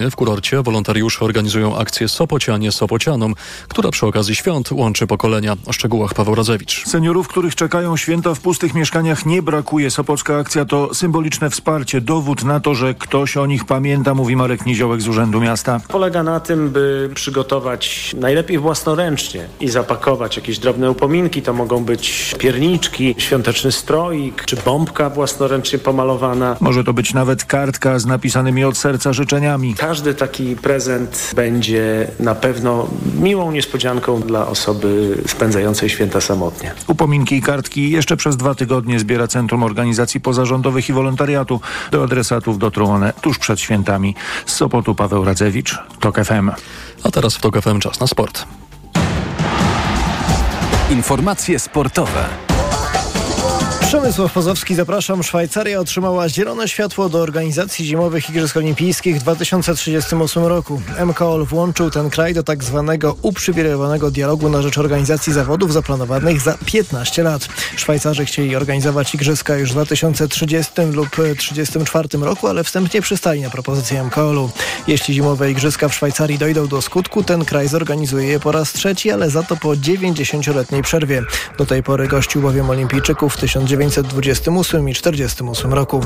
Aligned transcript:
W 0.00 0.16
kurorcie 0.16 0.62
wolontariusze 0.62 1.24
organizują 1.24 1.78
akcję 1.78 2.08
Sopocianie 2.08 2.72
Sopocianom, 2.72 3.34
która 3.68 3.90
przy 3.90 4.06
okazji 4.06 4.34
świąt 4.34 4.72
łączy 4.72 5.06
pokolenia. 5.06 5.56
O 5.66 5.72
szczegółach 5.72 6.14
Paweł 6.14 6.34
Radzewicz. 6.34 6.86
Seniorów, 6.86 7.28
których 7.28 7.54
czekają 7.54 7.96
święta 7.96 8.34
w 8.34 8.40
pustych 8.40 8.74
mieszkaniach 8.74 9.26
nie 9.26 9.42
brakuje. 9.42 9.90
Sopocka 9.90 10.36
akcja 10.36 10.64
to 10.64 10.94
symboliczne 10.94 11.50
wsparcie, 11.50 12.00
dowód 12.00 12.44
na 12.44 12.60
to, 12.60 12.74
że 12.74 12.94
ktoś 12.94 13.36
o 13.36 13.46
nich 13.46 13.64
pamięta, 13.64 14.14
mówi 14.14 14.36
Marek 14.36 14.66
Niziołek 14.66 15.00
z 15.00 15.08
Urzędu 15.08 15.40
Miasta. 15.40 15.80
Polega 15.88 16.22
na 16.22 16.40
tym, 16.40 16.70
by 16.70 17.10
przygotować 17.14 18.14
najlepiej 18.18 18.58
własnoręcznie 18.58 19.46
i 19.60 19.68
zapakować 19.68 20.36
jakieś 20.36 20.58
drobne 20.58 20.90
upominki. 20.90 21.42
To 21.42 21.52
mogą 21.52 21.84
być 21.84 22.34
pierniczki, 22.38 23.14
świąteczny 23.18 23.72
stroik 23.72 24.44
czy 24.44 24.56
bombka 24.56 25.10
własnoręcznie 25.10 25.78
pomalowana. 25.78 26.56
Może 26.60 26.84
to 26.84 26.92
być 26.92 27.14
nawet 27.14 27.44
kartka 27.44 27.98
z 27.98 28.06
napisanymi 28.06 28.64
od 28.64 28.76
serca 28.76 29.12
życzeniami. 29.12 29.74
Każdy 29.90 30.14
taki 30.14 30.56
prezent 30.56 31.30
będzie 31.36 32.10
na 32.20 32.34
pewno 32.34 32.88
miłą 33.20 33.52
niespodzianką 33.52 34.20
dla 34.20 34.46
osoby 34.46 35.18
spędzającej 35.26 35.90
święta 35.90 36.20
samotnie. 36.20 36.74
Upominki 36.86 37.36
i 37.36 37.42
kartki 37.42 37.90
jeszcze 37.90 38.16
przez 38.16 38.36
dwa 38.36 38.54
tygodnie 38.54 39.00
zbiera 39.00 39.28
Centrum 39.28 39.62
Organizacji 39.62 40.20
Pozarządowych 40.20 40.88
i 40.88 40.92
Wolontariatu. 40.92 41.60
Do 41.90 42.04
adresatów 42.04 42.58
dotrą 42.58 42.94
one 42.94 43.12
tuż 43.20 43.38
przed 43.38 43.60
świętami. 43.60 44.14
Z 44.46 44.52
Sopotu 44.52 44.94
Paweł 44.94 45.24
Radzewicz, 45.24 45.78
TOK 46.00 46.24
FM. 46.24 46.50
A 47.02 47.10
teraz 47.10 47.34
w 47.34 47.40
TOK 47.40 47.60
FM 47.60 47.80
czas 47.80 48.00
na 48.00 48.06
sport. 48.06 48.44
Informacje 50.90 51.58
sportowe. 51.58 52.49
Przemysław 53.90 54.32
Pozowski, 54.32 54.74
zapraszam. 54.74 55.22
Szwajcaria 55.22 55.80
otrzymała 55.80 56.28
zielone 56.28 56.68
światło 56.68 57.08
do 57.08 57.18
organizacji 57.18 57.86
zimowych 57.86 58.30
Igrzysk 58.30 58.56
Olimpijskich 58.56 59.16
w 59.16 59.22
2038 59.22 60.44
roku. 60.44 60.82
MKOL 61.06 61.44
włączył 61.44 61.90
ten 61.90 62.10
kraj 62.10 62.34
do 62.34 62.42
tak 62.42 62.64
zwanego 62.64 63.16
uprzywilejowanego 63.22 64.10
dialogu 64.10 64.48
na 64.48 64.62
rzecz 64.62 64.78
organizacji 64.78 65.32
zawodów 65.32 65.72
zaplanowanych 65.72 66.40
za 66.40 66.58
15 66.66 67.22
lat. 67.22 67.48
Szwajcarzy 67.76 68.24
chcieli 68.24 68.56
organizować 68.56 69.14
Igrzyska 69.14 69.56
już 69.56 69.70
w 69.70 69.72
2030 69.72 70.72
lub 70.92 71.10
2034 71.10 72.08
roku, 72.20 72.48
ale 72.48 72.64
wstępnie 72.64 73.02
przystali 73.02 73.40
na 73.40 73.50
propozycję 73.50 74.04
MKOL-u. 74.04 74.50
Jeśli 74.86 75.14
zimowe 75.14 75.50
Igrzyska 75.50 75.88
w 75.88 75.94
Szwajcarii 75.94 76.38
dojdą 76.38 76.66
do 76.66 76.82
skutku, 76.82 77.22
ten 77.22 77.44
kraj 77.44 77.68
zorganizuje 77.68 78.28
je 78.28 78.40
po 78.40 78.52
raz 78.52 78.72
trzeci, 78.72 79.10
ale 79.10 79.30
za 79.30 79.42
to 79.42 79.56
po 79.56 79.68
90-letniej 79.68 80.82
przerwie. 80.82 81.22
Do 81.58 81.66
tej 81.66 81.82
pory 81.82 82.08
gościł 82.08 82.42
bowiem 82.42 82.70
olimpijczyków 82.70 83.34
w 83.34 83.36
1900 83.36 83.79
1928 83.88 84.88
i 84.88 84.92
1948 84.92 85.72
roku. 85.72 86.00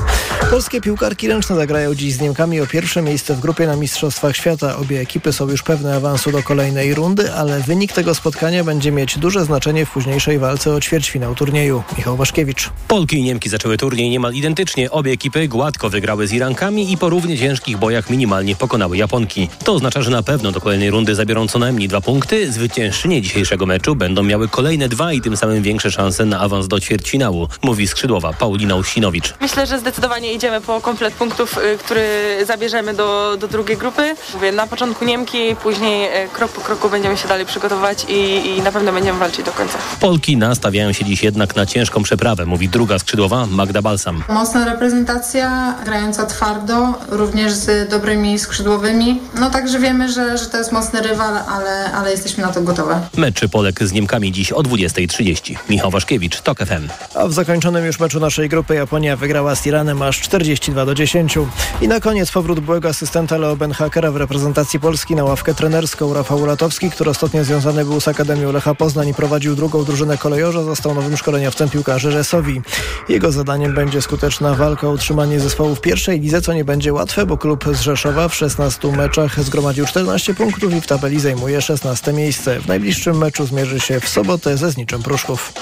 Polskie 0.49 0.81
piłkarki 0.81 1.27
ręczne 1.27 1.55
zagrają 1.55 1.95
dziś 1.95 2.13
z 2.13 2.21
Niemkami 2.21 2.61
o 2.61 2.67
pierwsze 2.67 3.01
miejsce 3.01 3.35
w 3.35 3.39
grupie 3.39 3.67
na 3.67 3.75
Mistrzostwach 3.75 4.35
Świata. 4.35 4.77
Obie 4.77 4.99
ekipy 4.99 5.33
są 5.33 5.49
już 5.49 5.63
pewne 5.63 5.95
awansu 5.95 6.31
do 6.31 6.43
kolejnej 6.43 6.93
rundy, 6.93 7.33
ale 7.33 7.59
wynik 7.59 7.93
tego 7.93 8.15
spotkania 8.15 8.63
będzie 8.63 8.91
mieć 8.91 9.17
duże 9.17 9.45
znaczenie 9.45 9.85
w 9.85 9.91
późniejszej 9.91 10.39
walce 10.39 10.73
o 10.73 10.79
ćwierćfinał 10.79 11.35
turnieju. 11.35 11.83
Michał 11.97 12.17
Waszkiewicz. 12.17 12.69
Polki 12.87 13.17
i 13.17 13.23
Niemki 13.23 13.49
zaczęły 13.49 13.77
turniej 13.77 14.09
niemal 14.09 14.33
identycznie. 14.33 14.91
Obie 14.91 15.11
ekipy 15.11 15.47
gładko 15.47 15.89
wygrały 15.89 16.27
z 16.27 16.33
Irankami 16.33 16.91
i 16.91 16.97
po 16.97 17.09
równie 17.09 17.37
ciężkich 17.37 17.77
bojach 17.77 18.09
minimalnie 18.09 18.55
pokonały 18.55 18.97
Japonki. 18.97 19.49
To 19.63 19.73
oznacza, 19.73 20.01
że 20.01 20.11
na 20.11 20.23
pewno 20.23 20.51
do 20.51 20.61
kolejnej 20.61 20.89
rundy 20.91 21.15
zabiorą 21.15 21.47
co 21.47 21.59
najmniej 21.59 21.87
dwa 21.87 22.01
punkty. 22.01 22.51
Zwyciężczynie 22.51 23.21
dzisiejszego 23.21 23.65
meczu 23.65 23.95
będą 23.95 24.23
miały 24.23 24.47
kolejne 24.47 24.89
dwa 24.89 25.13
i 25.13 25.21
tym 25.21 25.37
samym 25.37 25.63
większe 25.63 25.91
szanse 25.91 26.25
na 26.25 26.39
awans 26.39 26.67
do 26.67 26.79
ćwierćfinału 26.79 27.47
mówi 27.65 27.87
skrzydłowa 27.87 28.33
Paulina 28.33 28.75
Usinowicz. 28.75 29.33
Myślę, 29.41 29.67
że 29.67 29.79
zdecydowanie 29.79 30.33
idziemy 30.33 30.61
po 30.61 30.81
komplet 30.81 31.13
punktów, 31.13 31.57
y, 31.57 31.77
który 31.77 32.05
zabierzemy 32.45 32.93
do, 32.93 33.37
do 33.39 33.47
drugiej 33.47 33.77
grupy. 33.77 34.15
Mówię, 34.33 34.51
na 34.51 34.67
początku 34.67 35.05
Niemki, 35.05 35.55
później 35.63 36.25
y, 36.25 36.29
krok 36.29 36.51
po 36.51 36.61
kroku 36.61 36.89
będziemy 36.89 37.17
się 37.17 37.27
dalej 37.27 37.45
przygotować 37.45 38.05
i, 38.09 38.47
i 38.47 38.61
na 38.61 38.71
pewno 38.71 38.91
będziemy 38.93 39.19
walczyć 39.19 39.45
do 39.45 39.51
końca. 39.51 39.77
Polki 39.99 40.37
nastawiają 40.37 40.93
się 40.93 41.05
dziś 41.05 41.23
jednak 41.23 41.55
na 41.55 41.65
ciężką 41.65 42.03
przeprawę, 42.03 42.45
mówi 42.45 42.69
druga 42.69 42.99
skrzydłowa 42.99 43.45
Magda 43.45 43.81
Balsam. 43.81 44.23
Mocna 44.29 44.65
reprezentacja, 44.65 45.75
grająca 45.85 46.25
twardo, 46.25 46.93
również 47.09 47.51
z 47.53 47.89
dobrymi 47.89 48.39
skrzydłowymi. 48.39 49.19
No 49.39 49.49
także 49.49 49.79
wiemy, 49.79 50.11
że, 50.11 50.37
że 50.37 50.45
to 50.45 50.57
jest 50.57 50.71
mocny 50.71 51.01
rywal, 51.01 51.37
ale, 51.37 51.91
ale 51.93 52.11
jesteśmy 52.11 52.43
na 52.43 52.51
to 52.51 52.61
gotowe. 52.61 53.01
Meczy 53.17 53.49
Polek 53.49 53.83
z 53.83 53.91
Niemkami 53.91 54.31
dziś 54.31 54.51
o 54.51 54.61
20.30. 54.63 55.55
Michał 55.69 55.91
Waszkiewicz, 55.91 56.41
TOK 56.41 56.57
FM. 56.59 56.87
A 57.15 57.27
w 57.27 57.33
zakończonym 57.55 57.85
już 57.85 57.99
meczu 57.99 58.19
naszej 58.19 58.49
grupy 58.49 58.75
Japonia 58.75 59.15
wygrała 59.15 59.55
z 59.55 59.65
Iranem 59.65 60.01
aż 60.01 60.21
42 60.21 60.85
do 60.85 60.95
10. 60.95 61.37
I 61.81 61.87
na 61.87 61.99
koniec 61.99 62.31
powrót 62.31 62.59
byłego 62.59 62.89
asystenta 62.89 63.37
Leo 63.37 63.55
Benhakera 63.55 64.11
w 64.11 64.15
reprezentacji 64.15 64.79
Polski 64.79 65.15
na 65.15 65.23
ławkę 65.23 65.53
trenerską. 65.53 66.13
Rafał 66.13 66.45
Latowski, 66.45 66.91
który 66.91 67.09
ostatnio 67.09 67.43
związany 67.43 67.85
był 67.85 68.01
z 68.01 68.07
Akademią 68.07 68.51
Lecha 68.51 68.75
Poznań 68.75 69.07
i 69.07 69.13
prowadził 69.13 69.55
drugą 69.55 69.83
drużynę 69.83 70.17
kolejorza, 70.17 70.63
został 70.63 70.95
nowym 70.95 71.17
szkoleniowcem 71.17 71.69
piłkarzy 71.69 72.11
Resowi. 72.11 72.61
Jego 73.09 73.31
zadaniem 73.31 73.73
będzie 73.73 74.01
skuteczna 74.01 74.53
walka 74.53 74.87
o 74.87 74.91
utrzymanie 74.91 75.39
zespołu 75.39 75.75
w 75.75 75.81
pierwszej 75.81 76.19
lidze, 76.19 76.41
co 76.41 76.53
nie 76.53 76.65
będzie 76.65 76.93
łatwe, 76.93 77.25
bo 77.25 77.37
klub 77.37 77.65
z 77.73 77.81
Rzeszowa 77.81 78.27
w 78.27 78.35
16 78.35 78.87
meczach 78.87 79.43
zgromadził 79.43 79.85
14 79.85 80.33
punktów 80.33 80.73
i 80.73 80.81
w 80.81 80.87
tabeli 80.87 81.19
zajmuje 81.19 81.61
16 81.61 82.13
miejsce. 82.13 82.59
W 82.59 82.67
najbliższym 82.67 83.17
meczu 83.17 83.45
zmierzy 83.45 83.79
się 83.79 83.99
w 83.99 84.09
sobotę 84.09 84.57
ze 84.57 84.71
Zniczem 84.71 85.03
Pruszków. 85.03 85.53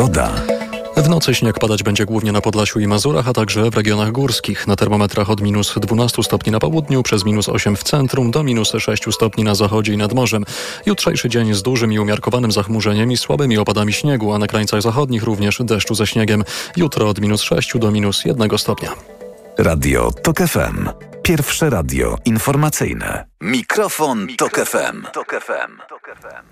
Pogoda. 0.00 0.32
W 0.96 1.08
nocy 1.08 1.34
śnieg 1.34 1.58
padać 1.58 1.82
będzie 1.82 2.06
głównie 2.06 2.32
na 2.32 2.40
Podlasiu 2.40 2.80
i 2.80 2.86
Mazurach, 2.86 3.28
a 3.28 3.32
także 3.32 3.70
w 3.70 3.74
regionach 3.74 4.12
górskich. 4.12 4.66
Na 4.66 4.76
termometrach 4.76 5.30
od 5.30 5.40
minus 5.40 5.74
12 5.76 6.22
stopni 6.22 6.52
na 6.52 6.58
południu, 6.58 7.02
przez 7.02 7.24
minus 7.24 7.48
8 7.48 7.76
w 7.76 7.84
centrum, 7.84 8.30
do 8.30 8.42
minus 8.42 8.72
6 8.78 9.04
stopni 9.12 9.44
na 9.44 9.54
zachodzie 9.54 9.92
i 9.92 9.96
nad 9.96 10.12
morzem. 10.12 10.44
Jutrzejszy 10.86 11.28
dzień 11.28 11.54
z 11.54 11.62
dużym 11.62 11.92
i 11.92 11.98
umiarkowanym 11.98 12.52
zachmurzeniem 12.52 13.12
i 13.12 13.16
słabymi 13.16 13.58
opadami 13.58 13.92
śniegu, 13.92 14.32
a 14.32 14.38
na 14.38 14.46
krańcach 14.46 14.82
zachodnich 14.82 15.22
również 15.22 15.58
deszczu 15.64 15.94
ze 15.94 16.06
śniegiem. 16.06 16.44
Jutro 16.76 17.08
od 17.08 17.20
minus 17.20 17.42
6 17.42 17.78
do 17.78 17.90
minus 17.90 18.24
1 18.24 18.58
stopnia. 18.58 18.90
Radio 19.58 20.10
TOK 20.22 20.38
FM. 20.38 21.09
Pierwsze 21.30 21.70
radio 21.70 22.18
informacyjne. 22.24 23.24
Mikrofon, 23.40 24.26
Tok 24.38 24.60
FM. 24.66 25.06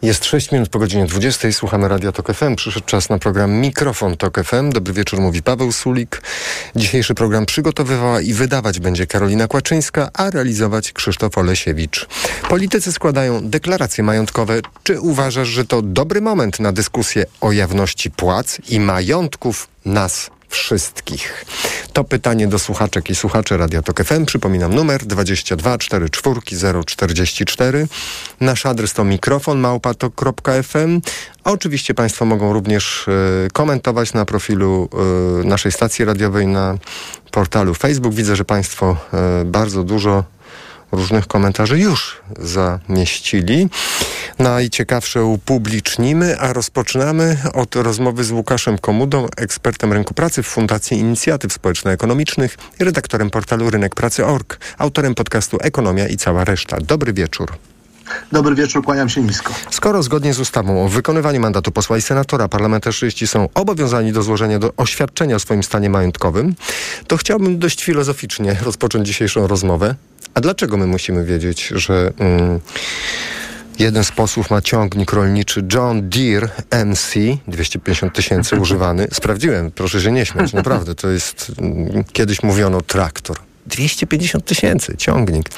Jest 0.03 0.25
6 0.25 0.53
minut 0.53 0.69
po 0.69 0.79
godzinie 0.79 1.07
20. 1.07 1.53
Słuchamy 1.53 1.89
Radia 1.89 2.13
Tok 2.13 2.33
FM. 2.33 2.57
Przyszedł 2.57 2.87
czas 2.87 3.09
na 3.09 3.19
program 3.19 3.53
Mikrofon 3.53 4.17
Tok 4.17 4.45
FM. 4.45 4.71
Dobry 4.71 4.93
wieczór, 4.93 5.21
mówi 5.21 5.43
Paweł 5.43 5.73
Sulik. 5.73 6.23
Dzisiejszy 6.77 7.15
program 7.15 7.47
przygotowywała 7.47 8.21
i 8.21 8.33
wydawać 8.33 8.81
będzie 8.81 9.07
Karolina 9.07 9.47
Kłaczyńska, 9.47 10.11
a 10.15 10.31
realizować 10.31 10.93
Krzysztof 10.93 11.39
Olesiewicz. 11.39 12.07
Politycy 12.49 12.93
składają 12.93 13.49
deklaracje 13.49 14.05
majątkowe. 14.05 14.61
Czy 14.83 15.01
uważasz, 15.01 15.49
że 15.49 15.65
to 15.65 15.83
dobry 15.83 16.21
moment 16.21 16.61
na 16.61 16.73
dyskusję 16.73 17.25
o 17.41 17.53
jawności 17.53 18.11
płac 18.11 18.59
i 18.69 18.81
majątków 18.81 19.69
nas 19.85 20.31
wszystkich? 20.49 21.45
To 21.93 22.05
pytanie 22.05 22.47
do 22.47 22.59
słuchaczek 22.59 23.11
i 23.11 23.15
słuchaczy 23.15 23.57
Radia 23.57 23.83
Tok 23.83 24.05
FM. 24.05 24.25
Przypominam 24.25 24.75
numer 24.75 25.07
22 25.07 25.79
44 25.79 26.41
044. 26.87 27.87
Nasz 28.41 28.67
adres 28.67 28.93
to 28.93 29.05
mikrofon 29.05 29.59
małpatok.fm. 29.59 31.01
Oczywiście 31.45 31.95
Państwo 31.95 32.25
mogą 32.25 32.53
również 32.53 33.09
y, 33.09 33.49
komentować 33.53 34.13
na 34.13 34.25
profilu 34.25 34.89
y, 35.41 35.45
naszej 35.45 35.73
stacji 35.73 36.05
radiowej 36.05 36.47
na 36.47 36.79
portalu 37.31 37.75
Facebook. 37.75 38.15
Widzę, 38.15 38.37
że 38.37 38.45
Państwo 38.45 38.97
y, 39.43 39.45
bardzo 39.45 39.85
dużo 39.85 40.25
różnych 40.93 41.27
komentarzy 41.27 41.79
już 41.79 42.21
zamieścili. 42.39 43.69
Najciekawsze 44.39 45.25
upublicznimy, 45.25 46.39
a 46.41 46.53
rozpoczynamy 46.53 47.37
od 47.55 47.77
rozmowy 47.77 48.25
z 48.25 48.31
Łukaszem 48.31 48.79
Komudą, 48.79 49.27
ekspertem 49.37 49.93
rynku 49.93 50.15
pracy 50.15 50.43
w 50.43 50.47
Fundacji 50.47 50.99
Inicjatyw 50.99 51.53
Społeczno-Ekonomicznych 51.53 52.59
i 52.81 52.85
redaktorem 52.85 53.31
portalu 53.31 53.71
Rynek 53.71 53.95
Pracy.org, 53.95 54.61
autorem 54.79 55.15
podcastu 55.15 55.59
Ekonomia 55.61 56.09
i 56.09 56.17
cała 56.17 56.45
reszta. 56.45 56.77
Dobry 56.81 57.13
wieczór. 57.13 57.53
Dobry 58.33 58.55
wieczór, 58.55 58.85
kłaniam 58.85 59.09
się 59.09 59.23
nisko. 59.23 59.55
Skoro 59.71 60.03
zgodnie 60.03 60.35
z 60.35 60.41
ustawą 60.41 60.85
o 60.85 60.89
wykonywaniu 60.89 61.41
mandatu 61.41 61.73
posła 61.73 61.99
i 61.99 62.03
senatora 62.03 62.49
parlamentarzyści 62.49 63.27
są 63.27 63.49
obowiązani 63.55 64.13
do 64.13 64.23
złożenia 64.23 64.59
do 64.59 64.73
oświadczenia 64.77 65.37
o 65.37 65.39
swoim 65.39 65.63
stanie 65.63 65.91
majątkowym, 65.91 66.55
to 67.07 67.17
chciałbym 67.17 67.59
dość 67.59 67.85
filozoficznie 67.85 68.57
rozpocząć 68.63 69.07
dzisiejszą 69.07 69.47
rozmowę. 69.47 69.95
A 70.39 70.41
dlaczego 70.41 70.77
my 70.77 70.87
musimy 70.87 71.25
wiedzieć, 71.25 71.73
że 71.75 72.13
mm, 72.19 72.61
jeden 73.79 74.05
z 74.05 74.13
posłów 74.13 74.51
ma 74.51 74.63
ciągnik 74.63 75.13
rolniczy 75.13 75.67
John 75.75 76.09
Deere 76.09 76.49
MC 76.85 77.15
250 77.49 78.15
tysięcy 78.15 78.57
używany? 78.61 79.09
Sprawdziłem, 79.13 79.71
proszę 79.71 80.01
się 80.01 80.13
nie 80.13 80.27
śmiać, 80.27 80.53
naprawdę. 80.53 80.95
To 80.95 81.09
jest, 81.09 81.53
mm, 81.59 82.05
kiedyś 82.13 82.43
mówiono 82.43 82.81
traktor. 82.81 83.37
250 83.67 84.45
tysięcy, 84.45 84.97
ciągnik. 84.97 85.49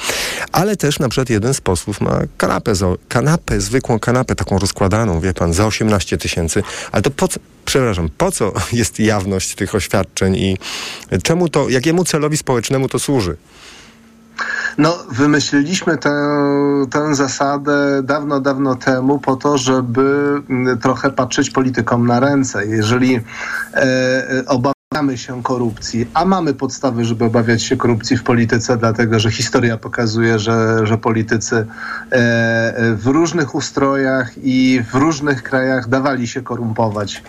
Ale 0.51 0.75
też 0.75 0.99
na 0.99 1.09
przykład 1.09 1.29
jeden 1.29 1.53
z 1.53 1.61
posłów 1.61 2.01
ma 2.01 2.21
kanapę, 2.37 2.73
kanapę, 3.07 3.61
zwykłą 3.61 3.99
kanapę, 3.99 4.35
taką 4.35 4.59
rozkładaną, 4.59 5.19
wie 5.19 5.33
pan, 5.33 5.53
za 5.53 5.65
18 5.65 6.17
tysięcy. 6.17 6.63
Ale 6.91 7.01
to 7.01 7.11
po 7.11 7.27
co, 7.27 7.39
przepraszam, 7.65 8.09
po 8.17 8.31
co 8.31 8.53
jest 8.73 8.99
jawność 8.99 9.55
tych 9.55 9.75
oświadczeń 9.75 10.35
i 10.35 10.57
czemu 11.23 11.49
to, 11.49 11.69
jakiemu 11.69 12.03
celowi 12.03 12.37
społecznemu 12.37 12.89
to 12.89 12.99
służy? 12.99 13.37
No, 14.77 14.97
wymyśliliśmy 15.11 15.97
tę, 15.97 16.11
tę 16.91 17.15
zasadę 17.15 18.03
dawno, 18.03 18.39
dawno 18.39 18.75
temu 18.75 19.19
po 19.19 19.35
to, 19.35 19.57
żeby 19.57 20.35
mm, 20.49 20.77
trochę 20.77 21.11
patrzeć 21.11 21.49
politykom 21.49 22.07
na 22.07 22.19
ręce. 22.19 22.65
Jeżeli 22.65 23.15
e, 23.15 23.21
e 23.73 24.45
obawiamy 24.47 25.17
się 25.17 25.43
korupcji, 25.43 26.07
a 26.13 26.25
mamy 26.25 26.53
podstawy, 26.53 27.05
żeby 27.05 27.25
obawiać 27.25 27.63
się 27.63 27.77
korupcji 27.77 28.17
w 28.17 28.23
polityce, 28.23 28.77
dlatego 28.77 29.19
że 29.19 29.31
historia 29.31 29.77
pokazuje, 29.77 30.39
że, 30.39 30.87
że 30.87 30.97
politycy 30.97 31.55
e, 31.55 31.65
w 32.95 33.05
różnych 33.05 33.55
ustrojach 33.55 34.31
i 34.43 34.81
w 34.91 34.95
różnych 34.95 35.43
krajach 35.43 35.89
dawali 35.89 36.27
się 36.27 36.41
korumpować 36.41 37.23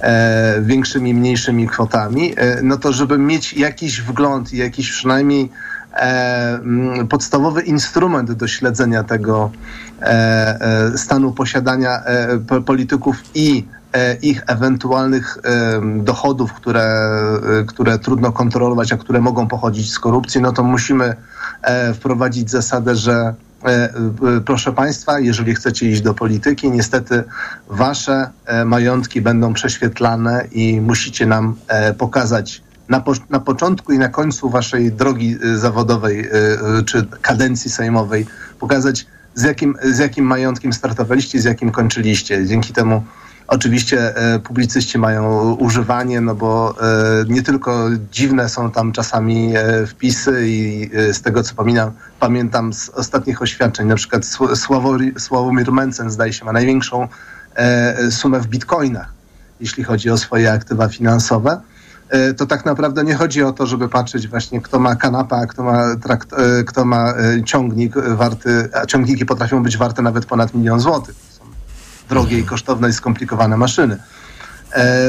e, 0.00 0.62
większymi, 0.62 1.14
mniejszymi 1.14 1.68
kwotami, 1.68 2.34
e, 2.36 2.62
no 2.62 2.76
to 2.76 2.92
żeby 2.92 3.18
mieć 3.18 3.54
jakiś 3.54 4.02
wgląd 4.02 4.52
i 4.52 4.56
jakiś 4.56 4.90
przynajmniej 4.90 5.42
e, 5.42 5.79
podstawowy 7.08 7.62
instrument 7.62 8.32
do 8.32 8.48
śledzenia 8.48 9.04
tego 9.04 9.50
e, 10.02 10.04
e, 10.04 10.98
stanu 10.98 11.32
posiadania 11.32 12.02
e, 12.04 12.38
polityków 12.66 13.16
i 13.34 13.64
ich 14.22 14.42
ewentualnych 14.46 15.38
dochodów, 15.96 16.52
które, 16.52 17.10
które 17.66 17.98
trudno 17.98 18.32
kontrolować, 18.32 18.92
a 18.92 18.96
które 18.96 19.20
mogą 19.20 19.48
pochodzić 19.48 19.92
z 19.92 19.98
korupcji, 19.98 20.40
no 20.40 20.52
to 20.52 20.62
musimy 20.62 21.16
wprowadzić 21.94 22.50
zasadę, 22.50 22.96
że 22.96 23.34
proszę 24.46 24.72
Państwa, 24.72 25.20
jeżeli 25.20 25.54
chcecie 25.54 25.90
iść 25.90 26.00
do 26.00 26.14
polityki, 26.14 26.70
niestety 26.70 27.24
Wasze 27.68 28.30
majątki 28.64 29.20
będą 29.20 29.52
prześwietlane 29.52 30.44
i 30.52 30.80
musicie 30.80 31.26
nam 31.26 31.56
pokazać 31.98 32.62
na, 32.90 33.00
po, 33.00 33.12
na 33.30 33.40
początku 33.40 33.92
i 33.92 33.98
na 33.98 34.08
końcu 34.08 34.50
waszej 34.50 34.92
drogi 34.92 35.36
y, 35.44 35.58
zawodowej 35.58 36.20
y, 36.20 36.30
y, 36.80 36.84
czy 36.84 37.06
kadencji 37.22 37.70
sejmowej 37.70 38.26
pokazać, 38.58 39.06
z 39.34 39.42
jakim, 39.42 39.76
z 39.82 39.98
jakim 39.98 40.24
majątkiem 40.24 40.72
startowaliście, 40.72 41.40
z 41.40 41.44
jakim 41.44 41.70
kończyliście. 41.70 42.46
Dzięki 42.46 42.72
temu 42.72 43.02
oczywiście 43.50 44.16
e, 44.16 44.38
publicyści 44.38 44.98
mają 44.98 45.52
używanie, 45.54 46.20
no 46.20 46.34
bo 46.34 46.74
e, 46.82 47.24
nie 47.28 47.42
tylko 47.42 47.88
dziwne 48.12 48.48
są 48.48 48.70
tam 48.70 48.92
czasami 48.92 49.56
e, 49.56 49.86
wpisy 49.86 50.42
i 50.46 50.90
z 51.12 51.22
tego 51.22 51.42
co 51.42 51.54
pamiętam, 51.54 51.90
pamiętam 52.20 52.72
z 52.72 52.88
ostatnich 52.88 53.42
oświadczeń, 53.42 53.86
na 53.86 53.94
przykład 53.94 54.22
Sławomir 55.18 55.72
Mencen 55.72 56.10
zdaje 56.10 56.32
się 56.32 56.44
ma 56.44 56.52
największą 56.52 57.08
sumę 58.10 58.40
w 58.40 58.46
bitcoinach, 58.46 59.12
jeśli 59.60 59.84
chodzi 59.84 60.10
o 60.10 60.18
swoje 60.18 60.52
aktywa 60.52 60.88
finansowe. 60.88 61.60
E, 62.10 62.34
to 62.34 62.46
tak 62.46 62.66
naprawdę 62.66 63.04
nie 63.04 63.14
chodzi 63.14 63.42
o 63.42 63.52
to, 63.52 63.66
żeby 63.66 63.88
patrzeć 63.88 64.28
właśnie 64.28 64.60
kto 64.60 64.78
ma 64.78 64.96
kanapa, 64.96 65.46
kto 65.46 65.62
ma, 65.62 65.96
trakt, 65.96 66.32
e, 66.32 66.64
kto 66.64 66.84
ma 66.84 67.14
e, 67.14 67.44
ciągnik 67.44 67.94
warty, 67.94 68.68
a 68.74 68.86
ciągniki 68.86 69.26
potrafią 69.26 69.62
być 69.62 69.76
warte 69.76 70.02
nawet 70.02 70.26
ponad 70.26 70.54
milion 70.54 70.80
złotych. 70.80 71.14
To 71.14 71.44
są 71.44 71.50
drogie 72.08 72.38
i 72.38 72.44
kosztowne 72.44 72.88
i 72.88 72.92
skomplikowane 72.92 73.56
maszyny. 73.56 73.96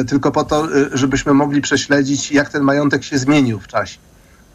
Tylko 0.08 0.32
po 0.32 0.44
to, 0.44 0.68
żebyśmy 0.94 1.34
mogli 1.34 1.62
prześledzić, 1.62 2.32
jak 2.32 2.50
ten 2.50 2.64
majątek 2.64 3.04
się 3.04 3.18
zmienił 3.18 3.60
w 3.60 3.68
czasie. 3.68 3.98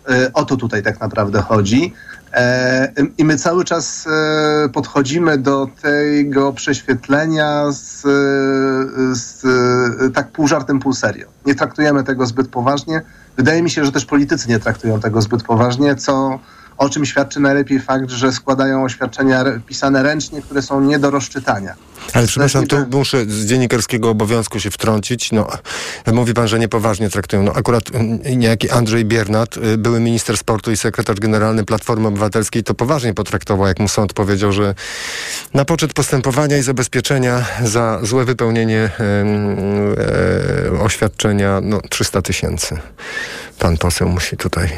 E, 0.08 0.32
o 0.32 0.44
to 0.44 0.56
tutaj 0.56 0.82
tak 0.82 1.00
naprawdę 1.00 1.42
chodzi. 1.42 1.94
E, 2.32 2.92
I 3.18 3.24
my 3.24 3.36
cały 3.36 3.64
czas 3.64 4.06
e, 4.06 4.68
podchodzimy 4.68 5.38
do 5.38 5.68
tego 5.82 6.52
prześwietlenia 6.52 7.64
z, 7.70 8.02
z, 9.18 9.42
tak 10.14 10.28
pół 10.32 10.48
żartem, 10.48 10.78
pół 10.78 10.92
serio. 10.92 11.28
Nie 11.46 11.54
traktujemy 11.54 12.04
tego 12.04 12.26
zbyt 12.26 12.48
poważnie. 12.48 13.02
Wydaje 13.36 13.62
mi 13.62 13.70
się, 13.70 13.84
że 13.84 13.92
też 13.92 14.04
politycy 14.04 14.48
nie 14.48 14.58
traktują 14.58 15.00
tego 15.00 15.22
zbyt 15.22 15.42
poważnie, 15.42 15.94
co 15.94 16.38
o 16.78 16.88
czym 16.88 17.06
świadczy 17.06 17.40
najlepiej 17.40 17.80
fakt, 17.80 18.10
że 18.10 18.32
składają 18.32 18.84
oświadczenia 18.84 19.44
pisane 19.66 20.02
ręcznie, 20.02 20.42
które 20.42 20.62
są 20.62 20.80
nie 20.80 20.98
do 20.98 21.10
rozczytania. 21.10 21.74
Ale 22.12 22.26
przepraszam, 22.26 22.66
tu 22.66 22.76
muszę 22.90 23.24
z 23.24 23.46
dziennikarskiego 23.46 24.10
obowiązku 24.10 24.60
się 24.60 24.70
wtrącić. 24.70 25.32
No, 25.32 25.48
mówi 26.12 26.34
pan, 26.34 26.48
że 26.48 26.58
niepoważnie 26.58 27.10
traktują. 27.10 27.42
No, 27.42 27.52
akurat 27.52 27.84
mm, 27.94 28.18
niejaki 28.38 28.70
Andrzej 28.70 29.04
Biernat, 29.04 29.56
y, 29.56 29.78
były 29.78 30.00
minister 30.00 30.38
sportu 30.38 30.72
i 30.72 30.76
sekretarz 30.76 31.20
generalny 31.20 31.64
Platformy 31.64 32.08
Obywatelskiej, 32.08 32.62
to 32.62 32.74
poważnie 32.74 33.14
potraktował, 33.14 33.66
jak 33.66 33.78
mu 33.78 33.88
sąd 33.88 34.12
powiedział, 34.12 34.52
że 34.52 34.74
na 35.54 35.64
poczet 35.64 35.92
postępowania 35.92 36.58
i 36.58 36.62
zabezpieczenia 36.62 37.44
za 37.64 38.00
złe 38.02 38.24
wypełnienie 38.24 38.90
e, 39.00 39.14
e, 40.76 40.80
oświadczenia 40.80 41.60
no, 41.62 41.80
300 41.90 42.22
tysięcy 42.22 42.78
pan 43.58 43.76
poseł 43.76 44.08
musi 44.08 44.36
tutaj. 44.36 44.68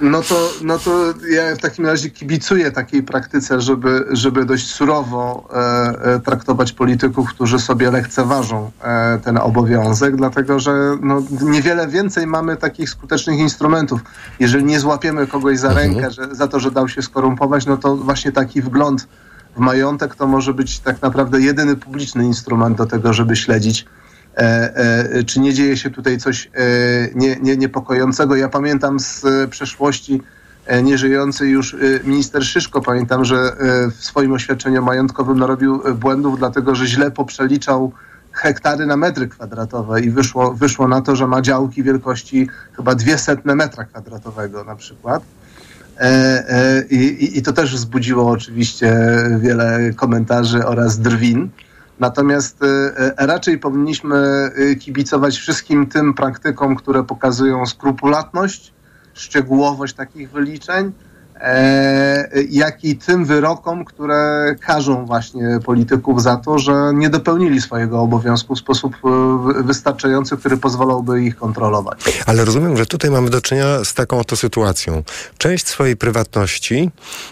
No 0.00 0.22
to, 0.22 0.50
no 0.62 0.78
to 0.78 1.14
ja 1.30 1.56
w 1.56 1.58
takim 1.58 1.86
razie 1.86 2.10
kibicuję 2.10 2.70
takiej 2.70 3.02
praktyce, 3.02 3.60
żeby, 3.60 4.04
żeby 4.10 4.44
dość 4.44 4.70
surowo 4.70 5.48
e, 5.52 6.14
e, 6.14 6.20
traktować 6.20 6.72
polityków, 6.72 7.28
którzy 7.28 7.58
sobie 7.58 7.90
lekceważą 7.90 8.70
e, 8.82 9.18
ten 9.18 9.38
obowiązek, 9.38 10.16
dlatego 10.16 10.60
że 10.60 10.72
no, 11.02 11.22
niewiele 11.40 11.88
więcej 11.88 12.26
mamy 12.26 12.56
takich 12.56 12.90
skutecznych 12.90 13.38
instrumentów. 13.38 14.00
Jeżeli 14.40 14.64
nie 14.64 14.80
złapiemy 14.80 15.26
kogoś 15.26 15.58
za 15.58 15.68
mhm. 15.68 15.86
rękę 15.86 16.10
że, 16.10 16.34
za 16.34 16.48
to, 16.48 16.60
że 16.60 16.70
dał 16.70 16.88
się 16.88 17.02
skorumpować, 17.02 17.66
no 17.66 17.76
to 17.76 17.96
właśnie 17.96 18.32
taki 18.32 18.62
wgląd 18.62 19.08
w 19.56 19.60
majątek 19.60 20.14
to 20.14 20.26
może 20.26 20.54
być 20.54 20.78
tak 20.78 21.02
naprawdę 21.02 21.40
jedyny 21.40 21.76
publiczny 21.76 22.24
instrument 22.24 22.76
do 22.76 22.86
tego, 22.86 23.12
żeby 23.12 23.36
śledzić 23.36 23.86
czy 25.26 25.40
nie 25.40 25.54
dzieje 25.54 25.76
się 25.76 25.90
tutaj 25.90 26.18
coś 26.18 26.50
e, 26.54 26.60
nie, 27.14 27.36
nie, 27.36 27.56
niepokojącego. 27.56 28.36
Ja 28.36 28.48
pamiętam 28.48 29.00
z 29.00 29.24
przeszłości 29.50 30.22
nieżyjący 30.82 31.48
już 31.48 31.76
minister 32.04 32.44
Szyszko, 32.44 32.80
pamiętam, 32.80 33.24
że 33.24 33.56
w 33.96 34.04
swoim 34.04 34.32
oświadczeniu 34.32 34.82
majątkowym 34.82 35.38
narobił 35.38 35.82
błędów, 35.94 36.38
dlatego 36.38 36.74
że 36.74 36.86
źle 36.86 37.10
poprzeliczał 37.10 37.92
hektary 38.32 38.86
na 38.86 38.96
metry 38.96 39.28
kwadratowe 39.28 40.00
i 40.00 40.10
wyszło, 40.10 40.54
wyszło 40.54 40.88
na 40.88 41.00
to, 41.00 41.16
że 41.16 41.26
ma 41.26 41.42
działki 41.42 41.82
wielkości 41.82 42.48
chyba 42.72 42.94
dwie 42.94 43.18
setne 43.18 43.54
metra 43.54 43.84
kwadratowego 43.84 44.64
na 44.64 44.76
przykład. 44.76 45.22
I, 46.90 47.38
I 47.38 47.42
to 47.42 47.52
też 47.52 47.74
wzbudziło 47.74 48.30
oczywiście 48.30 48.96
wiele 49.40 49.92
komentarzy 49.96 50.66
oraz 50.66 50.98
drwin. 50.98 51.50
Natomiast 52.00 52.62
y, 52.62 52.66
y, 52.66 53.12
raczej 53.16 53.58
powinniśmy 53.58 54.50
y, 54.58 54.76
kibicować 54.76 55.36
wszystkim 55.36 55.86
tym 55.86 56.14
praktykom, 56.14 56.76
które 56.76 57.04
pokazują 57.04 57.66
skrupulatność, 57.66 58.72
szczegółowość 59.14 59.94
takich 59.94 60.30
wyliczeń, 60.30 60.92
jak 62.50 62.84
i 62.84 62.96
tym 62.96 63.24
wyrokom, 63.24 63.84
które 63.84 64.54
karzą 64.60 65.06
właśnie 65.06 65.58
polityków 65.64 66.22
za 66.22 66.36
to, 66.36 66.58
że 66.58 66.72
nie 66.94 67.10
dopełnili 67.10 67.60
swojego 67.60 68.00
obowiązku 68.00 68.54
w 68.54 68.58
sposób 68.58 68.96
e, 69.04 69.62
wystarczający, 69.62 70.36
który 70.36 70.56
pozwalałby 70.56 71.22
ich 71.22 71.36
kontrolować. 71.36 72.00
Ale 72.26 72.44
rozumiem, 72.44 72.76
że 72.76 72.86
tutaj 72.86 73.10
mamy 73.10 73.30
do 73.30 73.40
czynienia 73.40 73.84
z 73.84 73.94
taką 73.94 74.18
oto 74.18 74.36
sytuacją. 74.36 75.02
Część 75.38 75.66
swojej 75.66 75.96
prywatności 75.96 76.90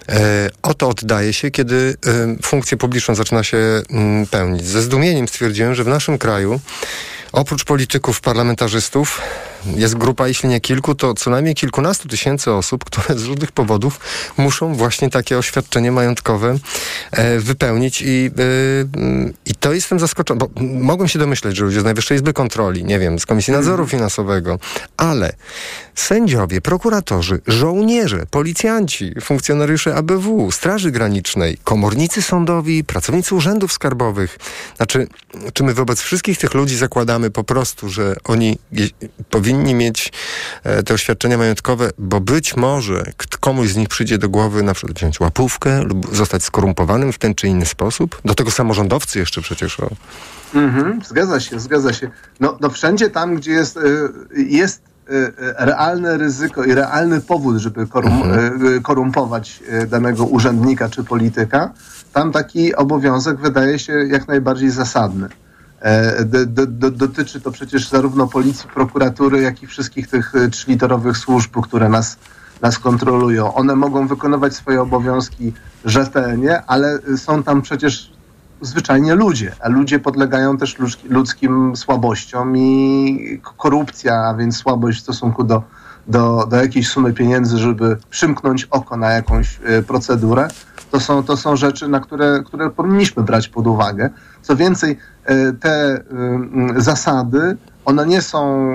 e, 0.08 0.50
oto 0.62 0.88
oddaje 0.88 1.32
się, 1.32 1.50
kiedy 1.50 1.96
e, 2.06 2.42
funkcję 2.42 2.76
publiczną 2.76 3.14
zaczyna 3.14 3.42
się 3.42 3.56
m, 3.56 3.84
mm, 3.90 4.26
pełnić. 4.26 4.64
Ze 4.64 4.82
zdumieniem 4.82 5.28
stwierdziłem, 5.28 5.74
że 5.74 5.84
w 5.84 5.88
naszym 5.88 6.18
kraju 6.18 6.60
oprócz 7.32 7.64
polityków, 7.64 8.20
parlamentarzystów 8.20 9.20
jest 9.76 9.94
grupa, 9.94 10.28
jeśli 10.28 10.48
nie 10.48 10.60
kilku, 10.60 10.94
to 10.94 11.14
co 11.14 11.30
najmniej 11.30 11.54
kilkunastu 11.54 12.08
tysięcy 12.08 12.52
osób, 12.52 12.84
które 12.84 13.18
z 13.18 13.24
różnych 13.24 13.52
powodów 13.52 14.00
muszą 14.36 14.74
właśnie 14.74 15.10
takie 15.10 15.38
oświadczenie 15.38 15.92
majątkowe 15.92 16.58
e, 17.10 17.38
wypełnić 17.38 18.02
i, 18.02 18.30
e, 18.38 19.40
i 19.46 19.54
to 19.54 19.72
jestem 19.72 20.00
zaskoczony, 20.00 20.38
bo 20.38 20.48
mogłem 20.62 21.08
się 21.08 21.18
domyśleć, 21.18 21.56
że 21.56 21.64
ludzie 21.64 21.80
z 21.80 21.84
Najwyższej 21.84 22.16
Izby 22.16 22.32
Kontroli, 22.32 22.84
nie 22.84 22.98
wiem, 22.98 23.18
z 23.18 23.26
Komisji 23.26 23.52
Nadzoru 23.52 23.82
mhm. 23.82 23.88
Finansowego, 23.88 24.58
ale 24.96 25.32
sędziowie, 25.94 26.60
prokuratorzy, 26.60 27.40
żołnierze, 27.46 28.26
policjanci, 28.30 29.14
funkcjonariusze 29.22 29.94
ABW, 29.94 30.52
Straży 30.52 30.90
Granicznej, 30.90 31.58
komornicy 31.64 32.22
sądowi, 32.22 32.84
pracownicy 32.84 33.34
urzędów 33.34 33.72
skarbowych. 33.72 34.38
Znaczy, 34.76 35.06
czy 35.52 35.64
my 35.64 35.74
wobec 35.74 36.00
wszystkich 36.00 36.38
tych 36.38 36.54
ludzi 36.54 36.76
zakładamy 36.76 37.30
po 37.30 37.44
prostu, 37.44 37.88
że 37.88 38.16
oni 38.24 38.58
powinni 39.30 39.55
mieć 39.56 40.12
e, 40.64 40.82
te 40.82 40.94
oświadczenia 40.94 41.38
majątkowe, 41.38 41.90
bo 41.98 42.20
być 42.20 42.56
może 42.56 43.12
komuś 43.40 43.68
z 43.68 43.76
nich 43.76 43.88
przyjdzie 43.88 44.18
do 44.18 44.28
głowy 44.28 44.62
na 44.62 44.74
przykład 44.74 44.98
wziąć 44.98 45.20
łapówkę 45.20 45.82
lub 45.82 46.16
zostać 46.16 46.44
skorumpowanym 46.44 47.12
w 47.12 47.18
ten 47.18 47.34
czy 47.34 47.48
inny 47.48 47.66
sposób? 47.66 48.20
Do 48.24 48.34
tego 48.34 48.50
samorządowcy 48.50 49.18
jeszcze 49.18 49.40
przecież 49.40 49.80
o... 49.80 49.90
Mhm, 50.54 51.00
zgadza 51.04 51.40
się, 51.40 51.60
zgadza 51.60 51.92
się. 51.92 52.10
No, 52.40 52.58
no 52.60 52.70
wszędzie 52.70 53.10
tam, 53.10 53.36
gdzie 53.36 53.52
jest, 53.52 53.76
y, 53.76 53.82
jest 54.36 54.82
y, 55.10 55.32
realne 55.58 56.16
ryzyko 56.16 56.64
i 56.64 56.74
realny 56.74 57.20
powód, 57.20 57.56
żeby 57.56 57.86
korum, 57.86 58.12
mhm. 58.12 58.82
korumpować 58.82 59.60
danego 59.88 60.24
urzędnika 60.24 60.88
czy 60.88 61.04
polityka, 61.04 61.72
tam 62.12 62.32
taki 62.32 62.74
obowiązek 62.74 63.40
wydaje 63.40 63.78
się 63.78 63.92
jak 63.92 64.28
najbardziej 64.28 64.70
zasadny. 64.70 65.28
E, 65.80 66.24
do, 66.24 66.66
do, 66.66 66.90
dotyczy 66.90 67.40
to 67.40 67.50
przecież 67.50 67.88
zarówno 67.88 68.26
policji, 68.26 68.68
prokuratury, 68.74 69.42
jak 69.42 69.62
i 69.62 69.66
wszystkich 69.66 70.08
tych 70.08 70.32
trzyliterowych 70.50 71.16
służb, 71.18 71.56
które 71.62 71.88
nas 71.88 72.18
nas 72.62 72.78
kontrolują. 72.78 73.54
One 73.54 73.76
mogą 73.76 74.06
wykonywać 74.06 74.54
swoje 74.54 74.82
obowiązki 74.82 75.52
rzetelnie, 75.84 76.62
ale 76.66 76.98
są 77.16 77.42
tam 77.42 77.62
przecież 77.62 78.12
zwyczajnie 78.60 79.14
ludzie, 79.14 79.52
a 79.60 79.68
ludzie 79.68 79.98
podlegają 79.98 80.56
też 80.56 80.76
ludzkim 81.08 81.76
słabościom 81.76 82.56
i 82.56 83.40
korupcja, 83.56 84.14
a 84.14 84.34
więc 84.34 84.56
słabość 84.56 84.98
w 84.98 85.02
stosunku 85.02 85.44
do, 85.44 85.62
do, 86.08 86.46
do 86.50 86.56
jakiejś 86.56 86.88
sumy 86.88 87.12
pieniędzy, 87.12 87.58
żeby 87.58 87.96
przymknąć 88.10 88.64
oko 88.70 88.96
na 88.96 89.10
jakąś 89.10 89.60
e, 89.64 89.82
procedurę, 89.82 90.48
to 90.90 91.00
są, 91.00 91.22
to 91.22 91.36
są 91.36 91.56
rzeczy, 91.56 91.88
na 91.88 92.00
które, 92.00 92.42
które 92.46 92.70
powinniśmy 92.70 93.22
brać 93.22 93.48
pod 93.48 93.66
uwagę. 93.66 94.10
Co 94.42 94.56
więcej, 94.56 94.98
e, 95.24 95.52
te 95.52 96.04
zasady, 96.76 97.56
one 97.84 98.06
nie 98.06 98.22
są, 98.22 98.72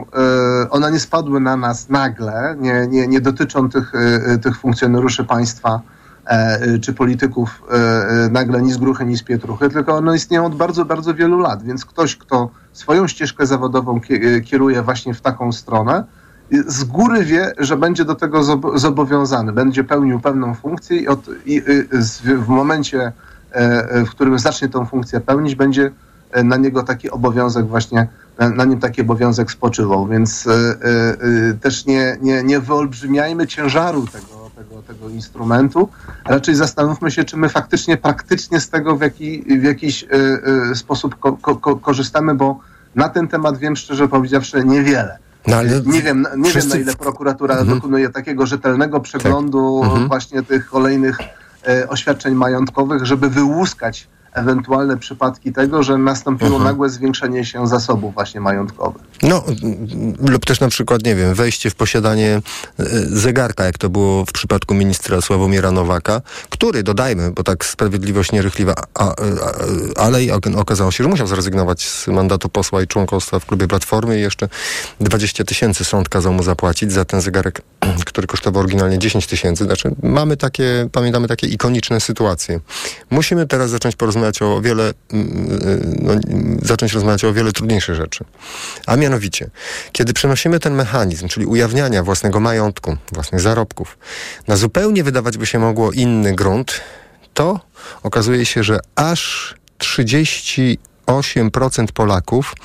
e, 0.64 0.70
one 0.70 0.92
nie 0.92 1.00
spadły 1.00 1.40
na 1.40 1.58
nas 1.58 1.90
nagle, 1.90 2.56
nie, 2.60 2.88
nie, 2.88 3.08
nie 3.08 3.22
dotyczą 3.22 3.70
tych, 3.70 3.92
tych 4.42 4.58
funkcjonariuszy 4.58 5.24
państwa, 5.24 5.82
E, 6.26 6.80
czy 6.80 6.94
polityków 6.94 7.64
e, 7.72 7.76
e, 7.76 8.30
nagle 8.30 8.62
ni 8.62 8.72
z 8.72 8.78
gruchy, 8.78 9.06
ni 9.06 9.18
z 9.18 9.24
pietruchy, 9.24 9.70
tylko 9.70 9.96
one 9.96 10.16
istnieją 10.16 10.46
od 10.46 10.56
bardzo, 10.56 10.86
bardzo 10.86 11.14
wielu 11.14 11.40
lat. 11.40 11.64
Więc 11.64 11.86
ktoś, 11.86 12.16
kto 12.16 12.50
swoją 12.74 13.08
ścieżkę 13.08 13.46
zawodową 13.46 14.00
kieruje 14.46 14.82
właśnie 14.82 15.14
w 15.14 15.22
taką 15.22 15.52
stronę, 15.52 16.04
z 16.68 16.84
góry 16.84 17.26
wie, 17.26 17.54
że 17.58 17.78
będzie 17.78 18.06
do 18.06 18.16
tego 18.16 18.44
zobowiązany, 18.76 19.54
będzie 19.54 19.84
pełnił 19.84 20.20
pewną 20.20 20.54
funkcję 20.54 20.98
i, 20.98 21.08
od, 21.08 21.20
i 21.46 21.62
w 22.24 22.48
momencie, 22.48 23.12
w 24.06 24.10
którym 24.10 24.40
zacznie 24.40 24.70
tą 24.70 24.86
funkcję 24.86 25.20
pełnić, 25.20 25.56
będzie 25.56 25.92
na 26.44 26.58
niego 26.58 26.84
taki 26.84 27.10
obowiązek 27.10 27.68
właśnie, 27.68 28.08
na 28.56 28.66
nim 28.66 28.80
taki 28.80 29.02
obowiązek 29.02 29.52
spoczywał. 29.52 30.08
Więc 30.08 30.48
też 31.62 31.86
nie, 31.86 32.18
nie, 32.22 32.44
nie 32.44 32.60
wyolbrzymiajmy 32.60 33.48
ciężaru 33.48 34.08
tego 34.08 34.42
tego, 34.56 34.82
tego 34.82 35.10
instrumentu. 35.10 35.90
Raczej 36.26 36.56
zastanówmy 36.56 37.12
się, 37.12 37.24
czy 37.24 37.38
my 37.38 37.50
faktycznie 37.50 37.98
praktycznie 37.98 38.60
z 38.60 38.70
tego 38.70 38.96
w, 38.96 39.02
jaki, 39.02 39.44
w 39.60 39.64
jakiś 39.64 40.04
y, 40.04 40.08
y, 40.72 40.76
sposób 40.76 41.20
ko, 41.20 41.34
ko, 41.38 41.76
korzystamy, 41.76 42.36
bo 42.36 42.60
na 42.96 43.10
ten 43.10 43.28
temat 43.28 43.58
wiem 43.58 43.76
szczerze 43.76 44.08
powiedziawszy 44.08 44.66
niewiele. 44.66 45.18
No, 45.48 45.56
ale 45.56 45.82
nie 45.86 46.02
wiem, 46.02 46.28
nie 46.38 46.50
wszyscy... 46.50 46.70
wiem, 46.70 46.86
na 46.86 46.92
ile 46.92 46.96
prokuratura 46.96 47.58
mhm. 47.58 47.76
dokonuje 47.78 48.10
takiego 48.10 48.46
rzetelnego 48.46 49.00
przeglądu 49.00 49.80
tak. 49.82 49.90
mhm. 49.92 50.08
właśnie 50.08 50.44
tych 50.44 50.70
kolejnych 50.70 51.18
y, 51.68 51.90
oświadczeń 51.90 52.34
majątkowych, 52.34 53.06
żeby 53.06 53.30
wyłuskać 53.30 54.08
ewentualne 54.34 54.98
przypadki 54.98 55.54
tego, 55.54 55.84
że 55.84 55.98
nastąpiło 55.98 56.50
mhm. 56.50 56.64
nagłe 56.64 56.90
zwiększenie 56.90 57.46
się 57.46 57.68
zasobów 57.68 58.14
właśnie 58.14 58.42
majątkowych. 58.42 59.02
No, 59.24 59.44
lub 60.20 60.46
też 60.46 60.60
na 60.60 60.68
przykład, 60.68 61.04
nie 61.04 61.16
wiem, 61.16 61.34
wejście 61.34 61.70
w 61.70 61.76
posiadanie 61.76 62.42
e, 62.80 62.86
zegarka, 63.06 63.64
jak 63.64 63.78
to 63.78 63.90
było 63.90 64.26
w 64.26 64.32
przypadku 64.32 64.74
ministra 64.74 65.22
Sławomira 65.22 65.72
Nowaka, 65.72 66.22
który, 66.50 66.84
dodajmy, 66.84 67.32
bo 67.32 67.44
tak 67.44 67.66
sprawiedliwość 67.66 68.32
nierychliwa, 68.32 68.74
a, 68.94 69.08
a, 69.08 69.14
ale 69.96 70.24
i 70.24 70.32
okazało 70.32 70.92
się, 70.92 71.04
że 71.04 71.10
musiał 71.10 71.28
zrezygnować 71.28 71.88
z 71.88 72.08
mandatu 72.08 72.50
posła 72.50 72.82
i 72.82 72.88
członkostwa 72.88 73.40
w 73.40 73.46
klubie 73.46 73.68
Platformy 73.68 74.18
i 74.18 74.22
jeszcze 74.22 74.50
20 75.00 75.44
tysięcy 75.44 75.84
sąd 75.84 76.10
kazał 76.10 76.34
mu 76.34 76.44
zapłacić 76.44 76.92
za 76.92 77.06
ten 77.06 77.22
zegarek, 77.22 77.62
który 78.06 78.28
kosztował 78.28 78.60
oryginalnie 78.60 79.00
10 79.00 79.28
tysięcy. 79.28 79.64
Znaczy, 79.64 79.96
mamy 80.04 80.38
takie, 80.38 80.90
pamiętamy 80.92 81.28
takie 81.28 81.48
ikoniczne 81.48 82.00
sytuacje. 82.00 82.60
Musimy 83.10 83.48
teraz 83.48 83.70
zacząć 83.70 83.96
porozmawiać 83.96 84.21
rozmawiać 84.22 84.42
o 84.42 84.62
wiele, 84.62 84.94
mm, 85.14 85.52
y, 85.52 85.98
no, 86.02 86.14
zacząć 86.62 86.94
rozmawiać 86.94 87.24
o 87.24 87.34
wiele 87.34 87.52
trudniejsze 87.52 87.96
rzeczy. 87.96 88.26
A 88.86 88.96
mianowicie, 88.96 89.50
kiedy 89.92 90.14
przenosimy 90.14 90.60
ten 90.60 90.74
mechanizm, 90.74 91.28
czyli 91.28 91.46
ujawniania 91.46 92.04
własnego 92.04 92.40
majątku, 92.40 92.98
własnych 93.12 93.42
zarobków, 93.42 93.98
na 94.48 94.56
zupełnie 94.56 95.04
wydawać 95.04 95.38
by 95.38 95.46
się 95.46 95.60
mogło 95.60 95.92
inny 95.92 96.36
grunt, 96.36 96.82
to 97.34 97.60
okazuje 98.04 98.46
się, 98.46 98.64
że 98.64 98.80
aż 98.96 99.56
38% 99.80 101.92
Polaków 101.94 102.56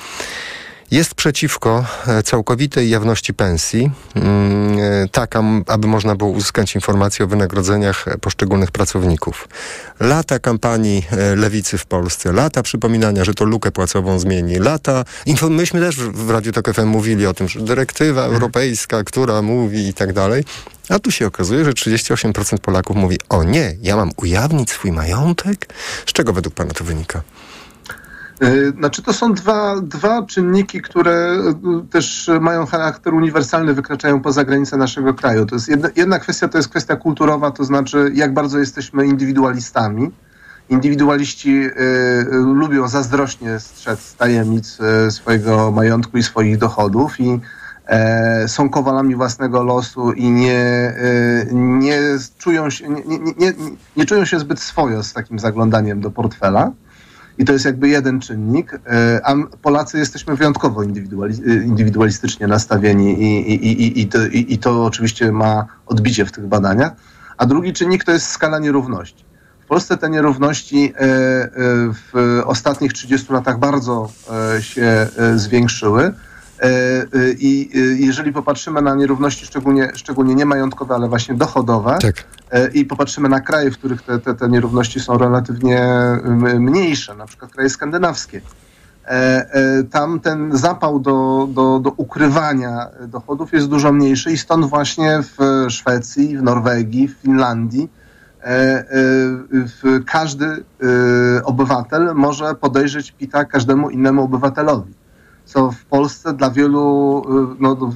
jest 0.91 1.15
przeciwko 1.15 1.85
e, 2.07 2.23
całkowitej 2.23 2.91
jawności 2.91 3.35
pensji, 3.35 3.91
mm, 4.15 4.79
e, 4.79 5.09
tak 5.09 5.35
aby 5.67 5.87
można 5.87 6.17
było 6.17 6.31
uzyskać 6.31 6.75
informacje 6.75 7.25
o 7.25 7.29
wynagrodzeniach 7.29 8.05
poszczególnych 8.21 8.71
pracowników. 8.71 9.49
Lata 10.01 10.39
kampanii 10.39 11.07
e, 11.11 11.37
lewicy 11.37 11.79
w 11.79 11.87
Polsce, 11.87 12.33
lata 12.33 12.63
przypominania, 12.63 13.25
że 13.25 13.35
to 13.35 13.45
lukę 13.45 13.71
płacową 13.71 14.19
zmieni, 14.19 14.59
lata... 14.59 15.05
Myśmy 15.51 15.81
też 15.81 15.97
w 15.97 16.31
Radiu 16.31 16.53
Tok 16.53 16.75
FM 16.75 16.87
mówili 16.87 17.27
o 17.27 17.35
tym, 17.35 17.49
że 17.49 17.61
dyrektywa 17.61 18.21
mhm. 18.21 18.35
europejska, 18.35 19.05
która 19.05 19.43
mówi 19.43 19.89
i 19.89 19.95
tak 19.95 20.13
dalej. 20.13 20.45
A 20.89 20.99
tu 20.99 21.11
się 21.11 21.27
okazuje, 21.27 21.65
że 21.65 21.73
38% 21.73 22.59
Polaków 22.59 22.97
mówi, 22.97 23.19
o 23.29 23.45
nie, 23.45 23.77
ja 23.83 23.97
mam 23.97 24.11
ujawnić 24.17 24.71
swój 24.71 24.93
majątek? 24.93 25.67
Z 26.07 26.13
czego 26.13 26.33
według 26.33 26.55
pana 26.55 26.75
to 26.75 26.85
wynika? 26.85 27.23
E, 28.41 28.71
znaczy 28.71 29.03
to 29.03 29.13
są 29.13 29.33
dwa, 29.33 29.81
dwa 29.81 30.23
czynniki, 30.23 30.83
które 30.83 31.13
e, 31.13 31.55
też 31.91 32.31
mają 32.41 32.67
charakter 32.67 33.15
uniwersalny, 33.15 33.75
wykraczają 33.75 34.21
poza 34.21 34.45
granice 34.45 34.77
naszego 34.77 35.15
kraju. 35.15 35.47
To 35.47 35.55
jest 35.55 35.69
jedna, 35.69 35.89
jedna 35.97 36.19
kwestia 36.19 36.49
to 36.49 36.59
jest 36.59 36.69
kwestia 36.69 36.97
kulturowa, 36.97 37.51
to 37.51 37.65
znaczy 37.65 38.11
jak 38.15 38.35
bardzo 38.35 38.59
jesteśmy 38.59 39.07
indywidualistami. 39.07 40.11
Indywidualiści 40.69 41.51
y, 41.51 41.73
lubią 42.33 42.89
zazdrośnie 42.89 43.61
strzec 43.61 44.15
tajemnic 44.15 44.79
swojego 45.11 45.71
majątku 45.71 46.19
i 46.19 46.23
swoich 46.23 46.59
dochodów 46.59 47.21
i 47.21 47.41
y, 48.45 48.49
są 48.49 48.71
kowalami 48.71 49.15
własnego 49.15 49.63
losu 49.63 50.13
i 50.13 50.31
nie, 50.31 50.95
nie, 51.53 52.01
czują 52.39 52.71
się, 52.71 52.89
nie, 52.89 53.19
nie, 53.19 53.53
nie 53.97 54.05
czują 54.05 54.25
się 54.25 54.39
zbyt 54.39 54.61
swojo 54.61 55.03
z 55.03 55.13
takim 55.13 55.39
zaglądaniem 55.39 56.01
do 56.01 56.11
portfela. 56.11 56.73
I 57.39 57.45
to 57.45 57.53
jest 57.53 57.65
jakby 57.65 57.89
jeden 57.89 58.21
czynnik, 58.21 58.75
e, 58.75 59.21
a 59.25 59.35
Polacy 59.63 59.99
jesteśmy 59.99 60.37
wyjątkowo 60.37 60.83
indywidualistycznie 61.65 62.47
nastawieni 62.47 63.23
i, 63.23 63.53
i, 63.53 63.83
i, 63.83 64.01
i, 64.01 64.07
to, 64.07 64.27
i, 64.27 64.59
to 64.59 64.85
oczywiście 64.85 65.33
ma 65.33 65.67
odbicie 65.87 66.25
w 66.25 66.33
tych 66.33 66.47
badaniach. 66.47 66.93
A 67.37 67.47
drugi 67.47 67.73
czynnik 67.73 68.05
to 68.05 68.13
jest 68.13 68.27
skala 68.27 68.59
nierówności. 68.59 69.25
W 69.65 69.69
Polsce 69.69 69.97
te 69.97 70.11
nierówności 70.11 70.93
e, 70.97 71.01
e, 71.01 71.49
w 71.93 72.43
ostatnich 72.45 72.93
30 72.93 73.33
latach 73.33 73.59
bardzo 73.59 74.11
się 74.61 75.07
zwiększyły. 75.37 76.13
I 77.39 77.71
jeżeli 77.99 78.33
popatrzymy 78.33 78.83
na 78.83 78.95
nierówności, 78.95 79.47
szczególnie, 79.47 79.91
szczególnie 79.95 80.35
nie 80.35 80.47
majątkowe, 80.47 80.95
ale 80.95 81.09
właśnie 81.09 81.35
dochodowe, 81.35 81.99
tak. 82.01 82.25
E, 82.51 82.69
i 82.69 82.85
popatrzymy 82.85 83.29
na 83.29 83.41
kraje, 83.41 83.71
w 83.71 83.79
których 83.79 84.03
te, 84.03 84.19
te, 84.19 84.35
te 84.35 84.49
nierówności 84.49 85.01
są 85.01 85.19
relatywnie 85.19 85.87
mniejsze, 86.59 87.15
na 87.15 87.27
przykład 87.27 87.53
kraje 87.53 87.71
skandynawskie. 87.71 88.41
E, 89.05 89.11
e, 89.11 89.85
tam 89.85 90.21
ten 90.21 90.57
zapał 90.57 91.01
do, 91.01 91.49
do, 91.51 91.79
do 91.79 91.91
ukrywania 91.97 92.87
dochodów 93.09 93.53
jest 93.53 93.67
dużo 93.67 93.93
mniejszy 93.93 94.33
i 94.33 94.39
stąd 94.39 94.67
właśnie 94.67 95.21
w 95.23 95.67
Szwecji, 95.69 96.39
w 96.39 96.43
Norwegii, 96.43 97.09
w 97.09 97.17
Finlandii 97.17 97.89
każdy 100.07 100.65
obywatel 101.45 102.15
może 102.15 102.55
podejrzeć 102.55 103.13
PITA 103.13 103.45
każdemu 103.45 103.91
innemu 103.91 104.23
obywatelowi 104.23 104.95
co 105.47 105.71
w 105.71 105.85
Polsce 105.85 106.33
dla 106.33 106.51
wielu, 106.51 107.23
y, 107.53 107.57
no, 107.61 107.93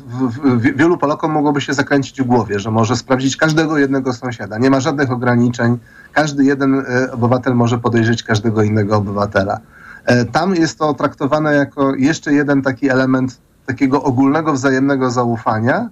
wielu 0.59 0.99
Polakom 0.99 1.33
mogłoby 1.33 1.61
się 1.61 1.75
zakręcić 1.75 2.23
w 2.23 2.25
głowie, 2.25 2.59
że 2.59 2.71
może 2.71 2.97
sprawdzić 2.97 3.37
każdego 3.37 3.79
jednego 3.79 4.13
sąsiada. 4.13 4.59
Nie 4.59 4.71
ma 4.71 4.81
żadnych 4.81 5.11
ograniczeń. 5.13 5.79
Każdy 6.13 6.45
jeden 6.45 6.75
y, 6.75 7.13
obywatel 7.13 7.55
może 7.55 7.79
podejrzeć 7.79 8.23
każdego 8.23 8.63
innego 8.63 8.97
obywatela. 8.97 9.61
E, 10.05 10.25
tam 10.25 10.55
jest 10.55 10.79
to 10.79 10.95
traktowane 10.95 11.55
jako 11.55 11.95
jeszcze 11.95 12.33
jeden 12.33 12.63
taki 12.63 12.89
element 12.89 13.41
takiego 13.67 14.03
ogólnego 14.03 14.53
wzajemnego 14.53 15.11
zaufania, 15.11 15.91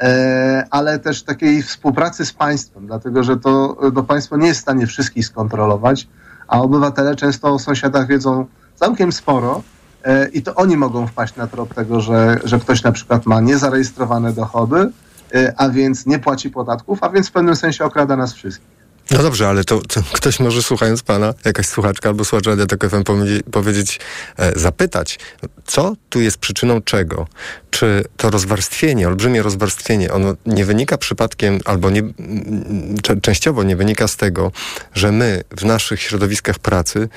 e, 0.00 0.66
ale 0.70 0.98
też 0.98 1.22
takiej 1.22 1.62
współpracy 1.62 2.26
z 2.26 2.32
państwem, 2.32 2.86
dlatego 2.86 3.22
że 3.22 3.36
to, 3.36 3.76
to 3.94 4.02
państwo 4.02 4.36
nie 4.36 4.46
jest 4.46 4.60
w 4.60 4.62
stanie 4.62 4.86
wszystkich 4.86 5.26
skontrolować, 5.26 6.08
a 6.48 6.60
obywatele 6.60 7.16
często 7.16 7.54
o 7.54 7.58
sąsiadach 7.58 8.06
wiedzą 8.06 8.46
całkiem 8.74 9.12
sporo, 9.12 9.62
i 10.32 10.42
to 10.42 10.54
oni 10.54 10.76
mogą 10.76 11.06
wpaść 11.06 11.36
na 11.36 11.46
trop 11.46 11.74
tego, 11.74 12.00
że, 12.00 12.40
że 12.44 12.58
ktoś 12.58 12.82
na 12.82 12.92
przykład 12.92 13.26
ma 13.26 13.40
niezarejestrowane 13.40 14.32
dochody, 14.32 14.90
e, 15.34 15.54
a 15.56 15.68
więc 15.68 16.06
nie 16.06 16.18
płaci 16.18 16.50
podatków, 16.50 16.98
a 17.02 17.10
więc 17.10 17.28
w 17.28 17.32
pewnym 17.32 17.56
sensie 17.56 17.84
okrada 17.84 18.16
nas 18.16 18.32
wszystkich. 18.32 18.82
No 19.10 19.22
dobrze, 19.22 19.48
ale 19.48 19.64
to, 19.64 19.80
to, 19.80 20.00
ktoś 20.12 20.40
może 20.40 20.62
słuchając 20.62 21.02
pana, 21.02 21.34
jakaś 21.44 21.66
słuchaczka 21.66 22.08
albo 22.08 22.24
słuchacz 22.24 22.46
Radia 22.46 22.66
Tok 22.66 22.88
FM 22.88 23.02
powiedzieć, 23.50 24.00
e, 24.38 24.58
zapytać, 24.58 25.18
co 25.64 25.92
tu 26.08 26.20
jest 26.20 26.38
przyczyną 26.38 26.82
czego? 26.82 27.26
Czy 27.70 28.04
to 28.16 28.30
rozwarstwienie, 28.30 29.08
olbrzymie 29.08 29.42
rozwarstwienie, 29.42 30.12
ono 30.12 30.34
nie 30.46 30.64
wynika 30.64 30.98
przypadkiem 30.98 31.58
albo 31.64 31.90
nie, 31.90 32.02
częściowo 33.22 33.62
nie 33.62 33.76
wynika 33.76 34.08
z 34.08 34.16
tego, 34.16 34.52
że 34.94 35.12
my 35.12 35.42
w 35.56 35.64
naszych 35.64 36.02
środowiskach 36.02 36.58
pracy 36.58 37.08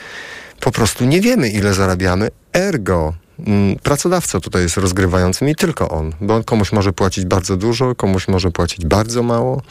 po 0.59 0.71
prostu 0.71 1.05
nie 1.05 1.21
wiemy, 1.21 1.49
ile 1.49 1.73
zarabiamy, 1.73 2.29
ergo 2.53 3.13
mm, 3.47 3.75
pracodawca 3.83 4.39
tutaj 4.39 4.61
jest 4.61 4.77
rozgrywającym 4.77 5.49
i 5.49 5.55
tylko 5.55 5.89
on, 5.89 6.13
bo 6.21 6.35
on 6.35 6.43
komuś 6.43 6.71
może 6.71 6.93
płacić 6.93 7.25
bardzo 7.25 7.57
dużo, 7.57 7.95
komuś 7.95 8.27
może 8.27 8.51
płacić 8.51 8.85
bardzo 8.85 9.23
mało, 9.23 9.61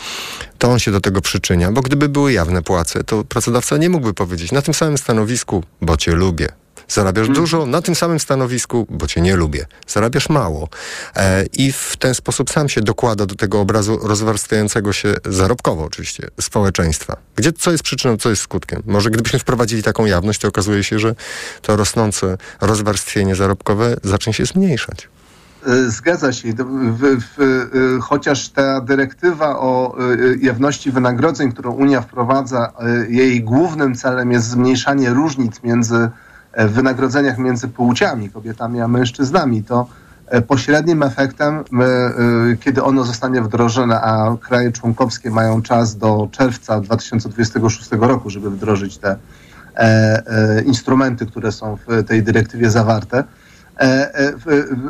to 0.58 0.68
on 0.68 0.78
się 0.78 0.90
do 0.90 1.00
tego 1.00 1.20
przyczynia, 1.20 1.72
bo 1.72 1.82
gdyby 1.82 2.08
były 2.08 2.32
jawne 2.32 2.62
płace, 2.62 3.04
to 3.04 3.24
pracodawca 3.24 3.76
nie 3.76 3.88
mógłby 3.88 4.14
powiedzieć 4.14 4.52
na 4.52 4.62
tym 4.62 4.74
samym 4.74 4.98
stanowisku, 4.98 5.64
bo 5.80 5.96
cię 5.96 6.12
lubię, 6.12 6.48
Zarabiasz 6.88 7.28
Mhm. 7.28 7.34
dużo 7.44 7.66
na 7.66 7.82
tym 7.82 7.94
samym 7.94 8.20
stanowisku, 8.20 8.86
bo 8.90 9.06
cię 9.06 9.20
nie 9.20 9.36
lubię. 9.36 9.66
Zarabiasz 9.86 10.28
mało. 10.28 10.68
E, 11.16 11.44
I 11.52 11.72
w 11.72 11.96
ten 11.98 12.14
sposób 12.14 12.50
sam 12.50 12.68
się 12.68 12.80
dokłada 12.80 13.26
do 13.26 13.34
tego 13.34 13.60
obrazu 13.60 13.98
rozwarstwiającego 14.02 14.92
się 14.92 15.14
zarobkowo 15.24 15.84
oczywiście 15.84 16.28
społeczeństwa. 16.40 17.16
Gdzie 17.36 17.52
co 17.52 17.70
jest 17.70 17.84
przyczyną, 17.84 18.16
co 18.16 18.30
jest 18.30 18.42
skutkiem? 18.42 18.82
Może 18.86 19.10
gdybyśmy 19.10 19.38
wprowadzili 19.38 19.82
taką 19.82 20.06
jawność, 20.06 20.40
to 20.40 20.48
okazuje 20.48 20.84
się, 20.84 20.98
że 20.98 21.14
to 21.62 21.76
rosnące 21.76 22.38
rozwarstwienie 22.60 23.34
zarobkowe 23.34 23.96
zacznie 24.02 24.32
się 24.32 24.46
zmniejszać. 24.46 25.08
Y, 25.68 25.90
Zgadza 25.90 26.32
się. 26.32 26.48
Y, 26.48 26.54
chociaż 28.02 28.48
ta 28.48 28.80
dyrektywa 28.80 29.58
o 29.58 29.96
y, 30.14 30.38
jawności 30.42 30.90
wynagrodzeń, 30.92 31.52
którą 31.52 31.72
Unia 31.72 32.00
wprowadza, 32.00 32.72
jej 33.08 33.42
głównym 33.44 33.94
celem 33.94 34.32
jest 34.32 34.48
zmniejszanie 34.48 35.10
różnic 35.10 35.62
między 35.62 35.96
e, 35.96 36.10
w 36.56 36.70
wynagrodzeniach 36.70 37.38
między 37.38 37.68
płciami, 37.68 38.30
kobietami 38.30 38.80
a 38.80 38.88
mężczyznami, 38.88 39.62
to 39.62 39.86
e, 40.26 40.42
pośrednim 40.42 41.02
efektem, 41.02 41.64
y, 42.52 42.56
kiedy 42.56 42.82
ono 42.82 43.04
zostanie 43.04 43.42
wdrożone, 43.42 44.00
a 44.00 44.36
kraje 44.40 44.72
członkowskie 44.72 45.30
mają 45.30 45.62
czas 45.62 45.96
do 45.96 46.28
czerwca 46.32 46.80
2026 46.80 47.90
roku, 47.92 48.30
żeby 48.30 48.50
wdrożyć 48.50 48.98
te 48.98 49.16
e, 49.76 49.76
e, 49.76 50.62
instrumenty, 50.62 51.26
które 51.26 51.52
są 51.52 51.76
w 51.86 52.04
tej 52.04 52.22
dyrektywie 52.22 52.70
zawarte, 52.70 53.24
E, 53.80 54.12
e, 54.14 54.34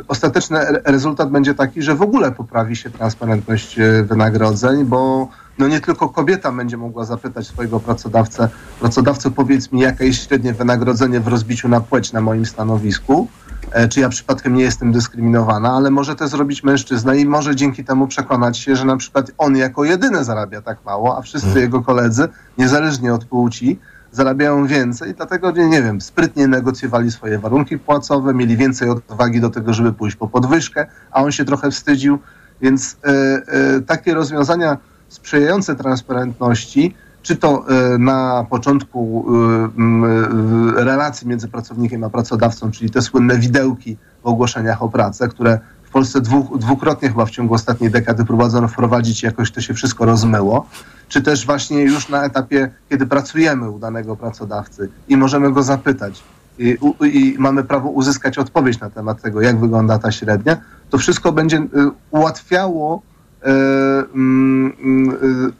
Ostateczny 0.07 0.59
re- 0.59 0.81
rezultat 0.85 1.29
będzie 1.29 1.53
taki, 1.53 1.81
że 1.81 1.95
w 1.95 2.01
ogóle 2.01 2.31
poprawi 2.31 2.75
się 2.75 2.89
transparentność 2.89 3.79
e, 3.79 4.03
wynagrodzeń, 4.03 4.85
bo 4.85 5.29
no 5.57 5.67
nie 5.67 5.79
tylko 5.79 6.09
kobieta 6.09 6.51
będzie 6.51 6.77
mogła 6.77 7.05
zapytać 7.05 7.47
swojego 7.47 7.79
pracodawcę, 7.79 8.49
pracodawco 8.79 9.31
powiedz 9.31 9.71
mi, 9.71 9.79
jakie 9.79 10.05
jest 10.05 10.27
średnie 10.27 10.53
wynagrodzenie 10.53 11.19
w 11.19 11.27
rozbiciu 11.27 11.69
na 11.69 11.81
płeć 11.81 12.13
na 12.13 12.21
moim 12.21 12.45
stanowisku, 12.45 13.27
e, 13.71 13.87
czy 13.87 13.99
ja 13.99 14.09
przypadkiem 14.09 14.53
nie 14.53 14.63
jestem 14.63 14.91
dyskryminowana, 14.91 15.73
ale 15.73 15.91
może 15.91 16.15
to 16.15 16.27
zrobić 16.27 16.63
mężczyzna 16.63 17.15
i 17.15 17.25
może 17.25 17.55
dzięki 17.55 17.83
temu 17.83 18.07
przekonać 18.07 18.57
się, 18.57 18.75
że 18.75 18.85
na 18.85 18.97
przykład 18.97 19.31
on 19.37 19.57
jako 19.57 19.83
jedyny 19.83 20.23
zarabia 20.23 20.61
tak 20.61 20.77
mało, 20.85 21.17
a 21.17 21.21
wszyscy 21.21 21.59
jego 21.59 21.81
koledzy, 21.81 22.27
niezależnie 22.57 23.13
od 23.13 23.25
płci, 23.25 23.79
zarabiają 24.11 24.67
więcej, 24.67 25.13
dlatego, 25.13 25.51
nie, 25.51 25.67
nie 25.67 25.81
wiem, 25.81 26.01
sprytnie 26.01 26.47
negocjowali 26.47 27.11
swoje 27.11 27.39
warunki 27.39 27.77
płacowe, 27.77 28.33
mieli 28.33 28.57
więcej 28.57 28.89
odwagi 28.89 29.41
do 29.41 29.49
tego, 29.49 29.73
żeby 29.73 29.93
pójść 29.93 30.15
po 30.15 30.27
podwyżkę, 30.27 30.87
a 31.11 31.23
on 31.23 31.31
się 31.31 31.45
trochę 31.45 31.71
wstydził, 31.71 32.19
więc 32.61 32.97
e, 33.03 33.09
e, 33.09 33.81
takie 33.81 34.13
rozwiązania 34.13 34.77
sprzyjające 35.09 35.75
transparentności, 35.75 36.95
czy 37.25 37.35
to 37.35 37.65
e, 37.69 37.97
na 37.97 38.45
początku 38.49 39.25
e, 39.27 40.79
e, 40.79 40.83
relacji 40.83 41.27
między 41.27 41.47
pracownikiem 41.47 42.03
a 42.03 42.09
pracodawcą, 42.09 42.71
czyli 42.71 42.89
te 42.89 43.01
słynne 43.01 43.39
widełki 43.39 43.97
w 44.23 44.27
ogłoszeniach 44.27 44.83
o 44.83 44.89
pracę, 44.89 45.27
które 45.27 45.59
w 45.83 45.89
Polsce 45.89 46.21
dwu, 46.21 46.57
dwukrotnie 46.57 47.09
chyba 47.09 47.25
w 47.25 47.29
ciągu 47.29 47.53
ostatniej 47.53 47.91
dekady 47.91 48.25
próbowano 48.25 48.67
wprowadzić, 48.67 49.23
jakoś 49.23 49.51
to 49.51 49.61
się 49.61 49.73
wszystko 49.73 50.05
rozmyło, 50.05 50.67
czy 51.07 51.21
też 51.21 51.45
właśnie 51.45 51.81
już 51.81 52.09
na 52.09 52.23
etapie, 52.23 52.71
kiedy 52.89 53.05
pracujemy 53.07 53.69
u 53.69 53.79
danego 53.79 54.15
pracodawcy 54.15 54.89
i 55.07 55.17
możemy 55.17 55.51
go 55.51 55.63
zapytać 55.63 56.23
i, 56.59 56.77
i 57.03 57.35
mamy 57.39 57.63
prawo 57.63 57.89
uzyskać 57.89 58.37
odpowiedź 58.37 58.79
na 58.79 58.89
temat 58.89 59.21
tego, 59.21 59.41
jak 59.41 59.59
wygląda 59.59 59.99
ta 59.99 60.11
średnia, 60.11 60.57
to 60.89 60.97
wszystko 60.97 61.31
będzie 61.31 61.67
ułatwiało 62.11 63.01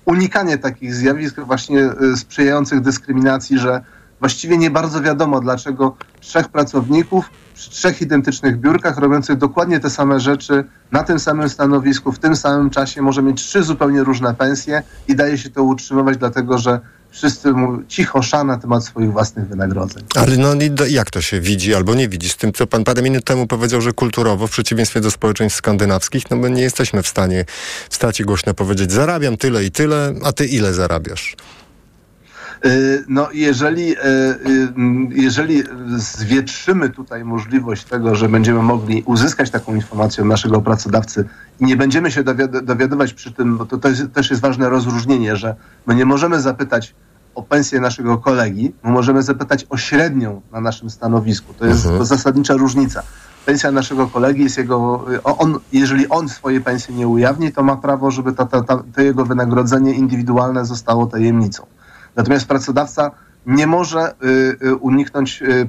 unikanie 0.05 0.57
takich 0.57 0.93
zjawisk 0.93 1.39
właśnie 1.39 1.91
y, 2.01 2.17
sprzyjających 2.17 2.81
dyskryminacji, 2.81 3.59
że 3.59 3.81
właściwie 4.19 4.57
nie 4.57 4.71
bardzo 4.71 5.01
wiadomo, 5.01 5.41
dlaczego 5.41 5.95
trzech 6.19 6.49
pracowników 6.49 7.29
przy 7.55 7.69
trzech 7.69 8.01
identycznych 8.01 8.59
biurkach 8.59 8.97
robiących 8.97 9.37
dokładnie 9.37 9.79
te 9.79 9.89
same 9.89 10.19
rzeczy 10.19 10.63
na 10.91 11.03
tym 11.03 11.19
samym 11.19 11.49
stanowisku, 11.49 12.11
w 12.11 12.19
tym 12.19 12.35
samym 12.35 12.69
czasie 12.69 13.01
może 13.01 13.21
mieć 13.21 13.43
trzy 13.43 13.63
zupełnie 13.63 14.03
różne 14.03 14.33
pensje 14.33 14.83
i 15.07 15.15
daje 15.15 15.37
się 15.37 15.49
to 15.49 15.63
utrzymywać, 15.63 16.17
dlatego 16.17 16.57
że 16.57 16.79
wszyscy 17.09 17.53
cicho 17.87 18.21
sza 18.21 18.43
na 18.43 18.57
temat 18.57 18.85
swoich 18.85 19.11
własnych 19.11 19.47
wynagrodzeń. 19.47 20.03
Ale 20.15 20.37
no 20.37 20.53
jak 20.89 21.11
to 21.11 21.21
się 21.21 21.41
widzi 21.41 21.75
albo 21.75 21.95
nie 21.95 22.09
widzi? 22.09 22.29
Z 22.29 22.37
tym, 22.37 22.53
co 22.53 22.67
pan 22.67 22.83
parę 22.83 23.01
minut 23.01 23.25
temu 23.25 23.47
powiedział, 23.47 23.81
że 23.81 23.93
kulturowo, 23.93 24.47
w 24.47 24.51
przeciwieństwie 24.51 25.01
do 25.01 25.11
społeczeństw 25.11 25.57
skandynawskich, 25.57 26.31
no 26.31 26.37
my 26.37 26.49
nie 26.49 26.61
jesteśmy 26.61 27.03
w 27.03 27.07
stanie 27.07 27.45
wstać 27.89 28.19
i 28.19 28.23
głośno 28.23 28.53
powiedzieć, 28.53 28.91
zarabiam 28.91 29.37
tyle 29.37 29.65
i 29.65 29.71
tyle, 29.71 30.13
a 30.23 30.31
ty 30.31 30.45
ile 30.45 30.73
zarabiasz? 30.73 31.35
Y, 32.65 33.03
No, 33.07 33.27
jeżeli, 33.33 33.91
y, 33.91 33.97
y, 33.99 34.73
jeżeli 35.09 35.63
zwietrzymy 35.97 36.89
tutaj 36.89 37.23
możliwość 37.23 37.83
tego, 37.85 38.15
że 38.15 38.29
będziemy 38.29 38.61
mogli 38.61 39.03
uzyskać 39.05 39.49
taką 39.51 39.75
informację 39.75 40.23
od 40.23 40.29
naszego 40.29 40.61
pracodawcy 40.61 41.25
i 41.59 41.65
nie 41.65 41.77
będziemy 41.77 42.11
się 42.11 42.23
dowiad- 42.23 42.61
dowiadywać 42.65 43.13
przy 43.13 43.33
tym, 43.33 43.57
bo 43.57 43.65
to, 43.65 43.89
jest, 43.89 44.11
też 44.13 44.29
jest 44.29 44.41
ważne 44.41 44.69
rozróżnienie, 44.69 45.35
że 45.35 45.55
my 45.87 45.95
nie 45.95 46.05
możemy 46.05 46.41
zapytać 46.41 46.95
o 47.35 47.43
pensję 47.43 47.79
naszego 47.79 48.17
kolegi, 48.17 48.73
my 48.83 48.91
możemy 48.91 49.23
zapytać 49.23 49.65
o 49.69 49.77
średnią 49.77 50.41
na 50.51 50.61
naszym 50.61 50.89
stanowisku. 50.89 51.53
To 51.53 51.65
jest 51.65 51.79
Mhm. 51.85 51.99
to 51.99 52.05
zasadnicza 52.05 52.53
różnica. 52.53 53.03
Pensja 53.45 53.71
naszego 53.71 54.07
kolegi 54.07 54.43
jest 54.43 54.57
jego, 54.57 55.05
on, 55.23 55.59
jeżeli 55.73 56.09
on 56.09 56.29
swoje 56.29 56.61
pensje 56.61 56.95
nie 56.95 57.07
ujawni, 57.07 57.51
to 57.51 57.63
ma 57.63 57.75
prawo, 57.75 58.11
żeby 58.11 58.33
ta, 58.33 58.45
ta, 58.45 58.63
ta, 58.63 58.83
to 58.95 59.01
jego 59.01 59.25
wynagrodzenie 59.25 59.93
indywidualne 59.93 60.65
zostało 60.65 61.05
tajemnicą. 61.05 61.65
Natomiast 62.15 62.47
pracodawca 62.47 63.11
nie 63.45 63.67
może 63.67 64.13
y, 64.23 64.67
y, 64.67 64.75
uniknąć, 64.75 65.41
y, 65.41 65.67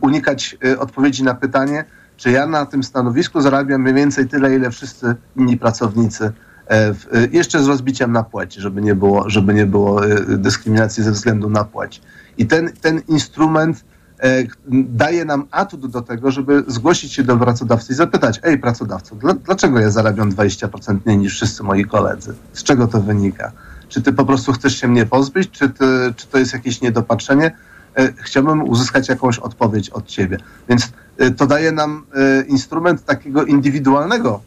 unikać 0.00 0.56
odpowiedzi 0.78 1.24
na 1.24 1.34
pytanie, 1.34 1.84
czy 2.16 2.30
ja 2.30 2.46
na 2.46 2.66
tym 2.66 2.82
stanowisku 2.82 3.40
zarabiam 3.40 3.82
mniej 3.82 3.94
więcej 3.94 4.28
tyle, 4.28 4.54
ile 4.54 4.70
wszyscy 4.70 5.14
inni 5.36 5.56
pracownicy. 5.56 6.32
e, 6.66 6.92
w- 6.94 7.06
Jeszcze 7.32 7.62
z 7.62 7.66
rozbiciem 7.66 8.12
na 8.12 8.22
płeć, 8.22 8.54
żeby 8.54 8.82
nie 8.82 8.94
było, 8.94 9.30
żeby 9.30 9.54
nie 9.54 9.66
było 9.66 10.00
dyskryminacji 10.28 11.02
ze 11.02 11.12
względu 11.12 11.50
na 11.50 11.64
płeć. 11.64 12.02
I 12.38 12.46
ten, 12.46 12.72
ten 12.80 13.00
instrument 13.08 13.84
e, 14.20 14.42
daje 14.88 15.24
nam 15.24 15.44
atut 15.50 15.86
do 15.86 16.02
tego, 16.02 16.30
żeby 16.30 16.64
zgłosić 16.66 17.12
się 17.12 17.22
do 17.22 17.36
pracodawcy 17.36 17.92
i 17.92 17.96
zapytać, 17.96 18.40
ej 18.42 18.58
pracodawco, 18.58 19.14
dla, 19.16 19.34
dlaczego 19.34 19.80
ja 19.80 19.90
zarabiam 19.90 20.32
20% 20.32 20.96
mniej 21.06 21.18
niż 21.18 21.34
wszyscy 21.34 21.62
moi 21.62 21.84
koledzy? 21.84 22.34
Z 22.52 22.62
czego 22.62 22.86
to 22.86 23.00
wynika? 23.00 23.52
Czy 23.88 24.02
ty 24.02 24.12
po 24.12 24.24
prostu 24.24 24.52
chcesz 24.52 24.80
się 24.80 24.88
mnie 24.88 25.06
pozbyć, 25.06 25.50
czy, 25.50 25.68
ty, 25.68 25.84
czy 26.16 26.26
to 26.26 26.38
jest 26.38 26.52
jakieś 26.52 26.80
niedopatrzenie? 26.80 27.50
E, 27.96 28.12
Chciałbym 28.16 28.62
uzyskać 28.62 29.08
jakąś 29.08 29.38
odpowiedź 29.38 29.90
od 29.90 30.06
ciebie. 30.06 30.38
Więc 30.68 30.92
e, 31.18 31.30
to 31.30 31.46
daje 31.46 31.72
nam 31.72 32.04
e, 32.14 32.42
instrument 32.42 33.04
takiego 33.04 33.44
indywidualnego 33.44 34.40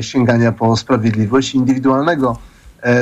sięgania 0.00 0.52
po 0.52 0.76
sprawiedliwość, 0.76 1.54
indywidualnego 1.54 2.38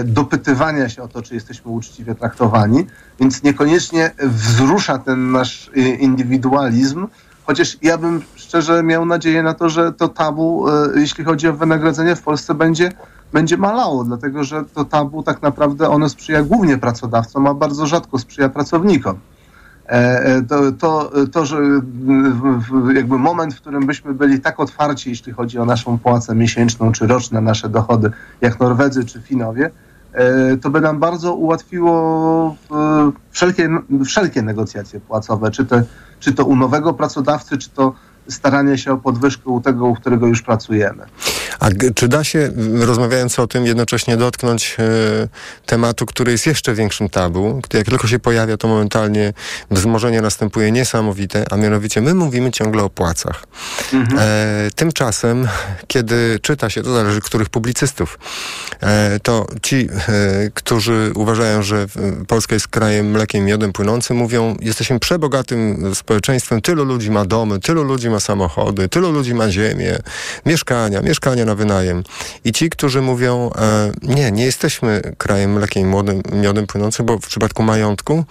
dopytywania 0.04 0.88
się 0.88 1.02
o 1.02 1.08
to, 1.08 1.22
czy 1.22 1.34
jesteśmy 1.34 1.70
uczciwie 1.70 2.14
traktowani, 2.14 2.86
więc 3.20 3.42
niekoniecznie 3.42 4.10
wzrusza 4.22 4.98
ten 4.98 5.32
nasz 5.32 5.70
indywidualizm, 5.98 7.06
chociaż 7.44 7.78
ja 7.82 7.98
bym 7.98 8.22
szczerze 8.34 8.82
miał 8.82 9.06
nadzieję 9.06 9.42
na 9.42 9.54
to, 9.54 9.68
że 9.68 9.92
to 9.92 10.08
tabu, 10.08 10.66
jeśli 10.94 11.24
chodzi 11.24 11.48
o 11.48 11.52
wynagrodzenie 11.52 12.16
w 12.16 12.22
Polsce 12.22 12.54
będzie, 12.54 12.92
będzie 13.32 13.56
malało, 13.56 14.04
dlatego 14.04 14.44
że 14.44 14.64
to 14.74 14.84
tabu 14.84 15.22
tak 15.22 15.42
naprawdę 15.42 15.88
ono 15.88 16.08
sprzyja 16.08 16.42
głównie 16.42 16.78
pracodawcom, 16.78 17.46
a 17.46 17.54
bardzo 17.54 17.86
rzadko 17.86 18.18
sprzyja 18.18 18.48
pracownikom. 18.48 19.18
E, 19.88 20.24
e, 20.24 20.42
To, 20.42 20.72
to, 20.72 21.10
to, 21.32 21.46
że 21.46 21.56
jakby 22.94 23.18
moment, 23.18 23.54
w 23.54 23.60
którym 23.60 23.86
byśmy 23.86 24.14
byli 24.14 24.40
tak 24.40 24.60
otwarci, 24.60 25.10
jeśli 25.10 25.32
chodzi 25.32 25.58
o 25.58 25.64
naszą 25.64 25.98
płacę 25.98 26.34
miesięczną 26.34 26.92
czy 26.92 27.06
roczne 27.06 27.40
nasze 27.40 27.68
dochody, 27.68 28.10
jak 28.40 28.60
Norwedzy 28.60 29.04
czy 29.04 29.20
Finowie, 29.22 29.70
e, 30.12 30.56
to 30.56 30.70
by 30.70 30.80
nam 30.80 30.98
bardzo 30.98 31.34
ułatwiło 31.34 32.56
wszelkie, 33.30 33.68
wszelkie 34.04 34.42
negocjacje 34.42 35.00
płacowe, 35.00 35.50
czy, 35.50 35.64
te, 35.66 35.82
czy 36.20 36.32
to 36.32 36.44
u 36.44 36.56
nowego 36.56 36.94
pracodawcy, 36.94 37.58
czy 37.58 37.70
to 37.70 37.94
starania 38.30 38.76
się 38.76 38.92
o 38.92 38.96
podwyżkę 38.96 39.50
u 39.50 39.60
tego, 39.60 39.86
u 39.86 39.94
którego 39.94 40.26
już 40.26 40.42
pracujemy. 40.42 41.06
A 41.60 41.68
czy 41.94 42.08
da 42.08 42.24
się, 42.24 42.50
rozmawiając 42.80 43.38
o 43.38 43.46
tym, 43.46 43.66
jednocześnie 43.66 44.16
dotknąć 44.16 44.76
e, 44.78 45.28
tematu, 45.66 46.06
który 46.06 46.32
jest 46.32 46.46
jeszcze 46.46 46.74
większym 46.74 47.08
tabu? 47.08 47.60
Jak 47.72 47.86
tylko 47.86 48.08
się 48.08 48.18
pojawia, 48.18 48.56
to 48.56 48.68
momentalnie 48.68 49.32
wzmożenie 49.70 50.22
następuje 50.22 50.72
niesamowite, 50.72 51.44
a 51.50 51.56
mianowicie 51.56 52.00
my 52.00 52.14
mówimy 52.14 52.50
ciągle 52.50 52.82
o 52.82 52.90
płacach. 52.90 53.44
Mhm. 53.92 54.18
E, 54.20 54.70
tymczasem, 54.74 55.48
kiedy 55.86 56.38
czyta 56.42 56.70
się, 56.70 56.82
to 56.82 56.92
zależy 56.92 57.20
których 57.20 57.48
publicystów, 57.48 58.18
e, 58.80 59.20
to 59.20 59.46
ci, 59.62 59.88
e, 60.08 60.50
którzy 60.54 61.12
uważają, 61.14 61.62
że 61.62 61.86
Polska 62.28 62.54
jest 62.54 62.68
krajem 62.68 63.10
mlekiem 63.10 63.40
i 63.42 63.44
miodem 63.44 63.72
płynącym, 63.72 64.16
mówią, 64.16 64.56
jesteśmy 64.60 65.00
przebogatym 65.00 65.94
społeczeństwem, 65.94 66.60
tylu 66.60 66.84
ludzi 66.84 67.10
ma 67.10 67.24
domy, 67.24 67.60
tylu 67.60 67.82
ludzi 67.82 68.10
ma 68.10 68.19
samochody, 68.20 68.88
tylu 68.88 69.12
ludzi 69.12 69.34
ma 69.34 69.50
ziemię, 69.50 69.98
mieszkania, 70.46 71.00
mieszkania 71.00 71.44
na 71.44 71.54
wynajem. 71.54 72.02
I 72.44 72.52
ci, 72.52 72.70
którzy 72.70 73.00
mówią, 73.00 73.50
e, 73.58 73.92
nie, 74.02 74.32
nie 74.32 74.44
jesteśmy 74.44 75.02
krajem 75.18 75.52
mlekiem 75.52 75.88
młodym, 75.88 76.22
miodem 76.32 76.66
płynącym, 76.66 77.06
bo 77.06 77.18
w 77.18 77.26
przypadku 77.26 77.62
majątku 77.62 78.24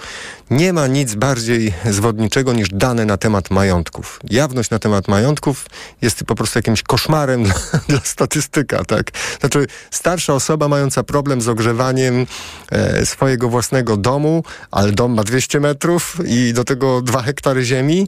nie 0.51 0.73
ma 0.73 0.87
nic 0.87 1.15
bardziej 1.15 1.73
zwodniczego 1.85 2.53
niż 2.53 2.69
dane 2.69 3.05
na 3.05 3.17
temat 3.17 3.49
majątków. 3.49 4.19
Jawność 4.29 4.69
na 4.69 4.79
temat 4.79 5.07
majątków 5.07 5.65
jest 6.01 6.23
po 6.23 6.35
prostu 6.35 6.59
jakimś 6.59 6.83
koszmarem 6.83 7.43
dla, 7.47 7.53
dla 7.87 7.99
statystyka, 8.03 8.85
tak? 8.85 9.11
Znaczy, 9.39 9.67
starsza 9.91 10.33
osoba 10.33 10.67
mająca 10.67 11.03
problem 11.03 11.41
z 11.41 11.47
ogrzewaniem 11.47 12.25
e, 12.71 13.05
swojego 13.05 13.49
własnego 13.49 13.97
domu, 13.97 14.43
ale 14.71 14.91
dom 14.91 15.13
ma 15.13 15.23
200 15.23 15.59
metrów 15.59 16.17
i 16.25 16.53
do 16.53 16.63
tego 16.63 17.01
2 17.01 17.21
hektary 17.21 17.65
ziemi, 17.65 18.07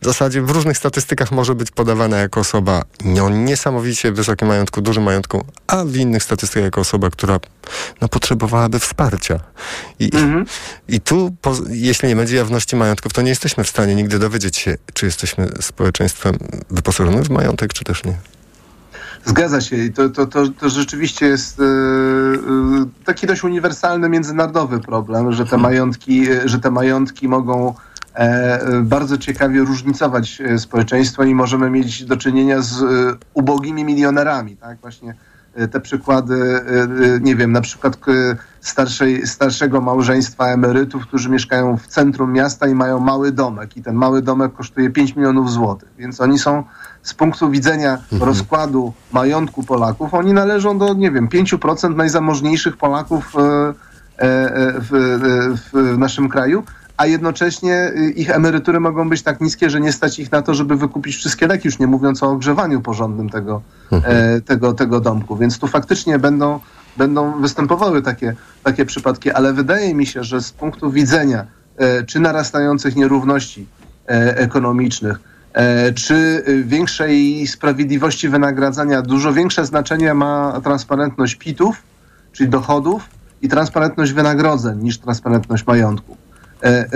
w 0.00 0.04
zasadzie 0.04 0.42
w 0.42 0.50
różnych 0.50 0.78
statystykach 0.78 1.32
może 1.32 1.54
być 1.54 1.70
podawana 1.70 2.18
jako 2.18 2.40
osoba 2.40 2.82
no, 3.04 3.30
niesamowicie 3.30 4.12
wysokim 4.12 4.48
majątku, 4.48 4.80
dużym 4.80 5.02
majątku, 5.02 5.44
a 5.66 5.84
w 5.84 5.96
innych 5.96 6.22
statystykach 6.22 6.64
jako 6.64 6.80
osoba, 6.80 7.10
która 7.10 7.40
no, 8.00 8.08
potrzebowałaby 8.08 8.78
wsparcia. 8.78 9.40
I, 9.98 10.04
mhm. 10.04 10.44
i 10.88 11.00
tu, 11.00 11.36
po, 11.42 11.56
jeśli 11.68 12.08
nie 12.08 12.16
będzie 12.16 12.36
jawności 12.36 12.76
majątków, 12.76 13.12
to 13.12 13.22
nie 13.22 13.28
jesteśmy 13.28 13.64
w 13.64 13.68
stanie 13.68 13.94
nigdy 13.94 14.18
dowiedzieć 14.18 14.56
się, 14.56 14.76
czy 14.94 15.06
jesteśmy 15.06 15.48
społeczeństwem 15.60 16.38
wyposażonym 16.70 17.24
w 17.24 17.30
majątek, 17.30 17.72
czy 17.72 17.84
też 17.84 18.04
nie. 18.04 18.14
Zgadza 19.24 19.60
się 19.60 19.76
i 19.76 19.92
to, 19.92 20.08
to, 20.08 20.26
to, 20.26 20.48
to 20.48 20.68
rzeczywiście 20.68 21.26
jest 21.26 21.58
yy, 21.58 21.64
taki 23.04 23.26
dość 23.26 23.44
uniwersalny 23.44 24.08
międzynarodowy 24.08 24.80
problem, 24.80 25.32
że 25.32 25.46
te 25.46 25.56
majątki, 25.58 26.26
że 26.44 26.58
te 26.58 26.70
majątki 26.70 27.28
mogą 27.28 27.74
E, 27.74 27.89
bardzo 28.82 29.18
ciekawie 29.18 29.60
różnicować 29.60 30.40
e, 30.40 30.58
społeczeństwo 30.58 31.24
i 31.24 31.34
możemy 31.34 31.70
mieć 31.70 32.04
do 32.04 32.16
czynienia 32.16 32.62
z 32.62 32.82
e, 32.82 32.86
ubogimi 33.34 33.84
milionerami, 33.84 34.56
tak? 34.56 34.78
Właśnie 34.80 35.14
te 35.70 35.80
przykłady, 35.80 36.60
nie 37.20 37.36
wiem, 37.36 37.52
na 37.52 37.60
przykład 37.60 37.98
starszej, 38.60 39.26
starszego 39.26 39.80
małżeństwa 39.80 40.46
emerytów, 40.46 41.06
którzy 41.06 41.30
mieszkają 41.30 41.76
w 41.76 41.86
centrum 41.86 42.32
miasta 42.32 42.68
i 42.68 42.74
mają 42.74 43.00
mały 43.00 43.32
domek 43.32 43.76
i 43.76 43.82
ten 43.82 43.94
mały 43.94 44.22
domek 44.22 44.52
kosztuje 44.52 44.90
5 44.90 45.16
milionów 45.16 45.52
złotych, 45.52 45.88
więc 45.98 46.20
oni 46.20 46.38
są 46.38 46.64
z 47.02 47.14
punktu 47.14 47.50
widzenia 47.50 47.92
mhm. 47.92 48.22
rozkładu 48.22 48.92
majątku 49.12 49.62
Polaków, 49.62 50.14
oni 50.14 50.32
należą 50.32 50.78
do, 50.78 50.94
nie 50.94 51.10
wiem, 51.10 51.28
5% 51.28 51.96
najzamożniejszych 51.96 52.76
Polaków 52.76 53.32
w, 53.34 53.74
w, 54.90 55.68
w 55.72 55.98
naszym 55.98 56.28
kraju, 56.28 56.62
a 57.00 57.06
jednocześnie 57.06 57.92
y, 57.96 58.10
ich 58.10 58.30
emerytury 58.30 58.80
mogą 58.80 59.08
być 59.08 59.22
tak 59.22 59.40
niskie, 59.40 59.70
że 59.70 59.80
nie 59.80 59.92
stać 59.92 60.18
ich 60.18 60.32
na 60.32 60.42
to, 60.42 60.54
żeby 60.54 60.76
wykupić 60.76 61.16
wszystkie 61.16 61.46
leki, 61.46 61.68
już 61.68 61.78
nie 61.78 61.86
mówiąc 61.86 62.22
o 62.22 62.30
ogrzewaniu 62.30 62.80
porządnym 62.80 63.30
tego, 63.30 63.62
mhm. 63.92 64.16
e, 64.16 64.40
tego, 64.40 64.72
tego 64.72 65.00
domku. 65.00 65.36
Więc 65.36 65.58
tu 65.58 65.66
faktycznie 65.66 66.18
będą, 66.18 66.60
będą 66.96 67.40
występowały 67.40 68.02
takie, 68.02 68.34
takie 68.62 68.86
przypadki, 68.86 69.30
ale 69.30 69.52
wydaje 69.52 69.94
mi 69.94 70.06
się, 70.06 70.24
że 70.24 70.42
z 70.42 70.52
punktu 70.52 70.90
widzenia 70.90 71.46
e, 71.76 72.02
czy 72.02 72.20
narastających 72.20 72.96
nierówności 72.96 73.66
e, 74.08 74.36
ekonomicznych, 74.38 75.20
czy 75.94 76.44
większej 76.64 77.46
sprawiedliwości 77.46 78.28
wynagradzania, 78.28 79.02
dużo 79.02 79.32
większe 79.32 79.66
znaczenie 79.66 80.14
ma 80.14 80.60
transparentność 80.64 81.34
PIT-ów, 81.34 81.82
czyli 82.32 82.48
dochodów, 82.48 83.08
i 83.42 83.48
transparentność 83.48 84.12
wynagrodzeń 84.12 84.78
niż 84.78 84.98
transparentność 84.98 85.66
majątku. 85.66 86.16
E, 86.62 86.68
e, 86.68 86.88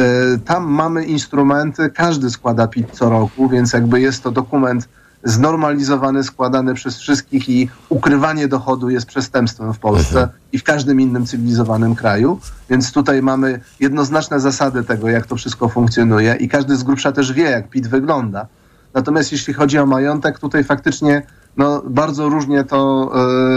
tam 0.44 0.64
mamy 0.64 1.05
instrumenty, 1.05 1.90
każdy 1.90 2.31
składa 2.31 2.66
PIT 2.66 2.90
co 2.92 3.11
roku, 3.11 3.48
więc 3.48 3.72
jakby 3.72 4.00
jest 4.00 4.22
to 4.22 4.31
dokument 4.31 4.88
znormalizowany, 5.24 6.24
składany 6.24 6.74
przez 6.74 6.98
wszystkich 6.98 7.48
i 7.48 7.68
ukrywanie 7.88 8.48
dochodu 8.48 8.90
jest 8.90 9.07
przestępstwem 9.07 9.74
w 9.74 9.79
Polsce 9.79 10.22
mhm. 10.22 10.29
i 10.53 10.59
w 10.59 10.64
każdym 10.64 11.00
innym 11.00 11.27
cywilizowanym 11.27 11.94
kraju. 11.94 12.40
Więc 12.70 12.92
tutaj 12.92 13.22
mamy 13.22 13.61
jednoznaczne 13.81 14.40
zasady 14.40 14.85
tego, 14.85 15.09
jak 15.09 15.27
to 15.27 15.37
wszystko 15.37 15.68
funkcjonuje 15.68 16.37
i 16.40 16.48
każdy 16.48 16.77
z 16.77 16.83
grubsza 16.83 17.12
też 17.12 17.33
wie, 17.33 17.44
jak 17.44 17.68
PIT 17.68 17.87
wygląda. 17.87 18.46
Natomiast 18.94 19.33
jeśli 19.33 19.55
chodzi 19.55 19.79
o 19.79 19.87
majątek, 19.87 20.38
tutaj 20.38 20.64
faktycznie 20.64 21.22
no, 21.57 21.83
bardzo 21.87 22.29
różnie 22.29 22.64
to, 22.64 23.11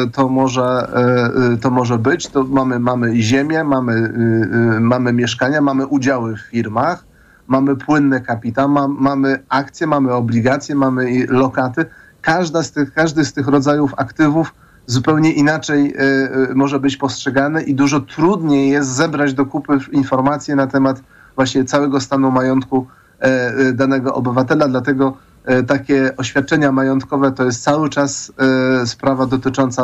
e, 0.03 0.09
to, 0.09 0.29
może, 0.29 0.63
e, 0.63 1.53
e, 1.53 1.57
to 1.57 1.71
może 1.71 1.97
być. 1.97 2.27
To 2.27 2.43
mamy, 2.43 2.79
mamy 2.79 3.21
ziemię, 3.21 3.63
mamy, 3.63 4.13
mamy 4.79 5.13
mieszkania, 5.13 5.61
mamy 5.61 5.85
udziały 5.87 6.35
w 6.35 6.39
firmach, 6.39 7.05
mamy 7.47 7.75
płynny 7.75 8.21
kapitał, 8.21 8.69
ma, 8.69 8.87
mamy 8.87 9.43
akcje, 9.49 9.87
mamy 9.87 10.13
obligacje, 10.13 10.75
mamy 10.75 11.25
lokaty. 11.29 11.85
Każda 12.21 12.63
z 12.63 12.71
tych, 12.71 12.93
każdy 12.93 13.25
z 13.25 13.33
tych 13.33 13.47
rodzajów 13.47 13.93
aktywów 13.97 14.53
zupełnie 14.85 15.31
inaczej 15.31 15.95
może 16.55 16.79
być 16.79 16.97
postrzegany 16.97 17.63
i 17.63 17.75
dużo 17.75 17.99
trudniej 17.99 18.69
jest 18.69 18.89
zebrać 18.89 19.33
do 19.33 19.45
kupy 19.45 19.77
informacje 19.91 20.55
na 20.55 20.67
temat 20.67 21.01
właśnie 21.35 21.65
całego 21.65 21.99
stanu 21.99 22.31
majątku 22.31 22.87
danego 23.73 24.13
obywatela, 24.13 24.67
dlatego 24.67 25.17
takie 25.67 26.17
oświadczenia 26.17 26.71
majątkowe 26.71 27.31
to 27.31 27.43
jest 27.43 27.63
cały 27.63 27.89
czas 27.89 28.31
e, 28.81 28.87
sprawa 28.87 29.25
dotycząca 29.25 29.83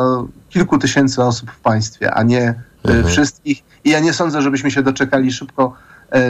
kilku 0.50 0.78
tysięcy 0.78 1.24
osób 1.24 1.52
w 1.52 1.60
państwie, 1.60 2.14
a 2.14 2.24
nie 2.24 2.42
e, 2.42 2.56
mhm. 2.84 3.06
wszystkich. 3.08 3.64
I 3.84 3.90
ja 3.90 4.00
nie 4.00 4.14
sądzę, 4.14 4.42
żebyśmy 4.42 4.72
się 4.72 4.84
doczekali 4.84 5.32
szybko, 5.32 5.74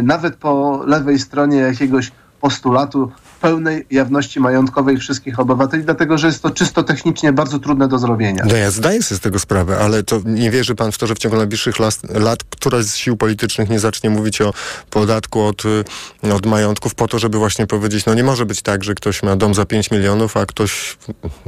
nawet 0.04 0.36
po 0.36 0.84
lewej 0.86 1.20
stronie 1.20 1.58
jakiegoś 1.58 2.12
postulatu 2.44 3.12
pełnej 3.42 3.86
jawności 3.92 4.40
majątkowej 4.40 4.98
wszystkich 4.98 5.40
obywateli, 5.40 5.84
dlatego 5.84 6.18
że 6.18 6.28
jest 6.28 6.44
to 6.44 6.50
czysto 6.50 6.84
technicznie 6.84 7.34
bardzo 7.34 7.60
trudne 7.60 7.88
do 7.88 7.98
zrobienia. 7.98 8.44
No 8.48 8.56
ja 8.56 8.72
zdaję 8.72 9.04
sobie 9.04 9.18
z 9.18 9.22
tego 9.22 9.40
sprawę, 9.40 9.78
ale 9.80 10.04
to 10.04 10.20
nie 10.26 10.52
wierzy 10.52 10.76
pan 10.76 10.92
w 10.92 10.98
to, 10.98 11.08
że 11.08 11.16
w 11.16 11.20
ciągu 11.20 11.38
najbliższych 11.38 11.80
lat, 11.80 12.00
lat 12.10 12.44
któraś 12.44 12.86
z 12.86 12.96
sił 12.96 13.18
politycznych 13.18 13.70
nie 13.70 13.80
zacznie 13.80 14.10
mówić 14.10 14.42
o 14.42 14.54
podatku 14.90 15.42
od, 15.42 15.64
y, 15.66 16.34
od 16.34 16.46
majątków 16.46 16.96
po 16.96 17.08
to, 17.08 17.20
żeby 17.20 17.38
właśnie 17.38 17.68
powiedzieć, 17.68 18.06
no 18.06 18.14
nie 18.14 18.24
może 18.24 18.46
być 18.46 18.62
tak, 18.62 18.84
że 18.84 18.96
ktoś 18.96 19.24
ma 19.24 19.36
dom 19.36 19.54
za 19.54 19.66
5 19.66 19.92
milionów, 19.92 20.38
a 20.38 20.46
ktoś 20.46 20.98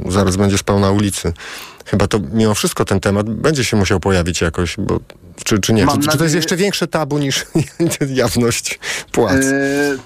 zaraz 0.08 0.36
będzie 0.36 0.58
spał 0.58 0.80
na 0.80 0.90
ulicy 0.90 1.32
chyba 1.86 2.06
to 2.06 2.20
mimo 2.32 2.54
wszystko 2.54 2.84
ten 2.84 3.00
temat 3.00 3.30
będzie 3.30 3.64
się 3.64 3.76
musiał 3.76 4.00
pojawić 4.00 4.40
jakoś, 4.40 4.76
bo 4.78 5.00
czy, 5.44 5.58
czy 5.58 5.72
nie? 5.72 5.86
Czy, 5.86 5.98
czy, 5.98 6.18
to 6.18 6.24
jest 6.24 6.36
jeszcze 6.36 6.56
większe 6.56 6.86
tabu 6.86 7.18
niż 7.18 7.46
jawność 8.08 8.80
płac? 9.12 9.32
E, 9.32 9.52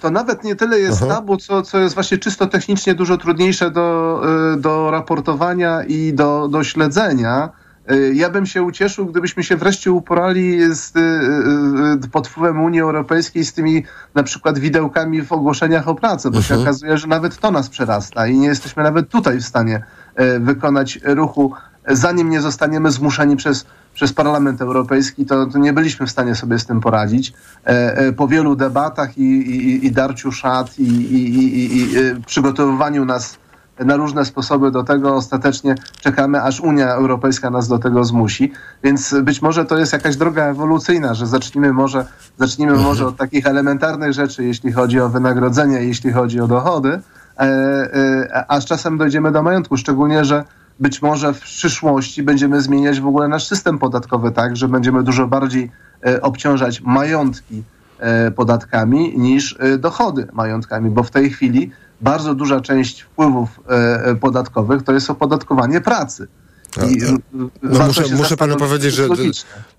to 0.03 0.11
nawet 0.11 0.45
nie 0.45 0.57
tyle 0.57 0.81
jest 0.81 1.03
Aha. 1.03 1.15
tabu, 1.15 1.37
co, 1.37 1.63
co 1.63 1.79
jest 1.79 1.95
właśnie 1.95 2.19
czysto 2.19 2.47
technicznie 2.47 2.95
dużo 2.95 3.19
trudniejsze 3.19 3.71
do, 3.71 4.21
e, 4.55 4.57
do 4.57 4.91
raportowania 4.91 5.85
i 5.85 6.13
do, 6.13 6.49
do 6.49 6.65
śledzenia. 6.65 7.49
E, 7.89 7.99
ja 7.99 8.31
bym 8.31 8.47
się 8.47 8.63
ucieszył, 8.63 9.07
gdybyśmy 9.07 9.45
się 9.45 9.57
wreszcie 9.57 9.93
uporali 9.93 10.75
z, 10.75 10.93
pod 12.13 12.29
wpływem 12.29 12.63
Unii 12.63 12.81
Europejskiej 12.81 13.45
z 13.45 13.53
tymi 13.53 13.85
na 14.15 14.23
przykład 14.23 14.59
widełkami 14.59 15.23
w 15.23 15.33
ogłoszeniach 15.33 15.89
o 15.89 15.95
pracę, 15.95 16.31
bo 16.31 16.39
uh 16.39 16.45
-huh. 16.45 16.49
się 16.49 16.55
mhm. 16.55 16.69
okazuje, 16.69 16.99
że 16.99 17.07
nawet 17.07 17.39
to 17.39 17.51
nas 17.51 17.69
przerasta 17.69 18.27
i 18.27 18.39
nie 18.39 18.47
jesteśmy 18.47 18.83
nawet 18.83 19.09
tutaj 19.09 19.41
w 19.41 19.45
stanie 19.45 19.83
wykonać 20.41 20.99
ruchu 21.05 21.55
zanim 21.89 22.31
nie 22.31 22.41
zostaniemy 22.41 22.91
zmuszeni 22.91 23.37
przez, 23.37 23.67
przez 23.95 24.13
Parlament 24.13 24.61
Europejski, 24.61 25.27
to, 25.27 25.47
to 25.47 25.59
nie 25.59 25.73
byliśmy 25.73 26.07
w 26.07 26.11
stanie 26.11 26.35
sobie 26.35 26.59
z 26.59 26.67
tym 26.67 26.81
poradzić. 26.81 27.33
E, 27.67 27.97
e, 27.97 28.13
po 28.13 28.29
wielu 28.29 28.57
debatach 28.57 29.19
i, 29.19 29.23
i, 29.23 29.87
i 29.87 29.93
darciu 29.93 30.33
szat 30.33 30.79
i, 30.79 30.85
i, 30.85 31.99
e, 31.99 32.21
przygotowywaniu 32.27 33.05
nas 33.05 33.39
na 33.79 33.97
różne 33.97 34.25
sposoby 34.25 34.71
do 34.71 34.85
tego, 34.85 35.15
ostatecznie 35.15 35.75
czekamy, 36.01 36.43
aż 36.43 36.61
Unia 36.61 36.89
Europejska 36.89 37.51
nas 37.51 37.69
do 37.69 37.79
tego 37.79 38.05
zmusi. 38.05 38.53
Więc 38.83 39.15
być 39.23 39.43
może 39.43 39.65
to 39.65 39.79
jest 39.79 39.93
jakaś 39.93 40.17
droga 40.17 40.45
ewolucyjna, 40.45 41.15
że 41.15 41.27
zacznijmy 41.27 41.73
może, 41.73 42.07
zacznijmy 42.39 42.73
mhm. 42.73 42.89
może 42.89 43.07
od 43.07 43.17
takich 43.17 43.47
elementarnych 43.47 44.13
rzeczy, 44.13 44.45
jeśli 44.45 44.73
chodzi 44.73 45.01
o 45.01 45.09
wynagrodzenie, 45.09 45.85
jeśli 45.85 46.13
chodzi 46.13 46.41
o 46.41 46.47
dochody, 46.47 47.01
a 48.49 48.61
z 48.61 48.65
czasem 48.65 48.99
dojdziemy 48.99 49.33
do 49.33 49.43
majątku. 49.43 49.77
Szczególnie, 49.77 50.25
że 50.25 50.45
być 50.81 51.03
może 51.03 51.35
w 51.35 51.41
przyszłości 51.41 52.23
będziemy 52.23 52.61
zmieniać 52.61 53.01
w 53.01 53.07
ogóle 53.07 53.29
nasz 53.29 53.47
system 53.47 53.79
podatkowy 53.79 54.33
tak, 54.33 54.57
że 54.57 54.69
będziemy 54.69 55.03
dużo 55.03 55.27
bardziej 55.27 55.71
e, 56.07 56.23
obciążać 56.23 56.81
majątki 56.81 57.63
podatkami 58.37 59.19
niż 59.19 59.59
dochody 59.79 60.29
majątkami, 60.33 60.91
bo 60.91 61.03
w 61.03 61.11
tej 61.11 61.31
chwili 61.31 61.71
bardzo 62.01 62.35
duża 62.35 62.61
część 62.61 63.01
wpływów 63.01 63.61
podatkowych 64.21 64.83
to 64.83 64.93
jest 64.93 65.11
opodatkowanie 65.11 65.81
pracy. 65.81 66.29
I, 66.77 66.99
no 67.63 67.87
muszę, 67.87 68.03
muszę 68.17 68.37
panu 68.37 68.57
powiedzieć, 68.57 68.95
że 68.95 69.09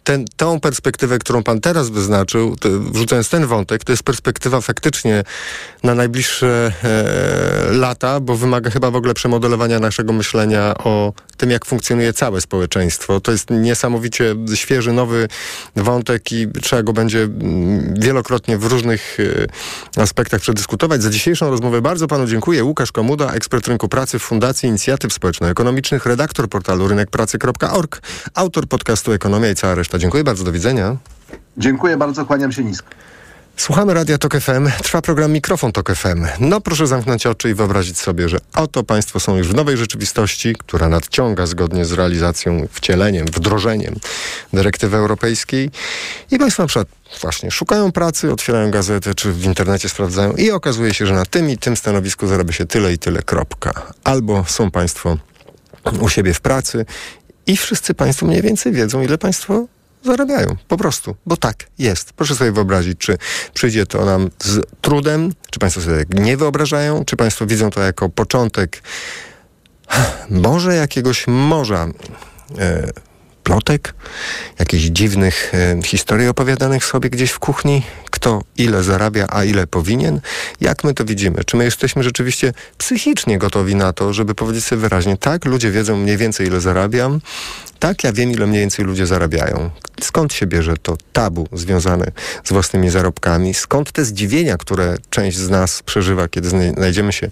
ten, 0.04 0.25
tą 0.36 0.60
perspektywę, 0.60 1.19
którą 1.19 1.43
pan 1.43 1.62
teraz 1.62 1.89
wyznaczył, 1.89 2.56
to, 2.56 2.69
wrzucając 2.69 3.30
ten 3.30 3.45
wątek, 3.45 3.84
to 3.84 3.91
jest 3.91 4.04
perspektywa 4.04 4.62
faktycznie 4.62 5.23
na 5.84 5.95
najbliższe 5.95 6.71
e, 6.84 7.73
lata, 7.73 8.19
bo 8.19 8.36
wymaga 8.36 8.69
chyba 8.69 8.91
w 8.91 8.95
ogóle 8.95 9.13
przemodelowania 9.13 9.80
naszego 9.80 10.13
myślenia 10.13 10.73
o 10.77 11.13
tym, 11.38 11.51
jak 11.51 11.65
funkcjonuje 11.65 12.13
całe 12.13 12.41
społeczeństwo. 12.41 13.19
To 13.19 13.32
jest 13.32 13.49
niesamowicie 13.49 14.36
świeży, 14.56 14.93
nowy 14.93 15.27
wątek 15.75 16.32
i 16.32 16.47
trzeba 16.62 16.84
go 16.84 16.93
będzie 16.93 17.21
mm, 17.21 17.93
wielokrotnie 17.99 18.58
w 18.58 18.65
różnych 18.65 19.17
e, 19.97 20.01
aspektach 20.01 20.41
przedyskutować. 20.41 21.04
Za 21.04 21.10
dzisiejszą 21.10 21.49
rozmowę 21.49 21.82
bardzo 21.82 22.08
panu 22.08 22.27
dziękuję. 22.27 22.63
Łukasz 22.63 22.91
Komuda, 22.91 23.34
ekspert 23.34 23.67
rynku 23.67 23.88
pracy 23.88 24.19
w 24.19 24.21
Fundacji 24.21 24.69
Inicjatyw 24.69 25.13
Społeczno-Ekonomicznych, 25.13 26.06
redaktor 26.06 26.49
portalu 26.49 26.81
rynekpracy.org, 26.88 28.02
autor 28.34 28.67
podcastu 28.67 29.13
Ekonomia 29.13 29.50
i 29.50 29.56
cała 29.56 29.76
reszta. 29.76 29.98
Dziękuję 29.98 30.24
bardzo, 30.24 30.44
do 30.44 30.52
widzenia. 30.52 30.98
Dziękuję 31.58 31.98
bardzo, 31.98 32.26
kłaniam 32.26 32.52
się 32.52 32.63
nisko. 32.63 32.88
Słuchamy 33.58 33.94
Radia 33.94 34.17
Tok 34.17 34.39
FM. 34.39 34.70
Trwa 34.84 35.02
program 35.02 35.32
Mikrofon 35.32 35.72
Tok 35.72 35.96
FM. 35.96 36.26
No 36.39 36.62
proszę 36.62 36.88
zamknąć 36.88 37.26
oczy 37.26 37.50
i 37.50 37.54
wyobrazić 37.54 38.00
sobie, 38.00 38.30
że 38.30 38.38
oto 38.56 38.84
Państwo 38.84 39.20
są 39.20 39.38
już 39.38 39.48
w 39.48 39.56
nowej 39.56 39.78
rzeczywistości, 39.78 40.56
która 40.60 40.89
nadciąga 40.89 41.46
zgodnie 41.46 41.86
z 41.86 41.91
realizacją, 41.91 42.67
wcieleniem, 42.72 43.26
wdrożeniem 43.26 43.96
dyrektywy 44.54 44.98
europejskiej. 44.98 45.72
I 46.32 46.38
Państwo 46.38 46.63
na 46.63 46.67
przykład 46.67 46.88
właśnie 47.22 47.52
szukają 47.52 47.91
pracy, 47.91 48.32
otwierają 48.32 48.72
gazetę 48.72 49.15
czy 49.15 49.32
w 49.32 49.46
internecie 49.46 49.89
sprawdzają 49.89 50.34
i 50.34 50.52
okazuje 50.52 50.94
się, 50.94 51.06
że 51.06 51.13
na 51.13 51.26
tym 51.26 51.50
i 51.50 51.58
tym 51.58 51.78
stanowisku 51.78 52.28
zarabia 52.28 52.54
się 52.54 52.65
tyle 52.65 52.94
i 52.94 52.98
tyle, 52.98 53.22
kropka. 53.22 53.72
Albo 54.04 54.46
są 54.48 54.72
Państwo 54.72 55.17
u 56.00 56.10
siebie 56.10 56.34
w 56.34 56.41
pracy 56.41 56.86
i 57.48 57.58
wszyscy 57.58 57.94
Państwo 57.94 58.26
mniej 58.26 58.41
więcej 58.41 58.72
wiedzą, 58.72 59.02
ile 59.02 59.17
Państwo 59.17 59.67
zarabiają. 60.06 60.56
Po 60.67 60.78
prostu, 60.78 61.15
bo 61.26 61.38
tak 61.38 61.67
jest. 61.80 62.13
Proszę 62.13 62.36
sobie 62.36 62.52
wyobrazić, 62.52 62.98
czy 62.98 63.17
przyjdzie 63.54 63.86
to 63.86 64.06
nam 64.06 64.30
z 64.44 64.65
trudem, 64.82 65.34
czy 65.50 65.60
Państwo 65.60 65.82
sobie 65.82 66.06
nie 66.13 66.38
wyobrażają, 66.38 67.06
czy 67.06 67.15
Państwo 67.15 67.46
widzą 67.46 67.70
to 67.70 67.82
jako 67.82 68.10
początek 68.10 68.84
może 70.30 70.76
jakiegoś 70.76 71.28
morza 71.28 71.88
e, 72.60 72.89
plotek, 73.43 73.93
jakichś 74.60 74.84
dziwnych 74.84 75.51
e, 75.54 75.82
historii 75.84 76.27
opowiadanych 76.27 76.86
sobie 76.86 77.10
gdzieś 77.10 77.32
w 77.32 77.39
kuchni, 77.39 77.84
kto 78.10 78.43
ile 78.58 78.84
zarabia, 78.84 79.25
a 79.30 79.43
ile 79.43 79.67
powinien. 79.67 80.21
Jak 80.62 80.84
my 80.84 80.93
to 80.93 81.06
widzimy? 81.06 81.43
Czy 81.43 81.58
my 81.58 81.63
jesteśmy 81.63 82.04
rzeczywiście 82.04 82.54
psychicznie 82.77 83.38
gotowi 83.38 83.75
na 83.75 83.93
to, 83.93 84.13
żeby 84.13 84.36
powiedzieć 84.36 84.65
sobie 84.65 84.82
wyraźnie, 84.82 85.17
tak, 85.17 85.45
ludzie 85.45 85.71
wiedzą 85.71 85.97
mniej 85.97 86.17
więcej 86.17 86.47
ile 86.47 86.62
zarabiam, 86.62 87.21
tak, 87.80 88.04
ja 88.04 88.13
wiem, 88.13 88.32
ile 88.32 88.47
mniej 88.47 88.62
więcej 88.62 88.86
ludzie 88.86 89.06
zarabiają. 89.06 89.69
Skąd 90.01 90.34
się 90.34 90.47
bierze 90.47 90.73
to 90.77 90.97
tabu 91.13 91.47
związane 91.54 92.12
z 92.43 92.51
własnymi 92.51 92.89
zarobkami? 92.89 93.54
Skąd 93.54 93.91
te 93.91 94.06
zdziwienia, 94.06 94.58
które 94.58 94.97
część 95.10 95.38
z 95.38 95.49
nas 95.49 95.84
przeżywa, 95.84 96.27
kiedy 96.27 96.49
znajdziemy 96.49 97.13
się 97.13 97.32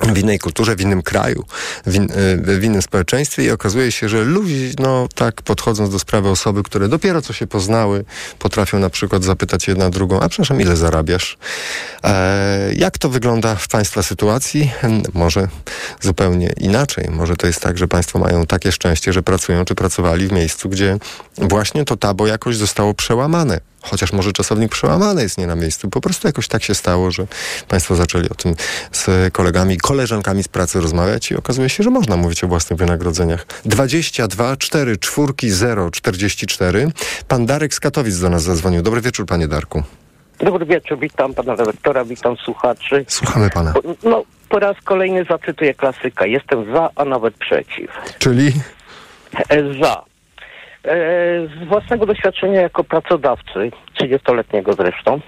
w 0.00 0.18
innej 0.18 0.38
kulturze, 0.38 0.76
w 0.76 0.80
innym 0.80 1.02
kraju, 1.02 1.44
w, 1.86 1.94
in, 1.94 2.08
w, 2.42 2.64
innym 2.64 2.82
społeczeństwie 2.82 3.44
i 3.44 3.50
okazuje 3.50 3.92
się, 3.92 4.08
że 4.08 4.24
ludzie, 4.24 4.54
no 4.78 5.08
tak 5.14 5.42
podchodząc 5.42 5.90
do 5.90 5.98
sprawy 5.98 6.28
osoby, 6.28 6.62
które 6.62 6.88
dopiero 6.88 7.22
co 7.22 7.32
się 7.32 7.46
poznały, 7.46 8.04
potrafią 8.38 8.78
na 8.78 8.90
przykład 8.90 9.24
zapytać 9.24 9.68
jedna 9.68 9.90
drugą, 9.90 10.20
a 10.20 10.28
przepraszam, 10.28 10.60
ile 10.60 10.76
zarabiasz? 10.76 11.38
E, 12.04 12.74
jak 12.74 12.98
to 12.98 13.08
wygląda 13.08 13.54
w 13.54 13.68
Państwa 13.68 14.02
sytuacji? 14.02 14.72
Może 15.14 15.48
zupełnie 16.00 16.52
inaczej. 16.56 17.08
Może 17.10 17.36
to 17.36 17.46
jest 17.46 17.60
tak, 17.60 17.78
że 17.78 17.88
Państwo 17.88 18.18
mają 18.18 18.46
takie 18.46 18.72
szczęście, 18.72 19.12
że 19.12 19.22
pracują 19.22 19.64
czy 19.64 19.74
pracowali 19.74 20.28
w 20.28 20.32
miejscu, 20.32 20.68
gdzie 20.68 20.98
właśnie 21.38 21.84
to 21.84 21.96
tabo 21.96 22.26
jakoś 22.26 22.56
zostało 22.56 22.94
przełamane 22.94 23.60
chociaż 23.90 24.12
może 24.12 24.32
czasownik 24.32 24.72
przełamany 24.72 25.22
jest 25.22 25.38
nie 25.38 25.46
na 25.46 25.54
miejscu. 25.54 25.90
Po 25.90 26.00
prostu 26.00 26.28
jakoś 26.28 26.48
tak 26.48 26.62
się 26.62 26.74
stało, 26.74 27.10
że 27.10 27.26
Państwo 27.68 27.96
zaczęli 27.96 28.28
o 28.28 28.34
tym 28.34 28.54
z 28.92 29.32
kolegami, 29.32 29.76
koleżankami 29.76 30.42
z 30.42 30.48
pracy 30.48 30.80
rozmawiać 30.80 31.30
i 31.30 31.36
okazuje 31.36 31.68
się, 31.68 31.82
że 31.82 31.90
można 31.90 32.16
mówić 32.16 32.44
o 32.44 32.48
własnych 32.48 32.78
wynagrodzeniach. 32.78 33.46
22 33.64 34.56
4 34.56 34.96
4 34.96 35.32
0 35.42 35.90
44. 35.90 36.88
Pan 37.28 37.46
Darek 37.46 37.74
z 37.74 37.80
Katowic 37.80 38.18
do 38.18 38.30
nas 38.30 38.42
zadzwonił. 38.42 38.82
Dobry 38.82 39.00
wieczór, 39.00 39.26
panie 39.26 39.48
Darku. 39.48 39.82
Dobry 40.38 40.66
wieczór, 40.66 40.98
witam 40.98 41.34
pana 41.34 41.54
redaktora, 41.54 42.04
witam 42.04 42.36
słuchaczy. 42.36 43.04
Słuchamy 43.08 43.50
pana. 43.50 43.74
No, 44.02 44.24
po 44.48 44.58
raz 44.58 44.76
kolejny 44.84 45.24
zacytuję 45.24 45.74
klasyka. 45.74 46.26
Jestem 46.26 46.72
za, 46.72 46.90
a 46.96 47.04
nawet 47.04 47.34
przeciw. 47.34 47.90
Czyli? 48.18 48.52
E, 49.48 49.74
za. 49.82 50.04
E, 50.86 51.46
z 51.46 51.68
własnego 51.68 52.06
doświadczenia 52.06 52.60
jako 52.60 52.84
pracodawcy, 52.84 53.70
30-letniego 54.00 54.72
zresztą, 54.72 55.20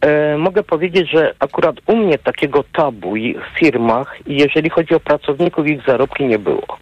e, 0.00 0.38
mogę 0.38 0.62
powiedzieć, 0.62 1.10
że 1.10 1.34
akurat 1.38 1.76
u 1.86 1.96
mnie 1.96 2.18
takiego 2.18 2.64
tabu 2.72 3.14
w 3.14 3.58
firmach, 3.58 4.16
jeżeli 4.26 4.70
chodzi 4.70 4.94
o 4.94 5.00
pracowników, 5.00 5.66
ich 5.66 5.82
zarobki 5.86 6.24
nie 6.24 6.38
było. 6.38 6.78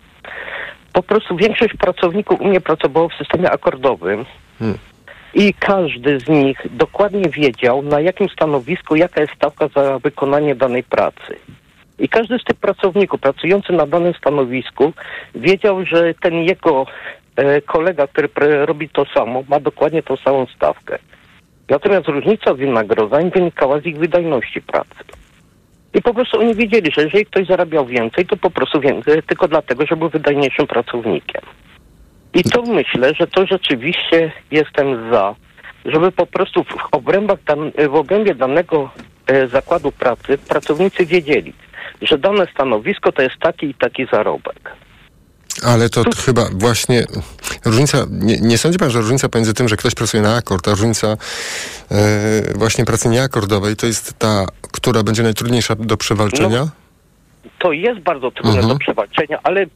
Po 0.92 1.02
prostu 1.02 1.36
większość 1.36 1.74
pracowników 1.74 2.40
u 2.40 2.48
mnie 2.48 2.60
pracowało 2.60 3.08
w 3.08 3.14
systemie 3.14 3.50
akordowym. 3.50 4.24
Hmm. 4.58 4.78
I 5.34 5.54
każdy 5.54 6.20
z 6.20 6.28
nich 6.28 6.58
dokładnie 6.70 7.30
wiedział, 7.30 7.82
na 7.82 8.00
jakim 8.00 8.28
stanowisku, 8.28 8.96
jaka 8.96 9.20
jest 9.20 9.34
stawka 9.34 9.68
za 9.68 9.98
wykonanie 9.98 10.54
danej 10.54 10.82
pracy. 10.82 11.36
I 11.98 12.08
każdy 12.08 12.38
z 12.38 12.44
tych 12.44 12.56
pracowników 12.56 13.20
pracujący 13.20 13.72
na 13.72 13.86
danym 13.86 14.14
stanowisku 14.14 14.92
wiedział, 15.34 15.86
że 15.86 16.14
ten 16.14 16.34
jego 16.34 16.86
kolega, 17.66 18.06
który 18.06 18.66
robi 18.66 18.88
to 18.88 19.04
samo, 19.04 19.44
ma 19.48 19.60
dokładnie 19.60 20.02
tą 20.02 20.16
samą 20.16 20.46
stawkę. 20.46 20.98
Natomiast 21.68 22.08
różnica 22.08 22.54
wynagrodzeń 22.54 23.30
wynikała 23.30 23.80
z 23.80 23.86
ich 23.86 23.98
wydajności 23.98 24.62
pracy. 24.62 25.04
I 25.94 26.02
po 26.02 26.14
prostu 26.14 26.40
oni 26.40 26.54
wiedzieli, 26.54 26.90
że 26.92 27.02
jeżeli 27.02 27.26
ktoś 27.26 27.46
zarabiał 27.46 27.86
więcej, 27.86 28.26
to 28.26 28.36
po 28.36 28.50
prostu 28.50 28.80
więcej, 28.80 29.22
tylko 29.22 29.48
dlatego, 29.48 29.86
że 29.86 29.96
był 29.96 30.08
wydajniejszym 30.08 30.66
pracownikiem. 30.66 31.42
I 32.34 32.42
to 32.42 32.62
myślę, 32.62 33.14
że 33.20 33.26
to 33.26 33.46
rzeczywiście 33.46 34.32
jestem 34.50 35.10
za, 35.12 35.34
żeby 35.84 36.12
po 36.12 36.26
prostu 36.26 36.64
w 36.64 36.94
obrębach 36.94 37.38
dan 37.42 37.72
w 37.88 37.94
obrębie 37.94 38.34
danego 38.34 38.90
e, 39.26 39.48
zakładu 39.48 39.92
pracy 39.92 40.38
pracownicy 40.38 41.06
wiedzieli, 41.06 41.52
że 42.02 42.18
dane 42.18 42.46
stanowisko 42.54 43.12
to 43.12 43.22
jest 43.22 43.36
taki 43.40 43.66
i 43.66 43.74
taki 43.74 44.06
zarobek. 44.12 44.72
Ale 45.62 45.90
to 45.90 46.04
chyba 46.26 46.48
właśnie 46.52 47.04
różnica, 47.64 48.06
nie, 48.10 48.40
nie 48.40 48.58
sądzi 48.58 48.78
pan, 48.78 48.90
że 48.90 49.00
różnica 49.00 49.28
pomiędzy 49.28 49.54
tym, 49.54 49.68
że 49.68 49.76
ktoś 49.76 49.94
pracuje 49.94 50.22
na 50.22 50.36
akord, 50.36 50.68
a 50.68 50.70
różnica 50.70 51.16
e, 51.90 51.96
właśnie 52.54 52.84
pracy 52.84 53.08
nieakordowej, 53.08 53.76
to 53.76 53.86
jest 53.86 54.18
ta, 54.18 54.46
która 54.72 55.02
będzie 55.02 55.22
najtrudniejsza 55.22 55.74
do 55.74 55.96
przewalczenia? 55.96 56.58
No, 56.64 56.68
to 57.58 57.72
jest 57.72 58.00
bardzo 58.00 58.30
trudne 58.30 58.50
mhm. 58.50 58.68
do 58.68 58.78
przewalczenia, 58.78 59.38
ale 59.42 59.66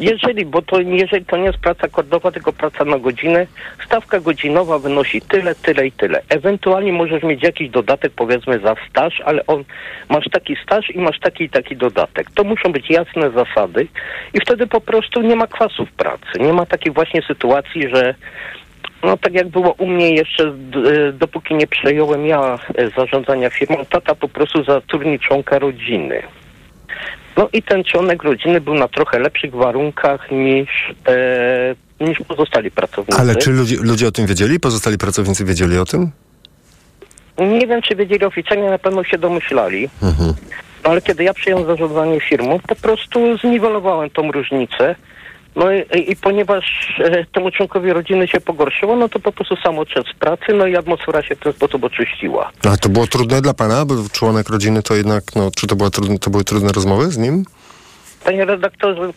jeżeli, 0.00 0.44
bo 0.44 0.62
to, 0.62 0.80
jeżeli 0.80 1.24
to 1.24 1.36
nie 1.36 1.44
jest 1.44 1.58
praca 1.58 1.86
akordowa, 1.86 2.32
tylko 2.32 2.52
praca 2.52 2.84
na 2.84 2.98
godzinę, 2.98 3.46
stawka 3.86 4.20
godzinowa 4.20 4.78
wynosi 4.78 5.20
tyle, 5.20 5.54
tyle 5.54 5.86
i 5.86 5.92
tyle. 5.92 6.22
Ewentualnie 6.28 6.92
możesz 6.92 7.22
mieć 7.22 7.42
jakiś 7.42 7.70
dodatek, 7.70 8.12
powiedzmy, 8.16 8.58
za 8.58 8.74
staż, 8.90 9.22
ale 9.24 9.46
on, 9.46 9.64
masz 10.08 10.24
taki 10.32 10.56
staż 10.62 10.90
i 10.90 10.98
masz 10.98 11.18
taki 11.20 11.44
i 11.44 11.50
taki 11.50 11.76
dodatek. 11.76 12.30
To 12.30 12.44
muszą 12.44 12.72
być 12.72 12.90
jasne 12.90 13.30
zasady 13.30 13.86
i 14.34 14.40
wtedy 14.40 14.66
po 14.66 14.80
prostu 14.80 15.22
nie 15.22 15.36
ma 15.36 15.46
kwasu 15.46 15.86
w 15.86 15.92
pracy. 15.92 16.40
Nie 16.40 16.52
ma 16.52 16.66
takiej 16.66 16.92
właśnie 16.92 17.22
sytuacji, 17.22 17.82
że 17.94 18.14
no 19.02 19.16
tak 19.16 19.34
jak 19.34 19.48
było 19.48 19.72
u 19.72 19.86
mnie 19.86 20.10
jeszcze, 20.10 20.44
e, 20.44 21.12
dopóki 21.12 21.54
nie 21.54 21.66
przejąłem 21.66 22.26
ja 22.26 22.58
e, 22.74 22.90
zarządzania 22.90 23.50
firmą, 23.50 23.76
tata 23.90 24.14
po 24.14 24.28
prostu 24.28 24.64
zatrudnił 24.64 25.18
członka 25.18 25.58
rodziny. 25.58 26.22
No 27.36 27.48
i 27.52 27.62
ten 27.62 27.84
członek 27.84 28.22
rodziny 28.22 28.60
był 28.60 28.74
na 28.74 28.88
trochę 28.88 29.18
lepszych 29.18 29.54
warunkach 29.54 30.30
niż, 30.30 30.94
e, 31.08 31.74
niż 32.00 32.18
pozostali 32.28 32.70
pracownicy. 32.70 33.20
Ale 33.20 33.36
czy 33.36 33.50
ludzie, 33.50 33.76
ludzie 33.80 34.08
o 34.08 34.12
tym 34.12 34.26
wiedzieli? 34.26 34.60
Pozostali 34.60 34.98
pracownicy 34.98 35.44
wiedzieli 35.44 35.78
o 35.78 35.84
tym? 35.84 36.10
Nie 37.38 37.66
wiem, 37.66 37.82
czy 37.82 37.96
wiedzieli 37.96 38.24
oficjalnie, 38.24 38.70
na 38.70 38.78
pewno 38.78 39.04
się 39.04 39.18
domyślali. 39.18 39.88
Mhm. 40.02 40.34
No, 40.84 40.90
ale 40.90 41.02
kiedy 41.02 41.24
ja 41.24 41.34
przyjąłem 41.34 41.66
zarządzanie 41.66 42.20
firmą, 42.20 42.58
po 42.68 42.74
prostu 42.74 43.38
zniwelowałem 43.38 44.10
tą 44.10 44.32
różnicę 44.32 44.94
no 45.56 45.72
i, 45.72 46.10
i 46.10 46.16
ponieważ 46.16 46.94
e, 47.04 47.24
temu 47.24 47.50
członkowi 47.50 47.92
rodziny 47.92 48.28
się 48.28 48.40
pogorszyło, 48.40 48.96
no 48.96 49.08
to 49.08 49.18
po 49.18 49.32
prostu 49.32 49.56
sam 49.56 49.78
odszedł 49.78 50.10
z 50.10 50.14
pracy, 50.14 50.44
no 50.54 50.66
i 50.66 50.76
atmosfera 50.76 51.22
się 51.22 51.36
w 51.36 51.38
ten 51.38 51.52
sposób 51.52 51.84
oczyściła. 51.84 52.50
A 52.72 52.76
to 52.76 52.88
było 52.88 53.06
trudne 53.06 53.40
dla 53.40 53.54
pana, 53.54 53.84
bo 53.84 53.94
członek 54.12 54.48
rodziny 54.48 54.82
to 54.82 54.94
jednak, 54.94 55.24
no, 55.36 55.50
czy 55.56 55.66
to, 55.66 55.76
była 55.76 55.90
trudne, 55.90 56.18
to 56.18 56.30
były 56.30 56.44
trudne 56.44 56.72
rozmowy 56.72 57.10
z 57.10 57.18
nim? 57.18 57.44
Panie 58.24 58.44
redaktorze, 58.44 59.12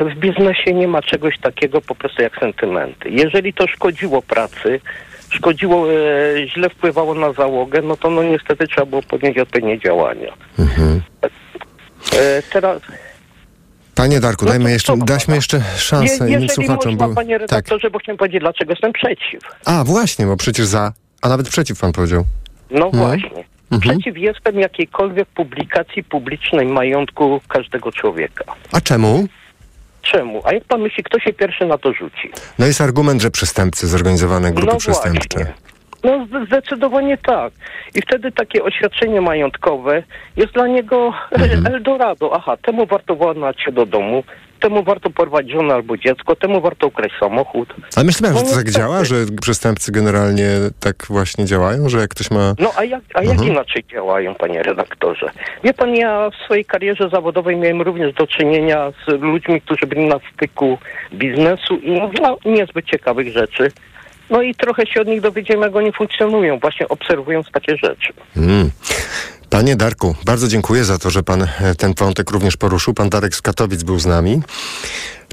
w 0.00 0.14
biznesie 0.18 0.74
nie 0.74 0.88
ma 0.88 1.02
czegoś 1.02 1.38
takiego 1.38 1.80
po 1.80 1.94
prostu 1.94 2.22
jak 2.22 2.36
sentymenty. 2.40 3.10
Jeżeli 3.10 3.54
to 3.54 3.66
szkodziło 3.66 4.22
pracy, 4.22 4.80
szkodziło, 5.30 5.92
e, 5.92 5.96
źle 6.48 6.70
wpływało 6.70 7.14
na 7.14 7.32
załogę, 7.32 7.82
no 7.82 7.96
to 7.96 8.10
no 8.10 8.22
niestety 8.22 8.68
trzeba 8.68 8.86
było 8.86 9.02
podjąć 9.02 9.38
odpowiednie 9.38 9.78
działania. 9.78 10.32
E, 12.12 12.42
teraz 12.52 12.82
Panie 14.00 14.20
Darku, 14.20 14.44
No 14.44 14.50
dajmy 14.50 14.70
jeszcze, 14.70 14.96
daśmy 14.96 15.34
jeszcze 15.34 15.62
szansę 15.76 16.30
je, 16.30 16.36
innym 16.36 16.48
słuchaczom. 16.48 16.92
można, 16.92 17.08
Bo... 17.08 17.14
panie 17.14 17.32
Tak. 17.38 17.40
redaktorze, 17.40 17.90
bo 17.90 17.98
chciałem 17.98 18.16
powiedzieć, 18.18 18.40
dlaczego 18.40 18.72
jestem 18.72 18.92
przeciw. 18.92 19.42
A, 19.64 19.84
właśnie, 19.84 20.26
bo 20.26 20.36
przecież 20.36 20.66
za, 20.66 20.92
a 21.22 21.28
nawet 21.28 21.48
przeciw 21.48 21.80
pan 21.80 21.92
powiedział. 21.92 22.24
No 22.70 22.78
No. 22.92 22.98
właśnie. 23.06 23.44
Mhm. 23.70 23.80
Przeciw 23.80 24.18
jestem 24.18 24.60
jakiejkolwiek 24.60 25.28
publikacji 25.28 26.04
publicznej 26.04 26.66
majątku 26.66 27.40
każdego 27.48 27.92
człowieka. 27.92 28.44
A 28.72 28.80
czemu? 28.80 29.26
Czemu? 30.02 30.42
A 30.44 30.52
jak 30.52 30.64
pan 30.64 30.80
myśli, 30.80 31.04
kto 31.04 31.18
się 31.20 31.32
pierwszy 31.32 31.66
na 31.66 31.78
to 31.78 31.92
rzuci? 31.92 32.30
No 32.58 32.66
jest 32.66 32.80
argument, 32.80 33.22
że 33.22 33.30
przestępcy, 33.30 33.86
zorganizowane 33.88 34.52
grupy 34.52 34.72
No 34.72 34.78
przestępcze. 34.78 35.38
właśnie. 35.38 35.54
No 36.04 36.26
zde- 36.26 36.46
zdecydowanie 36.46 37.18
tak. 37.18 37.52
I 37.94 38.02
wtedy 38.02 38.32
takie 38.32 38.64
oświadczenie 38.64 39.20
majątkowe 39.20 40.02
jest 40.36 40.52
dla 40.52 40.66
niego 40.66 41.12
Mhm. 41.30 41.66
Eldorado. 41.74 42.30
Aha, 42.34 42.56
temu 42.56 42.86
warto 42.86 43.14
włamać 43.16 43.62
się 43.62 43.72
do 43.72 43.86
domu, 43.86 44.24
temu 44.60 44.82
warto 44.82 45.10
porwać 45.10 45.50
żonę 45.50 45.74
albo 45.74 45.96
dziecko, 45.96 46.36
temu 46.36 46.60
warto 46.60 46.86
ukraść 46.86 47.14
samochód. 47.20 47.74
Ale 47.96 48.04
myślałem, 48.06 48.36
że 48.38 48.42
No 48.44 48.50
to 48.50 48.56
tak 48.56 48.70
działa, 48.70 49.04
że 49.04 49.14
przestępcy 49.42 49.92
generalnie 49.92 50.48
tak 50.80 50.96
właśnie 51.10 51.44
działają, 51.44 51.88
że 51.88 51.98
jak 51.98 52.10
ktoś 52.10 52.30
ma... 52.30 52.54
No 52.58 52.72
a 52.76 52.84
jak, 52.84 53.00
a 53.14 53.22
jak 53.22 53.30
Mhm. 53.32 53.48
inaczej 53.52 53.84
działają, 53.92 54.34
panie 54.34 54.62
redaktorze? 54.62 55.30
Wie 55.64 55.74
pan, 55.74 55.94
ja 55.96 56.30
w 56.30 56.44
swojej 56.44 56.64
karierze 56.64 57.08
zawodowej 57.08 57.56
miałem 57.56 57.82
również 57.82 58.14
do 58.14 58.26
czynienia 58.26 58.92
z 59.08 59.20
ludźmi, 59.20 59.60
którzy 59.60 59.86
byli 59.86 60.04
na 60.06 60.16
styku 60.34 60.78
biznesu 61.12 61.76
i 61.76 61.90
no, 62.22 62.38
niezbyt 62.44 62.84
ciekawych 62.86 63.32
rzeczy. 63.32 63.70
No 64.30 64.42
i 64.42 64.54
trochę 64.54 64.86
się 64.86 65.00
od 65.00 65.08
nich 65.08 65.20
dowiedziałem, 65.20 65.62
jak 65.62 65.76
oni 65.76 65.92
funkcjonują, 65.92 66.58
właśnie 66.58 66.88
obserwując 66.88 67.46
takie 67.52 67.76
rzeczy. 67.76 68.12
Mm. 68.36 68.70
Panie 69.50 69.76
Darku, 69.76 70.14
bardzo 70.24 70.48
dziękuję 70.48 70.84
za 70.84 70.98
to, 70.98 71.10
że 71.10 71.22
pan 71.22 71.42
e, 71.42 71.74
ten 71.74 71.94
wątek 71.94 72.30
również 72.30 72.56
poruszył. 72.56 72.94
Pan 72.94 73.08
Darek 73.08 73.34
z 73.34 73.42
Katowic 73.42 73.82
był 73.82 73.98
z 73.98 74.06
nami. 74.06 74.40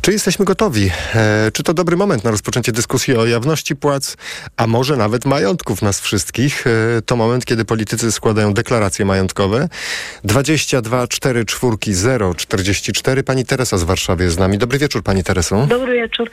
Czy 0.01 0.11
jesteśmy 0.11 0.45
gotowi? 0.45 0.89
E, 1.15 1.51
czy 1.53 1.63
to 1.63 1.73
dobry 1.73 1.97
moment 1.97 2.23
na 2.23 2.31
rozpoczęcie 2.31 2.71
dyskusji 2.71 3.15
o 3.17 3.25
jawności 3.25 3.75
płac, 3.75 4.17
a 4.57 4.67
może 4.67 4.97
nawet 4.97 5.25
majątków 5.25 5.81
nas 5.81 6.01
wszystkich? 6.01 6.67
E, 6.67 7.01
to 7.01 7.15
moment, 7.15 7.45
kiedy 7.45 7.65
politycy 7.65 8.11
składają 8.11 8.53
deklaracje 8.53 9.05
majątkowe. 9.05 9.69
22 10.23 11.07
4 11.07 11.45
4 11.45 11.77
0 11.87 12.35
44. 12.35 13.23
Pani 13.23 13.45
Teresa 13.45 13.77
z 13.77 13.83
Warszawy 13.83 14.23
jest 14.23 14.35
z 14.35 14.39
nami. 14.39 14.57
Dobry 14.57 14.79
wieczór, 14.79 15.03
pani 15.03 15.23
Tereso. 15.23 15.65
Dobry 15.67 15.93
wieczór. 15.93 16.29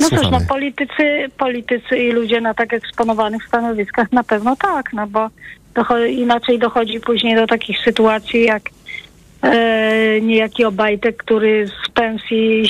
No 0.00 0.08
cóż, 0.10 0.18
Słuchamy. 0.18 0.44
no 0.44 0.48
politycy, 0.48 1.28
politycy 1.38 1.96
i 1.98 2.12
ludzie 2.12 2.40
na 2.40 2.54
tak 2.54 2.72
eksponowanych 2.72 3.44
stanowiskach 3.48 4.12
na 4.12 4.24
pewno 4.24 4.56
tak, 4.56 4.92
no 4.92 5.06
bo 5.06 5.30
docho- 5.74 6.08
inaczej 6.10 6.58
dochodzi 6.58 7.00
później 7.00 7.36
do 7.36 7.46
takich 7.46 7.78
sytuacji 7.84 8.44
jak 8.44 8.62
e, 9.42 10.20
niejaki 10.20 10.64
Obajtek, 10.64 11.16
który 11.16 11.66
z 11.66 11.90
pensji 11.90 12.62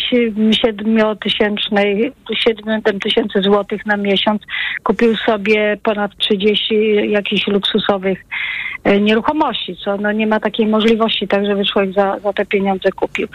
siedmiotysięcznej, 0.53 2.13
7 2.35 2.83
tysięcy 2.83 3.43
złotych 3.43 3.87
na 3.87 3.97
miesiąc 3.97 4.43
kupił 4.83 5.17
sobie 5.17 5.77
ponad 5.83 6.17
30 6.17 6.95
jakichś 7.11 7.47
luksusowych 7.47 8.25
e, 8.85 9.01
nieruchomości, 9.01 9.77
co 9.85 9.97
no 9.97 10.13
nie 10.13 10.27
ma 10.27 10.41
takiej 10.41 10.67
możliwości, 10.67 11.29
tak 11.29 11.47
żeby 11.47 11.65
człowiek 11.65 11.93
za, 11.93 12.19
za 12.19 12.33
te 12.33 12.47
pieniądze 12.47 12.93
kupił. 12.93 13.29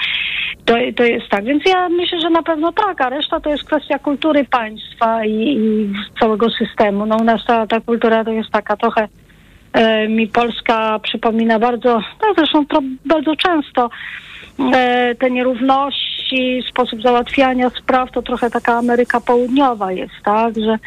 To, 0.66 0.76
to 0.96 1.04
jest 1.04 1.30
tak, 1.30 1.46
więc 1.46 1.64
ja 1.66 1.90
myślę, 1.90 2.22
że 2.22 2.30
na 2.30 2.44
pewno 2.44 2.72
tak, 2.72 3.02
a 3.02 3.10
reszta 3.10 3.40
to 3.40 3.50
jest 3.50 3.64
kwestia 3.64 4.00
kultury 4.00 4.46
państwa 4.46 5.26
i, 5.26 5.32
i 5.32 5.94
całego 6.20 6.50
systemu. 6.50 7.06
No 7.06 7.18
u 7.18 7.24
nas 7.24 7.46
ta, 7.46 7.68
ta 7.68 7.80
kultura 7.80 8.24
to 8.24 8.32
jest 8.32 8.50
taka 8.50 8.78
trochę 8.78 9.08
mi 10.10 10.28
Polska 10.28 11.00
przypomina 11.00 11.60
bardzo, 11.60 12.00
no 12.22 12.34
zresztą 12.38 12.66
to 12.66 12.80
bardzo 13.06 13.36
często 13.36 13.90
e, 14.74 15.16
te 15.16 15.32
nierówności, 15.32 16.64
sposób 16.70 17.02
załatwiania 17.02 17.70
spraw 17.70 18.12
to 18.12 18.22
trochę 18.22 18.50
taka 18.50 18.78
Ameryka 18.78 19.22
Południowa 19.22 19.92
jest, 19.92 20.14
tak, 20.24 20.54
że 20.56 20.78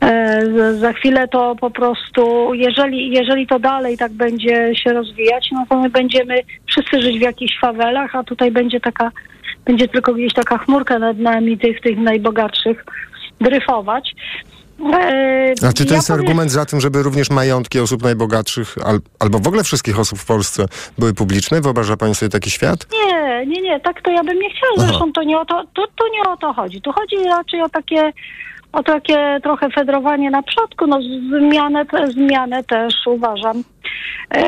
e, 0.00 0.74
za 0.74 0.92
chwilę 0.92 1.28
to 1.28 1.56
po 1.60 1.70
prostu, 1.70 2.54
jeżeli, 2.54 3.10
jeżeli 3.10 3.46
to 3.46 3.58
dalej 3.58 3.98
tak 3.98 4.12
będzie 4.12 4.72
się 4.74 4.92
rozwijać, 4.92 5.48
no 5.52 5.66
to 5.68 5.80
my 5.80 5.90
będziemy 5.90 6.40
wszyscy 6.66 7.02
żyć 7.02 7.18
w 7.18 7.22
jakichś 7.22 7.58
fawelach, 7.58 8.16
a 8.16 8.24
tutaj 8.24 8.50
będzie 8.50 8.80
taka, 8.80 9.10
będzie 9.64 9.88
tylko 9.88 10.14
gdzieś 10.14 10.32
taka 10.32 10.58
chmurka 10.58 10.98
nad 10.98 11.18
nami 11.18 11.58
tych, 11.58 11.80
tych 11.80 11.98
najbogatszych 11.98 12.84
dryfować. 13.40 14.14
E, 14.80 15.54
A 15.68 15.72
czy 15.72 15.84
to 15.84 15.90
ja 15.90 15.96
jest 15.96 16.08
powiem- 16.08 16.20
argument 16.20 16.50
za 16.50 16.64
tym, 16.66 16.80
żeby 16.80 17.02
również 17.02 17.30
majątki 17.30 17.80
osób 17.80 18.02
najbogatszych, 18.02 18.74
al, 18.84 19.00
albo 19.18 19.38
w 19.38 19.46
ogóle 19.48 19.64
wszystkich 19.64 19.98
osób 19.98 20.18
w 20.18 20.24
Polsce 20.26 20.66
były 20.98 21.14
publiczne? 21.14 21.60
Wyobraża 21.60 21.96
pani 21.96 22.14
sobie 22.14 22.30
taki 22.30 22.50
świat? 22.50 22.86
Nie, 22.92 23.46
nie, 23.46 23.62
nie, 23.62 23.80
tak 23.80 24.02
to 24.02 24.10
ja 24.10 24.24
bym 24.24 24.38
nie 24.38 24.50
chciała. 24.50 24.72
Aha. 24.78 24.86
Zresztą 24.86 25.12
to 25.12 25.22
nie 25.22 25.38
o 25.38 25.44
to, 25.44 25.64
to, 25.74 25.86
to 25.96 26.04
nie 26.12 26.22
o 26.30 26.36
to 26.36 26.52
chodzi. 26.52 26.80
Tu 26.82 26.92
chodzi 26.92 27.16
raczej 27.24 27.62
o 27.62 27.68
takie 27.68 28.12
o 28.74 28.82
takie 28.82 29.38
trochę 29.42 29.70
fedrowanie 29.70 30.30
na 30.30 30.42
przodku, 30.42 30.86
no 30.86 30.98
zmianę, 31.40 31.86
te- 31.86 32.06
zmianę 32.12 32.64
też 32.64 32.94
uważam 33.06 33.64
e, 34.30 34.42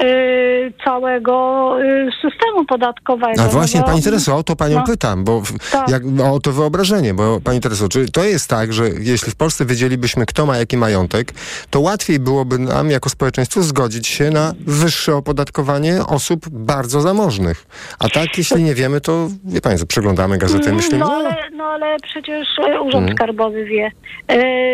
całego 0.85 1.77
e, 1.83 2.07
systemu 2.23 2.65
podatkowego. 2.65 3.43
A 3.43 3.49
właśnie, 3.49 3.81
no 3.81 3.87
bo- 3.87 3.93
pani 3.93 4.03
Tereso, 4.03 4.37
o 4.37 4.43
to 4.43 4.57
panią 4.57 4.77
no. 4.77 4.85
pytam, 4.85 5.25
bo 5.25 5.43
Tak. 5.73 5.89
jak, 5.89 6.03
o 6.33 6.41
to 6.41 6.53
wyobrażenie, 6.53 7.15
bo 7.15 7.41
pani 7.41 7.61
Tereso, 7.61 7.89
czy 7.89 8.09
to 8.13 8.25
jest 8.25 8.51
tak, 8.51 8.73
że 8.73 8.85
jeśli 9.01 9.33
w 9.33 9.37
Polsce 9.37 9.65
wiedzielibyśmy, 9.67 10.27
kto 10.27 10.47
ma 10.47 10.57
jaki 10.59 10.77
majątek, 10.77 11.33
to 11.71 11.81
łatwiej 11.81 12.19
byłoby 12.19 12.59
nam 12.59 12.91
jako 12.91 13.09
społeczeństwo 13.11 13.63
zgodzić 13.63 14.07
się 14.09 14.31
na 14.31 14.53
wyższe 14.61 15.15
opodatkowanie 15.17 16.01
osób 16.09 16.49
bardzo 16.49 17.01
zamożnych. 17.01 17.67
A 17.99 18.09
tak, 18.09 18.39
jeśli 18.39 18.63
nie 18.63 18.75
wiemy, 18.75 19.01
to 19.01 19.29
wie 19.45 19.61
pani, 19.61 19.79
przeglądamy 19.89 20.39
gazetę 20.39 20.71
i 20.71 20.73
myślimy, 20.75 20.99
No 20.99 21.07
no, 21.07 21.13
ale, 21.15 21.35
no 21.57 21.65
ale 21.65 21.97
przecież 22.03 22.49
e, 22.59 22.81
Urząd 22.81 22.97
Mhm. 23.07 23.17
Skarbowy 23.17 23.65
wie. 23.65 23.91
E, 24.29 24.67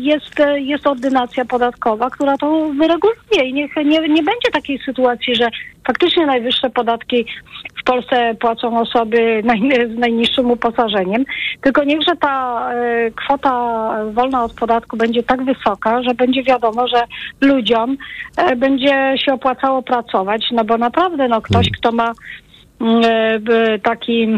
Jest, 0.00 0.34
jest 0.56 0.86
ordynacja 0.86 1.44
podatkowa, 1.44 2.10
która 2.10 2.36
to 2.36 2.68
wyreguluje 2.78 3.44
i 3.44 3.52
niech 3.52 3.76
nie, 3.76 4.08
nie 4.08 4.22
będzie 4.22 4.50
takiej 4.52 4.78
sytuacji, 4.78 5.34
że 5.34 5.48
faktycznie 5.86 6.26
najwyższe 6.26 6.70
podatki 6.70 7.26
w 7.80 7.84
Polsce 7.84 8.34
płacą 8.34 8.80
osoby 8.80 9.42
naj, 9.44 9.60
z 9.94 9.98
najniższym 9.98 10.50
uposażeniem, 10.50 11.24
tylko 11.60 11.84
niechże 11.84 12.16
ta 12.20 12.68
e, 12.72 13.10
kwota 13.10 13.90
wolna 14.12 14.44
od 14.44 14.54
podatku 14.54 14.96
będzie 14.96 15.22
tak 15.22 15.44
wysoka, 15.44 16.02
że 16.02 16.14
będzie 16.14 16.42
wiadomo, 16.42 16.88
że 16.88 17.02
ludziom 17.40 17.96
e, 18.36 18.56
będzie 18.56 19.14
się 19.24 19.32
opłacało 19.32 19.82
pracować, 19.82 20.44
no 20.52 20.64
bo 20.64 20.78
naprawdę 20.78 21.28
no 21.28 21.40
ktoś, 21.40 21.66
kto 21.78 21.92
ma 21.92 22.12
mm, 22.80 23.02
taki 23.82 24.28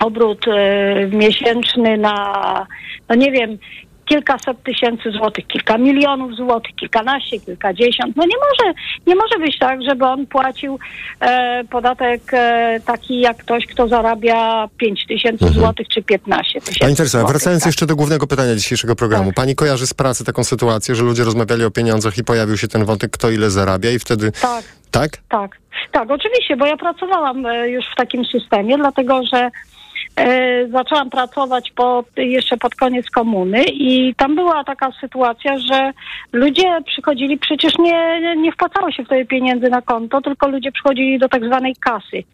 obrót 0.00 0.44
e, 0.48 1.06
miesięczny 1.06 1.98
na, 1.98 2.66
no 3.08 3.14
nie 3.14 3.32
wiem, 3.32 3.58
kilkaset 4.06 4.62
tysięcy 4.62 5.10
złotych, 5.10 5.46
kilka 5.46 5.78
milionów 5.78 6.34
złotych, 6.34 6.74
kilkanaście, 6.74 7.40
kilkadziesiąt. 7.40 8.16
No 8.16 8.24
nie 8.24 8.36
może, 8.36 8.74
nie 9.06 9.14
może 9.14 9.38
być 9.38 9.58
tak, 9.58 9.82
żeby 9.82 10.04
on 10.04 10.26
płacił 10.26 10.78
e, 11.20 11.64
podatek 11.70 12.22
e, 12.32 12.80
taki 12.86 13.20
jak 13.20 13.36
ktoś, 13.36 13.66
kto 13.66 13.88
zarabia 13.88 14.68
pięć 14.78 15.06
tysięcy 15.06 15.48
złotych 15.48 15.88
czy 15.88 16.02
piętnaście 16.02 16.60
tysięcy 16.60 16.80
Pani 16.80 16.96
Teresa, 16.96 17.18
złotych, 17.18 17.32
wracając 17.32 17.62
tak? 17.62 17.68
jeszcze 17.68 17.86
do 17.86 17.96
głównego 17.96 18.26
pytania 18.26 18.54
dzisiejszego 18.54 18.96
programu. 18.96 19.32
Pani 19.32 19.54
kojarzy 19.54 19.86
z 19.86 19.94
pracy 19.94 20.24
taką 20.24 20.44
sytuację, 20.44 20.94
że 20.94 21.02
ludzie 21.02 21.24
rozmawiali 21.24 21.64
o 21.64 21.70
pieniądzach 21.70 22.18
i 22.18 22.24
pojawił 22.24 22.56
się 22.56 22.68
ten 22.68 22.84
wątek, 22.84 23.10
kto 23.10 23.30
ile 23.30 23.50
zarabia 23.50 23.90
i 23.90 23.98
wtedy... 23.98 24.32
Tak. 24.32 24.64
Tak? 24.90 25.10
Tak, 25.28 25.58
tak, 25.92 26.10
oczywiście, 26.10 26.56
bo 26.56 26.66
ja 26.66 26.76
pracowałam 26.76 27.46
e, 27.46 27.68
już 27.68 27.84
w 27.92 27.96
takim 27.96 28.24
systemie, 28.24 28.76
dlatego 28.76 29.22
że 29.32 29.50
zaczęłam 30.68 31.10
pracować 31.10 31.70
po, 31.70 32.04
jeszcze 32.16 32.56
pod 32.56 32.74
koniec 32.74 33.10
komuny 33.10 33.64
i 33.64 34.14
tam 34.14 34.34
była 34.34 34.64
taka 34.64 34.92
sytuacja, 35.00 35.58
że 35.58 35.92
ludzie 36.32 36.82
przychodzili, 36.86 37.38
przecież 37.38 37.78
nie, 37.78 38.20
nie 38.36 38.52
wpłacało 38.52 38.92
się 38.92 39.04
wtedy 39.04 39.24
pieniędzy 39.26 39.70
na 39.70 39.82
konto, 39.82 40.20
tylko 40.20 40.48
ludzie 40.48 40.72
przychodzili 40.72 41.18
do 41.18 41.28
tak 41.28 41.44
zwanej 41.44 41.76
kasy. 41.80 42.24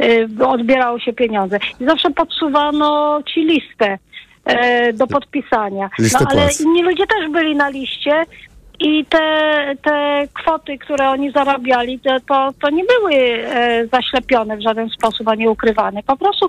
E, 0.00 0.46
odbierało 0.46 0.98
się 0.98 1.12
pieniądze. 1.12 1.58
I 1.80 1.84
zawsze 1.84 2.10
podsuwano 2.10 3.20
ci 3.34 3.44
listę 3.44 3.98
e, 4.44 4.92
do 4.92 5.06
podpisania. 5.06 5.90
No 5.98 6.26
ale 6.30 6.48
inni 6.60 6.82
ludzie 6.82 7.06
też 7.06 7.30
byli 7.30 7.56
na 7.56 7.68
liście 7.68 8.22
i 8.80 9.04
te, 9.04 9.74
te 9.82 10.22
kwoty, 10.34 10.78
które 10.78 11.10
oni 11.10 11.30
zarabiali, 11.30 12.00
to, 12.00 12.20
to, 12.28 12.50
to 12.62 12.70
nie 12.70 12.84
były 12.84 13.14
e, 13.14 13.86
zaślepione 13.86 14.56
w 14.56 14.62
żaden 14.62 14.88
sposób, 14.88 15.28
ani 15.28 15.48
ukrywane. 15.48 16.02
Po 16.02 16.16
prostu 16.16 16.46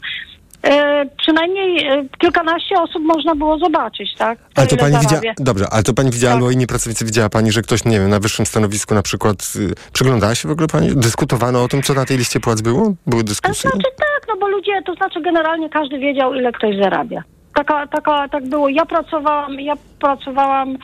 e, 0.63 1.05
przynajmniej 1.17 1.87
e, 1.87 2.05
kilkanaście 2.17 2.75
osób 2.81 3.03
można 3.03 3.35
było 3.35 3.57
zobaczyć, 3.57 4.15
tak? 4.17 4.39
Ale 4.55 4.67
to 4.67 4.77
pani 4.77 4.97
widziała, 4.97 5.21
dobrze, 5.37 5.65
ale 5.71 5.83
to 5.83 5.93
pani 5.93 6.11
widziała, 6.11 6.33
Tak. 6.33 6.37
albo 6.41 6.51
inni 6.51 6.67
pracownicy 6.67 7.05
widziała 7.05 7.29
pani, 7.29 7.51
że 7.51 7.61
ktoś, 7.61 7.85
nie 7.85 7.99
wiem, 7.99 8.09
na 8.09 8.19
wyższym 8.19 8.45
stanowisku 8.45 8.93
na 8.95 9.01
przykład, 9.01 9.37
y, 9.55 9.73
przyglądała 9.93 10.35
się 10.35 10.47
w 10.47 10.51
ogóle 10.51 10.67
pani? 10.67 10.95
Dyskutowano 10.95 11.63
o 11.63 11.67
tym, 11.67 11.81
co 11.81 11.93
na 11.93 12.05
tej 12.05 12.17
liście 12.17 12.39
płac 12.39 12.61
było? 12.61 12.93
Były 13.07 13.23
To 13.23 13.27
dyskusje? 13.29 13.69
znaczy 13.71 13.87
tak, 13.97 14.27
no 14.27 14.35
bo 14.39 14.47
ludzie, 14.47 14.81
to 14.85 14.93
znaczy 14.93 15.21
generalnie 15.21 15.69
każdy 15.69 15.99
wiedział, 15.99 16.33
ile 16.33 16.51
ktoś 16.51 16.75
zarabia. 16.83 17.23
Taka, 17.55 17.87
taka, 17.87 18.29
tak 18.29 18.49
było. 18.49 18.69
Ja 18.69 18.85
pracowałam, 18.85 19.53
ja 19.59 19.73
pracowałam 19.99 20.77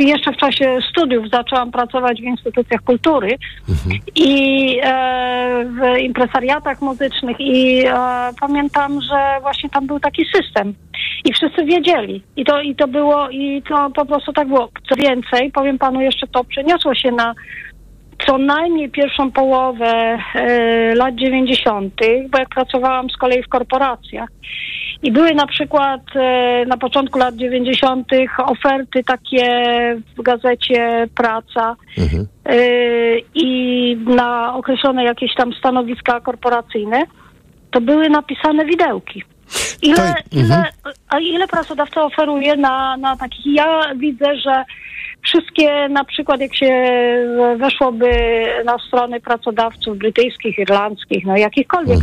jeszcze 0.00 0.32
w 0.32 0.36
czasie 0.36 0.78
studiów 0.90 1.30
zaczęłam 1.32 1.72
pracować 1.72 2.20
w 2.20 2.24
instytucjach 2.24 2.80
kultury 2.80 3.28
i 4.14 4.78
e, 4.82 5.64
w 5.64 5.98
impresariatach 5.98 6.80
muzycznych 6.80 7.36
i 7.40 7.84
e, 7.86 7.92
pamiętam, 8.40 9.00
że 9.00 9.40
właśnie 9.40 9.70
tam 9.70 9.86
był 9.86 10.00
taki 10.00 10.24
system 10.34 10.74
i 11.24 11.32
wszyscy 11.32 11.64
wiedzieli 11.64 12.22
i 12.36 12.44
to, 12.44 12.60
i 12.60 12.74
to 12.74 12.88
było 12.88 13.30
i 13.30 13.62
to 13.68 13.90
po 13.90 14.06
prostu 14.06 14.32
tak 14.32 14.48
było. 14.48 14.68
Co 14.88 14.96
więcej, 14.96 15.50
powiem 15.50 15.78
panu 15.78 16.00
jeszcze 16.00 16.26
to 16.26 16.44
przeniosło 16.44 16.94
się 16.94 17.12
na 17.12 17.34
co 18.26 18.38
najmniej 18.38 18.90
pierwszą 18.90 19.32
połowę 19.32 20.18
e, 20.34 20.94
lat 20.94 21.14
90., 21.14 21.94
bo 22.30 22.38
jak 22.38 22.48
pracowałam 22.48 23.10
z 23.10 23.16
kolei 23.16 23.42
w 23.42 23.48
korporacjach. 23.48 24.28
I 25.02 25.12
były 25.12 25.34
na 25.34 25.46
przykład 25.46 26.00
e, 26.14 26.64
na 26.66 26.76
początku 26.76 27.18
lat 27.18 27.36
90. 27.36 28.08
oferty 28.38 29.04
takie 29.04 29.46
w 30.18 30.22
gazecie 30.22 31.08
Praca 31.14 31.76
e, 32.44 32.56
i 33.34 33.96
na 34.06 34.54
określone 34.54 35.04
jakieś 35.04 35.34
tam 35.34 35.52
stanowiska 35.52 36.20
korporacyjne, 36.20 37.04
to 37.70 37.80
były 37.80 38.10
napisane 38.10 38.64
widełki. 38.64 39.22
Ile, 39.82 40.14
ile, 40.32 40.64
a 41.08 41.18
ile 41.18 41.48
pracodawca 41.48 42.02
oferuje 42.02 42.56
na, 42.56 42.96
na 42.96 43.16
takich? 43.16 43.46
Ja 43.46 43.94
widzę, 43.96 44.36
że 44.36 44.64
wszystkie, 45.22 45.88
na 45.88 46.04
przykład 46.04 46.40
jak 46.40 46.56
się 46.56 46.72
weszłoby 47.56 48.10
na 48.64 48.78
strony 48.78 49.20
pracodawców 49.20 49.98
brytyjskich, 49.98 50.58
irlandzkich, 50.58 51.26
no 51.26 51.36
jakichkolwiek 51.36 51.98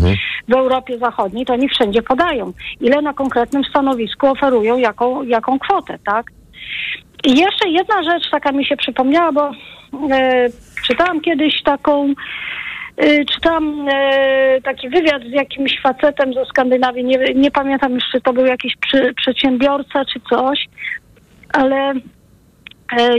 w 0.48 0.54
Europie 0.54 0.98
Zachodniej, 0.98 1.46
to 1.46 1.54
oni 1.54 1.70
wszędzie 1.70 2.02
podają, 2.02 2.54
ile 2.82 3.02
na 3.02 3.14
konkretnym 3.14 3.64
stanowisku 3.64 4.28
oferują, 4.28 4.78
jaką, 4.78 5.24
jaką 5.24 5.60
kwotę, 5.60 6.00
tak? 6.06 6.32
I 7.24 7.40
jeszcze 7.40 7.70
jedna 7.70 8.04
rzecz 8.04 8.32
taka 8.32 8.52
mi 8.52 8.66
się 8.66 8.78
przypomniała, 8.78 9.32
bo 9.32 9.52
e, 10.12 10.48
czytałam 10.88 11.22
kiedyś 11.22 11.64
taką 11.64 12.14
Y, 13.04 13.26
Czytałam 13.26 13.90
e, 13.90 14.62
taki 14.62 14.90
wywiad 14.90 15.22
z 15.24 15.32
jakimś 15.32 15.82
facetem 15.82 16.34
ze 16.34 16.46
Skandynawii. 16.46 17.06
Nie, 17.06 17.18
nie 17.36 17.52
pamiętam 17.52 17.94
już, 17.94 18.04
czy 18.12 18.22
to 18.22 18.34
był 18.34 18.46
jakiś 18.46 18.76
przy, 18.76 19.14
przedsiębiorca, 19.14 20.06
czy 20.06 20.20
coś, 20.30 20.66
ale 21.54 21.76
e, 21.76 21.94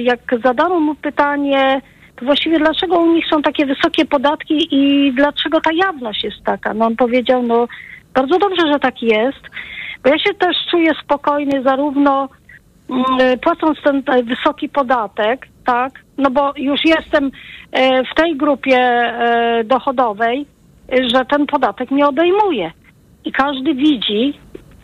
jak 0.02 0.20
zadano 0.44 0.80
mu 0.80 0.94
pytanie, 0.94 1.80
to 2.16 2.24
właściwie 2.24 2.58
dlaczego 2.58 2.98
u 2.98 3.12
nich 3.12 3.24
są 3.30 3.42
takie 3.42 3.66
wysokie 3.66 4.04
podatki 4.04 4.68
i 4.70 5.12
dlaczego 5.12 5.60
ta 5.60 5.70
jawność 5.72 6.24
jest 6.24 6.44
taka? 6.44 6.74
No 6.74 6.86
on 6.86 6.96
powiedział, 6.96 7.42
no 7.42 7.66
bardzo 8.14 8.38
dobrze, 8.38 8.72
że 8.72 8.78
tak 8.78 9.02
jest, 9.02 9.42
bo 10.04 10.10
ja 10.10 10.18
się 10.18 10.34
też 10.34 10.56
czuję 10.70 10.92
spokojny 11.04 11.62
zarówno 11.62 12.28
mm, 12.90 13.38
płacąc 13.38 13.78
ten 13.84 14.02
e, 14.06 14.22
wysoki 14.22 14.68
podatek, 14.68 15.48
tak, 15.64 15.92
no 16.18 16.30
bo 16.30 16.52
już 16.56 16.80
jestem 16.84 17.30
e, 17.72 18.04
w 18.04 18.14
tej 18.14 18.36
grupie 18.36 18.78
e, 18.78 19.64
dochodowej, 19.64 20.46
e, 20.92 21.08
że 21.08 21.24
ten 21.24 21.46
podatek 21.46 21.90
mnie 21.90 22.06
odejmuje. 22.06 22.72
I 23.24 23.32
każdy 23.32 23.74
widzi, 23.74 24.38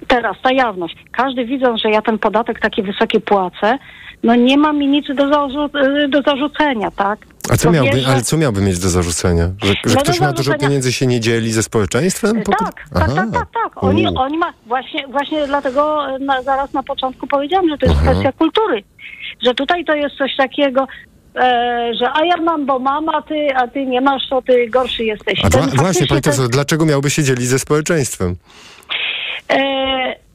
teraz 0.09 0.37
ta 0.43 0.53
jawność, 0.53 0.97
każdy 1.13 1.45
widząc, 1.45 1.81
że 1.83 1.91
ja 1.91 2.03
ten 2.03 2.19
podatek 2.19 2.61
taki 2.61 2.83
wysoki 2.83 3.21
płacę, 3.21 3.79
no 4.23 4.35
nie 4.35 4.57
ma 4.57 4.73
mi 4.73 4.87
nic 4.87 5.07
do, 5.15 5.29
zarzu- 5.29 5.71
e, 6.05 6.09
do 6.09 6.23
zarzucenia, 6.23 6.91
tak? 6.91 7.19
A 7.51 7.57
co 7.57 7.71
miałby, 7.71 8.03
ale 8.07 8.23
co 8.23 8.37
miałby 8.37 8.61
mieć 8.61 8.79
do 8.79 8.89
zarzucenia? 8.89 9.51
Że, 9.63 9.73
że 9.87 9.95
No 9.95 10.01
ktoś 10.03 10.21
ma 10.21 10.33
dużo 10.33 10.55
pieniędzy 10.55 10.93
się 10.93 11.07
nie 11.07 11.21
dzieli 11.21 11.53
ze 11.53 11.63
społeczeństwem? 11.63 12.43
Po- 12.43 12.53
Tak, 12.53 12.85
tak, 12.95 13.15
tak, 13.15 13.31
tak, 13.33 13.49
tak. 13.65 13.85
Oni, 13.85 14.07
oni 14.07 14.39
ma, 14.39 14.53
właśnie, 14.67 15.07
właśnie 15.09 15.47
dlatego 15.47 16.09
e, 16.15 16.19
na, 16.19 16.43
zaraz 16.43 16.73
na 16.73 16.83
początku 16.83 17.27
powiedziałam, 17.27 17.69
że 17.69 17.79
to 17.79 17.87
jest 17.87 17.99
Aha. 18.03 18.11
kwestia 18.11 18.33
kultury. 18.33 18.83
Że 19.43 19.55
tutaj 19.55 19.85
to 19.85 19.95
jest 19.95 20.17
coś 20.17 20.37
takiego, 20.37 20.87
e, 21.37 21.91
że 22.01 22.13
a 22.13 22.25
ja 22.25 22.37
mam, 22.37 22.67
bo 22.67 22.79
mam, 22.79 23.09
a 23.09 23.23
ty, 23.23 23.49
a 23.57 23.69
ty 23.69 23.87
nie 23.87 24.01
masz, 24.01 24.23
to 24.31 24.43
ty 24.43 24.69
gorszy 24.71 25.05
jesteś. 25.05 25.45
A 25.45 25.49
Ten 25.51 25.61
wła- 25.61 25.77
właśnie, 25.77 26.07
pani 26.07 26.21
ten- 26.21 26.23
profesor, 26.23 26.49
dlaczego 26.49 26.87
miałby 26.87 27.11
się 27.11 27.23
dzielić 27.23 27.47
ze 27.47 27.59
społeczeństwem? 27.59 28.37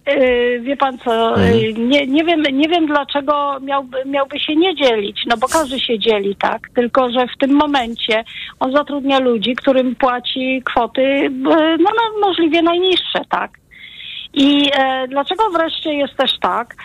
E, 0.05 0.59
wie 0.59 0.77
pan 0.77 0.97
co, 0.97 1.29
Mhm. 1.29 1.53
e, 1.53 1.73
nie, 1.73 2.07
nie, 2.07 2.23
wiem, 2.23 2.43
nie 2.53 2.69
wiem 2.69 2.85
dlaczego 2.87 3.57
miałby, 3.61 3.97
miałby 4.05 4.39
się 4.39 4.55
nie 4.55 4.75
dzielić, 4.75 5.23
no 5.27 5.37
bo 5.37 5.47
każdy 5.47 5.79
się 5.79 5.99
dzieli, 5.99 6.35
tak? 6.35 6.69
Tylko, 6.75 7.11
że 7.11 7.27
w 7.27 7.37
tym 7.39 7.51
momencie 7.51 8.23
on 8.59 8.71
zatrudnia 8.71 9.19
ludzi, 9.19 9.55
którym 9.55 9.95
płaci 9.95 10.61
kwoty 10.65 11.01
e, 11.01 11.29
no, 11.77 11.89
no 11.95 12.27
możliwie 12.27 12.61
najniższe, 12.61 13.19
tak? 13.29 13.51
I 14.33 14.69
e, 14.75 15.07
dlaczego 15.07 15.49
wreszcie 15.49 15.93
jest 15.93 16.15
też 16.15 16.31
tak, 16.39 16.75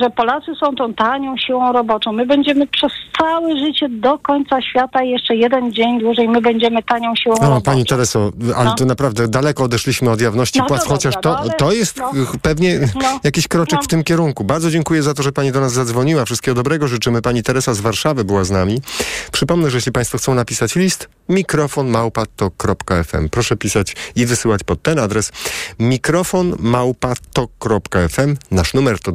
że 0.00 0.10
Polacy 0.10 0.54
są 0.60 0.74
tą 0.74 0.94
tanią 0.94 1.36
siłą 1.36 1.72
roboczą? 1.72 2.12
My 2.12 2.26
będziemy 2.26 2.66
przez 2.66 2.92
całe 3.18 3.56
życie 3.58 3.88
do 3.88 4.18
końca 4.18 4.62
świata 4.62 5.02
jeszcze 5.02 5.36
jeden 5.36 5.72
dzień 5.72 6.00
dłużej 6.00 6.28
my 6.28 6.40
będziemy 6.40 6.82
tanią 6.82 7.14
siłą 7.16 7.34
No, 7.40 7.48
roboczą. 7.48 7.62
pani 7.62 7.84
Tereso, 7.86 8.30
ale 8.56 8.64
No. 8.64 8.74
to 8.74 8.84
naprawdę 8.84 9.28
daleko 9.28 9.64
odeszliśmy 9.64 10.10
od 10.10 10.20
jawności 10.20 10.58
No 10.58 10.64
to 10.64 10.68
płac, 10.68 10.80
dobra, 10.80 10.94
chociaż 10.96 11.14
no 11.14 11.20
to, 11.20 11.38
ale- 11.38 11.52
to 11.52 11.72
jest 11.72 11.96
no. 11.98 12.12
pewnie 12.42 12.80
No. 13.02 13.20
jakiś 13.24 13.48
kroczek 13.48 13.78
No. 13.78 13.82
w 13.82 13.86
tym 13.88 14.04
kierunku. 14.04 14.44
Bardzo 14.44 14.70
dziękuję 14.70 15.02
za 15.02 15.14
to, 15.14 15.22
że 15.22 15.32
pani 15.32 15.52
do 15.52 15.60
nas 15.60 15.72
zadzwoniła. 15.72 16.24
Wszystkiego 16.24 16.54
dobrego 16.54 16.88
życzymy. 16.88 17.22
Pani 17.22 17.42
Teresa 17.42 17.74
z 17.74 17.80
Warszawy 17.80 18.24
była 18.24 18.44
z 18.44 18.50
nami. 18.50 18.80
Przypomnę, 19.32 19.70
że 19.70 19.76
jeśli 19.76 19.92
państwo 19.92 20.18
chcą 20.18 20.34
napisać 20.34 20.76
list, 20.76 21.08
mikrofon 21.28 21.88
małpa.tok.fm. 21.88 23.28
Proszę 23.28 23.56
pisać 23.56 23.96
i 24.16 24.26
wysyłać 24.26 24.64
pod 24.64 24.82
ten 24.82 24.98
adres 24.98 25.32
mikrofon 25.78 26.54
małpa.tok.fm. 26.58 28.36
Nasz 28.50 28.74
numer 28.74 28.98
to 29.00 29.12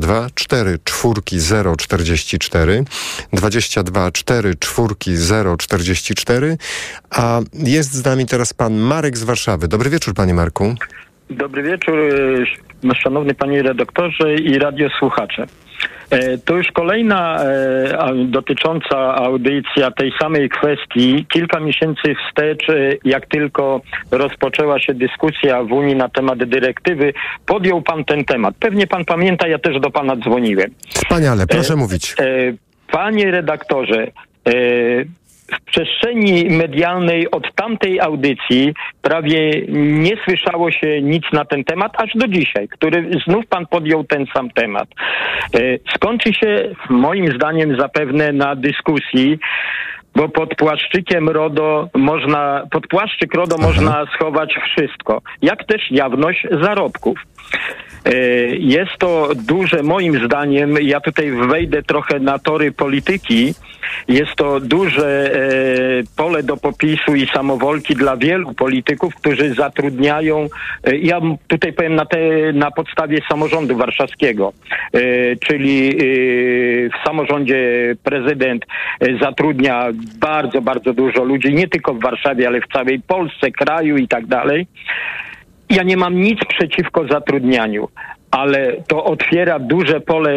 22 0.00 0.26
4 0.34 0.78
czwórki 0.84 1.36
044 1.78 2.84
22 3.32 4.10
4 4.10 4.54
czwórki 4.54 5.10
044 5.58 6.56
a 7.10 7.40
jest 7.54 7.92
z 7.92 8.04
nami 8.04 8.26
teraz 8.26 8.54
pan 8.54 8.76
Marek 8.76 9.18
z 9.18 9.24
Warszawy. 9.24 9.68
Dobry 9.68 9.90
wieczór, 9.90 10.14
panie 10.14 10.34
Marku. 10.34 10.74
Dobry 11.30 11.62
wieczór, 11.62 11.98
e, 12.84 12.94
szanowny 12.94 13.34
panie 13.34 13.62
redaktorze 13.62 14.34
i 14.34 14.58
radiosłuchacze. 14.58 15.46
E, 16.10 16.38
To 16.38 16.56
już 16.56 16.66
kolejna 16.72 17.44
e, 17.44 18.24
dotycząca 18.24 19.14
audycja 19.14 19.90
tej 19.90 20.12
samej 20.22 20.48
kwestii. 20.48 21.26
Kilka 21.32 21.60
miesięcy 21.60 22.14
wstecz, 22.28 22.68
e, 22.70 22.74
jak 23.04 23.26
tylko 23.26 23.80
rozpoczęła 24.10 24.80
się 24.80 24.94
dyskusja 24.94 25.62
w 25.64 25.72
Unii 25.72 25.96
na 25.96 26.08
temat 26.08 26.44
dyrektywy, 26.44 27.12
podjął 27.46 27.82
pan 27.82 28.04
ten 28.04 28.24
temat. 28.24 28.54
Pewnie 28.60 28.86
pan 28.86 29.04
pamięta, 29.04 29.48
ja 29.48 29.58
też 29.58 29.80
do 29.80 29.90
pana 29.90 30.16
dzwoniłem. 30.16 30.70
Wspaniale, 30.88 31.46
proszę 31.46 31.76
mówić. 31.76 32.14
E, 32.20 32.24
Panie 32.92 33.30
redaktorze, 33.30 34.06
w 35.52 35.60
przestrzeni 35.60 36.44
medialnej 36.50 37.30
od 37.30 37.54
tamtej 37.54 38.00
audycji 38.00 38.74
prawie 39.02 39.50
nie 39.68 40.16
słyszało 40.24 40.70
się 40.70 41.02
nic 41.02 41.24
na 41.32 41.44
ten 41.44 41.64
temat, 41.64 41.92
aż 41.96 42.10
do 42.14 42.28
dzisiaj, 42.28 42.68
który 42.68 43.10
znów 43.26 43.46
pan 43.46 43.66
podjął 43.66 44.04
ten 44.04 44.26
sam 44.34 44.50
temat. 44.50 44.88
E, 45.54 45.58
Skończy 45.94 46.34
się 46.34 46.74
moim 46.90 47.32
zdaniem 47.34 47.76
zapewne 47.80 48.32
na 48.32 48.56
dyskusji, 48.56 49.38
bo 50.16 50.28
pod 50.28 50.54
płaszczykiem 50.54 51.28
RODO 51.28 51.88
można, 51.94 52.66
pod 52.70 52.86
płaszczyk 52.86 53.34
RODO 53.34 53.56
można 53.58 54.06
schować 54.14 54.54
wszystko, 54.54 55.22
jak 55.42 55.64
też 55.64 55.90
jawność 55.90 56.46
zarobków. 56.60 57.18
E, 58.04 58.14
Jest 58.56 58.98
to 58.98 59.28
duże, 59.34 59.82
moim 59.82 60.24
zdaniem, 60.26 60.74
ja 60.82 61.00
tutaj 61.00 61.30
wejdę 61.30 61.82
trochę 61.82 62.20
na 62.20 62.38
tory 62.38 62.72
polityki, 62.72 63.54
jest 64.08 64.34
to 64.36 64.60
duże 64.60 65.34
e, 65.34 65.38
pole 66.16 66.42
do 66.42 66.56
popisu 66.56 67.14
i 67.14 67.26
samowolki 67.26 67.94
dla 67.94 68.16
wielu 68.16 68.54
polityków, 68.54 69.14
którzy 69.14 69.54
zatrudniają, 69.54 70.46
e, 70.84 70.96
ja 70.96 71.20
tutaj 71.48 71.72
powiem 71.72 71.94
na, 71.94 72.06
te, 72.06 72.18
na 72.52 72.70
podstawie 72.70 73.18
samorządu 73.28 73.76
warszawskiego, 73.76 74.52
czyli 75.40 75.96
w 76.88 77.06
samorządzie 77.06 77.94
prezydent 78.04 78.66
zatrudnia 79.22 79.88
bardzo, 80.20 80.60
bardzo 80.60 80.92
dużo 80.92 81.24
ludzi, 81.24 81.54
nie 81.54 81.68
tylko 81.68 81.94
w 81.94 82.00
Warszawie, 82.00 82.48
ale 82.48 82.60
w 82.60 82.72
całej 82.72 83.00
Polsce, 83.00 83.50
kraju 83.50 83.96
i 83.96 84.08
tak 84.08 84.26
dalej. 84.26 84.66
Ja 85.70 85.82
nie 85.82 85.96
mam 85.96 86.20
nic 86.20 86.40
przeciwko 86.48 87.06
zatrudnianiu, 87.06 87.88
ale 88.30 88.76
to 88.88 89.04
otwiera 89.04 89.58
duże 89.58 90.00
pole 90.00 90.36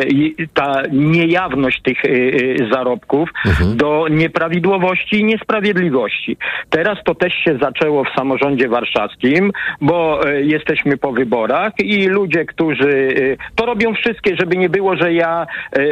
ta 0.53 0.81
niejawność 0.91 1.81
tych 1.81 2.05
y, 2.05 2.09
y, 2.09 2.69
zarobków 2.73 3.29
do 3.75 4.07
nieprawidłowości 4.11 5.19
i 5.19 5.23
niesprawiedliwości. 5.23 6.37
Teraz 6.69 6.97
to 7.05 7.15
też 7.15 7.33
się 7.33 7.57
zaczęło 7.61 8.03
w 8.03 8.07
samorządzie 8.17 8.69
warszawskim, 8.69 9.51
bo 9.81 10.27
y, 10.29 10.45
jesteśmy 10.45 10.97
po 10.97 11.11
wyborach 11.11 11.71
i 11.79 12.07
ludzie, 12.07 12.45
którzy 12.45 13.13
to 13.55 13.65
robią 13.65 13.93
wszystkie, 13.93 14.35
żeby 14.35 14.57
nie 14.57 14.69
było, 14.69 14.95
że 14.95 15.13
ja 15.13 15.47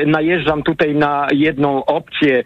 najeżdżam 0.05 0.63
tutaj 0.63 0.95
na 0.95 1.27
jedną 1.31 1.85
opcję, 1.85 2.43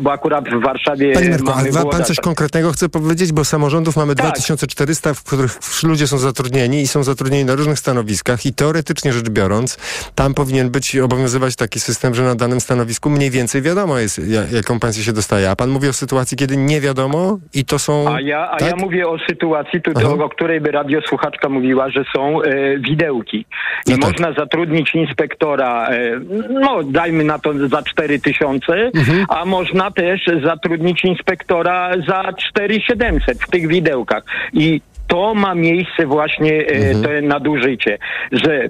bo 0.00 0.12
akurat 0.12 0.48
w 0.48 0.62
Warszawie 0.62 1.12
Panie 1.12 1.30
Marku, 1.30 1.44
mamy 1.44 1.68
ale 1.78 1.90
pan 1.90 2.04
coś 2.04 2.20
konkretnego 2.20 2.72
chce 2.72 2.88
powiedzieć, 2.88 3.32
bo 3.32 3.44
samorządów 3.44 3.96
mamy 3.96 4.14
Tak. 4.14 4.26
2400, 4.26 5.14
w 5.14 5.22
których 5.22 5.58
ludzie 5.82 6.06
są 6.06 6.18
zatrudnieni 6.18 6.80
i 6.80 6.86
są 6.86 7.02
zatrudnieni 7.02 7.44
na 7.44 7.54
różnych 7.54 7.78
stanowiskach 7.78 8.46
i 8.46 8.54
teoretycznie 8.54 8.93
teoretycznie 8.94 9.12
rzecz 9.12 9.28
biorąc, 9.30 9.78
tam 10.14 10.34
powinien 10.34 10.70
być, 10.70 10.96
obowiązywać 10.96 11.56
taki 11.56 11.80
system, 11.80 12.14
że 12.14 12.22
na 12.22 12.34
danym 12.34 12.60
stanowisku 12.60 13.10
mniej 13.10 13.30
więcej 13.30 13.62
wiadomo 13.62 13.98
jest, 13.98 14.20
jaką 14.52 14.80
pensję 14.80 15.04
się 15.04 15.12
dostaje. 15.12 15.50
A 15.50 15.56
pan 15.56 15.70
mówi 15.70 15.88
o 15.88 15.92
sytuacji, 15.92 16.36
kiedy 16.36 16.56
nie 16.56 16.80
wiadomo 16.80 17.38
i 17.54 17.64
to 17.64 17.78
są... 17.78 18.14
A 18.14 18.20
ja, 18.20 18.50
a 18.50 18.56
tak? 18.56 18.70
ja 18.70 18.76
mówię 18.76 19.08
o 19.08 19.18
sytuacji, 19.28 19.82
tutaj, 19.82 20.04
o 20.04 20.28
której 20.28 20.60
by 20.60 20.70
radiosłuchaczka 20.70 21.48
mówiła, 21.48 21.90
że 21.90 22.04
są 22.16 22.42
e, 22.42 22.78
widełki. 22.78 23.46
I 23.86 23.90
No 23.90 23.96
tak. 23.98 24.10
można 24.10 24.32
zatrudnić 24.32 24.94
inspektora, 24.94 25.88
e, 25.88 26.20
no 26.50 26.82
dajmy 26.84 27.24
na 27.24 27.38
to 27.38 27.68
za 27.68 27.82
4 27.82 28.18
tysiące, 28.20 28.72
Mhm. 28.94 29.24
a 29.28 29.44
można 29.44 29.90
też 29.90 30.20
zatrudnić 30.44 31.04
inspektora 31.04 31.90
za 32.08 32.22
4700 32.50 33.38
w 33.42 33.50
tych 33.50 33.68
widełkach. 33.68 34.22
I 34.52 34.80
to 35.06 35.34
ma 35.34 35.54
miejsce 35.54 36.06
właśnie 36.06 36.52
e, 36.66 36.74
Mhm. 36.74 37.02
to 37.04 37.08
nadużycie, 37.28 37.98
że 38.32 38.60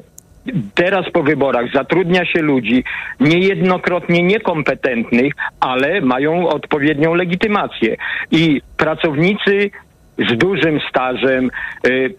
teraz 0.74 1.10
po 1.12 1.22
wyborach 1.22 1.72
zatrudnia 1.74 2.24
się 2.24 2.42
ludzi 2.42 2.84
niejednokrotnie 3.20 4.22
niekompetentnych, 4.22 5.32
ale 5.60 6.00
mają 6.00 6.48
odpowiednią 6.48 7.14
legitymację. 7.14 7.96
I 8.30 8.62
pracownicy 8.76 9.70
z 10.18 10.38
dużym 10.38 10.80
stażem, 10.90 11.50
y, 11.86 12.14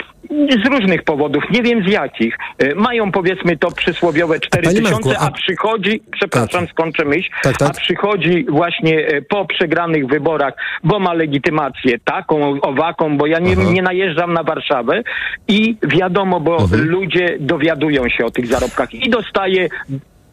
z 0.64 0.68
różnych 0.68 1.04
powodów, 1.04 1.44
nie 1.52 1.62
wiem 1.62 1.84
z 1.88 1.92
jakich, 1.92 2.38
y, 2.64 2.76
mają 2.76 3.12
powiedzmy 3.12 3.58
to 3.58 3.72
przysłowiowe 3.72 4.40
4 4.40 4.64
Panie 4.64 4.82
tysiące, 4.82 5.10
Marku, 5.10 5.24
a- 5.26 5.28
a 5.28 5.32
przychodzi, 5.32 6.02
przepraszam, 6.12 6.68
skończę 6.68 7.06
myśl, 7.06 7.30
Tak, 7.44 7.58
tak. 7.58 7.70
a 7.70 7.74
przychodzi 7.74 8.46
właśnie 8.50 9.10
y, 9.10 9.22
po 9.30 9.46
przegranych 9.46 10.08
wyborach, 10.08 10.54
bo 10.84 11.00
ma 11.00 11.14
legitymację 11.14 12.00
taką, 12.00 12.62
owaką, 12.62 13.18
bo 13.18 13.28
ja 13.28 13.40
nie, 13.40 13.56
nie 13.56 13.82
najeżdżam 13.82 14.34
na 14.34 14.44
Warszawę 14.44 15.02
i 15.48 15.78
wiadomo, 15.84 16.40
bo 16.40 16.58
Mhm. 16.62 16.86
ludzie 16.88 17.38
dowiadują 17.40 18.10
się 18.10 18.26
o 18.26 18.32
tych 18.32 18.48
zarobkach 18.48 18.94
i 18.94 19.10
dostaje 19.10 19.68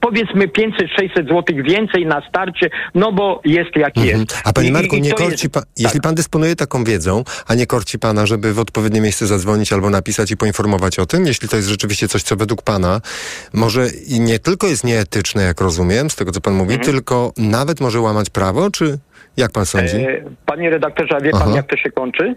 powiedzmy 0.06 0.48
500-600 0.48 1.28
złotych 1.28 1.62
więcej 1.64 2.06
na 2.06 2.28
starcie, 2.28 2.70
no 2.94 3.12
bo 3.12 3.40
jest 3.44 3.76
jak 3.76 3.96
Mhm. 3.98 4.18
jest. 4.20 4.38
A 4.44 4.52
panie 4.52 4.68
I- 4.68 4.72
Marku, 4.72 4.96
i 4.96 5.00
nie 5.00 5.10
to 5.10 5.16
korci 5.16 5.30
jest- 5.32 5.48
pan, 5.54 5.62
jeśli 5.78 6.00
pan 6.00 6.14
dysponuje 6.14 6.56
taką 6.56 6.84
wiedzą, 6.84 7.24
a 7.46 7.54
nie 7.54 7.66
korci 7.66 7.98
pana, 7.98 8.26
żeby 8.26 8.52
w 8.54 8.58
odpowiednie 8.58 9.00
miejsce 9.00 9.26
zadzwonić 9.26 9.72
albo 9.72 9.90
napisać 9.90 10.30
i 10.30 10.36
poinformować 10.36 10.98
o 10.98 11.06
tym, 11.06 11.26
jeśli 11.26 11.48
to 11.48 11.56
jest 11.56 11.68
rzeczywiście 11.68 12.08
coś, 12.08 12.22
co 12.22 12.36
według 12.36 12.62
pana 12.62 13.00
może 13.52 13.88
i 14.08 14.20
nie 14.20 14.38
tylko 14.38 14.66
jest 14.66 14.84
nieetyczne, 14.84 15.42
jak 15.42 15.60
rozumiem, 15.60 16.10
z 16.10 16.16
tego 16.16 16.32
co 16.32 16.40
pan 16.40 16.54
mówi, 16.54 16.74
Mhm. 16.74 16.92
tylko 16.92 17.32
nawet 17.36 17.80
może 17.80 18.00
łamać 18.00 18.30
prawo, 18.30 18.70
czy 18.70 18.98
jak 19.36 19.52
pan 19.52 19.66
sądzi? 19.66 19.96
E, 19.96 20.24
Panie 20.46 20.70
redaktorze, 20.70 21.16
a 21.16 21.20
wie 21.20 21.30
pan 21.30 21.42
Aha. 21.42 21.52
jak 21.56 21.66
to 21.70 21.76
się 21.76 21.90
kończy? 21.90 22.34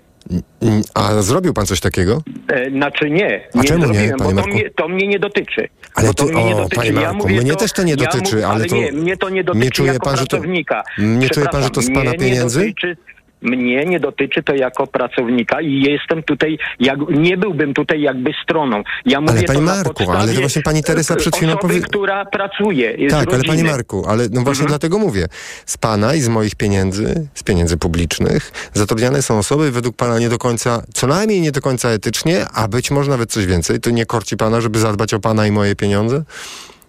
Mm, 0.62 0.82
A 0.94 1.22
zrobił 1.22 1.54
pan 1.54 1.66
coś 1.66 1.80
takiego? 1.80 2.22
E, 2.48 2.70
znaczy 2.70 3.10
nie, 3.10 3.48
A 3.54 3.58
nie 3.58 3.64
czemu 3.64 3.86
nie, 3.86 3.94
panie 3.94 4.12
bo 4.18 4.24
to 4.26 4.32
Marku? 4.36 4.50
mnie, 4.50 4.70
to 4.70 4.88
mnie 4.88 5.08
nie 5.08 5.20
dotyczy. 5.20 5.68
Ale 5.96 6.14
to 6.14 6.14
tu- 6.26 6.34
mnie 6.34 6.44
nie 6.46 6.56
o, 6.56 6.58
dotyczy. 6.58 6.76
panie 6.76 6.90
ja 6.92 7.02
Marku, 7.02 7.16
mówię 7.28 7.42
mnie 7.42 7.52
to, 7.52 7.58
też 7.58 7.74
to 7.74 7.84
nie 7.84 7.92
ja 7.92 7.98
dotyczy, 7.98 8.36
mówię, 8.36 8.46
ale 8.48 8.56
ale 8.56 8.66
to 8.66 8.76
nie, 8.76 8.92
mnie 8.92 9.18
to 9.18 9.30
nie 9.30 9.36
nie 9.36 9.44
dotyczy 9.44 9.72
czuje 9.72 9.94
jako 9.94 10.06
pan, 10.06 10.18
że 10.18 10.26
to- 10.26 10.30
pracownika. 10.30 10.84
nie 10.98 11.30
czuje 11.30 11.46
pan, 11.46 11.64
że 11.64 11.70
to 11.70 11.82
z 11.82 11.94
pana 11.94 12.14
pieniędzy? 12.14 12.60
Nie 12.60 12.66
dotyczy, 12.66 12.98
mnie 13.46 13.86
nie 13.86 14.00
dotyczy 14.00 14.44
to 14.44 14.56
jako 14.56 14.88
pracownika 14.88 15.62
i 15.62 15.82
jestem 15.82 16.24
tutaj, 16.24 16.58
jak, 16.80 17.00
nie 17.10 17.38
byłbym 17.38 17.74
tutaj 17.74 18.02
jakby 18.02 18.32
stroną. 18.44 18.84
Ja 19.06 19.22
mówię 19.22 19.34
panie 19.44 19.60
to 19.60 19.66
na 19.66 19.76
Marku, 19.76 20.12
ale 20.12 20.34
to 20.34 20.40
właśnie 20.40 20.62
pani 20.62 20.84
Teresa 20.84 21.16
przed 21.16 21.36
chwilą 21.36 21.52
osoby, 21.58 21.74
powie- 21.74 21.82
która 21.82 22.26
pracuje 22.26 23.10
Tak, 23.10 23.34
ale 23.34 23.44
panie 23.44 23.64
Marku, 23.64 24.06
ale 24.08 24.24
no 24.24 24.42
właśnie 24.42 24.64
Mhm. 24.64 24.68
dlatego 24.68 25.00
mówię. 25.00 25.26
Z 25.66 25.78
pana 25.78 26.14
i 26.16 26.22
z 26.22 26.28
moich 26.28 26.56
pieniędzy, 26.56 27.28
z 27.34 27.44
pieniędzy 27.44 27.78
publicznych, 27.78 28.52
zatrudniane 28.74 29.22
są 29.22 29.38
osoby 29.38 29.72
według 29.72 29.96
pana 29.96 30.20
nie 30.20 30.30
do 30.30 30.38
końca, 30.38 30.84
co 30.94 31.08
najmniej 31.08 31.42
nie 31.42 31.52
do 31.52 31.62
końca 31.62 31.90
etycznie, 31.90 32.46
a 32.54 32.68
być 32.68 32.92
może 32.92 33.12
nawet 33.12 33.32
coś 33.32 33.46
więcej. 33.46 33.80
To 33.80 33.90
nie 33.90 34.06
korci 34.06 34.38
pana, 34.38 34.62
żeby 34.62 34.80
zadbać 34.80 35.14
o 35.14 35.20
pana 35.20 35.48
i 35.48 35.52
moje 35.52 35.76
pieniądze? 35.76 36.24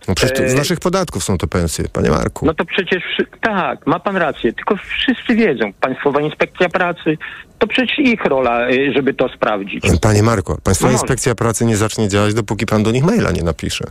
No 0.09 0.15
przecież 0.15 0.39
to 0.39 0.49
z 0.49 0.55
E, 0.55 0.57
naszych 0.57 0.81
podatków 0.81 1.25
są 1.25 1.39
to 1.39 1.47
pensje, 1.47 1.85
panie 1.93 2.11
Marku. 2.11 2.47
No 2.47 2.55
to 2.55 2.65
przecież 2.65 3.03
tak, 3.41 3.87
ma 3.87 3.99
pan 4.01 4.17
rację, 4.17 4.53
tylko 4.53 4.77
wszyscy 4.77 5.35
wiedzą, 5.35 5.73
Państwowa 5.81 6.21
Inspekcja 6.21 6.69
Pracy, 6.69 7.19
to 7.59 7.67
przecież 7.67 7.99
ich 7.99 8.25
rola, 8.25 8.71
y, 8.71 8.93
żeby 8.93 9.15
to 9.15 9.29
sprawdzić. 9.29 9.85
Panie 10.03 10.23
Marku, 10.23 10.59
Państwowa 10.65 10.93
No. 10.93 10.99
Inspekcja 10.99 11.35
Pracy 11.35 11.65
nie 11.65 11.77
zacznie 11.77 12.09
działać, 12.09 12.35
dopóki 12.35 12.67
pan 12.67 12.83
do 12.83 12.91
nich 12.91 13.05
maila 13.05 13.31
nie 13.31 13.43
napisze. 13.43 13.85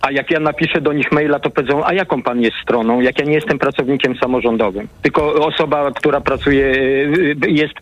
A 0.00 0.10
jak 0.10 0.30
ja 0.30 0.40
napiszę 0.40 0.80
do 0.80 0.92
nich 0.92 1.12
maila, 1.12 1.38
to 1.40 1.50
powiedzą, 1.50 1.84
a 1.84 1.94
jaką 1.94 2.22
pan 2.22 2.40
jest 2.40 2.56
stroną? 2.62 3.00
Jak 3.00 3.18
ja 3.18 3.24
nie 3.24 3.34
jestem 3.34 3.58
pracownikiem 3.58 4.16
samorządowym, 4.16 4.88
tylko 5.02 5.34
osoba, 5.46 5.90
która 5.92 6.20
pracuje, 6.20 6.66
y, 6.66 7.36
jest 7.48 7.74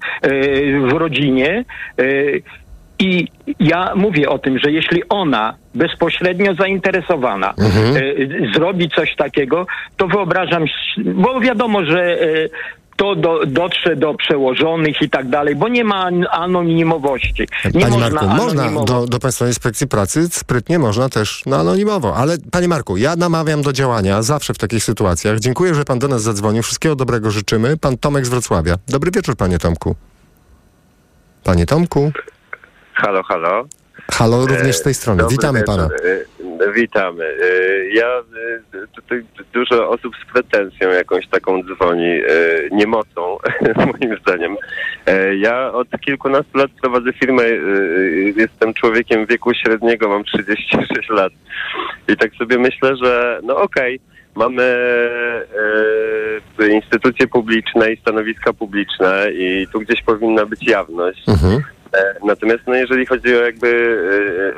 w 0.89 0.93
rodzinie. 0.93 1.65
I 3.01 3.29
ja 3.61 3.93
mówię 3.97 4.29
o 4.29 4.39
tym, 4.39 4.59
że 4.59 4.73
jeśli 4.73 5.03
ona 5.09 5.55
bezpośrednio 5.75 6.55
zainteresowana 6.55 7.55
Mhm. 7.59 7.97
y, 7.97 8.53
zrobi 8.55 8.89
coś 8.91 9.17
takiego, 9.17 9.67
to 9.97 10.07
wyobrażam, 10.09 10.65
bo 11.15 11.41
wiadomo, 11.41 11.85
że 11.85 12.23
y, 12.23 12.51
to 12.97 13.15
do, 13.17 13.47
dotrze 13.47 13.97
do 13.97 14.15
przełożonych 14.15 15.03
i 15.03 15.11
tak 15.11 15.29
dalej, 15.29 15.57
bo 15.57 15.69
nie 15.69 15.85
ma 15.85 15.97
an- 16.05 16.27
anonimowości. 16.31 17.47
Nie 17.75 17.81
Panie 17.81 17.99
można 17.99 18.23
Marku, 18.23 18.43
można 18.45 18.85
do, 18.85 19.07
do 19.07 19.19
Państwowej 19.19 19.51
Inspekcji 19.51 19.89
Pracy 19.89 20.29
sprytnie 20.31 20.79
można 20.79 21.09
też 21.09 21.47
na 21.47 21.57
anonimowo. 21.59 22.17
Ale 22.17 22.37
panie 22.51 22.69
Marku, 22.69 22.97
ja 22.97 23.17
namawiam 23.17 23.63
do 23.63 23.73
działania 23.73 24.23
zawsze 24.23 24.55
w 24.55 24.59
takich 24.59 24.85
sytuacjach. 24.85 25.39
Dziękuję, 25.39 25.75
że 25.75 25.85
pan 25.85 25.99
do 25.99 26.09
nas 26.09 26.23
zadzwonił. 26.23 26.63
Wszystkiego 26.63 26.97
dobrego 26.97 27.31
życzymy. 27.31 27.77
Pan 27.77 27.99
Tomek 27.99 28.27
z 28.27 28.29
Wrocławia. 28.29 28.77
Dobry 28.89 29.11
wieczór, 29.11 29.37
panie 29.37 29.59
Tomku. 29.59 29.97
Panie 31.45 31.67
Tomku. 31.67 32.13
Halo, 33.03 33.23
halo. 33.23 33.67
Halo, 34.13 34.47
również 34.47 34.77
z 34.77 34.83
tej 34.83 34.95
strony. 34.95 35.19
Dobry 35.23 35.37
Witamy 35.37 35.59
wieczór. 35.61 35.77
pana. 35.77 35.89
E, 36.67 36.73
Witamy. 36.73 37.25
E, 37.25 37.89
Ja 37.95 38.07
e, 38.75 38.87
tutaj 38.95 39.23
dużo 39.53 39.89
osób 39.91 40.13
z 40.17 40.33
pretensją 40.33 40.89
jakąś 40.91 41.27
taką 41.29 41.63
dzwoni, 41.63 42.05
e, 42.07 42.23
niemocą 42.71 43.37
moim 44.01 44.17
zdaniem. 44.23 44.57
E, 45.07 45.37
Ja 45.37 45.73
od 45.73 45.89
kilkunastu 46.01 46.59
lat 46.59 46.71
prowadzę 46.83 47.13
firmę, 47.13 47.43
e, 47.43 47.57
jestem 48.37 48.75
człowiekiem 48.75 49.27
wieku 49.27 49.55
średniego, 49.55 50.09
mam 50.09 50.25
36 50.25 51.09
lat 51.11 51.33
i 52.09 52.17
tak 52.17 52.35
sobie 52.35 52.59
myślę, 52.59 52.97
że 52.97 53.41
no 53.43 53.57
okej, 53.57 54.01
mamy 54.35 54.63
e, 56.61 56.69
instytucje 56.69 57.27
publiczne 57.27 57.93
i 57.93 57.97
stanowiska 58.01 58.53
publiczne 58.53 59.27
i 59.33 59.67
tu 59.73 59.81
gdzieś 59.81 60.03
powinna 60.03 60.47
być 60.47 60.63
jawność. 60.69 61.29
Mhm. 61.29 61.63
E, 61.93 62.15
Natomiast 62.25 62.63
no, 62.67 62.75
jeżeli 62.75 63.07
chodzi 63.07 63.37
o 63.37 63.41
jakby 63.41 63.99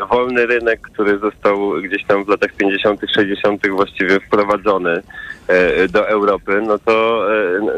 e, 0.00 0.06
wolny 0.06 0.46
rynek, 0.46 0.80
który 0.80 1.18
został 1.18 1.72
gdzieś 1.82 2.04
tam 2.04 2.24
w 2.24 2.28
latach 2.28 2.52
50., 2.52 3.00
60. 3.14 3.68
właściwie 3.68 4.20
wprowadzony 4.20 5.02
e, 5.48 5.88
do 5.88 6.08
Europy, 6.08 6.62
no 6.66 6.78
to, 6.78 7.26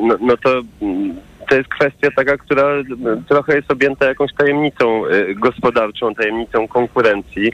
no, 0.02 0.16
no 0.20 0.36
to 0.36 0.60
mm, 0.82 1.16
to 1.48 1.56
jest 1.56 1.68
kwestia 1.68 2.08
taka, 2.16 2.36
która 2.36 2.70
mm, 2.70 3.24
trochę 3.28 3.56
jest 3.56 3.72
objęta 3.72 4.06
jakąś 4.06 4.32
tajemnicą 4.32 5.02
gospodarczą, 5.36 6.14
tajemnicą 6.14 6.68
konkurencji. 6.68 7.52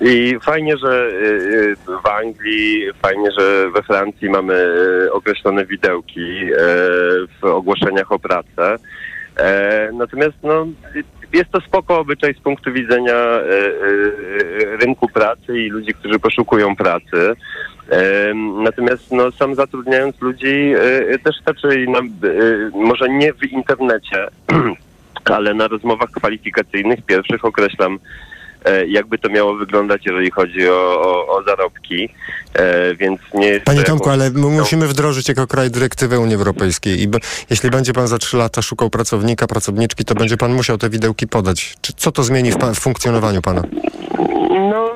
I 0.00 0.36
fajnie, 0.42 0.76
że 0.76 1.10
w 2.02 2.06
Anglii, 2.06 2.86
fajnie, 3.02 3.30
że 3.38 3.70
we 3.70 3.82
Francji 3.82 4.30
mamy 4.30 4.74
określone 5.12 5.66
widełki 5.66 6.46
w 7.40 7.44
ogłoszeniach 7.44 8.12
o 8.12 8.18
pracę. 8.18 8.76
Natomiast 9.92 10.36
no, 10.42 10.66
jest 11.32 11.50
to 11.50 11.60
spoko 11.60 11.98
obyczaj 11.98 12.34
z 12.34 12.40
punktu 12.40 12.72
widzenia 12.72 13.14
e, 13.14 13.40
e, 13.40 14.76
rynku 14.76 15.08
pracy 15.08 15.58
i 15.58 15.68
ludzi, 15.68 15.94
którzy 15.94 16.18
poszukują 16.18 16.76
pracy. 16.76 17.34
E, 17.90 18.34
natomiast 18.62 19.12
no, 19.12 19.32
sam 19.32 19.54
zatrudniając 19.54 20.20
ludzi 20.20 20.72
e, 21.12 21.18
też 21.18 21.36
raczej 21.46 21.84
e, 21.84 21.88
może 22.74 23.08
nie 23.08 23.32
w 23.32 23.44
internecie, 23.44 24.26
ale 25.24 25.54
na 25.54 25.68
rozmowach 25.68 26.10
kwalifikacyjnych 26.10 27.02
pierwszych 27.02 27.44
określam 27.44 27.94
e, 27.94 28.29
jakby 28.88 29.18
to 29.18 29.28
miało 29.28 29.54
wyglądać, 29.54 30.02
jeżeli 30.06 30.30
chodzi 30.30 30.68
o, 30.68 31.00
o, 31.02 31.26
o 31.36 31.42
zarobki, 31.42 32.08
e, 32.54 32.94
więc 32.94 33.20
nie 33.34 33.60
Panie 33.60 33.80
to 33.80 33.86
Tomku, 33.86 34.08
jakąś- 34.10 34.22
ale 34.22 34.30
my 34.30 34.46
musimy 34.58 34.88
wdrożyć 34.88 35.28
jako 35.28 35.46
kraj 35.46 35.70
dyrektywę 35.70 36.20
Unii 36.20 36.34
Europejskiej 36.34 37.00
i 37.02 37.08
b- 37.08 37.18
jeśli 37.50 37.70
będzie 37.70 37.92
pan 37.92 38.08
za 38.08 38.18
trzy 38.18 38.36
lata 38.36 38.62
szukał 38.62 38.90
pracownika, 38.90 39.46
pracowniczki, 39.46 40.04
to 40.04 40.14
będzie 40.14 40.36
pan 40.36 40.52
musiał 40.54 40.78
te 40.78 40.90
widełki 40.90 41.26
podać. 41.28 41.74
Czy, 41.80 41.92
co 41.96 42.12
to 42.12 42.22
zmieni 42.24 42.52
w, 42.52 42.56
pa- 42.56 42.74
w 42.74 42.78
funkcjonowaniu 42.78 43.42
pana? 43.42 43.62
No, 44.50 44.90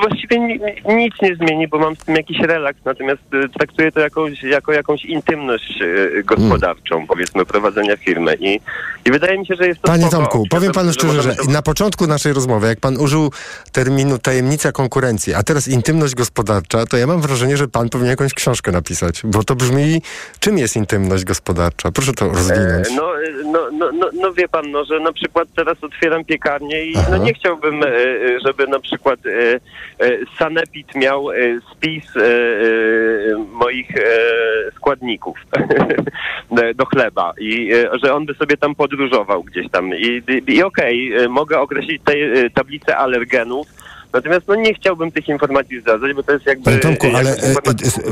właściwie 0.00 0.38
ni, 0.38 0.60
nic 0.88 1.14
nie 1.22 1.36
zmieni, 1.36 1.68
bo 1.68 1.78
mam 1.78 1.96
z 1.96 1.98
tym 1.98 2.14
jakiś 2.14 2.38
relaks, 2.38 2.80
natomiast 2.84 3.22
y, 3.34 3.48
traktuję 3.48 3.92
to 3.92 4.00
jakąś, 4.00 4.42
jako 4.42 4.72
jakąś 4.72 5.04
intymność 5.04 5.80
y, 5.82 6.22
gospodarczą, 6.24 7.06
powiedzmy, 7.06 7.44
prowadzenia 7.46 7.96
firmy 7.96 8.36
i, 8.40 8.60
i 9.04 9.10
wydaje 9.10 9.38
mi 9.38 9.46
się, 9.46 9.54
że 9.54 9.66
jest 9.68 9.80
to 9.80 9.88
Panie. 9.88 10.08
Tomku, 10.10 10.44
powiem 10.50 10.72
panu 10.72 10.92
szczerze, 10.92 11.22
że 11.22 11.34
na 11.48 11.62
początku 11.62 12.06
naszej 12.06 12.32
rozmowy, 12.32 12.66
jak 12.66 12.80
pan 12.80 12.96
użył 12.96 13.30
terminu 13.72 14.18
tajemnica 14.18 14.72
konkurencji, 14.72 15.34
a 15.34 15.42
teraz 15.42 15.68
intymność 15.68 16.14
gospodarcza, 16.14 16.86
to 16.86 16.96
ja 16.96 17.06
mam 17.06 17.20
wrażenie, 17.20 17.56
że 17.56 17.68
pan 17.68 17.88
powinien 17.88 18.10
jakąś 18.10 18.34
książkę 18.34 18.72
napisać, 18.72 19.22
bo 19.24 19.44
to 19.44 19.54
brzmi, 19.54 20.02
czym 20.40 20.58
jest 20.58 20.76
intymność 20.76 21.24
gospodarcza? 21.24 21.92
Proszę 21.92 22.12
to 22.12 22.28
rozwinąć. 22.28 22.88
E, 22.88 22.94
No, 22.96 23.22
e, 23.22 23.30
no, 23.44 23.68
no, 23.72 23.92
no, 23.92 24.10
no 24.14 24.32
wie 24.32 24.48
pan, 24.48 24.70
no, 24.70 24.84
że 24.84 25.00
na 25.00 25.12
przykład 25.12 25.48
teraz 25.56 25.84
otwieram 25.84 26.24
piekarnię 26.24 26.84
i 26.84 26.96
Aha. 26.96 27.06
no 27.10 27.16
nie 27.16 27.34
chciałbym, 27.34 27.82
e, 27.82 27.86
e, 27.86 28.40
żeby 28.56 28.70
na 28.70 28.80
przykład 28.80 29.20
e, 29.26 29.54
e, 29.98 30.18
Sanepid 30.38 30.94
miał 30.94 31.30
e, 31.30 31.34
spis 31.72 32.04
moich 33.52 33.88
składników 34.76 35.38
do 36.78 36.86
chleba 36.86 37.32
i 37.40 37.70
że 38.02 38.14
on 38.14 38.26
by 38.26 38.34
sobie 38.34 38.56
tam 38.56 38.74
podróżował 38.74 39.42
gdzieś 39.42 39.70
tam 39.70 39.94
i, 39.94 40.22
i, 40.46 40.62
okej, 40.62 41.14
e, 41.14 41.28
mogę 41.28 41.60
określić 41.60 42.02
te 42.04 42.14
tablicę 42.50 42.96
alergenów, 42.96 43.66
Natomiast 44.12 44.48
no 44.48 44.54
nie 44.54 44.74
chciałbym 44.74 45.12
tych 45.12 45.28
informacji 45.28 45.80
zdradzać, 45.80 46.12
bo 46.14 46.22
to 46.22 46.32
jest 46.32 46.46
jakby 46.46 46.64
Panie 46.64 46.78
Tomku, 46.78 47.06
ale, 47.16 47.36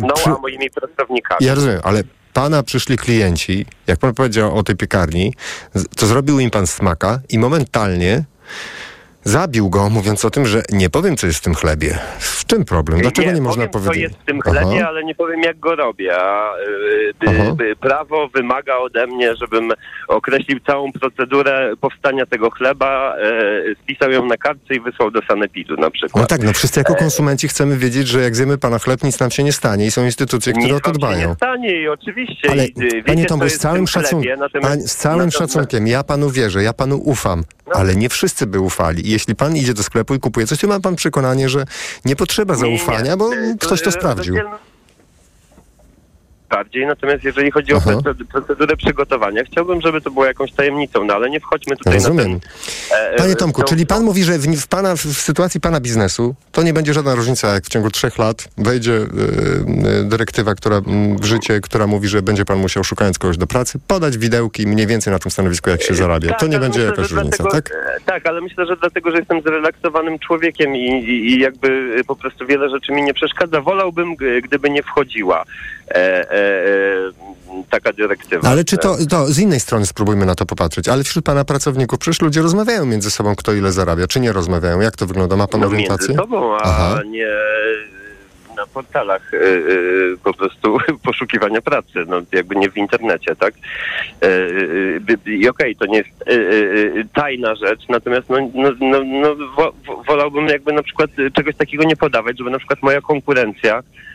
mną, 0.03 0.15
przy- 0.15 0.31
a 0.31 0.39
moimi 0.39 0.71
pracownikami. 0.71 1.47
Ja 1.47 1.55
rozumiem, 1.55 1.81
ale 1.83 2.03
pana 2.33 2.63
przyszli 2.63 2.97
klienci, 2.97 3.67
jak 3.87 3.99
pan 3.99 4.15
powiedział 4.15 4.57
o 4.57 4.63
tej 4.63 4.77
piekarni, 4.77 5.35
to 5.97 6.07
zrobił 6.07 6.41
im 6.41 6.51
pan 6.51 6.67
smaka 6.67 7.21
i 7.29 7.39
momentalnie 7.39 8.25
zabił 9.25 9.71
go, 9.71 9.91
mówiąc 9.91 10.25
o 10.25 10.31
tym, 10.31 10.47
że 10.47 10.63
nie 10.73 10.91
powiem, 10.91 11.17
co 11.17 11.27
jest 11.27 11.39
w 11.39 11.43
tym 11.43 11.55
chlebie. 11.55 11.99
W 12.19 12.45
czym 12.47 12.65
problem? 12.65 13.01
Dlaczego 13.01 13.33
nie, 13.33 13.41
można 13.41 13.67
powiem, 13.67 13.87
powiedzieć? 13.87 14.11
co 14.13 14.15
jest 14.17 14.23
w 14.23 14.25
tym 14.25 14.41
chlebie, 14.41 14.77
Aha. 14.81 14.89
ale 14.89 15.05
nie 15.05 15.15
powiem, 15.15 15.41
jak 15.43 15.59
go 15.59 15.77
robię. 15.77 16.17
A, 16.17 16.55
y, 16.57 17.61
y, 17.61 17.65
y, 17.65 17.77
prawo 17.77 18.29
wymaga 18.29 18.77
ode 18.77 19.07
mnie, 19.07 19.35
żebym 19.37 19.71
określił 20.09 20.61
całą 20.67 20.93
procedurę 20.93 21.73
powstania 21.81 22.27
tego 22.27 22.51
chleba, 22.51 23.17
y, 23.71 23.77
spisał 23.83 24.11
ją 24.11 24.27
na 24.27 24.37
kartce 24.37 24.75
i 24.75 24.81
wysłał 24.81 25.11
do 25.11 25.21
sanepidu 25.29 25.77
na 25.77 25.91
przykład. 25.91 26.23
No 26.23 26.27
tak, 26.27 26.43
no 26.43 26.53
wszyscy 26.53 26.81
jako 26.81 26.95
konsumenci 26.95 27.49
chcemy 27.49 27.77
wiedzieć, 27.77 28.09
że 28.09 28.21
jak 28.23 28.37
zjemy 28.37 28.59
pana 28.59 28.79
chleb, 28.79 29.05
nic 29.05 29.21
nam 29.21 29.31
się 29.31 29.43
nie 29.45 29.53
stanie 29.53 29.87
i 29.87 29.91
są 29.91 30.05
instytucje, 30.05 30.53
które 30.53 30.67
Nic 30.67 30.77
o 30.77 30.81
to 30.81 30.93
dbają. 30.93 31.29
nie 31.29 31.35
stanie 31.35 31.81
i 31.83 31.89
oczywiście. 31.89 32.51
Ale 32.51 32.67
i, 32.67 32.83
y, 32.99 33.03
panie 33.03 33.25
Tomku, 33.27 33.49
z 33.49 33.59
całym, 33.59 33.87
chlebie, 33.87 34.07
szacunkiem, 34.09 34.39
natomiast- 34.41 34.69
pań, 34.69 34.81
z 34.81 34.97
całym 34.97 35.19
natomiast- 35.19 35.39
szacunkiem, 35.39 35.87
ja 35.87 36.05
panu 36.05 36.31
wierzę, 36.31 36.63
ja 36.63 36.73
panu 36.73 36.97
ufam, 37.05 37.45
No. 37.67 37.73
ale 37.75 37.97
nie 37.97 38.09
wszyscy 38.09 38.47
by 38.47 38.61
ufali. 38.61 39.11
Jeśli 39.15 39.35
pan 39.35 39.57
idzie 39.57 39.75
do 39.75 39.83
sklepu 39.83 40.15
i 40.15 40.21
kupuje 40.21 40.47
coś, 40.47 40.59
to 40.61 40.67
ma 40.67 40.81
pan 40.81 40.97
przekonanie, 40.97 41.49
że 41.49 41.65
nie 42.05 42.17
potrzeba 42.17 42.55
zaufania, 42.55 43.17
bo 43.17 43.31
ktoś 43.61 43.83
to 43.83 43.93
sprawdził. 43.93 44.35
Bardziej, 46.51 46.87
natomiast 46.87 47.25
jeżeli 47.25 47.51
chodzi 47.51 47.73
o 47.75 47.77
Aha. 47.77 47.91
proce- 47.91 48.25
procedurę 48.33 48.77
przygotowania, 48.77 49.45
chciałbym, 49.45 49.81
żeby 49.81 50.01
to 50.01 50.11
było 50.11 50.25
jakąś 50.25 50.53
tajemnicą, 50.53 51.05
no 51.05 51.15
ale 51.15 51.31
nie 51.31 51.41
wchodźmy 51.41 51.77
tutaj 51.77 51.93
na 51.93 51.99
Rozumiem. 52.09 52.41
ten... 52.41 52.51
e, 53.13 53.17
Panie 53.17 53.37
Tomku, 53.37 53.63
tą- 53.63 53.69
czyli 53.69 53.87
pan 53.87 54.03
mówi, 54.03 54.25
że 54.25 54.39
w, 54.39 54.47
w, 54.47 54.67
pana, 54.67 54.97
w 54.97 55.01
sytuacji 55.01 55.61
pana 55.61 55.81
biznesu 55.81 56.35
to 56.53 56.63
nie 56.63 56.73
będzie 56.73 56.95
żadna 56.95 57.15
różnica, 57.15 57.55
jak 57.55 57.65
w 57.65 57.69
ciągu 57.69 57.91
trzech 57.91 58.19
lat 58.19 58.49
wejdzie 58.59 58.93
y, 58.93 59.01
y, 60.01 60.05
dyrektywa, 60.05 60.55
która 60.55 60.81
w 61.21 61.25
życie, 61.25 61.61
która 61.61 61.87
mówi, 61.87 62.09
że 62.09 62.23
będzie 62.23 62.45
pan 62.45 62.59
musiał, 62.59 62.85
szukając 62.85 63.19
kogoś 63.19 63.37
do 63.37 63.47
pracy, 63.47 63.79
podać 63.89 64.19
widełki 64.19 64.67
mniej 64.67 64.87
więcej 64.87 65.13
na 65.13 65.19
tym 65.19 65.31
stanowisku, 65.31 65.71
jak 65.71 65.83
się 65.83 65.95
zarabia. 65.95 66.29
Tak, 66.29 66.41
to 66.41 66.47
nie 66.47 66.59
będzie 66.59 66.79
myślę, 66.79 66.91
jakaś 66.91 67.11
różnica, 67.11 67.43
dlatego, 67.43 67.51
tak? 67.71 68.01
Tak, 68.05 68.27
ale 68.27 68.41
myślę, 68.41 68.67
że 68.67 68.77
dlatego, 68.77 69.11
że 69.11 69.17
jestem 69.19 69.43
zrelaksowanym 69.43 70.19
człowiekiem 70.19 70.77
i, 70.77 70.87
i, 70.89 71.33
i 71.33 71.41
jakby 71.41 71.95
po 72.07 72.17
prostu 72.17 72.47
wiele 72.47 72.71
rzeczy 72.71 72.93
mi 72.93 73.03
nie 73.03 73.15
przeszkadza. 73.15 73.61
Wolałbym, 73.61 74.17
gdyby 74.43 74.71
nie 74.71 74.83
wchodziła 74.83 75.45
e, 75.89 76.31
taka 77.71 77.93
dyrektywa. 77.93 78.49
Ale 78.49 78.65
czy 78.65 78.79
to, 78.79 78.97
to 79.11 79.27
z 79.27 79.39
innej 79.39 79.61
strony 79.61 79.87
spróbujmy 79.87 80.27
na 80.27 80.35
to 80.35 80.47
popatrzeć, 80.47 80.89
ale 80.89 81.05
wśród 81.05 81.25
pana 81.25 81.45
pracowników 81.45 81.99
przecież 81.99 82.23
ludzie 82.23 82.43
rozmawiają 82.43 82.87
między 82.87 83.11
sobą, 83.11 83.37
kto 83.37 83.53
ile 83.53 83.73
zarabia, 83.73 84.07
czy 84.07 84.21
nie 84.21 84.33
rozmawiają? 84.33 84.81
Jak 84.81 84.97
to 84.97 85.07
wygląda? 85.07 85.37
Ma 85.37 85.47
pan 85.47 85.61
no, 85.61 85.67
orientację? 85.67 86.09
między 86.09 86.23
sobą, 86.23 86.57
a 86.57 86.63
Aha. 86.63 87.01
nie 87.07 87.29
na 88.57 88.67
portalach 88.67 89.35
e, 89.35 89.39
e, 89.39 89.51
po 90.25 90.35
prostu 90.35 90.79
poszukiwania 91.05 91.61
pracy, 91.61 92.05
no 92.07 92.17
jakby 92.33 92.57
nie 92.57 92.71
w 92.71 92.77
internecie, 92.77 93.37
tak? 93.37 93.55
E, 94.23 94.27
e, 94.27 95.01
by- 95.01 95.33
I 95.33 95.49
okej, 95.49 95.77
to 95.77 95.87
nie 95.87 95.99
jest 95.99 96.11
e, 96.27 96.31
e, 96.31 96.37
e, 97.01 97.05
tajna 97.15 97.55
rzecz, 97.55 97.89
natomiast 97.89 98.31
no, 98.31 98.37
no, 98.55 98.71
no, 98.81 99.05
no, 99.05 99.37
wo, 99.57 99.73
wo- 99.87 100.03
wolałbym 100.03 100.47
jakby 100.47 100.73
na 100.73 100.83
przykład 100.83 101.11
e, 101.19 101.31
czegoś 101.31 101.57
takiego 101.57 101.85
nie 101.85 101.97
podawać, 101.97 102.39
żeby 102.39 102.51
na 102.51 102.59
przykład 102.59 102.83
moja 102.83 103.01
konkurencja 103.01 103.77
e, 103.77 103.81
e, 103.81 104.14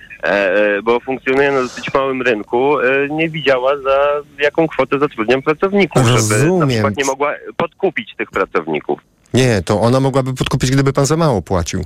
bo 0.84 0.99
funkcjonuje 0.99 1.51
na 1.51 1.61
dosyć 1.61 1.93
małym 1.93 2.22
rynku, 2.22 2.80
e, 2.80 3.07
nie 3.09 3.30
widziała 3.30 3.78
za 3.78 3.97
jaką 4.39 4.67
kwotę 4.67 4.99
zatrudniam 4.99 5.41
pracowników, 5.41 6.03
żeby 6.03 6.38
na 6.38 6.43
Rozumiem. 6.43 6.70
przykład 6.70 6.97
nie 6.97 7.05
mogła 7.05 7.34
podkupić 7.57 8.15
tych 8.17 8.32
pracowników. 8.32 8.99
Nie, 9.34 9.61
to 9.61 9.82
ona 9.82 9.99
mogłaby 9.99 10.34
podkupić, 10.34 10.72
gdyby 10.72 10.93
pan 10.93 11.05
za 11.05 11.17
mało 11.17 11.41
płacił. 11.41 11.84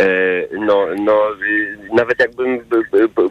E, 0.00 0.28
No, 0.68 0.86
no, 1.04 1.22
y, 1.42 1.94
nawet 1.94 2.18
jakbym 2.18 2.60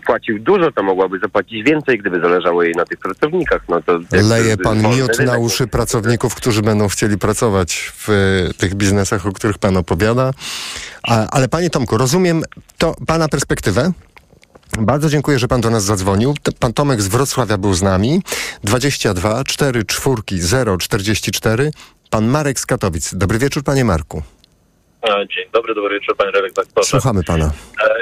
płacił 0.05 0.39
dużo, 0.39 0.71
to 0.71 0.83
mogłaby 0.83 1.19
zapłacić 1.19 1.63
więcej, 1.63 1.99
gdyby 1.99 2.19
zależało 2.19 2.63
jej 2.63 2.73
na 2.73 2.85
tych 2.85 2.99
pracownikach. 2.99 3.61
No 3.69 3.81
to 3.81 3.99
Leje 4.11 4.57
pan 4.57 4.81
miód 4.81 5.19
na 5.19 5.37
uszy 5.37 5.67
pracowników, 5.67 6.35
którzy 6.35 6.61
będą 6.61 6.87
chcieli 6.87 7.17
pracować 7.17 7.91
w 7.95 8.09
e, 8.09 8.53
tych 8.53 8.75
biznesach, 8.75 9.25
o 9.25 9.31
których 9.31 9.57
pan 9.57 9.77
opowiada. 9.77 10.31
A, 11.03 11.27
ale 11.29 11.47
panie 11.47 11.69
Tomku, 11.69 11.97
rozumiem 11.97 12.43
to 12.77 12.95
pana 13.07 13.27
perspektywę. 13.27 13.91
Bardzo 14.79 15.09
dziękuję, 15.09 15.39
że 15.39 15.47
pan 15.47 15.61
do 15.61 15.69
nas 15.69 15.83
zadzwonił. 15.83 16.35
Pan 16.59 16.73
Tomek 16.73 17.01
z 17.01 17.07
Wrocławia 17.07 17.57
był 17.57 17.73
z 17.73 17.81
nami. 17.81 18.21
22 18.63 19.43
4 19.43 19.85
4 19.85 20.21
0 20.29 20.77
44. 20.77 21.71
Pan 22.09 22.27
Marek 22.27 22.59
z 22.59 22.65
Katowic. 22.65 23.15
Dobry 23.15 23.39
wieczór, 23.39 23.63
panie 23.63 23.85
Marku. 23.85 24.23
Dzień 25.05 25.45
dobry, 25.53 25.75
dobry 25.75 25.99
wieczór, 25.99 26.15
panie 26.17 26.31
redaktorze. 26.31 26.89
Słuchamy 26.89 27.23
pana. 27.23 27.51
E, 27.83 27.97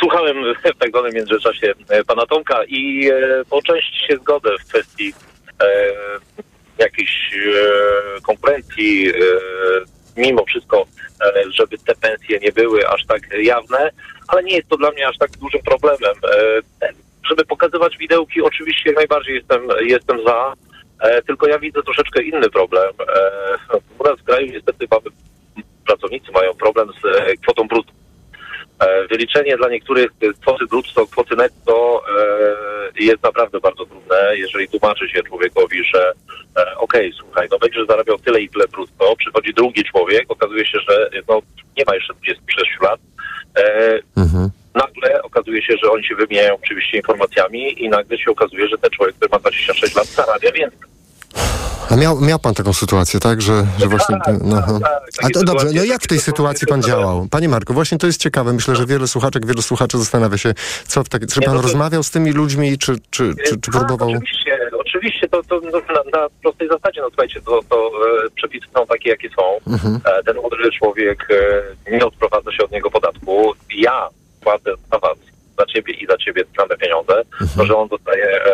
Słuchałem 0.00 0.36
w 0.54 0.78
tak 0.78 0.90
zwanym 0.90 1.14
międzyczasie 1.14 1.72
pana 2.06 2.26
Tomka 2.26 2.64
i 2.64 3.10
e, 3.10 3.44
po 3.50 3.62
części 3.62 4.06
się 4.06 4.16
zgodzę 4.16 4.50
w 4.60 4.68
kwestii 4.68 5.12
e, 5.62 5.92
jakiejś 6.78 7.30
konkurencji, 8.22 9.12
mimo 10.16 10.44
wszystko, 10.44 10.86
żeby 11.50 11.78
te 11.78 11.94
pensje 11.94 12.38
nie 12.38 12.52
były 12.52 12.88
aż 12.88 13.06
tak 13.06 13.22
jawne, 13.38 13.90
ale 14.28 14.42
nie 14.42 14.56
jest 14.56 14.68
to 14.68 14.76
dla 14.76 14.90
mnie 14.90 15.08
aż 15.08 15.18
tak 15.18 15.30
dużym 15.30 15.62
problemem. 15.62 16.14
Żeby 17.28 17.44
pokazywać 17.44 17.96
widełki, 17.96 18.42
oczywiście 18.42 18.92
najbardziej 18.92 19.34
jestem, 19.34 19.68
jestem 19.80 20.24
za, 20.24 20.52
tylko 21.26 21.48
ja 21.48 21.58
widzę 21.58 21.82
troszeczkę 21.82 22.22
inny 22.22 22.50
problem. 22.50 22.92
U 23.98 24.04
nas 24.04 24.20
w 24.20 24.24
kraju 24.24 24.46
niestety 24.52 24.86
mamy 24.90 25.10
pracownicy 25.86 26.32
mają 26.32 26.54
problem 26.54 26.88
z 27.02 27.04
e, 27.04 27.36
kwotą 27.36 27.68
brutto. 27.68 27.92
E, 28.80 29.06
Wyliczenie 29.06 29.56
dla 29.56 29.68
niektórych 29.68 30.10
kwoty 30.40 30.66
brutto, 30.66 31.06
kwoty 31.06 31.36
netto 31.36 32.02
e, 32.98 33.04
jest 33.04 33.22
naprawdę 33.22 33.60
bardzo 33.60 33.86
trudne, 33.86 34.16
jeżeli 34.36 34.68
tłumaczy 34.68 35.08
się 35.08 35.22
człowiekowi, 35.22 35.84
że 35.94 36.12
okej, 36.76 37.12
słuchaj, 37.18 37.48
no 37.50 37.58
będziesz 37.58 37.86
zarabiał 37.86 38.18
tyle 38.18 38.40
i 38.40 38.48
tyle 38.48 38.68
brutto, 38.68 39.16
przychodzi 39.16 39.54
drugi 39.54 39.84
człowiek, 39.84 40.24
okazuje 40.28 40.66
się, 40.66 40.78
że 40.88 41.10
no, 41.28 41.40
nie 41.76 41.84
ma 41.86 41.94
jeszcze 41.94 42.14
26 42.14 42.70
lat, 42.82 43.00
e, 43.58 43.98
nagle 44.76 45.22
okazuje 45.22 45.62
się, 45.62 45.74
że 45.82 45.90
oni 45.90 46.04
się 46.04 46.14
wymieniają 46.14 46.54
oczywiście 46.54 46.96
informacjami 46.96 47.84
i 47.84 47.88
nagle 47.88 48.18
się 48.18 48.30
okazuje, 48.30 48.68
że 48.68 48.78
ten 48.78 48.90
człowiek, 48.90 49.14
który 49.14 49.28
ma 49.32 49.38
26 49.38 49.96
lat, 49.96 50.06
zarabia 50.06 50.52
więcej. 50.52 50.88
A 51.90 51.96
miał, 51.96 52.20
miał 52.20 52.38
pan 52.38 52.54
taką 52.54 52.72
sytuację, 52.72 53.20
tak? 53.20 53.42
Że, 53.42 53.66
że 53.78 53.86
właśnie. 53.86 54.16
No, 54.42 54.56
aha. 54.58 54.78
A 55.22 55.28
to 55.28 55.44
dobrze, 55.44 55.66
no 55.74 55.84
jak 55.84 56.02
w 56.02 56.06
tej 56.06 56.20
sytuacji 56.20 56.66
pan 56.66 56.82
działał? 56.82 57.26
Panie 57.30 57.48
Marku, 57.48 57.74
właśnie 57.74 57.98
to 57.98 58.06
jest 58.06 58.20
ciekawe. 58.20 58.52
Myślę, 58.52 58.76
że 58.76 58.86
wiele 58.86 59.08
słuchaczek, 59.08 59.46
wielu 59.46 59.62
słuchaczy 59.62 59.98
zastanawia 59.98 60.38
się, 60.38 60.54
co 60.86 61.04
w 61.04 61.08
tak. 61.08 61.26
Czy 61.26 61.40
pan 61.40 61.54
no 61.54 61.62
rozmawiał 61.62 62.02
z 62.02 62.10
tymi 62.10 62.32
ludźmi, 62.32 62.78
czy, 62.78 62.96
czy, 63.10 63.34
czy, 63.44 63.60
czy 63.60 63.60
Tak, 63.60 63.74
próbował. 63.74 64.08
Oczywiście, 64.08 64.58
oczywiście 64.78 65.28
to, 65.28 65.42
to 65.42 65.60
no, 65.60 65.80
na, 65.94 66.20
na 66.20 66.28
prostej 66.42 66.68
zasadzie, 66.68 67.00
no 67.00 67.08
słuchajcie, 67.08 67.40
to, 67.40 67.60
to 67.68 67.90
e, 68.26 68.30
przepisy 68.34 68.66
są 68.74 68.86
takie, 68.86 69.10
jakie 69.10 69.28
są. 69.28 69.72
Mhm. 69.72 70.00
E, 70.04 70.22
ten 70.22 70.36
młody 70.36 70.56
człowiek 70.78 71.28
e, 71.86 71.90
nie 71.90 72.06
odprowadza 72.06 72.52
się 72.52 72.64
od 72.64 72.70
niego 72.70 72.90
podatku. 72.90 73.52
Ja 73.76 74.08
płacę 74.40 74.70
za 74.92 74.98
was, 74.98 75.18
za 75.58 75.66
ciebie 75.66 75.92
i 75.92 76.06
za 76.06 76.16
ciebie 76.16 76.44
same 76.56 76.76
pieniądze, 76.76 77.22
to, 77.56 77.66
że 77.66 77.76
on 77.76 77.88
dostaje 77.88 78.24
e, 78.24 78.52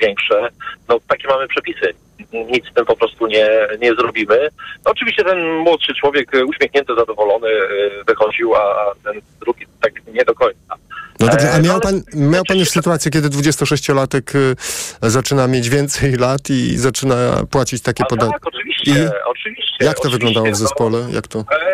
większe. 0.00 0.48
No 0.88 0.98
takie 1.08 1.28
mamy 1.28 1.48
przepisy. 1.48 1.94
Nic 2.32 2.66
z 2.70 2.74
tym 2.74 2.84
po 2.84 2.96
prostu 2.96 3.26
nie, 3.26 3.48
nie 3.80 3.94
zrobimy. 3.94 4.48
No, 4.84 4.90
oczywiście 4.92 5.24
ten 5.24 5.56
młodszy 5.56 5.94
człowiek 5.94 6.34
e, 6.34 6.44
uśmiechnięty, 6.44 6.94
zadowolony 6.98 7.48
e, 7.48 8.04
wychodził, 8.04 8.54
a 8.54 8.92
ten 9.04 9.20
drugi 9.40 9.66
tak 9.80 9.92
nie 10.06 10.24
do 10.24 10.34
końca. 10.34 10.74
No 11.20 11.26
dobrze, 11.28 11.52
a 11.52 11.58
E, 11.58 11.62
miał 11.62 11.80
pan, 11.80 12.02
miał 12.14 12.44
pan 12.44 12.58
już 12.58 12.68
sytuację, 12.68 13.10
kiedy 13.10 13.28
26-latek 13.28 14.36
y, 14.36 15.10
zaczyna 15.10 15.48
mieć 15.48 15.68
więcej 15.68 16.12
lat 16.16 16.50
i 16.50 16.78
zaczyna 16.78 17.44
płacić 17.50 17.82
takie 17.82 18.04
podatki? 18.04 18.32
tak, 18.32 18.46
oczywiście, 18.46 19.10
oczywiście. 19.24 19.61
Jak 19.80 20.00
to 20.00 20.10
wyglądało 20.10 20.46
w 20.50 20.56
zespole? 20.56 20.98
Jak 21.14 21.26
to? 21.28 21.38
E, 21.38 21.72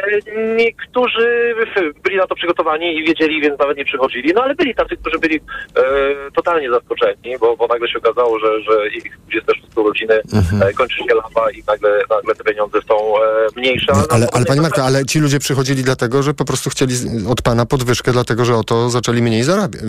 Niektórzy 0.57 1.55
byli 2.05 2.17
na 2.17 2.27
to 2.27 2.35
przygotowani 2.35 2.97
i 2.99 3.05
wiedzieli, 3.05 3.41
więc 3.41 3.59
nawet 3.59 3.77
nie 3.77 3.85
przychodzili. 3.85 4.33
No 4.35 4.43
ale 4.43 4.55
byli 4.55 4.75
tacy, 4.75 4.97
którzy 4.97 5.19
byli 5.19 5.37
e, 5.37 5.41
totalnie 6.37 6.71
zaskoczeni, 6.71 7.39
bo, 7.41 7.57
bo 7.57 7.67
nagle 7.67 7.89
się 7.89 7.99
okazało, 7.99 8.39
że, 8.39 8.63
że 8.63 8.89
ich 8.89 9.19
26 9.29 9.63
rodziny 9.77 10.21
Mhm. 10.35 10.63
e, 10.63 10.73
kończy 10.73 10.97
się 10.99 11.15
lata 11.15 11.51
i 11.51 11.63
nagle, 11.67 12.03
nagle 12.11 12.35
te 12.35 12.45
pieniądze 12.45 12.79
są 12.89 13.17
e, 13.17 13.21
mniejsze. 13.57 13.93
No, 13.93 14.03
ale, 14.11 14.25
no, 14.25 14.31
ale 14.33 14.45
Pani 14.45 14.61
Marta, 14.61 14.85
ale 14.85 15.05
ci 15.05 15.19
ludzie 15.19 15.39
przychodzili 15.39 15.83
dlatego, 15.83 16.23
że 16.23 16.35
po 16.35 16.45
prostu 16.45 16.71
chcieli 16.71 16.95
od 17.29 17.43
Pana 17.43 17.67
podwyżkę, 17.67 18.13
dlatego 18.13 18.45
że 18.45 18.55
oto 18.57 18.91
zaczęli 18.91 19.23
mniej 19.23 19.43
zarabiać, 19.43 19.83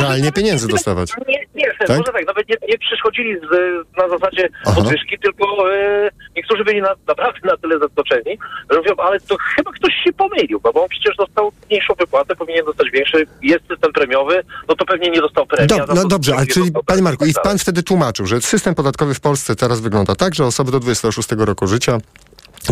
realnie 0.00 0.32
pieniędzy 0.32 0.68
dostawać. 0.68 1.10
Nie, 1.28 1.44
nie, 1.54 1.74
Tak? 1.78 1.98
może 1.98 2.12
tak, 2.12 2.26
nawet 2.26 2.48
nie, 2.48 2.56
nie 2.68 2.78
przychodzili 2.78 3.36
z, 3.40 3.50
na 3.96 4.08
zasadzie 4.08 4.48
Aha. 4.66 4.74
podwyżki, 4.74 5.18
tylko 5.18 5.74
e, 5.74 6.10
niektórzy 6.36 6.64
byli 6.64 6.82
na, 6.82 6.94
naprawdę 7.08 7.40
na 7.44 7.56
tyle 7.56 7.78
zaskoczeni, 7.78 8.38
że 8.70 8.78
mówią, 8.78 8.94
ale 8.98 9.20
to 9.20 9.36
chyba 9.56 9.72
ktoś 9.72 9.92
się 10.04 10.12
pomylił, 10.12 10.60
bo 10.60 10.82
on 10.82 10.88
przecież 10.88 11.16
dostał 11.16 11.52
mniejszą 11.70 11.94
wypłatę, 11.94 12.36
powinien 12.36 12.64
dostać 12.64 12.90
większy, 12.90 13.26
jest 13.42 13.68
system 13.68 13.92
premiowy, 13.92 14.42
no 14.68 14.74
to 14.74 14.84
pewnie 14.84 15.10
nie 15.10 15.20
dostał 15.20 15.46
premii. 15.46 15.68
Do, 15.68 15.94
no 15.94 16.04
dobrze, 16.08 16.34
ale 16.36 16.46
czyli 16.46 16.70
Panie 16.86 17.02
Marku, 17.02 17.24
i 17.24 17.30
i 17.30 17.34
tak 17.34 17.44
Pan 17.44 17.58
wtedy 17.58 17.82
tłumaczył, 17.82 18.26
że 18.26 18.40
system 18.40 18.74
podatkowy 18.74 19.14
w 19.14 19.20
Polsce 19.20 19.56
teraz 19.56 19.80
wygląda 19.80 20.14
tak, 20.14 20.34
że 20.34 20.44
osoby 20.44 20.72
do 20.72 20.80
26 20.80 21.28
roku 21.38 21.66
życia 21.66 21.98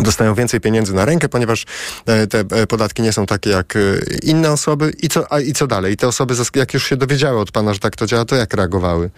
dostają 0.03 0.33
więcej 0.33 0.59
pieniędzy 0.61 0.95
na 0.95 1.05
rękę, 1.05 1.29
ponieważ 1.29 1.65
e, 2.07 2.27
te 2.27 2.39
e, 2.39 2.67
podatki 2.67 3.01
nie 3.01 3.11
są 3.13 3.25
takie 3.25 3.49
jak 3.49 3.75
e, 3.75 3.79
inne 4.23 4.51
osoby. 4.51 4.91
I 5.03 5.07
co, 5.07 5.25
a, 5.33 5.39
I 5.39 5.53
co 5.53 5.67
dalej? 5.67 5.93
I 5.93 5.97
te 5.97 6.07
osoby, 6.07 6.33
jak 6.55 6.73
już 6.73 6.83
się 6.89 6.97
dowiedziały 6.97 7.39
od 7.39 7.51
Pana, 7.51 7.73
że 7.73 7.79
tak 7.79 7.95
to 7.95 8.05
działa, 8.05 8.25
to 8.25 8.35
jak 8.35 8.53
reagowały? 8.53 9.09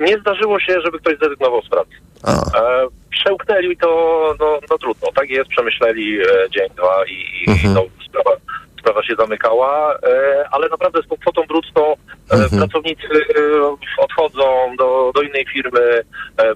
Nie 0.00 0.18
zdarzyło 0.18 0.60
się, 0.60 0.80
żeby 0.84 0.98
ktoś 0.98 1.18
zrezygnował 1.18 1.62
z 1.62 1.68
pracy. 1.68 1.90
A. 2.22 2.42
Przełknęli 3.10 3.76
to, 3.76 3.88
no, 4.40 4.58
no 4.70 4.78
trudno, 4.78 5.08
tak 5.14 5.30
jest, 5.30 5.50
przemyśleli 5.50 6.18
dzień, 6.50 6.68
dwa 6.76 7.04
i, 7.06 7.44
Mhm. 7.50 7.74
no, 7.74 7.82
sprawa, 8.10 8.30
sprawa 8.80 9.02
się 9.02 9.14
zamykała, 9.18 9.98
ale 10.50 10.68
naprawdę 10.68 11.02
z 11.02 11.08
tą 11.08 11.16
kwotą 11.16 11.42
brutto 11.48 11.94
e, 12.30 12.34
Mhm. 12.34 12.58
pracownicy 12.58 13.06
odchodzą 13.98 14.76
do, 14.78 15.12
do 15.14 15.22
innej 15.22 15.46
firmy, 15.52 16.02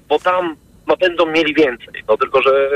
bo 0.09 0.19
tam 0.19 0.55
no, 0.89 0.97
będą 0.97 1.25
mieli 1.25 1.53
więcej, 1.53 2.03
no 2.07 2.17
tylko, 2.17 2.41
że 2.41 2.69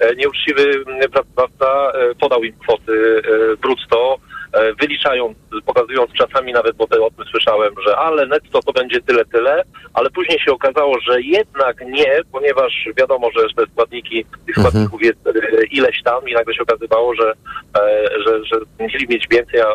e, 0.00 0.16
nieuczciwy 0.16 0.84
pracodawca 1.12 1.92
e, 1.92 2.14
podał 2.14 2.44
im 2.44 2.54
kwoty 2.58 3.22
e, 3.24 3.56
brutto, 3.56 4.16
e, 4.52 4.74
wyliczając, 4.74 5.38
pokazując 5.66 6.12
czasami 6.12 6.52
nawet, 6.52 6.76
bo 6.76 6.84
o 6.84 7.10
tym 7.10 7.24
słyszałem, 7.30 7.74
że 7.86 7.96
ale 7.96 8.26
netto 8.26 8.62
to 8.62 8.72
będzie 8.72 9.00
tyle, 9.00 9.24
tyle, 9.24 9.62
ale 9.94 10.10
później 10.10 10.40
się 10.40 10.52
okazało, 10.52 11.00
że 11.00 11.22
jednak 11.22 11.80
nie, 11.86 12.20
ponieważ 12.32 12.88
wiadomo, 12.96 13.30
że 13.36 13.42
te 13.56 13.72
składniki, 13.72 14.24
tych 14.46 14.58
Mhm. 14.58 14.66
składników 14.66 15.02
jest 15.02 15.26
e, 15.26 15.32
ileś 15.70 16.02
tam 16.02 16.28
i 16.28 16.32
nagle 16.34 16.54
się 16.54 16.62
okazywało, 16.62 17.14
że, 17.14 17.32
e, 17.78 18.10
że, 18.26 18.44
że 18.44 18.56
mieli 18.80 19.08
mieć 19.08 19.28
więcej, 19.30 19.60
a, 19.60 19.66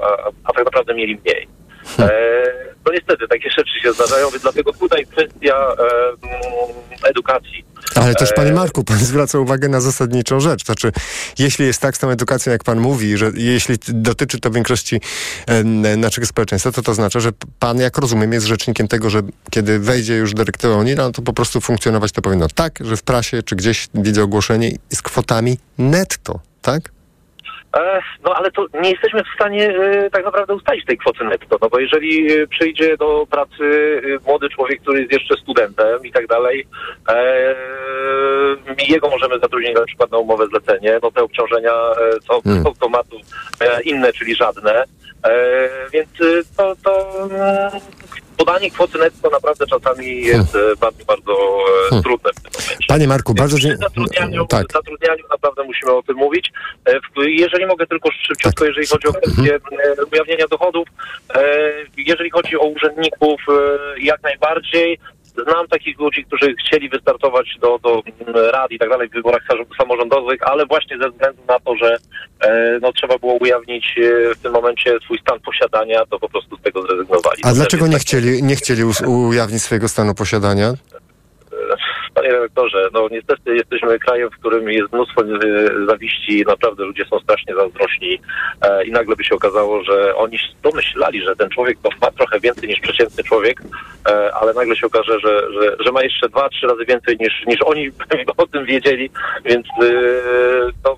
a 0.43 0.53
tak 0.53 0.65
naprawdę 0.65 0.93
mieli 0.93 1.17
mniej. 1.25 1.47
E, 1.99 2.09
no 2.85 2.91
niestety, 2.93 3.27
takie 3.27 3.49
rzeczy 3.49 3.79
się 3.81 3.93
zdarzają, 3.93 4.29
więc 4.29 4.43
dlatego 4.43 4.73
tutaj 4.73 5.05
kwestia 5.05 5.67
edukacji. 7.09 7.65
Ale 7.95 8.15
też, 8.15 8.33
Panie 8.33 8.49
E, 8.49 8.53
Marku, 8.53 8.83
Pan 8.83 8.97
zwraca 8.97 9.39
uwagę 9.39 9.69
na 9.69 9.81
zasadniczą 9.81 10.39
rzecz. 10.39 10.65
Znaczy, 10.65 10.91
jeśli 11.39 11.65
jest 11.65 11.81
tak 11.81 11.97
z 11.97 11.99
tą 11.99 12.09
edukacją, 12.09 12.51
jak 12.51 12.63
Pan 12.63 12.79
mówi, 12.79 13.17
że 13.17 13.31
jeśli 13.35 13.75
dotyczy 13.87 14.39
to 14.39 14.51
większości 14.51 15.01
naszego 15.97 16.27
społeczeństwa, 16.27 16.71
to 16.71 16.81
to 16.81 16.91
oznacza, 16.91 17.19
że 17.19 17.29
Pan, 17.59 17.79
jak 17.79 17.97
rozumiem, 17.97 18.33
jest 18.33 18.45
rzecznikiem 18.45 18.87
tego, 18.87 19.09
że 19.09 19.21
kiedy 19.49 19.79
wejdzie 19.79 20.15
już 20.15 20.33
dyrektywa 20.33 20.75
unijna, 20.75 21.03
no 21.03 21.11
to 21.11 21.21
po 21.21 21.33
prostu 21.33 21.61
funkcjonować 21.61 22.11
to 22.11 22.21
powinno 22.21 22.47
tak, 22.55 22.79
że 22.81 22.97
w 22.97 23.03
prasie 23.03 23.43
czy 23.43 23.55
gdzieś 23.55 23.87
widzę 23.93 24.23
ogłoszenie 24.23 24.71
z 24.89 25.01
kwotami 25.01 25.57
netto, 25.77 26.39
tak? 26.61 26.92
E, 27.73 28.01
No 28.23 28.35
ale 28.35 28.51
to 28.51 28.65
nie 28.81 28.91
jesteśmy 28.91 29.23
w 29.23 29.35
stanie 29.35 29.69
e, 29.69 30.09
tak 30.09 30.25
naprawdę 30.25 30.55
ustalić 30.55 30.85
tej 30.85 30.97
kwoty 30.97 31.23
netto, 31.23 31.57
no 31.61 31.69
bo 31.69 31.79
jeżeli 31.79 32.31
e, 32.31 32.47
przyjdzie 32.47 32.97
do 32.97 33.27
pracy 33.29 34.01
młody 34.27 34.49
człowiek, 34.49 34.81
który 34.81 34.99
jest 34.99 35.11
jeszcze 35.11 35.35
studentem 35.35 36.05
i 36.05 36.11
tak 36.11 36.27
dalej, 36.27 36.67
jego 38.89 39.09
możemy 39.09 39.39
zatrudnić 39.39 39.75
na 39.75 39.85
przykład 39.85 40.11
na 40.11 40.17
umowę 40.17 40.47
zlecenie, 40.47 40.99
no 41.03 41.11
te 41.11 41.23
obciążenia 41.23 41.71
są 42.27 42.41
Hmm. 42.41 42.63
z 42.63 42.65
automatu 42.65 43.17
inne, 43.83 44.13
czyli 44.13 44.35
żadne, 44.35 44.83
więc 45.93 46.09
to, 46.57 46.75
to 46.83 47.23
mm, 47.25 47.71
podanie 48.37 48.71
kwoty 48.71 48.97
netto 48.97 49.29
naprawdę 49.29 49.65
czasami 49.67 50.21
jest 50.21 50.55
e, 50.55 50.59
bardzo, 50.79 51.05
bardzo 51.05 51.33
e, 51.91 52.01
trudne 52.01 52.31
w 52.31 52.35
tym 52.41 52.51
momencie. 52.61 52.87
Panie 52.87 53.07
Marku, 53.07 53.33
bardzo 53.33 53.59
dziękuję. 53.59 53.87
zatrudnianiu, 53.89 54.45
Tak. 54.47 54.65
zatrudnianiu 54.73 55.23
naprawdę 55.31 55.63
musimy 55.63 55.91
o 55.91 56.03
tym 56.03 56.15
mówić. 56.15 56.51
E, 56.87 56.99
Jeżeli 57.29 57.65
mogę 57.65 57.87
tylko 57.87 58.09
szybciutko, 58.27 58.65
jeżeli 58.65 58.87
chodzi 58.87 59.07
o 59.07 59.13
kwestię 59.13 59.55
e, 59.55 60.05
ujawnienia 60.13 60.47
dochodów, 60.47 60.87
jeżeli 61.97 62.29
chodzi 62.29 62.57
o 62.57 62.65
urzędników, 62.65 63.41
jak 64.01 64.23
najbardziej. 64.23 64.99
Znam 65.47 65.67
takich 65.67 65.99
ludzi, 65.99 66.25
którzy 66.25 66.55
chcieli 66.55 66.89
wystartować 66.89 67.47
do, 67.61 67.79
do 67.79 68.01
mm, 68.27 68.35
rad 68.51 68.71
i 68.71 68.79
tak 68.79 68.89
dalej 68.89 69.09
w 69.09 69.11
wyborach 69.13 69.41
sam- 69.47 69.65
samorządowych, 69.77 70.39
ale 70.43 70.65
właśnie 70.65 70.97
ze 70.97 71.09
względu 71.09 71.41
na 71.47 71.59
to, 71.59 71.75
że 71.75 71.97
no, 72.81 72.93
trzeba 72.93 73.17
było 73.17 73.33
ujawnić 73.33 73.95
w 74.35 74.39
tym 74.43 74.51
momencie 74.53 74.97
swój 75.05 75.19
stan 75.19 75.39
posiadania, 75.39 76.05
to 76.05 76.19
po 76.19 76.29
prostu 76.29 76.57
z 76.57 76.61
tego 76.61 76.81
zrezygnowali. 76.81 76.92
A 77.43 77.53
dlaczego 77.53 77.87
nie 77.87 77.99
chcieli, 77.99 78.43
nie 78.43 78.55
chcieli 78.55 78.83
ujawnić 79.07 79.63
swojego 79.63 79.87
stanu 79.87 80.15
posiadania? 80.15 80.73
Panie 82.13 82.31
redaktorze, 82.31 82.89
no 82.93 83.07
niestety 83.11 83.55
jesteśmy 83.55 83.99
krajem, 83.99 84.29
w 84.29 84.39
którym 84.39 84.69
jest 84.69 84.93
mnóstwo 84.93 85.21
zawiści, 85.87 86.43
naprawdę 86.47 86.83
ludzie 86.83 87.05
są 87.05 87.19
strasznie 87.19 87.55
zazdrośni 87.55 88.19
e, 88.61 88.85
i 88.85 88.91
nagle 88.91 89.15
by 89.15 89.23
się 89.23 89.35
okazało, 89.35 89.83
że 89.83 90.15
oni 90.15 90.39
domyślali, 90.63 91.21
że 91.21 91.35
ten 91.35 91.49
człowiek 91.49 91.77
to 91.83 91.89
ma 92.01 92.11
trochę 92.11 92.39
więcej 92.39 92.69
niż 92.69 92.79
przeciętny 92.79 93.23
człowiek, 93.23 93.61
e, 94.09 94.33
ale 94.33 94.53
nagle 94.53 94.75
się 94.75 94.87
okaże, 94.87 95.19
że, 95.19 95.53
że, 95.53 95.75
że 95.79 95.91
ma 95.91 96.03
jeszcze 96.03 96.29
dwa, 96.29 96.49
trzy 96.49 96.67
razy 96.67 96.85
więcej 96.85 97.17
niż, 97.19 97.43
niż 97.47 97.61
oni 97.61 97.89
o 98.37 98.47
tym 98.47 98.65
wiedzieli, 98.65 99.09
więc 99.45 99.67
e, 99.67 99.91
to 100.83 100.97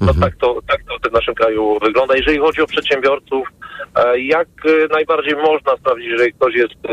no 0.00 0.14
tak 0.20 0.36
to, 0.36 0.62
tak 0.68 0.82
to 0.88 0.98
w 0.98 1.00
tym 1.00 1.12
naszym 1.12 1.34
kraju 1.34 1.78
wygląda. 1.82 2.16
Jeżeli 2.16 2.38
chodzi 2.38 2.62
o 2.62 2.66
przedsiębiorców, 2.66 3.48
e, 3.96 4.20
jak 4.20 4.48
e, 4.64 4.88
najbardziej 4.92 5.36
można 5.36 5.76
sprawdzić, 5.76 6.06
jeżeli 6.06 6.32
ktoś 6.32 6.54
jest 6.54 6.74
e, 6.74 6.90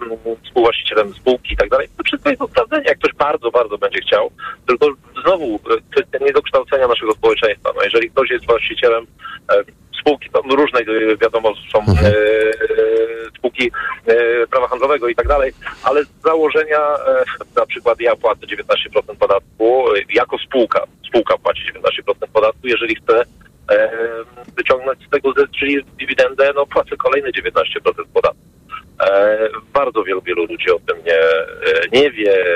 m, 0.00 0.36
współwłaścicielem 0.44 1.14
spółki 1.14 1.54
i 1.54 1.56
tak 1.56 1.68
dalej, 1.68 1.88
to 1.96 2.04
wszystko 2.04 2.30
jest 2.30 2.40
do 2.40 2.48
sprawdzenia, 2.48 2.84
jak 2.86 2.98
ktoś 2.98 3.12
bardzo, 3.14 3.50
bardzo 3.50 3.78
będzie 3.78 4.00
chciał. 4.00 4.30
Tylko 4.66 4.86
znowu 5.22 5.58
kwestia 5.90 6.18
niedokształcenia 6.20 6.88
naszego 6.88 7.12
społeczeństwa. 7.12 7.70
No, 7.76 7.82
jeżeli 7.82 8.10
ktoś 8.10 8.30
jest 8.30 8.46
właścicielem 8.46 9.06
spółki, 10.06 10.30
to 10.30 10.42
różne 10.56 10.80
e, 10.80 11.16
wiadomo 11.16 11.52
są 11.72 11.78
e, 11.78 12.08
e, 12.08 12.12
spółki 13.38 13.70
e, 14.06 14.46
prawa 14.46 14.68
handlowego 14.68 15.08
i 15.08 15.14
tak 15.14 15.28
dalej, 15.28 15.52
ale 15.82 16.04
z 16.04 16.08
założenia 16.24 16.80
na 17.56 17.66
przykład 17.66 18.00
ja 18.00 18.16
płacę 18.16 18.40
19% 18.46 19.16
podatku 19.18 19.84
jako 20.14 20.38
spółka. 20.38 20.84
Spółka 21.08 21.38
płaci 21.38 21.60
19% 21.72 22.28
podatku, 22.32 22.68
jeżeli 22.68 22.96
chcę 22.96 23.22
e, 23.70 23.90
wyciągnąć 24.56 25.06
z 25.06 25.10
tego 25.10 25.32
zysk, 25.32 25.50
czyli 25.58 25.84
dywidendę, 25.98 26.52
no 26.54 26.66
płacę 26.66 26.96
kolejne 26.96 27.28
19% 27.28 27.52
podatku. 28.12 28.40
Bardzo 29.72 30.04
wielu, 30.04 30.22
wielu 30.22 30.44
ludzi 30.46 30.70
o 30.70 30.78
tym 30.78 30.96
nie, 31.04 31.20
nie 32.00 32.10
wie, 32.10 32.46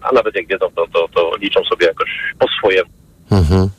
a 0.00 0.12
nawet 0.12 0.34
jak 0.34 0.46
wiedzą, 0.46 0.66
to, 0.76 0.86
to, 0.86 1.08
to 1.14 1.36
liczą 1.36 1.64
sobie 1.64 1.86
jakoś 1.86 2.08
po 2.38 2.46
swojemu. 2.48 2.90
Mhm. 3.30 3.70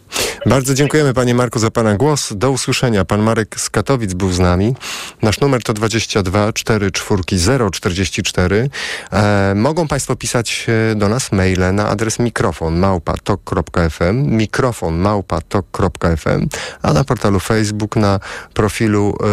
Bardzo 0.46 0.74
dziękujemy 0.74 1.14
panie 1.14 1.36
Marku 1.36 1.60
za 1.60 1.72
pana 1.72 1.96
głos. 1.96 2.34
Do 2.36 2.52
usłyszenia. 2.52 3.06
Pan 3.06 3.22
Marek 3.22 3.60
z 3.60 3.70
Katowic 3.70 4.14
był 4.14 4.32
z 4.32 4.40
nami. 4.40 4.76
Nasz 5.22 5.40
numer 5.40 5.64
to 5.64 5.74
22 5.74 6.54
44 6.54 7.24
044. 7.72 8.70
E, 9.12 9.54
mogą 9.56 9.88
państwo 9.88 10.16
pisać 10.16 10.68
e, 10.92 10.96
do 10.96 11.10
nas 11.10 11.32
maile 11.32 11.74
na 11.74 11.88
adres 11.88 12.20
mikrofon 12.20 12.80
małpa.tok.fm 12.80 14.38
mikrofon 14.38 14.98
małpa.tok.fm 14.98 16.48
a 16.82 16.94
na 16.94 17.04
portalu 17.04 17.40
Facebook 17.40 17.96
na 17.96 18.20
profilu 18.54 19.16
e, 19.20 19.26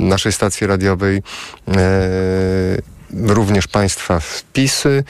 naszej 0.00 0.32
stacji 0.32 0.66
radiowej 0.66 1.22
e, 1.68 1.76
również 3.12 3.66
państwa 3.66 4.20
wpisy. 4.20 5.04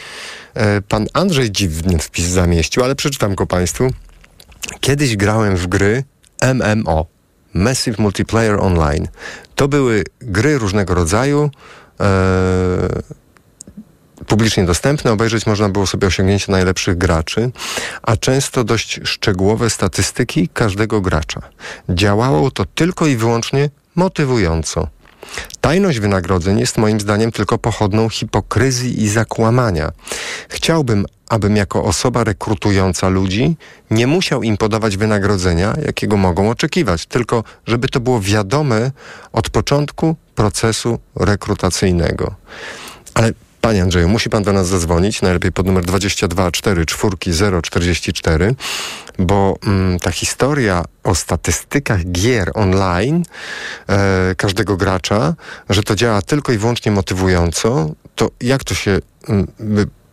Pan 0.88 1.06
Andrzej 1.12 1.50
dziwny 1.50 1.98
wpis 1.98 2.26
zamieścił, 2.26 2.84
ale 2.84 2.94
przeczytam 2.94 3.34
go 3.34 3.46
państwu. 3.46 3.90
Kiedyś 4.80 5.16
grałem 5.16 5.56
w 5.56 5.66
gry 5.66 6.04
MMO, 6.54 7.06
Massive 7.54 8.02
Multiplayer 8.02 8.60
Online. 8.60 9.08
To 9.54 9.68
były 9.68 10.04
gry 10.20 10.58
różnego 10.58 10.94
rodzaju, 10.94 11.50
e, 12.00 13.02
publicznie 14.26 14.64
dostępne. 14.64 15.12
Obejrzeć 15.12 15.46
można 15.46 15.68
było 15.68 15.86
sobie 15.86 16.06
osiągnięcia 16.06 16.52
najlepszych 16.52 16.98
graczy, 16.98 17.50
a 18.02 18.16
często 18.16 18.64
dość 18.64 19.00
szczegółowe 19.04 19.70
statystyki 19.70 20.48
każdego 20.48 21.00
gracza. 21.00 21.40
Działało 21.88 22.50
to 22.50 22.64
tylko 22.64 23.06
i 23.06 23.16
wyłącznie 23.16 23.70
motywująco. 23.94 24.88
Tajność 25.60 25.98
wynagrodzeń 25.98 26.60
jest 26.60 26.78
moim 26.78 27.00
zdaniem 27.00 27.32
tylko 27.32 27.58
pochodną 27.58 28.08
hipokryzji 28.08 29.02
i 29.02 29.08
zakłamania. 29.08 29.92
Chciałbym, 30.48 31.06
abym 31.28 31.56
jako 31.56 31.84
osoba 31.84 32.24
rekrutująca 32.24 33.08
ludzi 33.08 33.56
nie 33.90 34.06
musiał 34.06 34.42
im 34.42 34.56
podawać 34.56 34.96
wynagrodzenia, 34.96 35.74
jakiego 35.86 36.16
mogą 36.16 36.50
oczekiwać, 36.50 37.06
tylko 37.06 37.44
żeby 37.66 37.88
to 37.88 38.00
było 38.00 38.20
wiadome 38.20 38.90
od 39.32 39.50
początku 39.50 40.16
procesu 40.34 40.98
rekrutacyjnego. 41.16 42.34
Ale 43.14 43.32
Panie 43.66 43.82
Andrzeju, 43.82 44.08
musi 44.08 44.30
pan 44.30 44.42
do 44.42 44.52
nas 44.52 44.68
zadzwonić, 44.68 45.22
najlepiej 45.22 45.52
pod 45.52 45.66
numer 45.66 45.84
22 45.84 46.50
4 46.50 46.86
4 46.86 47.62
044, 47.62 48.54
bo 49.18 49.58
mm, 49.66 49.98
ta 49.98 50.10
historia 50.10 50.84
o 51.04 51.14
statystykach 51.14 52.04
gier 52.04 52.50
online 52.54 53.22
e, 53.88 54.34
każdego 54.34 54.76
gracza, 54.76 55.34
że 55.70 55.82
to 55.82 55.94
działa 55.94 56.22
tylko 56.22 56.52
i 56.52 56.58
wyłącznie 56.58 56.92
motywująco, 56.92 57.90
to 58.14 58.30
jak 58.40 58.64
to 58.64 58.74
się 58.74 58.98
mm, 59.28 59.46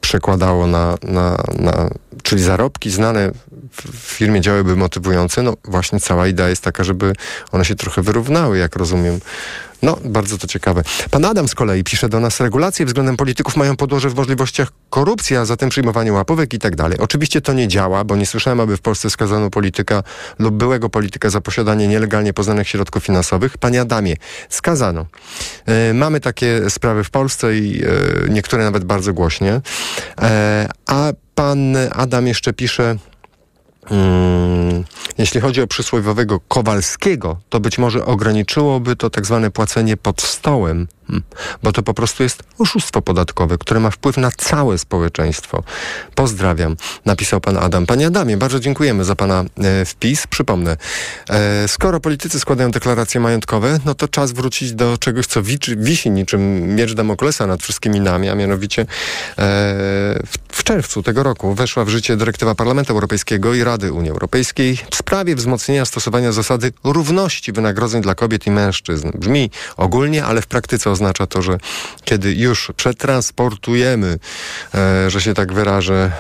przekładało 0.04 0.68
na, 0.68 0.98
na, 1.04 1.38
na, 1.60 1.90
czyli 2.24 2.44
zarobki 2.44 2.92
znane 2.92 3.32
w 3.72 4.00
firmie 4.00 4.42
działałyby 4.42 4.76
motywujące, 4.76 5.42
no 5.42 5.54
właśnie 5.66 6.00
cała 6.00 6.28
idea 6.28 6.50
jest 6.50 6.64
taka, 6.64 6.84
żeby 6.84 7.14
one 7.52 7.66
się 7.66 7.76
trochę 7.76 8.02
wyrównały, 8.02 8.58
jak 8.58 8.76
rozumiem. 8.76 9.20
No, 9.84 9.98
bardzo 10.06 10.38
to 10.38 10.48
ciekawe. 10.48 10.84
Pan 11.12 11.26
Adam 11.26 11.48
z 11.48 11.56
kolei 11.56 11.84
pisze 11.84 12.10
do 12.10 12.20
nas, 12.20 12.40
regulacje 12.40 12.86
względem 12.86 13.18
polityków 13.18 13.56
mają 13.58 13.78
podłoże 13.78 14.10
w 14.10 14.16
możliwościach 14.16 14.72
korupcji, 14.90 15.36
a 15.36 15.46
zatem 15.46 15.70
przyjmowanie 15.70 16.14
łapówek 16.14 16.54
i 16.54 16.60
tak 16.60 16.76
dalej. 16.76 16.98
Oczywiście 17.00 17.42
to 17.42 17.54
nie 17.54 17.68
działa, 17.68 18.04
bo 18.04 18.16
nie 18.16 18.26
słyszałem, 18.26 18.60
aby 18.60 18.78
w 18.78 18.82
Polsce 18.82 19.10
skazano 19.10 19.50
polityka 19.50 20.04
lub 20.40 20.56
byłego 20.56 20.90
polityka 20.90 21.30
za 21.30 21.42
posiadanie 21.42 21.88
nielegalnie 21.88 22.34
poznanych 22.34 22.68
środków 22.68 23.04
finansowych. 23.04 23.58
Panie 23.58 23.82
Adamie, 23.82 24.16
skazano. 24.50 25.06
E, 25.66 25.94
mamy 25.94 26.20
takie 26.20 26.70
sprawy 26.70 27.04
w 27.04 27.10
Polsce 27.10 27.58
i 27.58 27.84
e, 27.84 27.90
niektóre 28.30 28.64
nawet 28.64 28.84
bardzo 28.84 29.14
głośnie. 29.14 29.62
E, 30.22 30.70
a 30.86 31.14
pan 31.36 31.78
Adam 31.92 32.28
jeszcze 32.28 32.54
pisze, 32.54 32.98
Hmm, 33.86 34.84
jeśli 35.18 35.42
chodzi 35.42 35.62
o 35.62 35.68
przysłowiowego 35.68 36.40
Kowalskiego, 36.40 37.40
to 37.50 37.60
być 37.60 37.78
może 37.78 38.06
ograniczyłoby 38.06 38.96
to 38.96 39.10
tak 39.10 39.26
zwane 39.26 39.52
płacenie 39.52 39.98
pod 39.98 40.22
stołem, 40.22 40.88
bo 41.64 41.72
to 41.72 41.84
po 41.84 41.94
prostu 41.94 42.24
jest 42.24 42.44
oszustwo 42.60 43.02
podatkowe, 43.02 43.58
które 43.58 43.80
ma 43.80 43.90
wpływ 43.90 44.18
na 44.18 44.32
całe 44.32 44.78
społeczeństwo. 44.78 45.64
Pozdrawiam, 46.16 46.76
napisał 47.06 47.42
pan 47.42 47.58
Adam. 47.58 47.86
Panie 47.86 48.08
Adamie, 48.08 48.38
bardzo 48.38 48.60
dziękujemy 48.60 49.04
za 49.04 49.16
pana 49.16 49.44
e, 49.58 49.86
wpis. 49.86 50.28
Przypomnę, 50.28 50.78
e, 51.30 51.68
skoro 51.68 52.00
politycy 52.00 52.40
składają 52.40 52.72
deklaracje 52.72 53.22
majątkowe, 53.22 53.80
no 53.86 53.96
to 53.96 54.08
czas 54.08 54.32
wrócić 54.32 54.74
do 54.74 54.98
czegoś, 54.98 55.26
co 55.28 55.44
wiczy, 55.44 55.76
wisi 55.76 56.10
niczym 56.10 56.76
miecz 56.76 56.94
Damoklesa 56.94 57.48
nad 57.48 57.62
wszystkimi 57.62 58.00
nami, 58.00 58.30
a 58.30 58.36
mianowicie 58.36 58.82
e, 58.82 58.86
w, 60.26 60.38
w 60.52 60.64
czerwcu 60.64 61.04
tego 61.04 61.24
roku 61.24 61.54
weszła 61.56 61.86
w 61.86 61.90
życie 61.90 62.18
dyrektywa 62.18 62.56
Parlamentu 62.56 62.94
Europejskiego 62.94 63.54
i 63.54 63.64
Rady 63.64 63.94
Unii 63.94 64.12
Europejskiej 64.12 64.78
w 64.92 64.96
sprawie 64.96 65.36
wzmocnienia 65.36 65.86
stosowania 65.86 66.32
zasady 66.32 66.74
równości 66.84 67.52
wynagrodzeń 67.52 68.02
dla 68.02 68.16
kobiet 68.16 68.48
i 68.48 68.52
mężczyzn. 68.52 69.12
Brzmi 69.16 69.52
ogólnie, 69.78 70.26
ale 70.26 70.42
w 70.42 70.48
praktyce 70.48 70.90
oznacza 70.90 71.03
to, 71.14 71.42
że 71.42 71.58
kiedy 72.04 72.34
już 72.34 72.72
przetransportujemy, 72.76 74.20
e, 74.76 75.10
że 75.10 75.22
się 75.22 75.34
tak 75.34 75.54
wyrażę, 75.54 76.12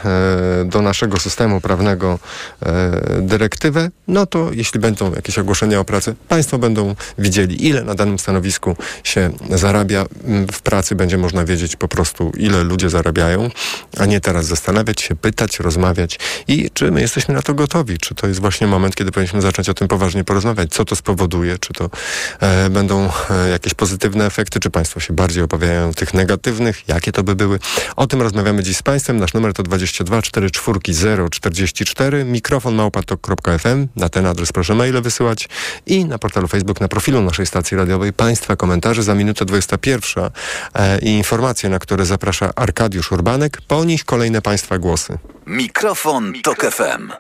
e, 0.62 0.66
do 0.66 0.82
naszego 0.82 1.20
systemu 1.20 1.62
prawnego 1.62 2.20
e, 2.66 2.92
dyrektywę, 3.22 3.90
no 4.08 4.26
to 4.26 4.52
jeśli 4.52 4.80
będą 4.80 5.14
jakieś 5.14 5.40
ogłoszenia 5.40 5.80
o 5.80 5.86
pracy, 5.86 6.16
Państwo 6.28 6.58
będą 6.58 6.96
widzieli, 7.18 7.68
ile 7.68 7.84
na 7.84 7.96
danym 7.96 8.20
stanowisku 8.20 8.76
się 9.04 9.32
zarabia. 9.50 10.06
W 10.52 10.62
pracy 10.62 10.96
będzie 10.96 11.18
można 11.18 11.46
wiedzieć 11.46 11.76
po 11.76 11.88
prostu, 11.88 12.32
ile 12.38 12.64
ludzie 12.64 12.90
zarabiają, 12.90 13.50
a 13.98 14.06
nie 14.06 14.22
teraz 14.22 14.46
zastanawiać 14.46 15.02
się, 15.02 15.16
pytać, 15.16 15.60
rozmawiać 15.60 16.20
i 16.48 16.70
czy 16.74 16.92
my 16.92 17.02
jesteśmy 17.02 17.34
na 17.34 17.42
to 17.42 17.54
gotowi, 17.54 17.98
czy 17.98 18.16
to 18.16 18.28
jest 18.28 18.40
właśnie 18.40 18.68
moment, 18.68 18.96
kiedy 18.96 19.12
powinniśmy 19.12 19.42
zacząć 19.42 19.70
o 19.70 19.74
tym 19.74 19.88
poważnie 19.88 20.24
porozmawiać, 20.24 20.70
co 20.72 20.86
to 20.86 20.96
spowoduje, 20.96 21.58
czy 21.60 21.74
to 21.74 21.90
e, 22.40 22.70
będą 22.70 23.10
e, 23.30 23.50
jakieś 23.50 23.74
pozytywne 23.74 24.26
efekty, 24.26 24.60
czy 24.64 24.70
Państwo 24.70 25.00
się 25.00 25.14
bardziej 25.14 25.44
obawiają 25.44 25.94
tych 25.94 26.14
negatywnych, 26.14 26.88
jakie 26.88 27.12
to 27.12 27.24
by 27.24 27.36
były. 27.36 27.60
O 27.96 28.08
tym 28.08 28.22
rozmawiamy 28.22 28.64
dziś 28.64 28.78
z 28.78 28.84
Państwem. 28.84 29.18
Nasz 29.18 29.34
numer 29.34 29.54
to 29.54 29.64
22 29.64 30.22
44 30.22 30.80
044, 31.30 32.26
mikrofon 32.26 32.76
małpatok.fm, 32.76 33.88
na 33.96 34.10
ten 34.10 34.26
adres 34.26 34.52
proszę 34.52 34.76
maile 34.76 35.02
wysyłać 35.02 35.50
i 35.86 36.06
na 36.06 36.18
portalu 36.18 36.48
Facebook, 36.48 36.82
na 36.82 36.88
profilu 36.88 37.22
naszej 37.22 37.46
stacji 37.46 37.78
radiowej 37.78 38.14
Państwa 38.14 38.56
komentarze 38.56 39.04
za 39.04 39.16
minutę 39.16 39.46
21 39.46 40.30
e, 40.74 41.00
i 41.00 41.08
informacje, 41.08 41.70
na 41.70 41.80
które 41.80 42.06
zaprasza 42.06 42.56
Arkadiusz 42.56 43.12
Urbanek, 43.12 43.62
po 43.68 43.84
nich 43.84 44.06
kolejne 44.06 44.42
Państwa 44.42 44.78
głosy. 44.78 45.18
Mikrofon, 45.48 46.34
Tok 46.44 46.66
FM. 46.72 47.12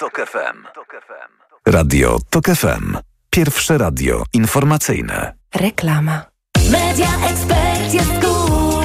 Radio 1.65 2.19
Tok 2.29 2.45
FM. 2.45 2.97
Pierwsze 3.29 3.77
radio 3.77 4.23
informacyjne. 4.33 5.33
Reklama. 5.55 6.32
Media 6.71 7.07
Expert 7.29 7.93
jest 7.93 8.11
cool. 8.21 8.83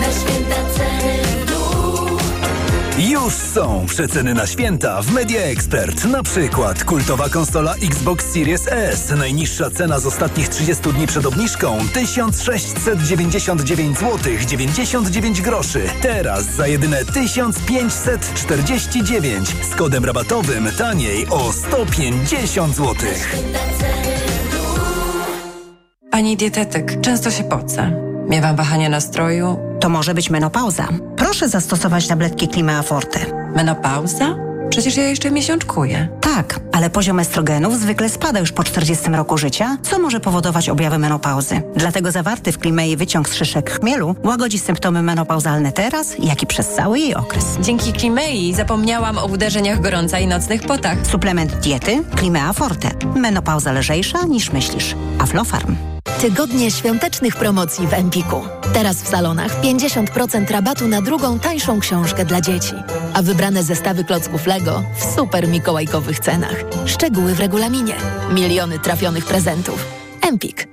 Na 0.00 0.06
święta 0.12 0.56
ceny 0.76 1.22
w 1.22 1.46
dół. 1.50 2.18
Już 2.98 3.34
są 3.34 3.86
przeceny 3.86 4.34
na 4.34 4.46
święta 4.46 5.02
w 5.02 5.12
Media 5.12 5.40
Expert. 5.40 6.04
Na 6.04 6.22
przykład 6.22 6.84
kultowa 6.84 7.28
konsola 7.28 7.74
Xbox 7.74 8.32
Series 8.32 8.68
S. 8.68 9.12
Najniższa 9.16 9.70
cena 9.70 10.00
z 10.00 10.06
ostatnich 10.06 10.48
30 10.48 10.92
dni 10.92 11.06
przed 11.06 11.26
obniżką 11.26 11.78
1699 11.92 13.98
zł 13.98 14.18
99 14.46 15.42
groszy. 15.42 15.82
Teraz 16.02 16.44
za 16.44 16.66
jedyne 16.66 17.04
1549 17.04 19.48
z 19.72 19.74
kodem 19.74 20.04
rabatowym 20.04 20.68
taniej 20.78 21.26
o 21.30 21.52
150 21.52 22.76
zł. 22.76 22.94
Pani 26.14 26.36
dietetyk, 26.36 27.00
często 27.00 27.30
się 27.30 27.44
pocę. 27.44 27.90
Miewam 28.28 28.56
wahania 28.56 28.88
nastroju. 28.88 29.58
To 29.80 29.88
może 29.88 30.14
być 30.14 30.30
menopauza. 30.30 30.88
Proszę 31.16 31.48
zastosować 31.48 32.08
tabletki 32.08 32.48
Klimea 32.48 32.82
Forte. 32.82 33.20
Menopauza? 33.56 34.36
Przecież 34.74 34.96
ja 34.96 35.08
jeszcze 35.08 35.30
miesiączkuję. 35.30 36.08
Tak, 36.20 36.60
ale 36.72 36.90
poziom 36.90 37.20
estrogenów 37.20 37.78
zwykle 37.78 38.08
spada 38.08 38.40
już 38.40 38.52
po 38.52 38.64
40 38.64 39.10
roku 39.10 39.38
życia, 39.38 39.76
co 39.82 39.98
może 39.98 40.20
powodować 40.20 40.68
objawy 40.68 40.98
menopauzy. 40.98 41.62
Dlatego 41.76 42.10
zawarty 42.10 42.52
w 42.52 42.58
Klimei 42.58 42.96
wyciąg 42.96 43.28
z 43.28 43.34
szyszek 43.34 43.70
chmielu 43.70 44.16
łagodzi 44.24 44.58
symptomy 44.58 45.02
menopauzalne 45.02 45.72
teraz, 45.72 46.14
jak 46.18 46.42
i 46.42 46.46
przez 46.46 46.68
cały 46.68 46.98
jej 46.98 47.14
okres. 47.14 47.44
Dzięki 47.60 47.92
Klimei 47.92 48.54
zapomniałam 48.54 49.18
o 49.18 49.26
uderzeniach 49.26 49.80
gorąca 49.80 50.18
i 50.18 50.26
nocnych 50.26 50.62
potach. 50.62 50.98
Suplement 51.06 51.54
diety 51.54 52.02
Klimea 52.16 52.52
Forte. 52.52 52.88
Menopauza 53.16 53.72
lżejsza 53.72 54.22
niż 54.26 54.52
myślisz. 54.52 54.94
Aflofarm. 55.18 55.76
Tygodnie 56.20 56.70
świątecznych 56.70 57.36
promocji 57.36 57.86
w 57.86 57.92
Empiku. 57.92 58.42
Teraz 58.72 59.02
w 59.02 59.08
salonach 59.08 59.60
50% 59.60 60.50
rabatu 60.50 60.88
na 60.88 61.02
drugą 61.02 61.38
tańszą 61.38 61.80
książkę 61.80 62.24
dla 62.24 62.40
dzieci. 62.40 62.74
A 63.14 63.22
wybrane 63.22 63.62
zestawy 63.62 64.04
klocków 64.04 64.46
Lego 64.46 64.63
w 64.72 65.14
super 65.14 65.48
mikołajkowych 65.48 66.20
cenach. 66.20 66.64
Szczegóły 66.86 67.34
w 67.34 67.40
regulaminie. 67.40 67.96
Miliony 68.34 68.78
trafionych 68.78 69.24
prezentów. 69.24 69.86
Empik. 70.22 70.68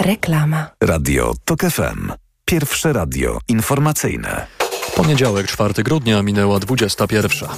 Reklama. 0.00 0.70
Radio 0.80 1.34
Tok 1.44 1.60
FM. 1.60 2.12
Pierwsze 2.44 2.92
radio 2.92 3.38
informacyjne. 3.48 4.46
Poniedziałek, 4.96 5.46
4 5.46 5.82
grudnia, 5.82 6.22
minęła 6.22 6.58
21. 6.58 7.48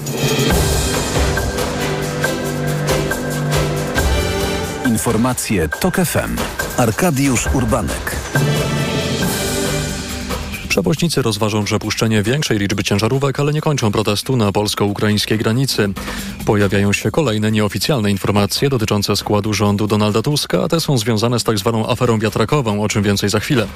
Informacje 4.86 5.68
Tok 5.68 5.96
FM. 5.96 6.36
Arkadiusz 6.76 7.46
Urbanek. 7.54 8.17
Przewoźnicy 10.68 11.22
rozważą 11.22 11.64
przepuszczenie 11.64 12.22
większej 12.22 12.58
liczby 12.58 12.84
ciężarówek, 12.84 13.40
ale 13.40 13.52
nie 13.52 13.60
kończą 13.60 13.92
protestu 13.92 14.36
na 14.36 14.52
polsko-ukraińskiej 14.52 15.38
granicy. 15.38 15.88
Pojawiają 16.46 16.92
się 16.92 17.10
kolejne 17.10 17.52
nieoficjalne 17.52 18.10
informacje 18.10 18.68
dotyczące 18.68 19.16
składu 19.16 19.54
rządu 19.54 19.86
Donalda 19.86 20.22
Tuska, 20.22 20.62
a 20.64 20.68
te 20.68 20.80
są 20.80 20.98
związane 20.98 21.40
z 21.40 21.44
tak 21.44 21.58
zwaną 21.58 21.90
aferą 21.90 22.18
wiatrakową, 22.18 22.82
o 22.82 22.88
czym 22.88 23.02
więcej 23.02 23.30
za 23.30 23.40
chwilę. 23.40 23.66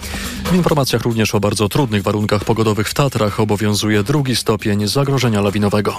W 0.44 0.54
informacjach 0.54 1.02
również 1.02 1.34
o 1.34 1.40
bardzo 1.40 1.68
trudnych 1.68 2.02
warunkach 2.02 2.44
pogodowych 2.44 2.88
w 2.88 2.94
Tatrach 2.94 3.40
obowiązuje 3.40 4.02
drugi 4.02 4.36
stopień 4.36 4.88
zagrożenia 4.88 5.40
lawinowego. 5.40 5.96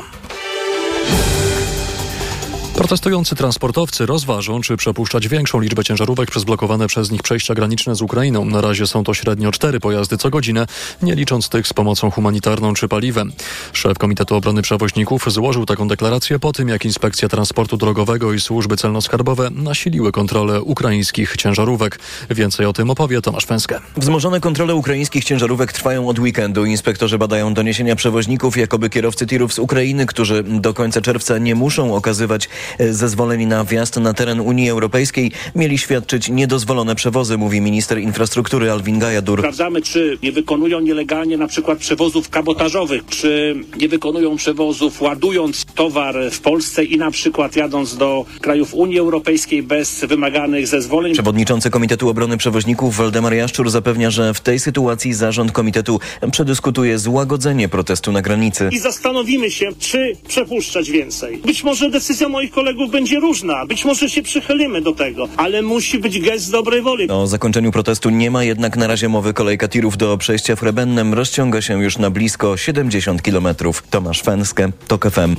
Protestujący 2.84 3.36
transportowcy 3.36 4.06
rozważą, 4.06 4.62
czy 4.62 4.78
przepuszczać 4.78 5.28
większą 5.28 5.60
liczbę 5.60 5.84
ciężarówek 5.84 6.32
przez 6.32 6.44
blokowane 6.44 6.88
przez 6.88 7.12
nich 7.12 7.22
przejścia 7.22 7.54
graniczne 7.54 7.96
z 7.96 8.02
Ukrainą. 8.02 8.46
Na 8.46 8.62
razie 8.62 8.88
są 8.88 9.04
to 9.04 9.14
średnio 9.14 9.52
cztery 9.52 9.80
pojazdy 9.80 10.18
co 10.18 10.30
godzinę, 10.30 10.66
nie 11.02 11.16
licząc 11.16 11.50
tych 11.50 11.68
z 11.68 11.74
pomocą 11.74 12.12
humanitarną 12.12 12.74
czy 12.74 12.88
paliwem. 12.88 13.32
Szef 13.74 13.98
Komitetu 13.98 14.36
Obrony 14.36 14.62
Przewoźników 14.62 15.26
złożył 15.28 15.66
taką 15.66 15.88
deklarację 15.88 16.40
po 16.40 16.54
tym, 16.54 16.68
jak 16.68 16.86
Inspekcja 16.86 17.30
Transportu 17.30 17.78
Drogowego 17.78 18.34
i 18.34 18.40
służby 18.40 18.76
celno-skarbowe 18.76 19.52
nasiliły 19.52 20.12
kontrolę 20.12 20.62
ukraińskich 20.62 21.38
ciężarówek. 21.38 22.00
Więcej 22.30 22.66
o 22.66 22.74
tym 22.74 22.90
opowie 22.90 23.22
Tomasz 23.22 23.46
Fęskę. 23.46 23.80
Wzmożone 23.98 24.40
kontrole 24.40 24.76
ukraińskich 24.76 25.24
ciężarówek 25.24 25.74
trwają 25.74 26.08
od 26.10 26.20
weekendu. 26.20 26.66
Inspektorzy 26.66 27.18
badają 27.18 27.54
doniesienia 27.54 27.96
przewoźników, 27.96 28.58
jakoby 28.58 28.90
kierowcy 28.90 29.28
tirów 29.28 29.54
z 29.54 29.60
Ukrainy, 29.60 30.06
którzy 30.06 30.44
do 30.44 30.74
końca 30.74 31.02
czerwca 31.02 31.38
nie 31.38 31.56
muszą 31.56 31.96
okazywać 31.96 32.50
e, 32.78 32.94
zezwoleń 32.94 33.46
na 33.46 33.64
wjazd 33.64 33.98
na 33.98 34.14
teren 34.14 34.40
Unii 34.40 34.70
Europejskiej, 34.70 35.32
mieli 35.56 35.78
świadczyć 35.78 36.30
niedozwolone 36.30 36.96
przewozy, 36.96 37.38
mówi 37.38 37.62
minister 37.62 38.00
infrastruktury 38.00 38.72
Alvin 38.72 39.00
Gajadur. 39.00 39.40
Sprawdzamy, 39.40 39.82
czy 39.82 40.18
nie 40.24 40.32
wykonują 40.32 40.80
nielegalnie 40.80 41.38
na 41.38 41.48
przykład 41.48 41.78
przewozów 41.78 42.30
kabotażowych, 42.30 43.06
czy 43.06 43.56
nie 43.78 43.90
wykonują 43.90 44.36
przewozów 44.36 45.02
ładując 45.02 45.66
towar 45.76 46.16
w 46.32 46.40
Polsce 46.40 46.84
i 46.84 46.98
na 46.98 47.12
przykład 47.12 47.56
jadąc 47.56 47.98
do 47.98 48.26
krajów 48.42 48.74
Unii 48.74 49.00
Europejskiej 49.00 49.64
bez 49.64 50.06
wymaganych 50.06 50.68
zezwoleń. 50.68 51.14
Przewodniczący 51.14 51.70
Komitetu 51.70 52.10
Obrony 52.10 52.38
Przewoźników 52.38 52.96
Waldemar 52.98 53.34
Jaszczur 53.34 53.70
zapewnia, 53.70 54.12
że 54.12 54.34
w 54.34 54.40
tej 54.40 54.60
sytuacji 54.60 55.14
zarząd 55.14 55.52
komitetu 55.52 56.00
przedyskutuje 56.32 57.00
złagodzenie 57.00 57.70
protestu 57.70 58.12
na 58.12 58.22
granicy. 58.22 58.70
I 58.72 58.80
zastanowimy 58.80 59.52
się, 59.52 59.70
czy 59.80 60.14
przepuszczać 60.28 60.92
więcej. 60.92 61.38
Być 61.38 61.64
może 61.64 61.90
decyzja 61.90 62.30
moich 62.30 62.52
kolegów 62.52 62.63
będzie 62.92 63.20
różna, 63.20 63.66
być 63.66 63.86
może 63.86 64.10
się 64.10 64.22
przychylimy 64.22 64.82
do 64.82 64.92
tego, 64.92 65.28
ale 65.38 65.62
musi 65.62 66.00
być 66.00 66.20
gest 66.20 66.52
dobrej 66.52 66.82
woli. 66.82 67.10
O 67.10 67.28
zakończeniu 67.28 67.72
protestu 67.72 68.10
nie 68.10 68.32
ma 68.32 68.44
jednak 68.44 68.78
na 68.78 68.88
razie 68.88 69.10
mowy. 69.10 69.34
Kolejka 69.34 69.68
tirów 69.68 69.98
do 69.98 70.18
przejścia 70.18 70.56
w 70.56 70.64
Rebennem 70.64 71.14
rozciąga 71.14 71.62
się 71.62 71.84
już 71.84 71.98
na 71.98 72.10
blisko 72.10 72.58
70 72.58 73.22
kilometrów. 73.22 73.84
Tomasz 73.90 74.22
Fęskę, 74.22 74.72
TOK 74.88 75.12
FM. 75.12 75.36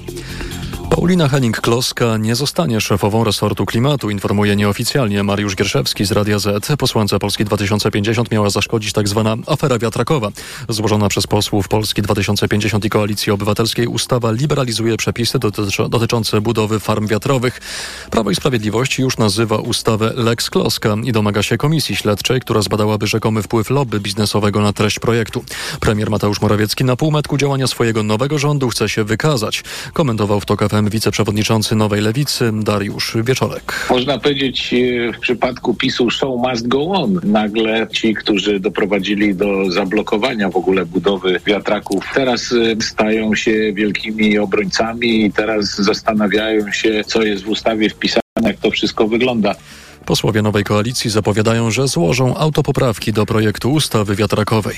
Paulina 0.90 1.28
Henning-Kloska 1.28 2.20
nie 2.20 2.34
zostanie 2.34 2.80
szefową 2.80 3.24
resortu 3.24 3.66
klimatu, 3.66 4.10
informuje 4.10 4.56
nieoficjalnie 4.56 5.22
Mariusz 5.22 5.56
Gierszewski 5.56 6.04
z 6.04 6.12
Radia 6.12 6.38
Z. 6.38 6.76
Posłance 6.78 7.18
Polski 7.18 7.44
2050 7.44 8.30
miała 8.30 8.50
zaszkodzić 8.50 8.92
tzw. 8.92 9.22
Tak 9.24 9.54
afera 9.54 9.78
wiatrakowa. 9.78 10.28
Złożona 10.68 11.08
przez 11.08 11.26
posłów 11.26 11.68
Polski 11.68 12.02
2050 12.02 12.84
i 12.84 12.90
Koalicji 12.90 13.32
Obywatelskiej 13.32 13.86
ustawa 13.86 14.32
liberalizuje 14.32 14.96
przepisy 14.96 15.38
dotyczące 15.88 16.40
budowy 16.40 16.80
farm 16.80 17.06
wiatrowych. 17.06 17.13
Prawo 18.10 18.30
i 18.30 18.34
Sprawiedliwość 18.34 18.98
już 18.98 19.18
nazywa 19.18 19.56
ustawę 19.56 20.12
Lex 20.16 20.50
Kloska 20.50 20.96
i 21.04 21.12
domaga 21.12 21.42
się 21.42 21.56
komisji 21.56 21.96
śledczej, 21.96 22.40
która 22.40 22.62
zbadałaby 22.62 23.06
rzekomy 23.06 23.42
wpływ 23.42 23.70
lobby 23.70 24.00
biznesowego 24.00 24.60
na 24.60 24.72
treść 24.72 24.98
projektu. 24.98 25.44
Premier 25.80 26.10
Mateusz 26.10 26.40
Morawiecki 26.40 26.84
na 26.84 26.96
półmetku 26.96 27.36
działania 27.36 27.66
swojego 27.66 28.02
nowego 28.02 28.38
rządu 28.38 28.68
chce 28.68 28.88
się 28.88 29.04
wykazać. 29.04 29.62
Komentował 29.92 30.40
w 30.40 30.46
TOK 30.46 30.68
FM 30.68 30.90
wiceprzewodniczący 30.90 31.74
Nowej 31.74 32.00
Lewicy 32.00 32.50
Dariusz 32.52 33.16
Wieczorek. 33.24 33.86
Można 33.90 34.18
powiedzieć 34.18 34.74
e, 34.74 35.12
w 35.12 35.18
przypadku 35.18 35.74
PiSu 35.74 36.10
show 36.10 36.38
must 36.38 36.68
go 36.68 36.84
on. 36.84 37.20
Nagle 37.24 37.86
ci, 37.92 38.14
którzy 38.14 38.60
doprowadzili 38.60 39.34
do 39.34 39.70
zablokowania 39.70 40.50
w 40.50 40.56
ogóle 40.56 40.86
budowy 40.86 41.40
wiatraków, 41.46 42.04
teraz 42.14 42.52
e, 42.52 42.82
stają 42.82 43.34
się 43.34 43.72
wielkimi 43.72 44.38
obrońcami 44.38 45.24
i 45.24 45.32
teraz 45.32 45.76
zastanawiają 45.76 46.72
się, 46.72 47.03
co 47.04 47.22
jest 47.22 47.44
w 47.44 47.48
ustawie 47.48 47.90
wpisane, 47.90 48.22
jak 48.42 48.56
to 48.56 48.70
wszystko 48.70 49.08
wygląda. 49.08 49.54
Posłowie 50.06 50.42
nowej 50.42 50.64
koalicji 50.64 51.10
zapowiadają, 51.10 51.70
że 51.70 51.88
złożą 51.88 52.36
autopoprawki 52.36 53.12
do 53.12 53.26
projektu 53.26 53.72
ustawy 53.72 54.16
wiatrakowej. 54.16 54.76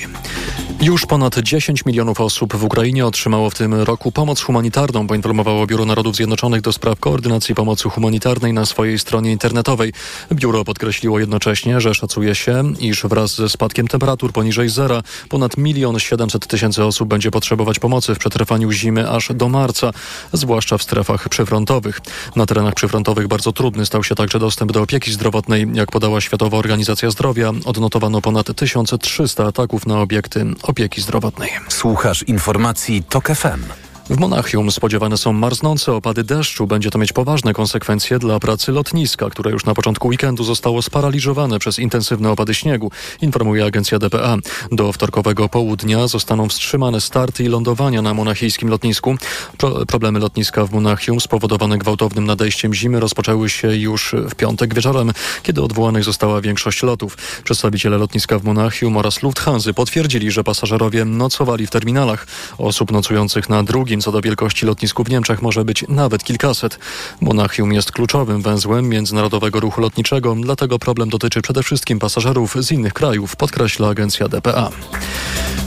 Już 0.81 1.07
ponad 1.07 1.39
10 1.39 1.85
milionów 1.87 2.21
osób 2.21 2.57
w 2.57 2.65
Ukrainie 2.65 3.07
otrzymało 3.07 3.51
w 3.51 3.55
tym 3.55 3.75
roku 3.75 4.13
pomoc 4.13 4.41
humanitarną, 4.41 5.07
poinformowało 5.07 5.67
Biuro 5.67 5.85
Narodów 5.85 6.17
Zjednoczonych 6.17 6.61
do 6.61 6.73
spraw 6.73 7.01
koordynacji 7.01 7.55
pomocy 7.55 7.89
humanitarnej 7.89 8.53
na 8.53 8.67
swojej 8.67 8.99
stronie 8.99 9.33
internetowej. 9.33 9.93
Biuro 10.33 10.65
podkreśliło 10.65 11.19
jednocześnie, 11.19 11.81
że 11.81 11.95
szacuje 11.95 12.35
się, 12.35 12.73
iż 12.81 13.03
wraz 13.03 13.35
ze 13.35 13.49
spadkiem 13.49 13.89
temperatur 13.89 14.33
poniżej 14.33 14.69
zera 14.69 15.03
ponad 15.29 15.57
milion 15.57 15.99
700 15.99 16.47
tysięcy 16.47 16.85
osób 16.85 17.09
będzie 17.09 17.31
potrzebować 17.31 17.79
pomocy 17.79 18.15
w 18.15 18.19
przetrwaniu 18.19 18.73
zimy 18.73 19.11
aż 19.11 19.29
do 19.35 19.49
marca, 19.49 19.93
zwłaszcza 20.33 20.79
w 20.79 20.83
strefach 20.83 21.29
przyfrontowych. 21.29 22.01
Na 22.37 22.47
terenach 22.47 22.75
przyfrontowych 22.75 23.29
bardzo 23.29 23.53
trudny 23.53 23.87
stał 23.87 24.05
się 24.05 24.15
także 24.15 24.39
dostęp 24.39 24.73
do 24.73 24.83
opieki 24.83 25.16
zdrowotnej. 25.17 25.67
Jak 25.73 25.91
podała 25.91 26.21
Światowa 26.21 26.57
Organizacja 26.59 27.11
Zdrowia, 27.11 27.53
odnotowano 27.65 28.21
ponad 28.21 28.57
1300 28.57 29.47
ataków 29.47 29.87
na 29.87 30.01
obiekty 30.01 30.47
opieki 30.63 31.01
zdrowotnej. 31.01 31.51
Słuchasz 31.69 32.23
informacji 32.23 33.03
TOK 33.03 33.29
FM. 33.29 33.63
W 34.11 34.19
Monachium 34.19 34.71
spodziewane 34.71 35.17
są 35.17 35.33
marznące 35.33 35.93
opady 35.93 36.25
deszczu. 36.25 36.67
Będzie 36.67 36.91
to 36.91 36.99
mieć 36.99 37.13
poważne 37.13 37.53
konsekwencje 37.53 38.19
dla 38.19 38.41
pracy 38.41 38.73
lotniska, 38.73 39.31
które 39.31 39.51
już 39.51 39.65
na 39.65 39.75
początku 39.75 40.09
weekendu 40.09 40.45
zostało 40.45 40.83
sparaliżowane 40.83 41.59
przez 41.59 41.79
intensywne 41.79 42.31
opady 42.31 42.55
śniegu, 42.55 42.91
informuje 43.23 43.65
agencja 43.65 43.99
DPA. 43.99 44.37
Do 44.73 44.93
wtorkowego 44.93 45.49
południa 45.49 46.07
zostaną 46.07 46.49
wstrzymane 46.49 47.01
starty 47.01 47.45
i 47.45 47.49
lądowania 47.49 48.03
na 48.03 48.15
monachijskim 48.15 48.69
lotnisku. 48.69 49.17
Pro 49.59 49.87
problemy 49.87 50.19
lotniska 50.19 50.67
w 50.67 50.73
Monachium 50.73 51.21
spowodowane 51.21 51.79
gwałtownym 51.79 52.25
nadejściem 52.25 52.75
zimy 52.75 53.01
rozpoczęły 53.01 53.51
się 53.51 53.77
już 53.77 54.15
w 54.31 54.35
piątek 54.35 54.75
wieczorem, 54.75 55.13
kiedy 55.43 55.63
odwołanych 55.63 56.05
została 56.05 56.41
większość 56.41 56.83
lotów. 56.83 57.17
Przedstawiciele 57.45 57.99
lotniska 57.99 58.39
w 58.39 58.45
Monachium 58.45 58.97
oraz 58.97 59.23
Lufthansa 59.23 59.73
potwierdzili, 59.73 60.31
że 60.31 60.45
pasażerowie 60.45 61.05
nocowali 61.05 61.67
w 61.67 61.71
terminalach. 61.71 62.27
Osób 62.59 62.93
nocujących 62.93 63.49
na 63.49 63.63
drugim 63.63 63.96
co 64.01 64.13
do 64.13 64.21
wielkości 64.21 64.67
lotnisku 64.67 65.05
w 65.05 65.11
Niemczech 65.11 65.43
może 65.43 65.65
być 65.65 65.85
nawet 65.89 66.25
kilkaset. 66.25 66.79
Monachium 67.21 67.73
jest 67.73 67.93
kluczowym 67.93 68.43
węzłem 68.43 68.89
międzynarodowego 68.89 69.61
ruchu 69.61 69.81
lotniczego, 69.81 70.37
dlatego 70.41 70.79
problem 70.79 71.09
dotyczy 71.09 71.43
przede 71.43 71.63
wszystkim 71.63 71.99
pasażerów 71.99 72.57
z 72.61 72.73
innych 72.73 72.93
krajów, 72.93 73.37
podkreśla 73.37 73.89
agencja 73.89 74.29
DPA. 74.29 74.71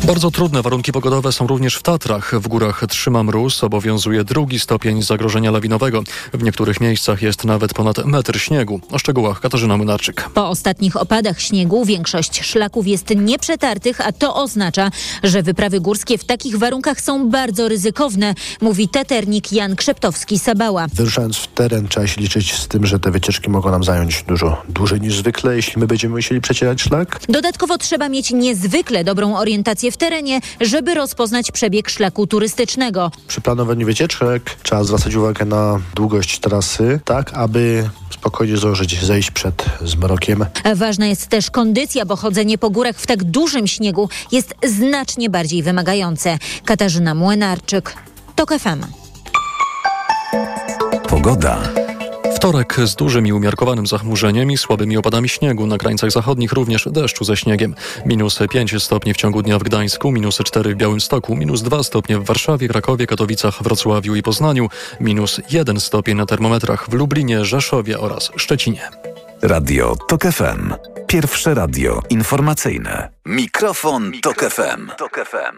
Bardzo 0.03 0.31
trudne 0.31 0.61
warunki 0.61 0.91
pogodowe 0.91 1.31
są 1.31 1.47
również 1.47 1.75
w 1.75 1.81
Tatrach. 1.81 2.39
W 2.39 2.47
górach 2.47 2.83
trzyma 2.89 3.23
mróz, 3.23 3.63
obowiązuje 3.63 4.23
drugi 4.23 4.59
stopień 4.59 5.01
zagrożenia 5.01 5.51
lawinowego. 5.51 6.03
W 6.33 6.43
niektórych 6.43 6.81
miejscach 6.81 7.21
jest 7.21 7.45
nawet 7.45 7.73
ponad 7.73 8.05
metr 8.05 8.39
śniegu. 8.39 8.81
O 8.91 8.99
szczegółach 8.99 9.39
Katarzyna 9.39 9.77
Młynarczyk. 9.77 10.29
Po 10.33 10.49
ostatnich 10.49 10.95
opadach 10.95 11.41
śniegu 11.41 11.85
większość 11.85 12.43
szlaków 12.45 12.87
jest 12.87 13.09
nieprzetartych, 13.15 14.01
a 14.07 14.11
to 14.11 14.35
oznacza, 14.35 14.91
że 15.23 15.43
wyprawy 15.43 15.79
górskie 15.79 16.17
w 16.17 16.25
takich 16.25 16.57
warunkach 16.57 17.01
są 17.01 17.29
bardzo 17.29 17.67
ryzykowne, 17.67 18.18
mówi 18.61 18.87
teternik 18.89 19.51
Jan 19.51 19.75
Krzeptowski-Sabała. 19.75 20.87
Wyruszając 20.93 21.37
w 21.37 21.47
teren 21.47 21.87
trzeba 21.87 22.07
się 22.07 22.21
liczyć 22.21 22.53
z 22.53 22.67
tym, 22.67 22.85
że 22.85 22.99
te 22.99 23.11
wycieczki 23.11 23.49
mogą 23.49 23.71
nam 23.71 23.83
zająć 23.83 24.23
dużo 24.27 24.61
dłużej 24.69 25.01
niż 25.01 25.17
zwykle, 25.17 25.55
jeśli 25.55 25.79
my 25.79 25.87
będziemy 25.87 26.15
musieli 26.15 26.41
przecierać 26.41 26.81
szlak. 26.81 27.19
Dodatkowo 27.29 27.77
trzeba 27.77 28.09
mieć 28.09 28.31
niezwykle 28.31 29.03
dobrą 29.03 29.37
orientację 29.37 29.91
w 29.91 29.97
terenie, 29.97 30.39
żeby 30.61 30.93
rozpoznać 30.93 31.51
przebieg 31.51 31.89
szlaku 31.89 32.27
turystycznego. 32.27 33.11
Przy 33.27 33.41
planowaniu 33.41 33.85
wycieczek 33.85 34.57
trzeba 34.63 34.83
zwracać 34.83 35.15
uwagę 35.15 35.45
na 35.45 35.79
długość 35.95 36.39
trasy, 36.39 36.99
tak 37.05 37.33
aby 37.33 37.89
spokojnie 38.13 38.57
zdążyć 38.57 39.05
zejść 39.05 39.31
przed 39.31 39.65
zmrokiem. 39.81 40.45
Ważna 40.75 41.07
jest 41.07 41.27
też 41.27 41.51
kondycja, 41.51 42.05
bo 42.05 42.15
chodzenie 42.15 42.57
po 42.57 42.69
górach 42.69 42.95
w 42.95 43.07
tak 43.07 43.23
dużym 43.23 43.67
śniegu 43.67 44.09
jest 44.31 44.53
znacznie 44.67 45.29
bardziej 45.29 45.63
wymagające. 45.63 46.37
Katarzyna 46.65 47.15
Młynarczyk, 47.15 47.95
TOK 48.39 48.59
FM. 48.59 48.83
Pogoda. 51.09 51.59
Wtorek 52.35 52.75
z 52.83 52.95
dużym 52.95 53.27
i 53.27 53.33
umiarkowanym 53.33 53.87
zachmurzeniem 53.87 54.51
i 54.51 54.57
słabymi 54.57 54.97
opadami 54.97 55.29
śniegu. 55.29 55.67
Na 55.67 55.77
krańcach 55.77 56.11
zachodnich 56.11 56.51
również 56.51 56.87
deszczu 56.91 57.23
ze 57.23 57.37
śniegiem. 57.37 57.75
Minus 58.05 58.39
5 58.51 58.83
stopni 58.83 59.13
w 59.13 59.17
ciągu 59.17 59.41
dnia 59.41 59.59
w 59.59 59.63
Gdańsku, 59.63 60.11
minus 60.11 60.37
4 60.37 60.73
w 60.73 60.77
Białymstoku, 60.77 61.35
minus 61.35 61.61
2 61.61 61.83
stopnie 61.83 62.17
w 62.17 62.25
Warszawie, 62.25 62.67
Krakowie, 62.67 63.07
Katowicach, 63.07 63.63
Wrocławiu 63.63 64.15
i 64.15 64.23
Poznaniu, 64.23 64.69
minus 64.99 65.41
1 65.51 65.79
stopień 65.79 66.17
na 66.17 66.25
termometrach 66.25 66.89
w 66.89 66.93
Lublinie, 66.93 67.45
Rzeszowie 67.45 67.99
oraz 67.99 68.31
Szczecinie. 68.35 68.89
Radio 69.41 69.95
TOK 69.95 70.21
FM. 70.23 70.73
Pierwsze 71.07 71.53
radio 71.53 72.01
informacyjne. 72.09 73.09
Mikrofon, 73.25 74.11
Tok 74.21 74.39
FM. 74.39 74.87
Tok 74.97 75.19
FM. 75.25 75.55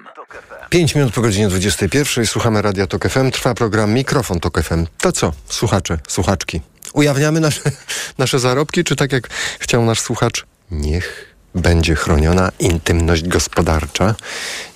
5 0.70 0.96
minut 0.96 1.14
po 1.14 1.22
godzinie 1.22 1.48
21 1.48 2.26
słuchamy 2.26 2.62
Radia 2.62 2.88
Tok 2.88 3.10
FM. 3.10 3.32
Trwa 3.32 3.54
program 3.54 3.94
Mikrofon 3.94 4.40
Tok 4.40 4.62
FM. 4.62 4.86
To 4.98 5.12
co, 5.12 5.34
słuchacze, 5.48 6.00
słuchaczki? 6.08 6.62
Ujawniamy 6.94 7.40
nasze, 7.40 7.62
nasze 8.18 8.40
zarobki, 8.40 8.84
czy 8.84 8.96
tak 8.96 9.12
jak 9.12 9.28
chciał 9.60 9.86
nasz 9.86 10.00
słuchacz? 10.00 10.46
Niech 10.72 11.31
będzie 11.56 11.96
chroniona 11.96 12.52
intymność 12.60 13.28
gospodarcza. 13.28 14.16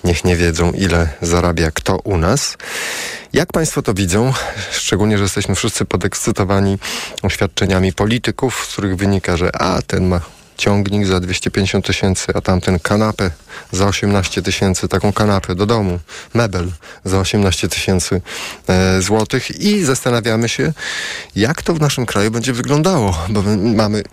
Niech 0.04 0.26
nie 0.26 0.36
wiedzą, 0.36 0.72
ile 0.72 1.10
zarabia 1.22 1.72
kto 1.72 1.98
u 2.04 2.18
nas. 2.18 2.58
Jak 3.34 3.54
Państwo 3.54 3.82
to 3.82 3.94
widzą? 3.94 4.34
Szczególnie, 4.72 5.18
że 5.18 5.24
jesteśmy 5.24 5.56
wszyscy 5.56 5.86
podekscytowani 5.86 6.78
oświadczeniami 7.22 7.94
polityków, 7.94 8.66
z 8.70 8.72
których 8.72 8.96
wynika, 8.96 9.38
że 9.38 9.56
a 9.56 9.82
ten 9.82 10.08
ma 10.08 10.22
ciągnik 10.58 11.08
za 11.08 11.20
250 11.20 11.86
tysięcy, 11.86 12.26
a 12.36 12.42
tamten 12.42 12.80
kanapę 12.80 13.32
za 13.72 13.86
18 13.88 14.42
tysięcy, 14.42 14.88
taką 14.88 15.14
kanapę 15.14 15.56
do 15.56 15.66
domu, 15.66 16.00
mebel 16.34 16.72
za 17.06 17.20
18 17.20 17.68
tysięcy 17.68 18.22
e, 18.68 19.02
złotych 19.02 19.62
i 19.62 19.84
zastanawiamy 19.84 20.50
się, 20.50 20.74
jak 21.36 21.62
to 21.62 21.74
w 21.74 21.82
naszym 21.82 22.06
kraju 22.06 22.32
będzie 22.32 22.54
wyglądało, 22.54 23.18
bo 23.30 23.44
mamy 23.58 24.04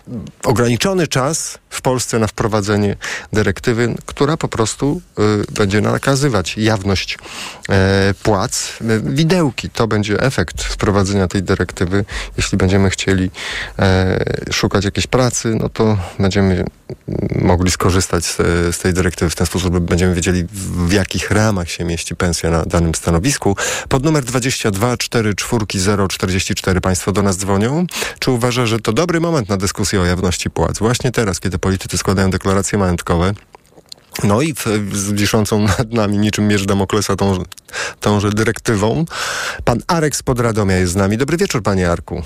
ograniczony 0.43 1.07
czas 1.07 1.57
w 1.73 1.81
Polsce 1.81 2.19
na 2.19 2.27
wprowadzenie 2.27 2.95
dyrektywy, 3.33 3.95
która 4.05 4.37
po 4.37 4.47
prostu 4.47 5.01
y, 5.19 5.53
będzie 5.53 5.81
nakazywać 5.81 6.57
jawność 6.57 7.17
e, 7.69 8.13
płac. 8.23 8.73
Widełki 9.03 9.69
to 9.69 9.87
będzie 9.87 10.19
efekt 10.19 10.63
wprowadzenia 10.63 11.27
tej 11.27 11.43
dyrektywy. 11.43 12.05
Jeśli 12.37 12.57
będziemy 12.57 12.89
chcieli 12.89 13.31
e, 13.79 14.25
szukać 14.51 14.85
jakiejś 14.85 15.07
pracy, 15.07 15.55
no 15.59 15.69
to 15.69 15.97
będziemy 16.41 16.65
mogli 17.35 17.71
skorzystać 17.71 18.25
z, 18.25 18.37
z 18.75 18.77
tej 18.77 18.93
dyrektywy 18.93 19.31
w 19.31 19.35
ten 19.35 19.47
sposób, 19.47 19.73
że 19.73 19.79
będziemy 19.79 20.15
wiedzieli 20.15 20.45
w 20.87 20.91
jakich 20.91 21.31
ramach 21.31 21.69
się 21.69 21.83
mieści 21.83 22.15
pensja 22.15 22.49
na 22.49 22.65
danym 22.65 22.95
stanowisku. 22.95 23.57
Pod 23.89 24.03
numer 24.03 24.23
22 24.23 24.97
44 24.97 26.07
044 26.07 26.81
Państwo 26.81 27.11
do 27.11 27.21
nas 27.21 27.37
dzwonią. 27.37 27.85
Czy 28.19 28.31
uważa, 28.31 28.65
że 28.65 28.79
to 28.79 28.93
dobry 28.93 29.19
moment 29.19 29.49
na 29.49 29.57
dyskusję 29.57 30.01
o 30.01 30.05
jawności 30.05 30.49
płac? 30.49 30.79
Właśnie 30.79 31.11
teraz, 31.11 31.39
kiedy 31.39 31.59
politycy 31.59 31.97
składają 31.97 32.29
deklaracje 32.29 32.77
majątkowe, 32.79 33.33
no 34.23 34.41
i 34.41 34.53
z 34.93 35.11
wiszącą 35.11 35.59
nad 35.77 35.93
nami 35.93 36.17
niczym 36.17 36.47
mierz 36.47 36.65
Damoklesa 36.65 37.15
tą, 37.15 37.43
tąże 37.99 38.29
dyrektywą. 38.29 39.05
Pan 39.63 39.81
Arek 39.87 40.15
z 40.15 40.23
Podradomia 40.23 40.75
jest 40.75 40.93
z 40.93 40.95
nami. 40.95 41.17
Dobry 41.17 41.37
wieczór, 41.37 41.63
panie 41.63 41.91
Arku. 41.91 42.23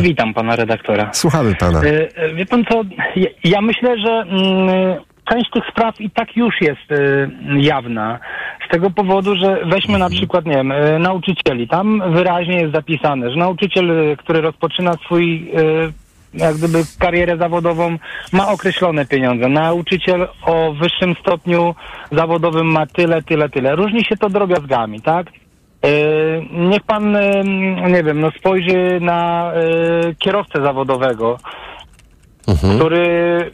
Witam 0.00 0.34
pana 0.34 0.56
redaktora. 0.56 1.10
Słuchamy 1.12 1.54
pana. 1.54 1.80
E, 1.80 2.08
e, 2.16 2.34
Wie 2.34 2.46
pan 2.46 2.64
co, 2.64 2.82
ja, 3.44 3.60
myślę, 3.60 3.98
że 3.98 4.10
mm, 4.10 4.96
część 5.30 5.50
tych 5.50 5.64
spraw 5.70 6.00
i 6.00 6.10
tak 6.10 6.36
już 6.36 6.60
jest 6.60 6.92
e, 6.92 7.28
jawna. 7.56 8.18
Z 8.68 8.70
tego 8.70 8.90
powodu, 8.90 9.36
że 9.36 9.58
weźmy 9.66 9.98
na 9.98 10.10
przykład, 10.10 10.46
nie 10.46 10.54
wiem, 10.54 10.72
nauczycieli. 10.98 11.68
Tam 11.68 12.02
wyraźnie 12.14 12.60
jest 12.60 12.74
zapisane, 12.74 13.30
że 13.30 13.36
nauczyciel, 13.36 14.16
który 14.16 14.40
rozpoczyna 14.40 14.92
swój 14.92 15.50
jak 16.34 16.56
gdyby 16.56 16.78
karierę 16.98 17.36
zawodową, 17.36 17.98
ma 18.32 18.48
określone 18.48 19.06
pieniądze. 19.06 19.48
Nauczyciel 19.48 20.28
o 20.42 20.72
wyższym 20.72 21.14
stopniu 21.20 21.74
zawodowym 22.12 22.66
ma 22.66 22.86
tyle, 22.86 23.22
tyle, 23.22 23.48
tyle. 23.48 23.76
Różni 23.76 24.04
się 24.04 24.16
to 24.16 24.30
drobiazgami, 24.30 25.00
tak? 25.00 25.26
E, 25.84 25.88
Niech 26.52 26.82
pan, 26.82 27.16
e, 27.16 27.44
nie 27.90 28.02
wiem, 28.02 28.20
no 28.20 28.30
spojrzy 28.30 28.98
na 29.00 29.52
e, 29.52 29.60
kierowcę 30.18 30.62
zawodowego, 30.62 31.38
który 32.76 33.50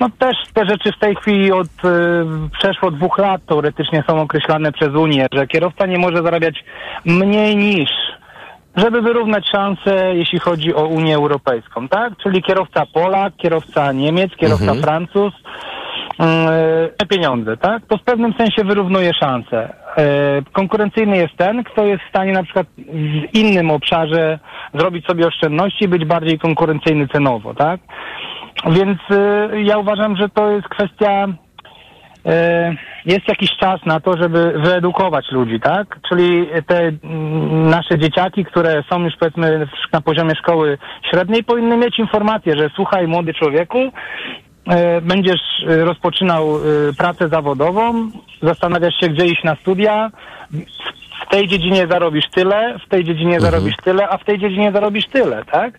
no 0.00 0.08
też 0.18 0.36
te 0.54 0.64
rzeczy 0.66 0.92
w 0.92 0.98
tej 0.98 1.16
chwili 1.16 1.52
od 1.52 1.68
przeszło 2.58 2.90
dwóch 2.90 3.18
lat 3.18 3.40
teoretycznie 3.46 4.04
są 4.08 4.20
określane 4.20 4.72
przez 4.72 4.88
Unię, 4.88 5.26
że 5.32 5.46
kierowca 5.46 5.86
nie 5.86 5.98
może 5.98 6.22
zarabiać 6.22 6.64
mniej 7.04 7.56
niż 7.56 7.90
żeby 8.76 9.02
wyrównać 9.02 9.48
szanse, 9.52 10.14
jeśli 10.14 10.38
chodzi 10.38 10.74
o 10.74 10.84
Unię 10.84 11.16
Europejską, 11.16 11.88
tak? 11.88 12.12
Czyli 12.22 12.42
kierowca 12.42 12.86
Polak, 12.86 13.36
kierowca 13.36 13.92
Niemiec, 13.92 14.36
kierowca 14.36 14.64
Mhm. 14.64 14.82
Francuz, 14.82 15.32
pieniądze, 17.08 17.56
tak? 17.56 17.86
To 17.86 17.96
w 17.96 18.02
pewnym 18.02 18.34
sensie 18.38 18.64
wyrównuje 18.64 19.14
szanse. 19.14 19.74
E, 19.96 20.42
konkurencyjny 20.52 21.16
jest 21.16 21.36
ten, 21.36 21.64
kto 21.64 21.86
jest 21.86 22.02
w 22.04 22.08
stanie 22.08 22.32
na 22.32 22.42
przykład 22.42 22.66
w 22.76 23.34
innym 23.34 23.70
obszarze 23.70 24.38
zrobić 24.74 25.06
sobie 25.06 25.26
oszczędności 25.26 25.84
i 25.84 25.88
być 25.88 26.04
bardziej 26.04 26.38
konkurencyjny 26.38 27.08
cenowo, 27.08 27.54
tak? 27.54 27.80
Więc 28.66 28.98
e, 29.10 29.48
ja 29.62 29.78
uważam, 29.78 30.16
że 30.16 30.28
to 30.28 30.50
jest 30.50 30.68
kwestia 30.68 31.26
e, 32.26 32.74
jest 33.06 33.28
jakiś 33.28 33.50
czas 33.60 33.80
na 33.86 34.00
to, 34.00 34.12
żeby 34.20 34.52
wyedukować 34.64 35.30
ludzi, 35.30 35.60
tak? 35.60 35.98
Czyli 36.08 36.46
te 36.66 36.78
mm, 36.78 37.70
nasze 37.70 37.98
dzieciaki, 37.98 38.44
które 38.44 38.82
są 38.92 39.04
już 39.04 39.16
powiedzmy 39.16 39.66
na 39.92 40.00
poziomie 40.00 40.34
szkoły 40.34 40.78
średniej, 41.10 41.44
powinny 41.44 41.76
mieć 41.76 41.98
informację, 41.98 42.58
że 42.58 42.70
słuchaj 42.76 43.06
młody 43.06 43.34
człowieku, 43.34 43.78
e, 43.78 43.90
będziesz 45.02 45.40
e, 45.68 45.84
rozpoczynał 45.84 46.56
e, 46.56 46.60
pracę 46.98 47.28
zawodową, 47.28 48.10
zastanawiasz 48.42 48.94
się, 49.00 49.08
gdzie 49.08 49.26
iść 49.26 49.44
na 49.44 49.56
studia, 49.56 50.10
w 51.26 51.30
tej 51.30 51.48
dziedzinie 51.48 51.86
zarobisz 51.90 52.30
tyle, 52.30 52.78
w 52.86 52.88
tej 52.88 53.04
dziedzinie 53.04 53.40
zarobisz 53.40 53.76
tyle, 53.84 54.08
a 54.08 54.18
w 54.18 54.24
tej 54.24 54.38
dziedzinie 54.38 54.72
zarobisz 54.72 55.06
tyle, 55.06 55.44
tak? 55.44 55.78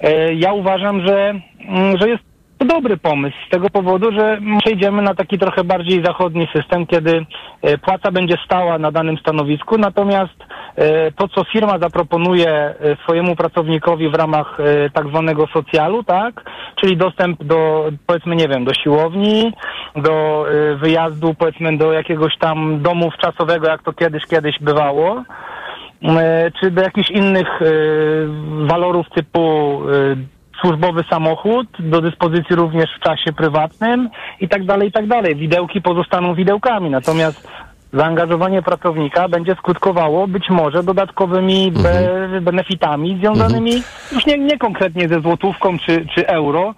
E, 0.00 0.34
Ja 0.34 0.52
uważam, 0.52 1.06
że, 1.06 1.34
mm, 1.68 1.98
że 1.98 2.08
jest 2.08 2.22
to 2.60 2.66
dobry 2.66 2.96
pomysł 2.96 3.36
z 3.46 3.50
tego 3.50 3.70
powodu, 3.70 4.12
że 4.12 4.38
przejdziemy 4.58 5.02
na 5.02 5.14
taki 5.14 5.38
trochę 5.38 5.64
bardziej 5.64 6.04
zachodni 6.04 6.48
system, 6.56 6.86
kiedy 6.86 7.26
e, 7.62 7.78
płaca 7.78 8.10
będzie 8.10 8.36
stała 8.44 8.78
na 8.78 8.90
danym 8.90 9.18
stanowisku, 9.18 9.78
natomiast 9.78 10.34
e, 10.76 11.12
to, 11.12 11.28
co 11.28 11.44
firma 11.44 11.78
zaproponuje 11.78 12.50
e, 12.50 12.74
swojemu 13.02 13.36
pracownikowi 13.36 14.08
w 14.08 14.14
ramach 14.14 14.58
tak 14.92 15.08
zwanego 15.08 15.46
socjalu, 15.46 16.04
tak? 16.04 16.50
Czyli 16.76 16.96
dostęp 16.96 17.44
do, 17.44 17.90
powiedzmy, 18.06 18.36
nie 18.36 18.48
wiem, 18.48 18.64
do 18.64 18.74
siłowni, 18.74 19.52
do 19.96 20.46
wyjazdu, 20.76 21.34
powiedzmy, 21.34 21.76
do 21.76 21.92
jakiegoś 21.92 22.38
tam 22.38 22.82
domu 22.82 23.10
wczasowego, 23.10 23.68
jak 23.68 23.82
to 23.82 23.92
kiedyś, 23.92 24.26
kiedyś 24.26 24.58
bywało, 24.60 25.24
czy 26.60 26.70
do 26.70 26.82
jakichś 26.82 27.10
innych 27.10 27.60
walorów 28.66 29.06
typu 29.14 29.80
służbowy 30.60 31.04
samochód, 31.10 31.66
do 31.78 32.00
dyspozycji 32.00 32.56
również 32.56 32.90
w 32.96 33.04
czasie 33.04 33.32
prywatnym 33.32 34.10
i 34.40 34.48
tak 34.48 34.64
dalej, 34.64 34.88
i 34.88 34.92
tak 34.92 35.06
dalej. 35.06 35.36
Widełki 35.36 35.82
pozostaną 35.82 36.34
widełkami, 36.34 36.90
natomiast 36.90 37.48
zaangażowanie 37.92 38.62
pracownika 38.62 39.28
będzie 39.28 39.54
skutkowało 39.54 40.28
być 40.28 40.50
może 40.50 40.82
dodatkowymi 40.82 41.72
be 41.72 42.40
benefitami 42.40 43.16
związanymi 43.16 43.72
już 44.12 44.26
nie, 44.26 44.38
nie 44.38 44.58
konkretnie 44.58 45.08
ze 45.08 45.20
złotówką 45.20 45.78
czy, 45.78 46.06
czy 46.14 46.26
euro, 46.26 46.74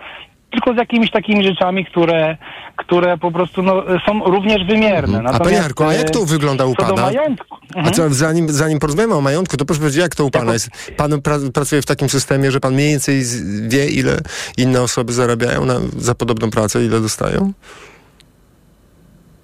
tylko 0.52 0.74
z 0.74 0.76
jakimiś 0.76 1.10
takimi 1.10 1.44
rzeczami, 1.44 1.84
które, 1.84 2.36
które 2.76 3.18
po 3.18 3.30
prostu 3.32 3.62
no, 3.62 3.82
są 4.06 4.24
również 4.24 4.66
wymierne. 4.66 5.22
A 5.26 5.38
panie 5.38 5.56
Jarku, 5.56 5.84
a 5.84 5.94
jak 5.94 6.10
to 6.10 6.22
e, 6.22 6.26
wygląda 6.26 6.64
u 6.66 6.74
pana? 6.74 7.02
majątku. 7.02 7.56
A 7.74 7.78
Mhm. 7.78 7.94
co, 7.94 8.10
zanim, 8.10 8.48
zanim 8.48 8.78
porozmawiamy 8.78 9.14
o 9.14 9.20
majątku, 9.20 9.56
to 9.56 9.64
proszę 9.64 9.80
powiedzieć, 9.80 10.00
jak 10.02 10.14
to 10.14 10.24
u 10.24 10.30
pana 10.30 10.52
jest? 10.52 10.70
Pan 10.96 11.22
pra, 11.22 11.36
pracuje 11.54 11.82
w 11.82 11.86
takim 11.86 12.08
systemie, 12.08 12.50
że 12.50 12.60
pan 12.60 12.74
mniej 12.74 12.88
więcej 12.90 13.22
wie, 13.68 13.86
ile 13.88 14.18
inne 14.56 14.82
osoby 14.82 15.12
zarabiają 15.12 15.64
na, 15.64 15.74
za 15.96 16.14
podobną 16.14 16.50
pracę, 16.50 16.84
ile 16.84 17.00
dostają? 17.00 17.52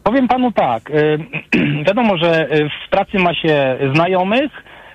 Powiem 0.04 0.28
panu 0.28 0.52
tak. 0.52 0.90
y, 0.90 1.18
wiadomo, 1.86 2.16
że 2.18 2.52
y, 2.56 2.68
w 2.86 2.90
pracy 2.90 3.18
ma 3.18 3.34
się 3.34 3.78
znajomych, 3.94 4.50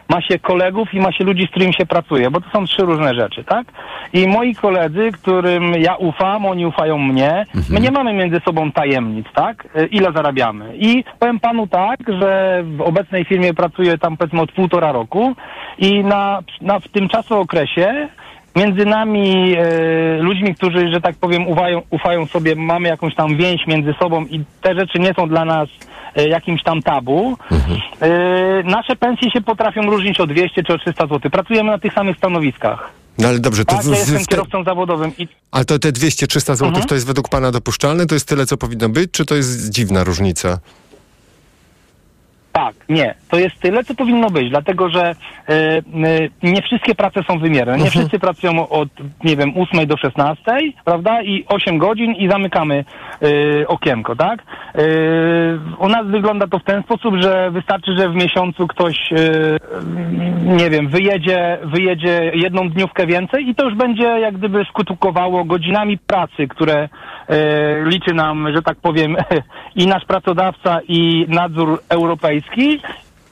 ma 0.09 0.21
się 0.21 0.39
kolegów 0.39 0.93
i 0.93 0.99
ma 0.99 1.11
się 1.11 1.23
ludzi, 1.23 1.43
z 1.47 1.49
którymi 1.49 1.73
się 1.73 1.85
pracuje, 1.85 2.31
bo 2.31 2.41
to 2.41 2.49
są 2.53 2.65
trzy 2.65 2.81
różne 2.81 3.15
rzeczy, 3.15 3.43
tak? 3.43 3.67
I 4.13 4.27
moi 4.27 4.55
koledzy, 4.55 5.11
którym 5.11 5.73
ja 5.73 5.95
ufam, 5.95 6.45
oni 6.45 6.65
ufają 6.65 6.97
mnie, 6.97 7.45
my 7.69 7.79
nie 7.79 7.91
mamy 7.91 8.13
między 8.13 8.41
sobą 8.45 8.71
tajemnic, 8.71 9.27
tak? 9.35 9.67
Y, 9.77 9.85
Ile 9.85 10.11
zarabiamy. 10.15 10.73
I 10.75 11.03
powiem 11.19 11.39
panu 11.39 11.67
tak, 11.67 11.99
że 12.21 12.63
w 12.77 12.81
obecnej 12.81 13.25
firmie 13.25 13.53
pracuję 13.53 13.97
tam 13.97 14.17
powiedzmy 14.17 14.41
od 14.41 14.51
półtora 14.51 14.91
roku 14.91 15.35
i 15.77 16.03
na, 16.03 16.39
na 16.61 16.79
w 16.79 16.87
tym 16.87 17.09
czasookresie 17.09 18.09
między 18.55 18.85
nami 18.85 19.55
e, 19.57 20.17
ludźmi, 20.17 20.55
którzy, 20.55 20.93
że 20.93 21.01
tak 21.01 21.15
powiem, 21.15 21.47
ufają, 21.47 21.81
ufają 21.89 22.25
sobie, 22.25 22.55
mamy 22.55 22.87
jakąś 22.89 23.15
tam 23.15 23.37
więź 23.37 23.67
między 23.67 23.93
sobą 23.99 24.25
i 24.25 24.43
te 24.61 24.75
rzeczy 24.75 24.99
nie 24.99 25.13
są 25.13 25.29
dla 25.29 25.45
nas 25.45 25.69
e, 25.69 25.92
jakimś 26.15 26.63
tam 26.63 26.81
tabu. 26.81 27.37
E, 28.01 28.63
nasze 28.63 28.95
pensje 28.95 29.31
się 29.31 29.41
potrafią 29.41 29.81
różnić 29.81 30.19
o 30.19 30.27
200 30.27 30.63
czy 30.63 30.73
o 30.73 30.77
300 30.77 31.07
zł. 31.07 31.31
Pracujemy 31.31 31.71
na 31.71 31.77
tych 31.79 31.93
samych 31.93 32.17
stanowiskach. 32.17 32.89
No 33.17 33.27
ale 33.27 33.39
dobrze, 33.39 33.65
to 33.65 33.75
Tak, 33.75 33.85
w, 33.85 33.91
ja 33.91 33.97
jestem 33.97 34.17
w 34.19 34.27
te, 34.27 34.35
kierowcą 34.35 34.63
zawodowym 34.63 35.11
i 35.17 35.27
ale 35.51 35.65
to 35.65 35.79
te 35.79 35.91
200-300 35.91 36.39
zł 36.39 36.67
Mhm. 36.67 36.85
to 36.87 36.95
jest 36.95 37.07
według 37.07 37.29
pana 37.29 37.51
dopuszczalne? 37.51 38.05
To 38.05 38.15
jest 38.15 38.27
tyle, 38.27 38.45
co 38.45 38.57
powinno 38.57 38.89
być? 38.89 39.11
Czy 39.11 39.25
to 39.25 39.35
jest 39.35 39.69
dziwna 39.69 40.03
różnica? 40.03 40.59
Tak, 42.53 42.75
nie. 42.89 43.15
To 43.29 43.37
jest 43.37 43.59
tyle, 43.59 43.83
co 43.83 43.95
powinno 43.95 44.29
być, 44.29 44.49
dlatego 44.49 44.89
że 44.89 45.01
e, 45.03 45.13
e, 45.53 45.81
nie 46.43 46.61
wszystkie 46.61 46.95
prace 46.95 47.23
są 47.27 47.39
wymierne. 47.39 47.77
Nie 47.77 47.89
wszyscy 47.89 48.19
pracują 48.19 48.69
od, 48.69 48.89
nie 49.23 49.35
wiem, 49.35 49.53
8 49.57 49.87
do 49.87 49.97
16, 49.97 50.43
prawda? 50.85 51.21
I 51.21 51.45
8 51.47 51.77
godzin 51.77 52.11
i 52.11 52.29
zamykamy 52.29 52.85
e, 53.21 53.67
okienko, 53.67 54.15
tak? 54.15 54.43
U 55.79 55.87
nas 55.87 56.07
wygląda 56.07 56.47
to 56.47 56.59
w 56.59 56.63
ten 56.63 56.83
sposób, 56.83 57.15
że 57.21 57.51
wystarczy, 57.51 57.95
że 57.97 58.09
w 58.09 58.15
miesiącu 58.15 58.67
ktoś, 58.67 58.95
nie 60.43 60.69
wiem, 60.69 60.87
wyjedzie, 60.87 61.57
wyjedzie 61.63 62.31
jedną 62.33 62.69
dniówkę 62.69 63.05
więcej 63.05 63.49
i 63.49 63.55
to 63.55 63.65
już 63.65 63.75
będzie 63.75 64.03
jak 64.03 64.37
gdyby 64.37 64.65
skutkowało 64.69 65.45
godzinami 65.45 65.97
pracy, 65.97 66.47
które 66.47 66.89
liczy 67.85 68.13
nam, 68.13 68.53
że 68.55 68.61
tak 68.61 68.77
powiem, 68.77 69.15
i 69.75 69.87
nasz 69.87 70.05
pracodawca, 70.05 70.79
i 70.87 71.25
nadzór 71.29 71.81
europejski. 71.89 72.79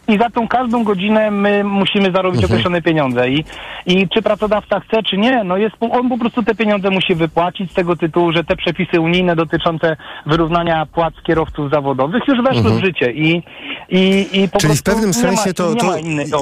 I 0.08 0.18
za 0.18 0.30
tą 0.30 0.48
każdą 0.48 0.84
godzinę 0.84 1.32
my 1.32 1.64
musimy 1.64 2.12
zarobić 2.12 2.46
określone 2.46 2.82
pieniądze. 2.82 3.30
I, 3.30 3.46
I 3.86 4.10
czy 4.10 4.22
pracodawca 4.22 4.80
chce, 4.80 5.03
czy 5.03 5.18
nie, 5.18 5.44
no 5.44 5.57
jest, 5.57 5.76
on 5.80 6.10
po 6.10 6.18
prostu 6.18 6.44
te 6.44 6.56
pieniądze 6.56 6.90
musi 6.90 7.15
wypłacić 7.15 7.72
z 7.72 7.74
tego 7.74 7.95
tytułu, 7.95 8.32
że 8.32 8.44
te 8.44 8.56
przepisy 8.56 8.99
unijne 8.99 9.36
dotyczące 9.36 9.98
wyrównania 10.26 10.86
płac 10.86 11.14
kierowców 11.24 11.72
zawodowych 11.72 12.24
już 12.28 12.38
weszły 12.38 12.60
Mhm. 12.61 12.78
w 12.80 12.86
życie. 12.86 13.11
I, 13.11 13.44
i, 13.90 14.28
i 14.34 14.49
po 14.49 14.60
Czyli 14.60 14.76
w 14.76 14.84
pewnym 14.84 15.11
nie 15.11 15.24
ma, 15.24 15.36
sensie 15.38 15.53
to, 15.53 15.76
to 15.76 15.86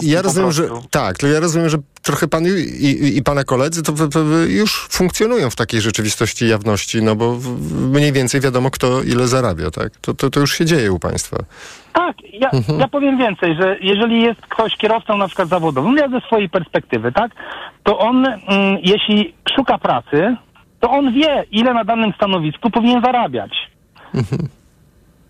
ja 0.03 0.21
rozumiem, 0.21 0.51
że 0.51 0.63
tak, 0.91 1.17
to 1.17 1.27
ja 1.27 1.39
rozumiem, 1.39 1.69
że 1.69 1.77
trochę 2.01 2.27
pan 2.27 2.43
i, 2.45 2.49
i, 2.85 3.17
i 3.17 3.23
pana 3.23 3.43
koledzy 3.43 3.83
to, 3.83 3.91
to, 3.93 4.07
to 4.07 4.19
już 4.47 4.87
funkcjonują 4.89 5.49
w 5.49 5.55
takiej 5.55 5.81
rzeczywistości 5.81 6.47
jawności, 6.47 7.03
no 7.03 7.15
bo 7.15 7.37
mniej 7.71 8.11
więcej 8.13 8.41
wiadomo 8.41 8.71
kto 8.71 9.03
ile 9.03 9.27
zarabia, 9.27 9.71
tak? 9.71 9.97
To, 10.01 10.13
to, 10.13 10.29
to 10.29 10.39
już 10.39 10.57
się 10.57 10.65
dzieje 10.65 10.91
u 10.91 10.99
państwa. 10.99 11.37
Tak, 11.93 12.15
ja, 12.33 12.49
Mhm. 12.49 12.79
ja 12.79 12.87
powiem 12.87 13.17
więcej, 13.17 13.55
że 13.61 13.77
jeżeli 13.81 14.21
jest 14.21 14.41
ktoś 14.41 14.75
kierowcą 14.75 15.17
na 15.17 15.27
przykład 15.27 15.49
zawodowym, 15.49 15.97
ja 15.97 16.09
ze 16.09 16.21
swojej 16.21 16.49
perspektywy, 16.49 17.11
tak, 17.11 17.31
to 17.83 17.99
on, 17.99 18.25
mm, 18.25 18.77
jeśli 18.83 19.33
szuka 19.55 19.77
pracy, 19.77 20.35
to 20.79 20.89
on 20.91 21.13
wie, 21.13 21.43
ile 21.51 21.73
na 21.73 21.83
danym 21.83 22.13
stanowisku 22.15 22.69
powinien 22.69 23.01
zarabiać. 23.01 23.51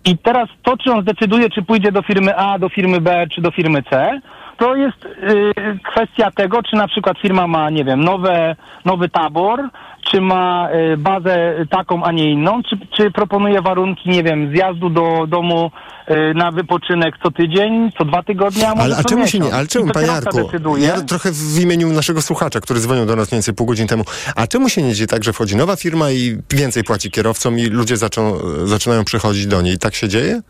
I 0.05 0.17
teraz 0.17 0.49
to, 0.63 0.77
czy 0.77 0.91
on 0.91 1.01
zdecyduje, 1.01 1.49
czy 1.49 1.61
pójdzie 1.61 1.91
do 1.91 2.01
firmy 2.01 2.35
A, 2.37 2.59
do 2.59 2.69
firmy 2.69 3.01
B, 3.01 3.27
czy 3.35 3.41
do 3.41 3.51
firmy 3.51 3.83
C, 3.89 4.21
to 4.59 4.75
jest 4.75 5.05
y, 5.05 5.53
kwestia 5.91 6.31
tego, 6.31 6.63
czy 6.63 6.75
na 6.75 6.87
przykład 6.87 7.17
firma 7.21 7.47
ma, 7.47 7.69
nie 7.69 7.85
wiem, 7.85 8.03
nowe, 8.03 8.55
nowy 8.85 9.09
tabor, 9.09 9.69
czy 10.11 10.21
ma 10.21 10.69
y, 10.93 10.97
bazę 10.97 11.65
taką, 11.69 12.03
a 12.03 12.11
nie 12.11 12.31
inną, 12.31 12.63
czy, 12.63 12.77
czy 12.97 13.11
proponuje 13.11 13.61
warunki, 13.61 14.09
nie 14.09 14.23
wiem, 14.23 14.51
zjazdu 14.55 14.89
do 14.89 15.27
domu 15.27 15.71
y, 16.09 16.33
na 16.35 16.51
wypoczynek 16.51 17.15
co 17.23 17.31
tydzień, 17.31 17.91
co 17.97 18.05
dwa 18.05 18.23
tygodnie, 18.23 18.67
a 18.67 18.75
może 18.75 18.85
Ale 18.85 18.97
a 18.97 19.03
czemu 19.03 19.27
się 19.27 19.39
nie, 19.39 19.53
ale 19.53 19.67
czemu, 19.67 19.91
panie 19.91 20.07
Jarku, 20.07 20.49
ja 20.77 21.01
trochę 21.01 21.31
w 21.31 21.61
imieniu 21.61 21.89
naszego 21.89 22.21
słuchacza, 22.21 22.59
który 22.59 22.79
dzwonił 22.79 23.05
do 23.05 23.15
nas 23.15 23.31
mniej 23.31 23.37
więcej 23.37 23.53
pół 23.53 23.67
godziny 23.67 23.87
temu, 23.87 24.03
a 24.35 24.47
czemu 24.47 24.69
się 24.69 24.81
nie 24.83 24.93
dzieje 24.93 25.07
tak, 25.07 25.23
że 25.23 25.33
wchodzi 25.33 25.55
nowa 25.55 25.75
firma 25.75 26.11
i 26.11 26.37
więcej 26.49 26.83
płaci 26.83 27.11
kierowcom 27.11 27.59
i 27.59 27.65
ludzie 27.65 27.97
zaczą, 27.97 28.37
zaczynają 28.63 29.03
przychodzić 29.03 29.47
do 29.47 29.61
niej? 29.61 29.77
Tak 29.77 29.95
się 29.95 30.09
dzieje? 30.09 30.41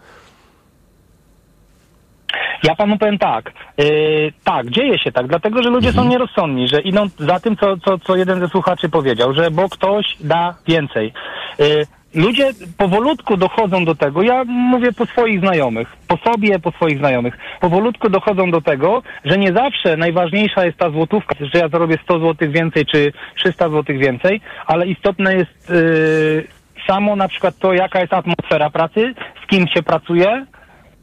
Ja 2.64 2.76
panu 2.76 2.98
powiem 2.98 3.18
tak. 3.18 3.52
Yy, 3.78 4.34
tak, 4.44 4.70
dzieje 4.70 5.00
się 5.00 5.12
tak, 5.12 5.28
dlatego 5.28 5.64
że 5.64 5.70
ludzie 5.70 5.94
są 5.94 6.06
nierozsądni, 6.06 6.68
że 6.68 6.82
idą 6.82 7.08
za 7.20 7.40
tym, 7.40 7.58
co, 7.58 7.78
co, 7.78 7.98
co 7.98 8.16
jeden 8.16 8.40
ze 8.40 8.48
słuchaczy 8.48 8.90
powiedział, 8.90 9.34
że 9.34 9.52
bo 9.52 9.70
ktoś 9.70 10.06
da 10.20 10.56
więcej. 10.68 11.14
Yy, 11.60 11.66
ludzie 12.14 12.52
powolutku 12.78 13.38
dochodzą 13.38 13.86
do 13.86 13.96
tego, 13.96 14.22
ja 14.22 14.44
mówię 14.44 14.94
po 14.94 15.06
swoich 15.06 15.40
znajomych, 15.40 15.98
po 16.08 16.18
sobie, 16.18 16.60
po 16.60 16.72
swoich 16.72 16.98
znajomych, 16.98 17.38
powolutku 17.62 18.10
dochodzą 18.10 18.52
do 18.52 18.62
tego, 18.62 19.02
że 19.26 19.38
nie 19.38 19.54
zawsze 19.54 19.98
najważniejsza 19.98 20.66
jest 20.66 20.78
ta 20.78 20.90
złotówka, 20.90 21.36
że 21.54 21.60
ja 21.60 21.70
zarobię 21.70 21.98
100 22.04 22.20
złotych 22.20 22.52
więcej 22.52 22.86
czy 22.86 23.14
300 23.36 23.70
złotych 23.70 24.00
więcej, 24.00 24.42
ale 24.66 24.88
istotne 24.88 25.36
jest 25.36 25.70
yy, 25.70 26.48
samo 26.88 27.16
na 27.16 27.28
przykład 27.28 27.58
to, 27.60 27.74
jaka 27.74 28.00
jest 28.00 28.14
atmosfera 28.14 28.70
pracy, 28.70 29.14
z 29.44 29.48
kim 29.48 29.68
się 29.68 29.84
pracuje, 29.84 30.46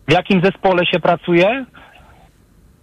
w 0.09 0.13
jakim 0.13 0.41
zespole 0.41 0.87
się 0.87 1.01
pracuje, 1.01 1.65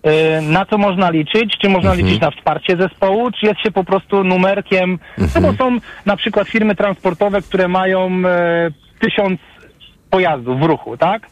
yy, 0.04 0.12
na 0.42 0.66
co 0.66 0.78
można 0.78 1.10
liczyć, 1.10 1.58
czy 1.62 1.70
można 1.70 1.94
liczyć 1.94 2.20
na 2.20 2.32
wsparcie 2.32 2.78
zespołu, 2.78 3.32
czy 3.32 3.46
jest 3.46 3.60
się 3.60 3.72
po 3.72 3.84
prostu 3.84 4.24
numerkiem, 4.24 5.00
no 5.18 5.42
bo 5.42 5.54
są 5.54 5.78
na 6.06 6.18
przykład 6.18 6.48
firmy 6.48 6.76
transportowe, 6.76 7.42
które 7.42 7.68
mają 7.68 8.12
e, 8.26 8.72
tysiąc 9.00 9.40
pojazdów 10.10 10.60
w 10.60 10.64
ruchu, 10.64 10.98
tak? 10.98 11.28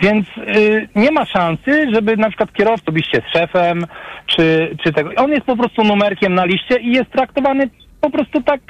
Więc 0.00 0.26
y, 0.56 0.88
nie 0.94 1.10
ma 1.10 1.24
szansy, 1.26 1.86
żeby 1.94 2.16
na 2.16 2.28
przykład 2.28 2.52
kierowca 2.52 2.92
byście 2.92 3.22
z 3.28 3.32
szefem, 3.38 3.86
czy, 4.26 4.76
czy 4.84 4.92
tego. 4.92 5.10
On 5.16 5.30
jest 5.30 5.46
po 5.46 5.56
prostu 5.56 5.84
numerkiem 5.84 6.34
na 6.34 6.44
liście 6.44 6.80
i 6.80 6.92
jest 6.92 7.10
traktowany 7.10 7.70
po 8.06 8.10
prostu 8.10 8.42
tak 8.42 8.60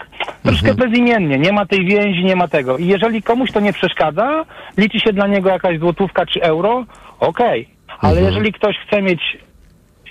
troszkę 0.43 0.75
bezimiennie. 0.75 1.39
Nie 1.39 1.53
ma 1.53 1.67
tej 1.67 1.87
więzi, 1.87 2.25
nie 2.25 2.37
ma 2.37 2.49
tego. 2.49 2.79
I 2.79 2.87
jeżeli 2.87 3.23
komuś 3.23 3.53
to 3.53 3.61
nie 3.61 3.73
przeszkadza, 3.73 4.45
liczy 4.77 5.01
się 5.01 5.13
dla 5.13 5.27
niego 5.27 5.51
jakaś 5.51 5.79
złotówka 5.79 6.27
czy 6.27 6.43
euro, 6.43 6.85
okej. 7.21 7.69
Ale 8.01 8.23
jeżeli 8.23 8.53
ktoś 8.53 8.77
chce 8.87 9.03
mieć 9.03 9.21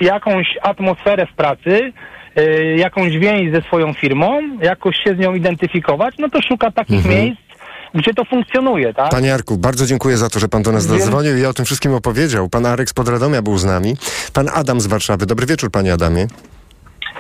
jakąś 0.02 0.48
atmosferę 0.62 1.28
w 1.28 1.36
pracy, 1.36 1.94
y, 2.40 2.76
jakąś 2.78 3.18
więź 3.18 3.52
ze 3.54 3.62
swoją 3.62 3.94
firmą, 3.94 4.42
jakoś 4.62 4.96
się 5.04 5.16
z 5.16 5.20
nią 5.20 5.36
identyfikować, 5.36 6.16
no 6.20 6.30
to 6.30 6.42
szuka 6.42 6.72
takich 6.72 7.06
miejsc, 7.06 7.42
gdzie 7.96 8.14
to 8.14 8.26
funkcjonuje, 8.26 8.94
tak? 8.94 9.10
Panie 9.10 9.28
Jarku, 9.28 9.58
bardzo 9.58 9.86
dziękuję 9.86 10.18
za 10.18 10.30
to, 10.30 10.40
że 10.40 10.48
pan 10.48 10.64
do 10.64 10.72
nas 10.72 10.84
zadzwonił 10.84 11.38
i 11.38 11.46
o 11.46 11.54
tym 11.54 11.66
wszystkim 11.66 11.94
opowiedział. 11.94 12.50
Pan 12.50 12.66
Arek 12.66 12.90
z 12.90 12.94
Podradomia 12.94 13.42
był 13.42 13.58
z 13.58 13.66
nami. 13.66 13.96
Pan 14.34 14.50
Adam 14.54 14.82
z 14.82 14.88
Warszawy. 14.88 15.26
Dobry 15.26 15.46
wieczór, 15.46 15.72
panie 15.72 15.94
Adamie. 15.94 16.28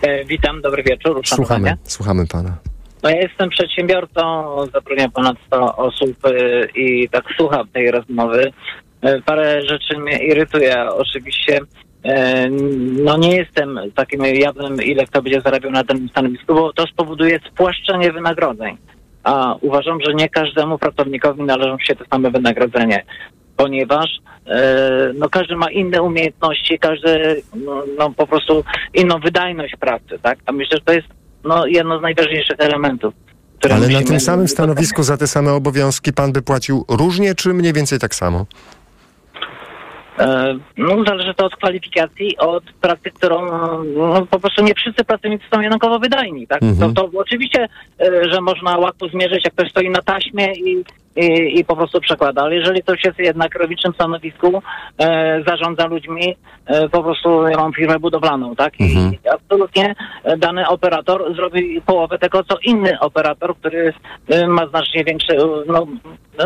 E, 0.01 0.25
witam, 0.25 0.61
dobry 0.61 0.83
wieczór. 0.83 1.21
Słuchamy, 1.25 1.77
słuchamy 1.83 2.27
pana. 2.27 2.57
No 3.03 3.09
ja 3.09 3.21
jestem 3.21 3.49
przedsiębiorcą, 3.49 4.55
zatrudniam 4.73 5.11
ponad 5.11 5.37
100 5.47 5.75
osób 5.75 6.17
e, 6.25 6.65
i 6.75 7.09
tak 7.09 7.23
słucham 7.37 7.67
tej 7.67 7.91
rozmowy. 7.91 8.51
E, 9.01 9.21
Parę 9.21 9.61
rzeczy 9.61 9.97
mnie 9.97 10.17
irytuje. 10.17 10.89
Oczywiście 10.89 11.59
no 13.03 13.17
nie 13.17 13.35
jestem 13.35 13.79
takim 13.95 14.25
jawnym, 14.25 14.83
ile 14.83 15.05
kto 15.05 15.21
będzie 15.21 15.41
zarabiał 15.41 15.71
na 15.71 15.83
danym 15.83 16.09
stanowisku, 16.09 16.53
bo 16.53 16.73
to 16.73 16.87
spowoduje 16.87 17.39
spłaszczenie 17.51 18.11
wynagrodzeń. 18.11 18.77
A 19.23 19.55
uważam, 19.61 20.01
że 20.01 20.13
nie 20.13 20.29
każdemu 20.29 20.77
pracownikowi 20.77 21.43
należą 21.43 21.77
się 21.79 21.95
te 21.95 22.05
same 22.11 22.31
wynagrodzenie, 22.31 23.05
ponieważ 23.57 24.09
e, 24.47 25.11
no 25.15 25.29
każdy 25.29 25.55
ma 25.55 25.71
inne 25.71 26.01
umiejętności, 26.01 26.79
każdy 26.79 27.41
no, 27.55 27.83
no 27.97 28.11
po 28.11 28.27
prostu 28.27 28.63
inną 28.93 29.19
wydajność 29.19 29.75
pracy, 29.79 30.19
tak? 30.21 30.39
A 30.45 30.51
myślę, 30.51 30.77
że 30.77 30.83
to 30.85 30.93
jest 30.93 31.07
no, 31.43 31.65
jedno 31.65 31.99
z 31.99 32.01
najważniejszych 32.01 32.59
elementów. 32.59 33.13
Ale 33.71 33.87
na 33.87 34.01
tym 34.01 34.19
samym 34.19 34.47
stanowisku 34.47 35.03
za 35.03 35.17
te 35.17 35.27
same 35.27 35.53
obowiązki 35.53 36.13
pan 36.13 36.31
by 36.31 36.41
płacił 36.41 36.85
różnie, 36.89 37.35
czy 37.35 37.53
mniej 37.53 37.73
więcej 37.73 37.99
tak 37.99 38.15
samo? 38.15 38.45
E, 40.19 40.57
No, 40.77 41.03
zależy 41.07 41.33
to 41.33 41.45
od 41.45 41.55
kwalifikacji, 41.55 42.37
od 42.37 42.63
pracy, 42.81 43.11
którą 43.11 43.45
no, 43.95 44.25
po 44.25 44.39
prostu 44.39 44.63
nie 44.63 44.73
wszyscy 44.75 45.03
pracownicy 45.03 45.45
są 45.53 45.61
jednakowo 45.61 45.99
wydajni. 45.99 46.47
Tak? 46.47 46.63
Mhm. 46.63 46.93
To, 46.93 47.09
to 47.09 47.19
oczywiście, 47.19 47.67
e, 48.01 48.29
że 48.29 48.41
można 48.41 48.77
łatwo 48.77 49.07
zmierzyć, 49.07 49.45
jak 49.45 49.53
ktoś 49.53 49.69
stoi 49.69 49.89
na 49.89 50.01
taśmie 50.01 50.53
i, 50.53 50.83
i, 51.15 51.59
i 51.59 51.65
po 51.65 51.75
prostu 51.75 52.01
przekłada, 52.01 52.41
ale 52.41 52.55
jeżeli 52.55 52.83
ktoś 52.83 53.03
jest 53.03 53.19
jednak 53.19 53.55
robiczym 53.55 53.93
stanowisku, 53.93 54.61
e, 54.99 55.43
zarządza 55.47 55.85
ludźmi, 55.87 56.35
e, 56.65 56.89
po 56.89 57.03
prostu 57.03 57.47
ja 57.47 57.57
mam 57.57 57.73
firmę 57.73 57.99
budowlaną, 57.99 58.55
tak? 58.55 58.79
I 58.79 59.19
absolutnie 59.33 59.95
e, 60.23 60.37
dany 60.37 60.67
operator 60.67 61.35
zrobi 61.35 61.81
połowę 61.81 62.19
tego, 62.19 62.43
co 62.43 62.57
inny 62.63 62.99
operator, 62.99 63.57
który 63.57 63.93
e, 64.29 64.47
ma 64.47 64.67
znacznie 64.67 65.03
większe, 65.03 65.33
e, 65.33 65.47
no, 65.67 65.87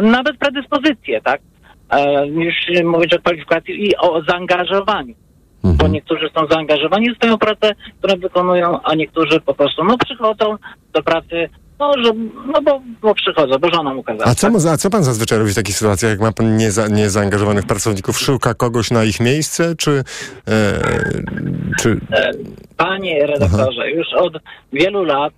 nawet 0.02 0.38
predyspozycje, 0.38 1.22
tak? 1.22 1.42
e, 1.90 2.28
niż 2.30 2.56
mówić 2.84 3.14
o 3.14 3.20
kwalifikacji 3.20 3.90
i 3.90 3.98
o 3.98 4.22
zaangażowaniu. 4.28 5.16
Bo 5.64 5.88
niektórzy 5.88 6.30
są 6.36 6.48
zaangażowani 6.48 7.14
w 7.14 7.18
swoją 7.18 7.38
pracę, 7.38 7.76
którą 8.00 8.20
wykonują, 8.20 8.80
a 8.84 8.96
niektórzy 8.96 9.40
po 9.40 9.54
prostu 9.54 9.84
no 9.84 9.98
przychodzą 9.98 10.56
do 10.94 11.04
pracy, 11.04 11.50
no, 11.80 11.94
że, 12.04 12.12
no 12.54 12.62
bo, 12.62 12.82
bo 13.02 13.16
przychodzą, 13.16 13.58
bo 13.60 13.70
żona 13.70 13.94
mu 13.94 14.04
kazała. 14.04 14.32
A 14.32 14.36
co, 14.36 14.50
mo- 14.50 14.72
a 14.72 14.78
co 14.78 14.90
pan 14.90 15.04
zazwyczaj 15.04 15.40
robi 15.40 15.52
w 15.52 15.56
takich 15.56 15.76
sytuacjach, 15.76 16.12
jak 16.12 16.20
ma 16.20 16.32
pan 16.32 16.58
nieza, 16.58 16.88
niezaangażowanych 16.88 17.66
pracowników? 17.66 18.20
Szuka 18.20 18.54
kogoś 18.54 18.92
na 18.92 19.04
ich 19.04 19.20
miejsce, 19.20 19.76
czy... 19.76 20.04
E, 20.48 20.80
czy... 21.80 22.00
E, 22.12 22.32
Panie 22.78 23.28
redaktorze, 23.28 23.92
już 23.92 24.08
od 24.14 24.34
wielu 24.74 25.04
lat 25.04 25.34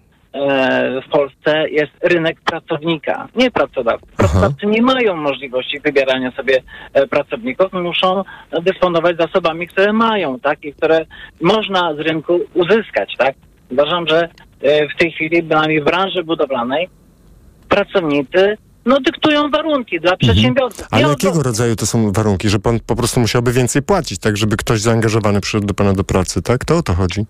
w 1.05 1.09
Polsce 1.11 1.69
jest 1.69 1.91
rynek 2.01 2.41
pracownika, 2.41 3.27
nie 3.35 3.51
pracodawcy. 3.51 4.07
Pracodawcy 4.17 4.65
nie 4.65 4.81
mają 4.81 5.15
możliwości 5.15 5.79
wybierania 5.79 6.31
sobie 6.31 6.61
e, 6.93 7.07
pracowników, 7.07 7.73
muszą 7.73 8.23
dysponować 8.61 9.17
zasobami, 9.17 9.67
które 9.67 9.93
mają, 9.93 10.39
tak, 10.39 10.63
i 10.63 10.73
które 10.73 11.05
można 11.41 11.95
z 11.95 11.99
rynku 11.99 12.39
uzyskać, 12.53 13.15
tak. 13.17 13.35
Uważam, 13.71 14.07
że 14.07 14.29
e, 14.61 14.87
w 14.87 14.97
tej 14.97 15.11
chwili, 15.11 15.43
przynajmniej 15.43 15.81
w 15.81 15.85
branży 15.85 16.23
budowlanej, 16.23 16.89
pracownicy 17.69 18.57
no 18.85 18.99
dyktują 18.99 19.49
warunki 19.49 19.99
dla 19.99 20.17
przedsiębiorców. 20.17 20.87
Ale 20.91 21.01
Nie 21.01 21.07
o 21.07 21.09
jakiego 21.09 21.43
rodzaju 21.43 21.75
to 21.75 21.85
są 21.85 22.11
warunki? 22.11 22.49
Że 22.49 22.59
pan 22.59 22.79
po 22.79 22.95
prostu 22.95 23.19
musiałby 23.19 23.51
więcej 23.51 23.81
płacić, 23.81 24.19
tak? 24.19 24.37
Żeby 24.37 24.57
ktoś 24.57 24.79
zaangażowany 24.79 25.41
przyszedł 25.41 25.67
do 25.67 25.73
pana 25.73 25.93
do 25.93 26.03
pracy, 26.03 26.41
tak? 26.41 26.65
To 26.65 26.77
o 26.77 26.83
to 26.83 26.93
chodzi. 26.93 27.25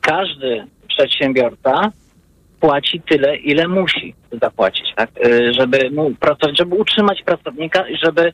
każdy 0.00 0.66
przedsiębiorca 0.88 1.90
płaci 2.66 3.02
tyle, 3.10 3.36
ile 3.36 3.68
musi 3.68 4.14
zapłacić, 4.42 4.86
tak? 4.96 5.10
Y, 5.26 5.54
żeby 5.54 5.90
mu 5.90 6.14
pracować, 6.14 6.58
żeby 6.58 6.74
utrzymać 6.74 7.22
pracownika 7.22 7.88
i 7.88 7.96
żeby 8.04 8.26
y, 8.28 8.32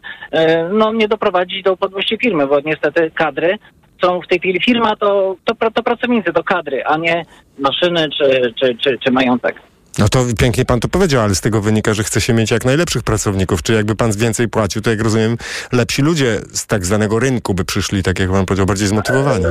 no, 0.72 0.92
nie 0.92 1.08
doprowadzić 1.08 1.62
do 1.62 1.72
upadłości 1.72 2.18
firmy, 2.22 2.46
bo 2.46 2.60
niestety 2.60 3.10
kadry 3.14 3.58
są 4.02 4.20
w 4.20 4.28
tej 4.28 4.38
chwili 4.38 4.60
firma 4.60 4.96
to, 4.96 5.36
to, 5.44 5.70
to 5.70 5.82
pracownicy, 5.82 6.32
to 6.32 6.44
kadry, 6.44 6.84
a 6.84 6.96
nie 6.96 7.22
maszyny 7.58 8.08
czy, 8.18 8.54
czy, 8.60 8.76
czy, 8.76 8.98
czy 8.98 9.10
majątek. 9.10 9.56
No 9.98 10.08
to 10.08 10.18
pięknie 10.38 10.64
pan 10.64 10.80
to 10.80 10.88
powiedział, 10.88 11.22
ale 11.22 11.34
z 11.34 11.40
tego 11.40 11.60
wynika, 11.60 11.94
że 11.94 12.04
chce 12.04 12.20
się 12.20 12.34
mieć 12.34 12.50
jak 12.50 12.64
najlepszych 12.64 13.02
pracowników. 13.02 13.62
Czy 13.62 13.72
jakby 13.72 13.94
pan 13.96 14.12
więcej 14.12 14.48
płacił, 14.48 14.82
to 14.82 14.90
jak 14.90 15.00
rozumiem, 15.00 15.36
lepsi 15.72 16.02
ludzie 16.02 16.40
z 16.52 16.66
tak 16.66 16.86
zwanego 16.86 17.18
rynku 17.18 17.54
by 17.54 17.64
przyszli, 17.64 18.02
tak 18.02 18.18
jak 18.18 18.30
pan 18.30 18.46
powiedział, 18.46 18.66
bardziej 18.66 18.88
zmotywowani. 18.88 19.44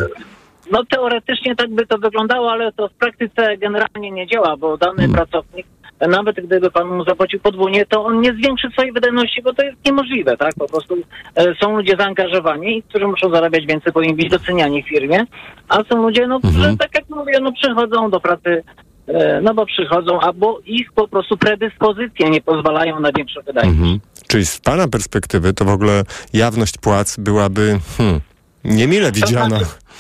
No 0.72 0.86
teoretycznie 0.86 1.56
tak 1.56 1.70
by 1.70 1.86
to 1.86 1.98
wyglądało, 1.98 2.52
ale 2.52 2.72
to 2.72 2.88
w 2.88 2.94
praktyce 2.94 3.58
generalnie 3.58 4.12
nie 4.12 4.28
działa, 4.28 4.58
bo 4.58 4.78
dany 4.78 5.10
pracownik, 5.10 5.68
nawet 6.08 6.36
gdyby 6.36 6.72
pan 6.72 6.88
mu 6.88 7.04
zapłacił 7.04 7.40
podwójnie, 7.40 7.86
to 7.86 8.06
on 8.06 8.22
nie 8.22 8.34
zwiększy 8.34 8.68
swojej 8.74 8.92
wydajności, 8.92 9.42
bo 9.42 9.54
to 9.54 9.64
jest 9.64 9.86
niemożliwe, 9.86 10.38
tak? 10.38 10.54
Po 10.60 10.68
prostu 10.68 10.98
e, 11.36 11.56
są 11.56 11.76
ludzie 11.78 11.96
zaangażowani, 12.00 12.84
którzy 12.84 13.08
muszą 13.08 13.30
zarabiać 13.30 13.66
więcej, 13.66 13.94
powinni 13.94 14.16
być 14.16 14.30
doceniani 14.30 14.84
w 14.84 14.88
firmie, 14.88 15.26
a 15.70 15.84
są 15.84 16.02
ludzie, 16.02 16.28
no, 16.28 16.40
którzy 16.40 16.78
tak 16.78 16.96
jak 16.96 17.10
mówię, 17.10 17.40
no 17.42 17.52
przychodzą 17.52 18.10
do 18.10 18.20
pracy, 18.20 18.64
e, 19.08 19.42
no 19.42 19.54
bo 19.54 19.66
przychodzą, 19.66 20.20
albo 20.20 20.60
ich 20.66 20.94
po 20.94 21.08
prostu 21.08 21.38
predyspozycje 21.38 22.30
nie 22.30 22.42
pozwalają 22.42 23.00
na 23.00 23.12
większą 23.12 23.42
wydajność. 23.42 23.80
Mhm. 23.80 24.00
Czyli 24.28 24.46
z 24.46 24.60
pana 24.60 24.88
perspektywy 24.88 25.54
to 25.54 25.66
w 25.66 25.70
ogóle 25.70 26.04
jawność 26.34 26.78
płac 26.78 27.18
byłaby 27.18 27.80
hmm, 27.98 28.22
niemile 28.64 29.12
widziana. 29.12 29.58
e, 29.58 29.91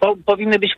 po, 0.00 0.16
powinny 0.26 0.58
być 0.58 0.72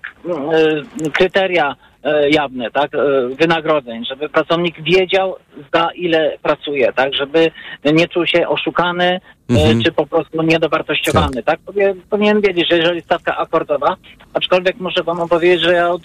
e, 1.05 1.11
kryteria 1.11 1.77
e, 2.05 2.31
jawne, 2.31 2.71
tak, 2.71 2.95
e, 2.95 2.99
wynagrodzeń, 3.41 4.05
żeby 4.05 4.29
pracownik 4.29 4.83
wiedział 4.83 5.37
za 5.75 5.89
ile 5.95 6.39
pracuje, 6.43 6.93
tak, 6.93 7.15
żeby 7.15 7.51
nie 7.93 8.09
czuł 8.09 8.27
się 8.27 8.49
oszukany, 8.49 9.05
e, 9.07 9.21
Mhm. 9.51 9.83
czy 9.83 9.93
po 9.93 10.07
prostu 10.07 10.43
niedowartościowany, 10.43 11.43
tak, 11.43 11.61
Powie, 11.67 11.95
powinien 12.11 12.41
wiedzieć, 12.41 12.69
że 12.71 12.77
jeżeli 12.79 13.01
stawka 13.03 13.37
akordowa, 13.37 13.97
aczkolwiek 14.35 14.77
muszę 14.81 15.05
panu 15.05 15.29
powiedzieć, 15.29 15.61
że 15.61 15.73
ja 15.73 15.91
od 15.91 16.03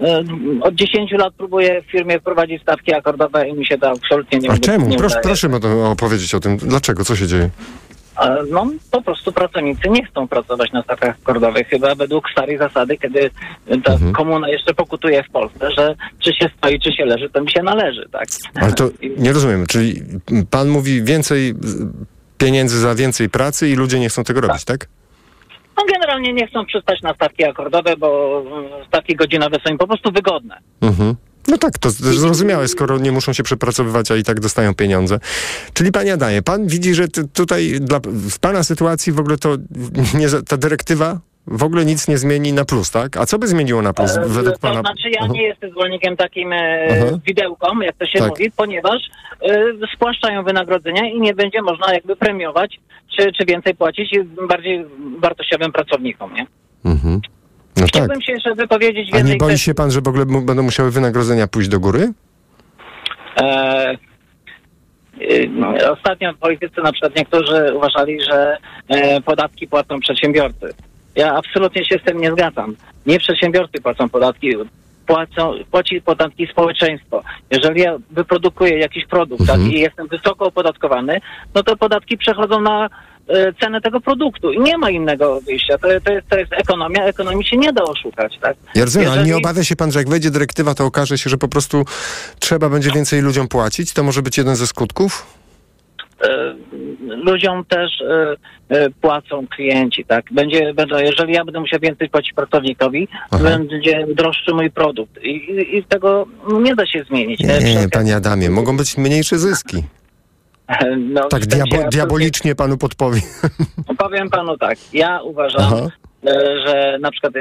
e, 0.00 0.22
od 0.60 0.74
10 0.74 1.12
lat 1.12 1.34
próbuję 1.38 1.82
w 1.82 1.90
firmie 1.90 2.20
wprowadzić 2.20 2.62
stawki 2.62 2.94
akordowe 2.94 3.48
i 3.48 3.52
mi 3.54 3.66
się 3.66 3.78
to 3.78 3.90
absolutnie 3.90 4.38
nie 4.38 4.50
A 4.50 4.58
czemu? 4.58 4.88
nie 4.88 4.96
Proszę, 4.96 5.12
udaje. 5.14 5.22
proszę 5.24 5.48
mi 5.48 5.54
o 5.54 5.60
tym 5.60 5.78
opowiedzieć 5.80 6.34
o 6.34 6.40
tym. 6.40 6.56
Dlaczego? 6.56 7.04
Co 7.04 7.16
się 7.16 7.26
dzieje? 7.26 7.50
No, 8.50 8.66
po 8.90 9.02
prostu 9.02 9.32
pracownicy 9.32 9.88
nie 9.88 10.04
chcą 10.06 10.28
pracować 10.28 10.72
na 10.72 10.82
stawkach 10.82 11.16
akordowych, 11.22 11.68
chyba 11.68 11.94
według 11.94 12.30
starej 12.30 12.58
zasady, 12.58 12.96
kiedy 12.98 13.30
ta 13.84 13.92
Mhm. 13.92 14.12
komuna 14.12 14.48
jeszcze 14.48 14.74
pokutuje 14.74 15.22
w 15.22 15.30
Polsce, 15.30 15.70
że 15.70 15.94
czy 16.18 16.32
się 16.34 16.50
stoi, 16.58 16.80
czy 16.80 16.92
się 16.92 17.04
leży, 17.04 17.30
to 17.30 17.40
mi 17.40 17.50
się 17.50 17.62
należy, 17.62 18.08
tak? 18.12 18.24
Ale 18.54 18.72
to 18.72 18.88
nie 19.18 19.32
rozumiem. 19.32 19.66
Czyli 19.66 20.02
pan 20.50 20.68
mówi 20.68 21.02
więcej 21.02 21.54
pieniędzy 22.38 22.78
za 22.78 22.94
więcej 22.94 23.28
pracy 23.30 23.68
i 23.68 23.74
ludzie 23.74 24.00
nie 24.00 24.08
chcą 24.08 24.24
tego 24.24 24.40
robić, 24.40 24.64
tak? 24.64 24.88
No, 25.76 25.82
generalnie 25.94 26.32
nie 26.32 26.46
chcą 26.46 26.66
przystać 26.66 27.02
na 27.02 27.14
stawki 27.14 27.44
akordowe, 27.44 27.96
bo 27.96 28.42
stawki 28.88 29.16
godzinowe 29.16 29.56
są 29.66 29.70
im 29.72 29.78
po 29.78 29.86
prostu 29.86 30.12
wygodne. 30.12 30.58
Mhm. 30.80 31.14
No 31.48 31.58
tak, 31.58 31.78
to 31.78 31.90
zrozumiałe, 31.90 32.68
skoro 32.68 32.98
nie 32.98 33.12
muszą 33.12 33.32
się 33.32 33.42
przepracowywać, 33.42 34.10
a 34.10 34.16
i 34.16 34.22
tak 34.22 34.40
dostają 34.40 34.74
pieniądze. 34.74 35.18
Czyli 35.72 35.92
panie 35.92 36.12
Adaje, 36.12 36.42
pan 36.42 36.66
widzi, 36.66 36.94
że 36.94 37.08
tutaj 37.08 37.72
dla, 37.80 38.00
w 38.04 38.38
pana 38.38 38.62
sytuacji 38.62 39.12
w 39.12 39.20
ogóle 39.20 39.38
to 39.38 39.56
nie, 40.14 40.28
ta 40.48 40.56
dyrektywa 40.56 41.20
w 41.46 41.62
ogóle 41.62 41.84
nic 41.84 42.08
nie 42.08 42.18
zmieni 42.18 42.52
na 42.52 42.64
plus, 42.64 42.90
tak? 42.90 43.16
A 43.16 43.26
co 43.26 43.38
by 43.38 43.46
zmieniło 43.48 43.82
na 43.82 43.92
plus 43.92 44.18
według 44.26 44.54
to 44.54 44.60
pana? 44.60 44.80
znaczy 44.80 45.10
ja 45.10 45.20
Aha. 45.20 45.32
nie 45.32 45.42
jestem 45.42 45.70
zwolennikiem 45.70 46.16
takim 46.16 46.52
e, 46.52 46.88
Aha. 46.90 47.18
widełkom, 47.26 47.82
jak 47.82 47.96
to 47.96 48.06
się 48.06 48.18
Tak. 48.18 48.28
mówi, 48.28 48.50
ponieważ 48.56 49.02
e, 49.42 49.64
spłaszczają 49.94 50.44
wynagrodzenia 50.44 51.08
i 51.10 51.20
nie 51.20 51.34
będzie 51.34 51.62
można 51.62 51.94
jakby 51.94 52.16
premiować, 52.16 52.80
czy, 53.16 53.32
czy 53.32 53.44
więcej 53.44 53.74
płacić 53.74 54.18
bardziej 54.48 54.84
wartościowym 55.18 55.72
pracownikom, 55.72 56.34
nie? 56.34 56.46
Mhm. 56.84 57.20
No 57.76 57.82
tak. 57.82 57.88
Chciałbym 57.88 58.22
się 58.22 58.32
jeszcze 58.32 58.54
wypowiedzieć 58.54 59.14
A 59.14 59.20
nie 59.20 59.36
boi 59.36 59.48
kwestii. 59.48 59.64
się 59.64 59.74
pan, 59.74 59.90
że 59.90 60.00
w 60.00 60.08
ogóle 60.08 60.26
będą 60.26 60.62
musiały 60.62 60.90
wynagrodzenia 60.90 61.46
pójść 61.46 61.68
do 61.68 61.80
góry? 61.80 62.12
E, 63.40 63.96
y, 65.20 65.48
no, 65.50 65.74
ostatnio 65.92 66.34
politycy 66.34 66.80
na 66.82 66.92
przykład 66.92 67.16
niektórzy 67.16 67.72
uważali, 67.74 68.20
że 68.20 68.56
e, 68.88 69.20
podatki 69.20 69.68
płacą 69.68 70.00
przedsiębiorcy. 70.00 70.74
Ja 71.16 71.34
absolutnie 71.34 71.84
się 71.84 71.98
z 71.98 72.02
tym 72.02 72.20
nie 72.20 72.32
zgadzam. 72.32 72.76
Nie 73.06 73.18
przedsiębiorcy 73.18 73.80
płacą 73.82 74.08
podatki, 74.08 74.52
płacą, 75.06 75.52
płaci 75.70 76.02
podatki 76.02 76.46
społeczeństwo. 76.46 77.22
Jeżeli 77.50 77.80
ja 77.80 77.98
wyprodukuję 78.10 78.78
jakiś 78.78 79.06
produkt 79.06 79.46
tak, 79.46 79.60
i 79.60 79.80
jestem 79.80 80.06
wysoko 80.08 80.46
opodatkowany, 80.46 81.20
no 81.54 81.62
to 81.62 81.76
podatki 81.76 82.18
przechodzą 82.18 82.60
na 82.60 82.88
cenę 83.60 83.80
tego 83.80 84.00
produktu 84.00 84.52
i 84.52 84.60
nie 84.60 84.78
ma 84.78 84.90
innego 84.90 85.40
wyjścia. 85.40 85.78
To, 85.78 85.88
to, 86.04 86.12
jest, 86.12 86.28
to 86.28 86.38
jest 86.38 86.52
ekonomia, 86.52 87.04
ekonomii 87.04 87.44
się 87.46 87.56
nie 87.56 87.72
da 87.72 87.82
oszukać. 87.84 88.38
Tak? 88.40 88.56
Ja 88.74 88.84
rozumiem, 88.84 89.08
ale 89.08 89.22
nie 89.22 89.28
Jeżeli- 89.28 89.44
obawia 89.44 89.64
się 89.64 89.76
pan, 89.76 89.92
że 89.92 89.98
jak 89.98 90.08
wejdzie 90.08 90.30
dyrektywa, 90.30 90.74
to 90.74 90.84
okaże 90.84 91.18
się, 91.18 91.30
że 91.30 91.38
po 91.38 91.48
prostu 91.48 91.84
trzeba 92.38 92.68
będzie 92.68 92.90
więcej 92.90 93.20
ludziom 93.22 93.48
płacić? 93.48 93.92
To 93.92 94.02
może 94.02 94.22
być 94.22 94.38
jeden 94.38 94.56
ze 94.56 94.66
skutków? 94.66 95.26
e, 96.24 96.54
ludziom 97.24 97.64
też 97.64 97.90
e, 98.70 98.90
płacą 99.00 99.46
klienci, 99.46 100.04
tak? 100.04 100.24
Będzie, 100.32 100.74
będą, 100.74 100.98
jeżeli 100.98 101.32
ja 101.32 101.44
będę 101.44 101.60
musiał 101.60 101.80
więcej 101.80 102.08
płacić 102.10 102.32
pracownikowi, 102.32 103.08
będzie 103.42 104.06
droższy 104.14 104.54
mój 104.54 104.70
produkt 104.70 105.22
i, 105.22 105.76
i, 105.76 105.84
tego 105.84 106.26
nie 106.60 106.74
da 106.74 106.86
się 106.86 107.04
zmienić. 107.08 107.40
Nie, 107.40 107.48
wszelkie- 107.48 107.88
panie 107.90 108.16
Adamie, 108.16 108.50
mogą 108.50 108.76
być 108.76 108.96
mniejsze 108.98 109.38
zyski. 109.38 109.82
no, 111.14 111.28
Tak 111.28 111.42
diabo- 111.46 111.88
diabolicznie 111.88 112.54
panu 112.54 112.78
podpowiem. 112.78 113.22
Powiem 113.98 114.30
panu 114.30 114.58
tak, 114.58 114.78
ja 114.92 115.22
uważam, 115.22 115.62
Aha. 115.62 115.88
e, 116.26 116.30
że 116.66 116.98
na 117.00 117.10
przykład, 117.10 117.32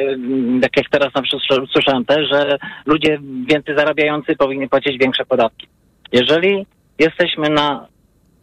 tak 0.61 0.77
jak 0.77 0.89
teraz 0.91 1.14
na 1.15 1.22
przykład 1.22 1.69
słyszałem 1.73 2.06
też, 2.06 2.30
że 2.30 2.57
ludzie 2.85 3.19
więcej 3.49 3.76
zarabiający 3.77 4.35
powinni 4.35 4.69
płacić 4.69 4.97
większe 4.97 5.26
podatki. 5.26 5.68
Jeżeli 6.11 6.65
jesteśmy 6.99 7.49
na 7.49 7.88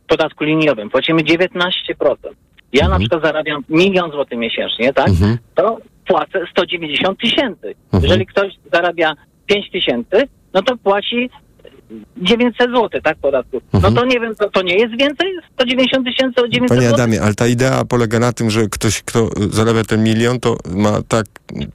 podatku 0.06 0.44
liniowym, 0.44 0.90
płacimy 0.90 1.22
19%. 1.22 1.60
Ja 2.72 2.88
na 2.88 2.98
przykład 2.98 3.22
zarabiam 3.22 3.62
milion 3.68 4.10
złotych 4.10 4.38
miesięcznie, 4.38 4.92
tak? 4.92 5.09
To 5.54 5.78
płacę 6.06 6.40
190 6.50 7.18
tysięcy. 7.20 7.74
Jeżeli 8.02 8.26
ktoś 8.26 8.52
zarabia 8.72 9.12
5 9.46 9.70
tysięcy, 9.70 10.28
no 10.54 10.62
to 10.62 10.76
płaci 10.76 11.30
900 12.16 12.70
zł, 12.70 12.89
tak, 13.05 13.19
podatku. 13.19 13.60
No 13.73 13.93
to 13.93 14.05
nie 14.05 14.20
wiem, 14.20 14.35
to, 14.35 14.51
to 14.51 14.62
nie 14.62 14.77
jest 14.77 14.97
więcej? 14.98 15.27
190 15.55 16.06
tysięcy 16.06 16.40
o 16.43 16.48
900 16.48 16.69
Panie 16.69 16.81
zł? 16.90 16.94
Adamie, 16.94 17.23
ale 17.23 17.35
ta 17.35 17.47
idea 17.47 17.85
polega 17.85 18.19
na 18.19 18.32
tym, 18.32 18.51
że 18.51 18.66
ktoś, 18.66 19.02
kto 19.02 19.31
zarabia 19.51 19.85
ten 19.85 20.05
milion, 20.05 20.40
to 20.40 20.56
ma 20.74 21.02
tak, 21.09 21.27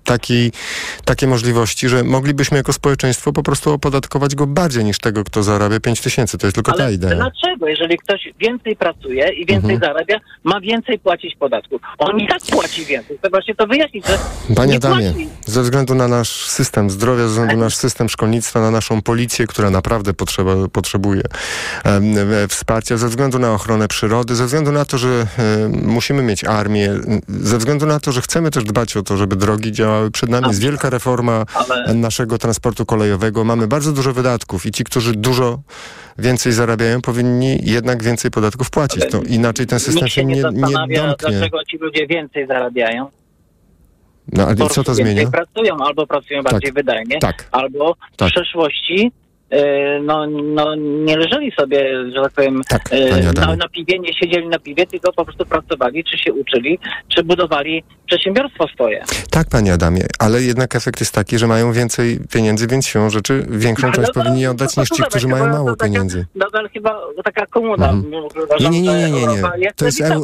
taki, 0.04 0.52
takie 1.06 1.28
możliwości, 1.28 1.90
że 1.90 2.04
moglibyśmy 2.04 2.58
jako 2.58 2.74
społeczeństwo 2.74 3.34
po 3.34 3.44
prostu 3.44 3.72
opodatkować 3.74 4.36
go 4.36 4.48
bardziej 4.48 4.84
niż 4.86 5.00
tego, 5.00 5.24
kto 5.24 5.44
zarabia 5.44 5.80
5 5.80 6.02
tysięcy. 6.02 6.38
To 6.38 6.48
jest 6.48 6.56
tylko 6.56 6.72
ta 6.74 6.84
Ale 6.84 6.94
idea. 6.94 7.16
dlaczego? 7.16 7.68
Jeżeli 7.68 7.98
ktoś 7.98 8.30
więcej 8.40 8.76
pracuje 8.76 9.30
i 9.34 9.46
więcej 9.46 9.74
Mhm. 9.76 9.80
zarabia, 9.80 10.20
ma 10.44 10.60
więcej 10.62 11.00
płacić 11.00 11.36
podatku. 11.36 11.80
On 11.98 12.20
i 12.20 12.28
tak 12.28 12.42
płaci 12.52 12.86
więcej. 12.86 13.20
To 13.22 13.30
właśnie 13.30 13.56
to 13.56 13.68
wyjaśnić, 13.68 14.08
że 14.08 14.18
Panie 14.56 14.72
nie 14.72 14.78
Adamie, 14.78 15.12
płaci. 15.12 15.30
ze 15.46 15.62
względu 15.62 15.96
na 15.96 16.08
nasz 16.08 16.30
system 16.30 16.90
zdrowia, 16.90 17.24
ze 17.24 17.30
względu 17.30 17.58
na 17.58 17.64
nasz 17.64 17.76
system 17.76 18.10
szkolnictwa, 18.10 18.62
na 18.62 18.72
naszą 18.72 19.02
policję, 19.02 19.48
która 19.48 19.70
naprawdę 19.70 20.07
potrzeba, 20.14 20.54
potrzebuje 20.72 21.22
wsparcia, 22.50 22.98
ze 22.98 23.08
względu 23.08 23.40
na 23.40 23.54
ochronę 23.54 23.88
przyrody, 23.88 24.36
ze 24.36 24.46
względu 24.46 24.72
na 24.72 24.86
to, 24.86 24.98
że 24.98 25.28
musimy 25.84 26.24
mieć 26.24 26.44
armię, 26.44 26.90
ze 27.28 27.58
względu 27.58 27.86
na 27.86 28.00
to, 28.00 28.12
że 28.12 28.22
chcemy 28.22 28.52
też 28.52 28.64
dbać 28.64 28.98
o 28.98 29.04
to, 29.04 29.18
żeby 29.18 29.36
drogi 29.36 29.72
działały. 29.72 30.12
Przed 30.12 30.30
nami 30.30 30.48
jest 30.48 30.62
wielka 30.62 30.90
reforma 30.90 31.46
Ale- 31.54 31.94
naszego 31.94 32.38
transportu 32.38 32.86
kolejowego. 32.86 33.44
Mamy 33.44 33.68
bardzo 33.68 33.92
dużo 33.92 34.14
wydatków 34.14 34.66
i 34.66 34.72
ci, 34.72 34.84
którzy 34.84 35.14
dużo 35.14 35.60
więcej 36.18 36.52
zarabiają, 36.52 37.02
powinni 37.02 37.58
jednak 37.62 38.04
więcej 38.04 38.32
podatków 38.32 38.70
płacić. 38.70 39.04
To 39.12 39.22
inaczej 39.22 39.68
ten 39.68 39.80
system 39.80 40.04
Nikt 40.04 40.16
się 40.16 40.26
nie 40.26 40.36
nie, 40.36 40.42
nie 40.88 40.98
domknie. 40.98 41.16
dlaczego 41.20 41.64
ci 41.72 41.78
ludzie 41.78 42.08
więcej 42.08 42.48
zarabiają. 42.48 43.10
No, 44.34 44.44
ale 44.48 44.56
co 44.70 44.84
to 44.84 44.96
zmienia? 44.96 45.32
pracują, 45.32 45.78
albo 45.78 46.08
pracują 46.08 46.44
bardziej 46.44 46.72
wydajnie, 46.72 47.20
tak, 47.20 47.48
albo 47.52 47.96
tak. 48.18 48.30
w 48.30 48.32
przeszłości 48.32 49.12
e, 49.12 49.27
no, 50.04 50.28
no 50.28 50.76
nie 50.76 51.18
leżeli 51.18 51.52
sobie, 51.52 52.12
że 52.16 52.22
tak 52.22 52.32
powiem, 52.32 52.62
e, 52.92 53.34
na, 53.34 53.56
na 53.56 53.70
piwie, 53.70 54.00
nie 54.00 54.14
siedzieli 54.14 54.48
na 54.48 54.60
piwie, 54.60 54.88
tylko 54.88 55.14
po 55.14 55.26
prostu 55.26 55.46
pracowali, 55.46 56.04
czy 56.04 56.18
się 56.18 56.34
uczyli, 56.34 56.80
czy 57.08 57.24
budowali 57.24 57.84
przedsiębiorstwo 58.06 58.68
swoje. 58.68 59.04
Tak, 59.32 59.48
panie 59.50 59.74
Adamie, 59.74 60.06
ale 60.20 60.42
jednak 60.42 60.76
efekt 60.76 61.00
jest 61.00 61.14
taki, 61.14 61.38
że 61.38 61.48
mają 61.48 61.74
więcej 61.74 62.20
pieniędzy, 62.32 62.68
więc 62.68 62.88
siłą 62.88 63.10
rzeczy 63.10 63.46
większą 63.50 63.92
część 63.92 64.10
No 64.16 64.24
powinni 64.24 64.48
oddać 64.48 64.78
niż 64.78 64.90
ci, 64.90 65.04
którzy 65.04 65.28
mają 65.28 65.50
mało 65.50 65.76
pieniędzy. 65.76 66.26
Nadal 66.36 66.70
chyba 66.70 67.02
taka 67.24 67.46
komuna. 67.46 67.90
Mhm. 67.90 68.24
Nie, 68.60 68.70
nie, 68.70 68.82
nie, 68.82 69.12
nie, 69.12 69.28
nie, 69.58 69.72
To 69.76 69.86
jest, 69.86 70.04
no. 70.10 70.24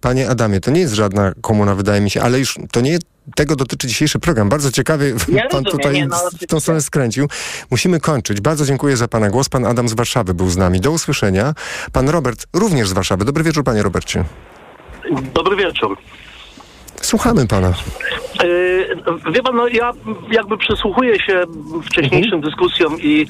panie 0.00 0.28
Adamie, 0.28 0.60
to 0.60 0.70
nie 0.70 0.80
jest 0.80 0.94
żadna 0.94 1.32
komuna, 1.40 1.74
wydaje 1.74 2.00
mi 2.00 2.10
się, 2.10 2.22
ale 2.22 2.38
już 2.38 2.58
to 2.72 2.80
nie 2.80 2.98
tego 3.34 3.56
dotyczy 3.56 3.86
dzisiejszy 3.86 4.18
program. 4.18 4.48
Bardzo 4.48 4.72
ciekawie 4.72 5.06
Ja 5.28 5.48
pan 5.48 5.64
rozumiem, 5.64 5.64
tutaj 5.64 5.94
nie, 5.94 6.06
no, 6.06 6.16
w 6.42 6.46
tą 6.46 6.60
stronę 6.60 6.80
skręcił. 6.80 7.28
Musimy 7.70 8.00
kończyć. 8.00 8.40
Bardzo 8.40 8.64
dziękuję 8.64 8.96
za 8.96 9.08
pana 9.08 9.30
głos. 9.30 9.48
Pan 9.48 9.64
Adam 9.64 9.88
z 9.88 9.94
Warszawy 9.94 10.34
był 10.34 10.50
z 10.50 10.56
nami. 10.56 10.80
Do 10.80 10.90
usłyszenia. 10.90 11.54
Pan 11.92 12.08
Robert 12.08 12.46
również 12.52 12.88
z 12.88 12.92
Warszawy. 12.92 13.24
Dobry 13.24 13.44
wieczór, 13.44 13.64
panie 13.64 13.82
Robercie. 13.82 14.24
Dobry 15.34 15.56
wieczór. 15.56 15.98
Słuchamy 17.00 17.46
pana. 17.46 17.72
Yy, 18.42 18.96
Wie 19.32 19.42
pan, 19.42 19.56
no 19.56 19.68
ja 19.68 19.92
jakby 20.30 20.58
przysłuchuję 20.58 21.20
się 21.20 21.42
wcześniejszym 21.84 22.40
dyskusjom 22.40 23.00
i 23.00 23.26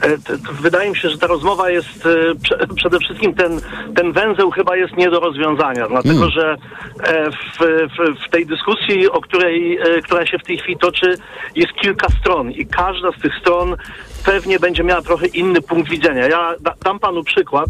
e, 0.00 0.08
t, 0.08 0.18
t, 0.18 0.38
wydaje 0.60 0.90
mi 0.90 0.96
się, 0.96 1.10
że 1.10 1.18
ta 1.18 1.26
rozmowa 1.26 1.70
jest 1.70 2.06
e, 2.06 2.34
prze, 2.42 2.58
przede 2.76 2.98
wszystkim 2.98 3.34
ten, 3.34 3.60
ten 3.96 4.12
węzeł 4.12 4.50
chyba 4.50 4.76
jest 4.76 4.96
nie 4.96 5.10
do 5.10 5.20
rozwiązania, 5.20 5.88
dlatego 5.88 6.14
Mm. 6.14 6.30
że 6.30 6.56
e, 7.02 7.30
w, 7.30 7.58
w, 7.58 8.26
w 8.26 8.30
tej 8.30 8.46
dyskusji, 8.46 9.10
o 9.10 9.20
której, 9.20 9.78
która 10.04 10.26
się 10.26 10.38
w 10.38 10.42
tej 10.46 10.58
chwili 10.58 10.78
toczy, 10.78 11.14
jest 11.56 11.72
kilka 11.72 12.06
stron 12.20 12.50
i 12.50 12.66
każda 12.66 13.12
z 13.12 13.22
tych 13.22 13.32
stron 13.40 13.76
pewnie 14.24 14.58
będzie 14.58 14.84
miała 14.84 15.02
trochę 15.02 15.26
inny 15.26 15.60
punkt 15.60 15.90
widzenia. 15.90 16.26
Ja 16.26 16.54
da, 16.60 16.74
dam 16.84 16.98
panu 16.98 17.24
przykład. 17.24 17.66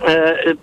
E, 0.00 0.46
e, 0.46 0.54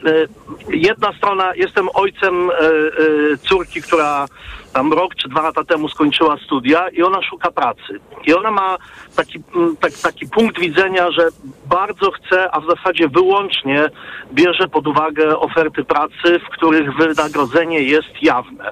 jedna 0.69 1.13
strona, 1.17 1.55
jestem 1.55 1.89
ojcem 1.93 2.49
e, 2.49 2.53
e, 2.53 3.37
córki, 3.37 3.81
która 3.81 4.27
tam 4.73 4.93
rok 4.93 5.15
czy 5.15 5.29
dwa 5.29 5.41
lata 5.41 5.63
temu 5.63 5.89
skończyła 5.89 6.37
studia 6.45 6.89
i 6.89 7.03
ona 7.03 7.21
szuka 7.21 7.51
pracy. 7.51 7.99
I 8.27 8.33
ona 8.33 8.51
ma 8.51 8.77
taki, 9.15 9.39
tak, 9.79 9.93
taki 9.93 10.27
punkt 10.27 10.59
widzenia, 10.59 11.11
że 11.11 11.27
bardzo 11.65 12.11
chce, 12.11 12.51
a 12.51 12.59
w 12.59 12.65
zasadzie 12.65 13.07
wyłącznie 13.07 13.89
bierze 14.33 14.67
pod 14.67 14.87
uwagę 14.87 15.39
oferty 15.39 15.83
pracy, 15.83 16.39
w 16.47 16.49
których 16.57 16.95
wynagrodzenie 16.95 17.81
jest 17.81 18.21
jawne. 18.21 18.71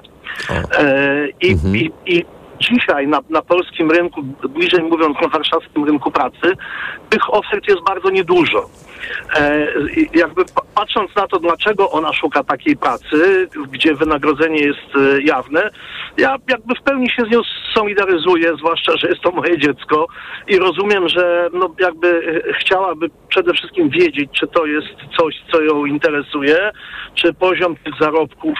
E, 0.78 1.28
i, 1.40 1.56
i, 1.74 1.90
I 2.06 2.24
dzisiaj 2.60 3.08
na, 3.08 3.20
na 3.30 3.42
polskim 3.42 3.90
rynku, 3.90 4.22
bliżej 4.48 4.82
mówiąc 4.82 5.16
na 5.22 5.28
warszawskim 5.28 5.84
rynku 5.84 6.10
pracy, 6.10 6.52
tych 7.10 7.34
ofert 7.34 7.68
jest 7.68 7.80
bardzo 7.86 8.10
niedużo. 8.10 8.68
E, 9.36 9.66
jakby 10.14 10.44
pa- 10.44 10.62
patrząc 10.74 11.16
na 11.16 11.26
to, 11.26 11.38
dlaczego 11.38 11.90
ona 11.90 12.12
szuka 12.12 12.44
takiej 12.44 12.76
pracy, 12.76 13.48
gdzie 13.70 13.94
wynagrodzenie 13.94 14.60
jest 14.60 14.96
e, 14.96 15.22
jawne, 15.22 15.70
ja 16.18 16.36
jakby 16.48 16.74
w 16.74 16.82
pełni 16.82 17.10
się 17.10 17.22
z 17.22 17.30
nią 17.30 17.40
solidaryzuję, 17.74 18.52
zwłaszcza, 18.58 18.96
że 18.96 19.08
jest 19.08 19.20
to 19.20 19.30
moje 19.30 19.58
dziecko 19.58 20.06
i 20.48 20.58
rozumiem, 20.58 21.08
że 21.08 21.48
no 21.52 21.74
jakby 21.80 22.42
e, 22.48 22.52
chciałaby 22.52 23.10
przede 23.28 23.52
wszystkim 23.52 23.90
wiedzieć, 23.90 24.30
czy 24.32 24.46
to 24.46 24.66
jest 24.66 24.88
coś, 25.18 25.34
co 25.52 25.62
ją 25.62 25.84
interesuje, 25.84 26.70
czy 27.14 27.34
poziom 27.34 27.76
tych 27.76 27.94
zarobków 28.00 28.58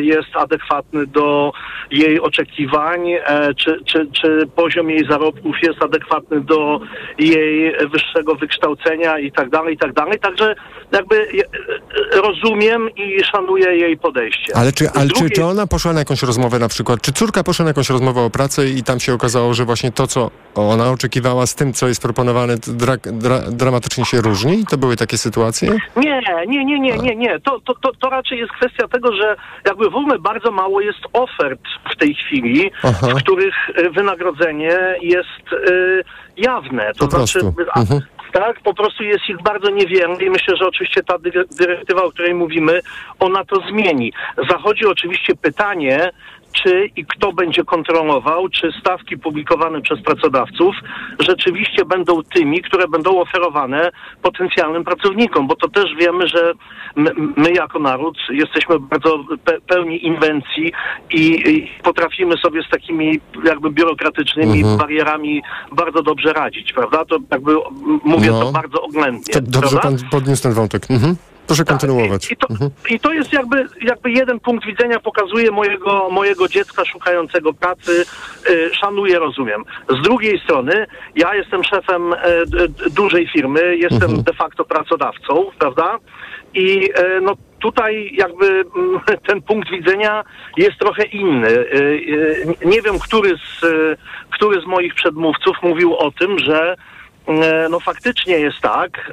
jest 0.00 0.36
adekwatny 0.36 1.06
do 1.06 1.52
jej 1.90 2.20
oczekiwań, 2.20 3.00
czy, 3.56 3.80
czy, 3.84 4.06
czy 4.12 4.46
poziom 4.56 4.90
jej 4.90 5.06
zarobków 5.10 5.56
jest 5.62 5.82
adekwatny 5.82 6.40
do 6.40 6.80
jej 7.18 7.72
wyższego 7.92 8.34
wykształcenia 8.34 9.18
i 9.18 9.32
tak 9.32 9.50
dalej, 9.50 9.78
tak 9.78 9.85
dalej. 9.92 10.18
Także 10.20 10.54
jakby 10.92 11.16
e, 11.16 11.22
e, 11.22 12.20
rozumiem 12.20 12.90
i 12.96 13.24
szanuję 13.24 13.76
jej 13.76 13.96
podejście. 13.96 14.56
Ale, 14.56 14.72
czy, 14.72 14.90
ale 14.90 15.08
czy, 15.08 15.14
drugiej 15.14 15.30
czy 15.30 15.44
ona 15.44 15.66
poszła 15.66 15.92
na 15.92 15.98
jakąś 15.98 16.22
rozmowę 16.22 16.58
na 16.58 16.68
przykład, 16.68 17.00
czy 17.00 17.12
córka 17.12 17.44
poszła 17.44 17.64
na 17.64 17.70
jakąś 17.70 17.90
rozmowę 17.90 18.20
o 18.20 18.30
pracę 18.30 18.68
i 18.68 18.82
tam 18.82 19.00
się 19.00 19.14
okazało, 19.14 19.54
że 19.54 19.64
właśnie 19.64 19.92
to, 19.92 20.06
co 20.06 20.30
ona 20.54 20.90
oczekiwała 20.90 21.46
z 21.46 21.54
tym, 21.54 21.72
co 21.72 21.88
jest 21.88 22.02
proponowane, 22.02 22.56
dra, 22.66 22.96
dra, 23.04 23.38
dramatycznie 23.50 24.04
się 24.04 24.20
różni? 24.20 24.64
To 24.70 24.78
były 24.78 24.96
takie 24.96 25.18
sytuacje? 25.18 25.70
Nie, 25.96 26.20
nie, 26.46 26.64
nie, 26.64 26.80
nie, 26.80 26.98
nie, 26.98 27.16
nie. 27.16 27.40
To, 27.40 27.60
to, 27.60 27.74
to, 27.74 27.92
to 28.00 28.10
raczej 28.10 28.38
jest 28.38 28.52
kwestia 28.52 28.88
tego, 28.88 29.12
że 29.12 29.36
jakby 29.66 29.90
w 29.90 29.94
ogóle 29.96 30.18
bardzo 30.18 30.50
mało 30.50 30.80
jest 30.80 31.00
ofert 31.12 31.60
w 31.92 31.96
tej 31.96 32.14
chwili, 32.14 32.70
Aha. 32.82 33.06
w 33.06 33.14
których 33.14 33.54
e, 33.74 33.90
wynagrodzenie 33.90 34.78
jest 35.02 35.52
e, 35.52 36.02
jawne. 36.36 36.92
To 36.98 37.04
Po 37.04 37.10
znaczy, 37.10 37.40
prostu. 37.40 37.62
Mhm. 37.76 38.00
Tak, 38.32 38.60
po 38.60 38.74
prostu 38.74 39.02
jest 39.04 39.28
ich 39.28 39.42
bardzo 39.42 39.70
niewiele 39.70 40.14
i 40.24 40.30
myślę, 40.30 40.56
że 40.56 40.66
oczywiście 40.66 41.02
ta 41.02 41.18
dy- 41.18 41.44
dyrektywa, 41.58 42.02
o 42.04 42.10
której 42.10 42.34
mówimy, 42.34 42.80
ona 43.20 43.44
to 43.44 43.60
zmieni. 43.70 44.12
Zachodzi 44.50 44.86
oczywiście 44.86 45.34
pytanie, 45.42 46.10
czy 46.62 46.90
i 46.96 47.04
kto 47.06 47.32
będzie 47.32 47.64
kontrolował, 47.64 48.48
czy 48.48 48.72
stawki 48.80 49.18
publikowane 49.18 49.80
przez 49.80 50.02
pracodawców 50.02 50.74
rzeczywiście 51.18 51.84
będą 51.84 52.22
tymi, 52.22 52.62
które 52.62 52.88
będą 52.88 53.20
oferowane 53.20 53.90
potencjalnym 54.22 54.84
pracownikom, 54.84 55.46
bo 55.46 55.56
to 55.56 55.68
też 55.68 55.84
wiemy, 56.00 56.28
że 56.28 56.52
my, 56.96 57.10
my 57.36 57.52
jako 57.52 57.78
naród 57.78 58.18
jesteśmy 58.30 58.80
bardzo 58.80 59.24
pe, 59.44 59.60
pełni 59.60 60.06
inwencji 60.06 60.72
i, 61.10 61.50
i 61.50 61.70
potrafimy 61.82 62.36
sobie 62.36 62.62
z 62.62 62.68
takimi 62.70 63.20
jakby 63.44 63.70
biurokratycznymi 63.70 64.58
Mhm. 64.58 64.78
barierami 64.78 65.42
bardzo 65.72 66.02
dobrze 66.02 66.32
radzić, 66.32 66.72
prawda? 66.72 67.04
To 67.04 67.18
jakby 67.30 67.52
mówię 68.04 68.30
No. 68.30 68.40
to 68.40 68.52
bardzo 68.52 68.82
oględnie. 68.82 69.34
To 69.34 69.40
dobrze 69.40 69.60
prawda? 69.60 69.80
pan 69.80 70.10
podniósł 70.10 70.42
ten 70.42 70.52
wątek. 70.52 70.90
Mhm. 70.90 71.16
Proszę 71.46 71.64
kontynuować. 71.64 72.32
I 72.32 72.36
to, 72.36 72.46
Mhm. 72.50 72.70
I 72.90 73.00
to 73.00 73.12
jest 73.12 73.32
jakby, 73.32 73.66
jakby 73.82 74.10
jeden 74.10 74.40
punkt 74.40 74.66
widzenia 74.66 75.00
pokazuje 75.00 75.50
mojego, 75.50 76.08
mojego 76.10 76.48
dziecka 76.48 76.84
szukającego 76.84 77.52
pracy. 77.54 78.04
Y, 78.50 78.70
szanuję, 78.74 79.18
rozumiem. 79.18 79.64
Z 79.88 80.02
drugiej 80.02 80.40
strony, 80.40 80.86
ja 81.14 81.34
jestem 81.34 81.64
szefem 81.64 82.12
e, 82.12 82.18
dużej 82.90 83.28
firmy, 83.28 83.76
jestem 83.76 84.02
Mhm. 84.02 84.22
de 84.22 84.32
facto 84.32 84.64
pracodawcą, 84.64 85.50
prawda? 85.58 85.98
I 86.54 86.90
e, 86.94 87.20
no 87.20 87.32
tutaj 87.58 88.10
jakby 88.14 88.46
mm, 88.76 89.00
ten 89.28 89.42
punkt 89.42 89.70
widzenia 89.70 90.24
jest 90.56 90.78
trochę 90.78 91.02
inny. 91.04 91.48
Y, 91.48 91.64
y, 92.62 92.66
Nie 92.66 92.82
wiem, 92.82 92.98
który 92.98 93.30
z, 93.36 93.62
y, 93.64 93.96
który 94.30 94.60
z 94.60 94.66
moich 94.66 94.94
przedmówców 94.94 95.56
mówił 95.62 95.96
o 95.96 96.10
tym, 96.10 96.38
że 96.38 96.74
e, 97.28 97.68
no 97.70 97.80
faktycznie 97.80 98.38
jest 98.38 98.60
tak, 98.60 99.12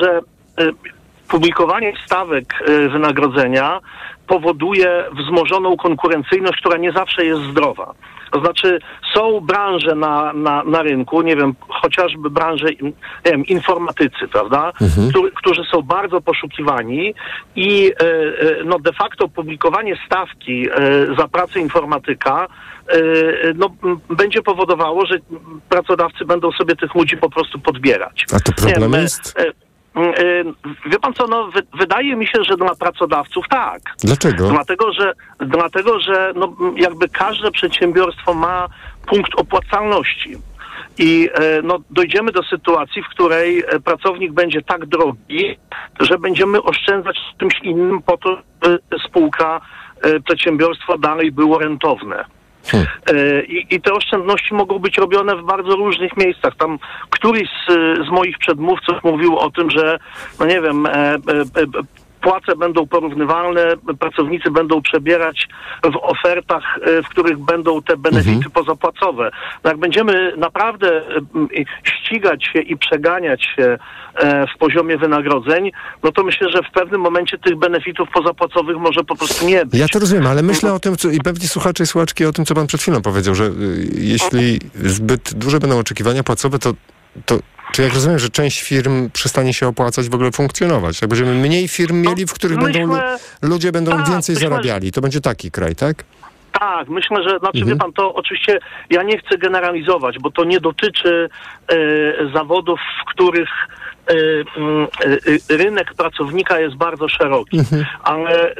że 0.00 0.20
publikowanie 1.28 1.92
stawek 2.06 2.54
y, 2.68 2.88
wynagrodzenia 2.88 3.80
powoduje 4.26 5.04
wzmożoną 5.12 5.76
konkurencyjność, 5.76 6.60
która 6.60 6.76
nie 6.76 6.92
zawsze 6.92 7.24
jest 7.24 7.42
zdrowa. 7.42 7.94
To 8.32 8.40
znaczy 8.40 8.78
są 9.14 9.40
branże 9.40 9.94
na, 9.94 10.32
na, 10.32 10.64
na 10.64 10.82
rynku, 10.82 11.22
nie 11.22 11.36
wiem, 11.36 11.54
chociażby 11.68 12.30
branże 12.30 12.66
nie 12.80 12.92
wiem, 13.24 13.44
informatycy, 13.46 14.28
prawda, 14.32 14.72
Mhm. 14.80 15.10
Którzy- 15.10 15.30
którzy 15.30 15.62
są 15.72 15.82
bardzo 15.82 16.20
poszukiwani 16.20 17.14
i 17.56 17.92
e, 18.00 18.04
e, 18.60 18.64
no 18.64 18.78
de 18.78 18.92
facto 18.92 19.28
publikowanie 19.28 19.96
stawki 20.06 20.68
e, 20.70 20.74
za 21.18 21.28
pracę 21.28 21.60
informatyka 21.60 22.46
e, 22.88 22.98
no, 23.54 23.70
będzie 24.10 24.42
powodowało, 24.42 25.06
że 25.06 25.14
pracodawcy 25.68 26.24
będą 26.24 26.52
sobie 26.52 26.76
tych 26.76 26.94
ludzi 26.94 27.16
po 27.16 27.30
prostu 27.30 27.58
podbierać. 27.58 28.24
A 28.36 28.40
to 28.40 28.52
problem 28.52 28.80
wiem, 28.92 28.94
e, 28.94 29.02
jest? 29.02 29.38
E, 30.02 30.40
e, 30.40 30.44
Wie 30.86 30.98
pan 30.98 31.14
co, 31.14 31.26
no, 31.26 31.46
wy, 31.46 31.62
wydaje 31.78 32.16
mi 32.16 32.26
się, 32.26 32.44
że 32.44 32.56
dla 32.56 32.74
pracodawców 32.74 33.48
tak. 33.50 33.80
Dlaczego? 34.04 34.48
Dlatego, 34.48 34.92
że, 34.92 35.12
dlatego, 35.40 36.00
że 36.00 36.32
no, 36.36 36.56
jakby 36.76 37.08
każde 37.08 37.50
przedsiębiorstwo 37.50 38.34
ma 38.34 38.68
punkt 39.06 39.34
opłacalności. 39.34 40.36
I 40.98 41.30
e, 41.34 41.62
no, 41.62 41.78
dojdziemy 41.90 42.32
do 42.32 42.42
sytuacji, 42.42 43.02
w 43.02 43.08
której 43.08 43.58
e, 43.58 43.80
pracownik 43.80 44.32
będzie 44.32 44.62
tak 44.62 44.86
drogi, 44.86 45.58
że 46.00 46.18
będziemy 46.18 46.62
oszczędzać 46.62 47.16
czymś 47.40 47.60
innym 47.62 48.02
po 48.02 48.16
to, 48.16 48.38
by 48.60 48.78
spółka, 49.08 49.60
e, 50.02 50.20
przedsiębiorstwo 50.20 50.98
dalej 50.98 51.32
było 51.32 51.58
rentowne. 51.58 52.24
E, 52.74 53.42
I, 53.42 53.74
I 53.74 53.80
te 53.80 53.92
oszczędności 53.92 54.54
mogą 54.54 54.78
być 54.78 54.98
robione 54.98 55.36
w 55.36 55.44
bardzo 55.44 55.76
różnych 55.76 56.16
miejscach. 56.16 56.56
Tam 56.56 56.78
któryś 57.10 57.48
z, 57.68 57.72
z 58.06 58.10
moich 58.10 58.38
przedmówców 58.38 59.04
mówił 59.04 59.38
o 59.38 59.50
tym, 59.50 59.70
że, 59.70 59.98
no 60.40 60.46
nie 60.46 60.60
wiem, 60.60 60.86
e, 60.86 60.90
e, 60.92 61.14
e, 61.16 61.98
płace 62.28 62.56
będą 62.56 62.86
porównywalne, 62.86 63.62
pracownicy 64.00 64.50
będą 64.50 64.82
przebierać 64.82 65.48
w 65.84 65.96
ofertach, 66.02 66.64
e, 66.82 67.02
w 67.02 67.08
których 67.08 67.38
będą 67.38 67.82
te 67.82 67.96
benefity 67.96 68.50
pozapłacowe. 68.50 69.30
No 69.64 69.70
jak 69.70 69.78
będziemy 69.78 70.32
naprawdę 70.36 71.02
i 71.52 71.64
ścigać 71.84 72.44
się 72.44 72.60
i 72.60 72.76
przeganiać 72.76 73.44
się 73.56 73.78
e, 74.14 74.46
w 74.46 74.58
poziomie 74.58 74.98
wynagrodzeń, 74.98 75.70
no 76.02 76.12
to 76.12 76.24
myślę, 76.24 76.48
że 76.50 76.62
w 76.62 76.72
pewnym 76.72 77.00
momencie 77.00 77.38
tych 77.38 77.56
benefitów 77.56 78.08
pozapłacowych 78.14 78.76
może 78.76 79.04
po 79.04 79.16
prostu 79.16 79.46
nie 79.46 79.66
być. 79.66 79.80
Ja 79.80 79.88
to 79.88 79.98
rozumiem, 79.98 80.26
ale 80.26 80.42
myślę 80.42 80.72
o 80.72 80.78
tym, 80.80 80.96
co, 80.96 81.10
i 81.10 81.18
pewnie 81.18 81.48
słuchacze 81.48 81.84
i 81.84 81.86
słuchaczki 81.86 82.24
o 82.24 82.32
tym, 82.32 82.44
co 82.44 82.54
pan 82.54 82.66
przed 82.66 82.80
chwilą 82.80 83.02
powiedział, 83.02 83.34
że 83.34 83.44
y, 83.44 83.50
jeśli 83.94 84.58
zbyt 84.74 85.34
duże 85.34 85.58
będą 85.58 85.78
oczekiwania 85.78 86.22
płacowe, 86.22 86.58
to 86.58 86.72
to 87.26 87.38
czy 87.72 87.82
jak 87.82 87.94
rozumiem, 87.94 88.18
że 88.18 88.28
część 88.30 88.62
firm 88.62 89.10
przestanie 89.10 89.54
się 89.54 89.66
opłacać 89.68 90.08
w 90.08 90.14
ogóle 90.14 90.32
funkcjonować? 90.32 91.00
Tak 91.00 91.08
będziemy 91.08 91.34
mniej 91.34 91.68
firm 91.68 92.00
mieli, 92.02 92.26
w 92.26 92.32
których 92.32 92.58
Myślę- 92.58 92.72
będą, 92.80 92.98
ludzie 93.42 93.72
będą 93.72 93.90
tak, 93.96 94.08
więcej 94.08 94.34
myślę, 94.34 94.48
zarabiali. 94.50 94.92
To 94.92 95.00
będzie 95.00 95.20
taki 95.20 95.50
kraj, 95.50 95.74
tak? 95.76 96.04
Tak, 96.60 96.88
myślę, 96.88 97.16
że, 97.22 97.38
znaczy 97.38 97.58
Mhm. 97.58 97.66
wie 97.68 97.76
pan, 97.76 97.92
to 97.92 98.14
oczywiście 98.14 98.58
ja 98.90 99.02
nie 99.02 99.18
chcę 99.18 99.38
generalizować, 99.38 100.16
bo 100.18 100.30
to 100.30 100.44
nie 100.44 100.60
dotyczy 100.60 101.28
e, 101.68 101.76
zawodów, 102.34 102.80
w 103.02 103.10
których 103.10 103.48
rynek 105.48 105.94
pracownika 105.94 106.60
jest 106.60 106.76
bardzo 106.76 107.08
szeroki, 107.08 107.58
Mhm. 107.58 107.84
ale 108.02 108.54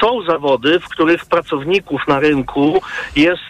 są 0.00 0.22
zawody, 0.26 0.80
w 0.80 0.88
których 0.88 1.24
pracowników 1.26 2.00
na 2.08 2.20
rynku 2.20 2.80
jest 3.16 3.42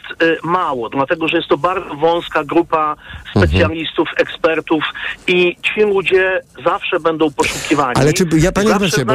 mało, 0.44 0.89
dlatego 0.89 1.28
że 1.28 1.36
jest 1.36 1.48
to 1.48 1.59
bardzo 1.59 1.94
wąska 1.94 2.44
grupa 2.44 2.97
specjalistów, 3.36 4.09
ekspertów 4.16 4.85
i 5.27 5.56
ci 5.62 5.81
ludzie 5.81 6.40
zawsze 6.64 7.01
będą 7.01 7.31
poszukiwani. 7.31 7.93
Ale 7.97 8.12
czy 8.12 8.27
ja, 8.39 8.52
panie 8.52 8.73
Robercie, 8.73 9.05
bo, 9.05 9.14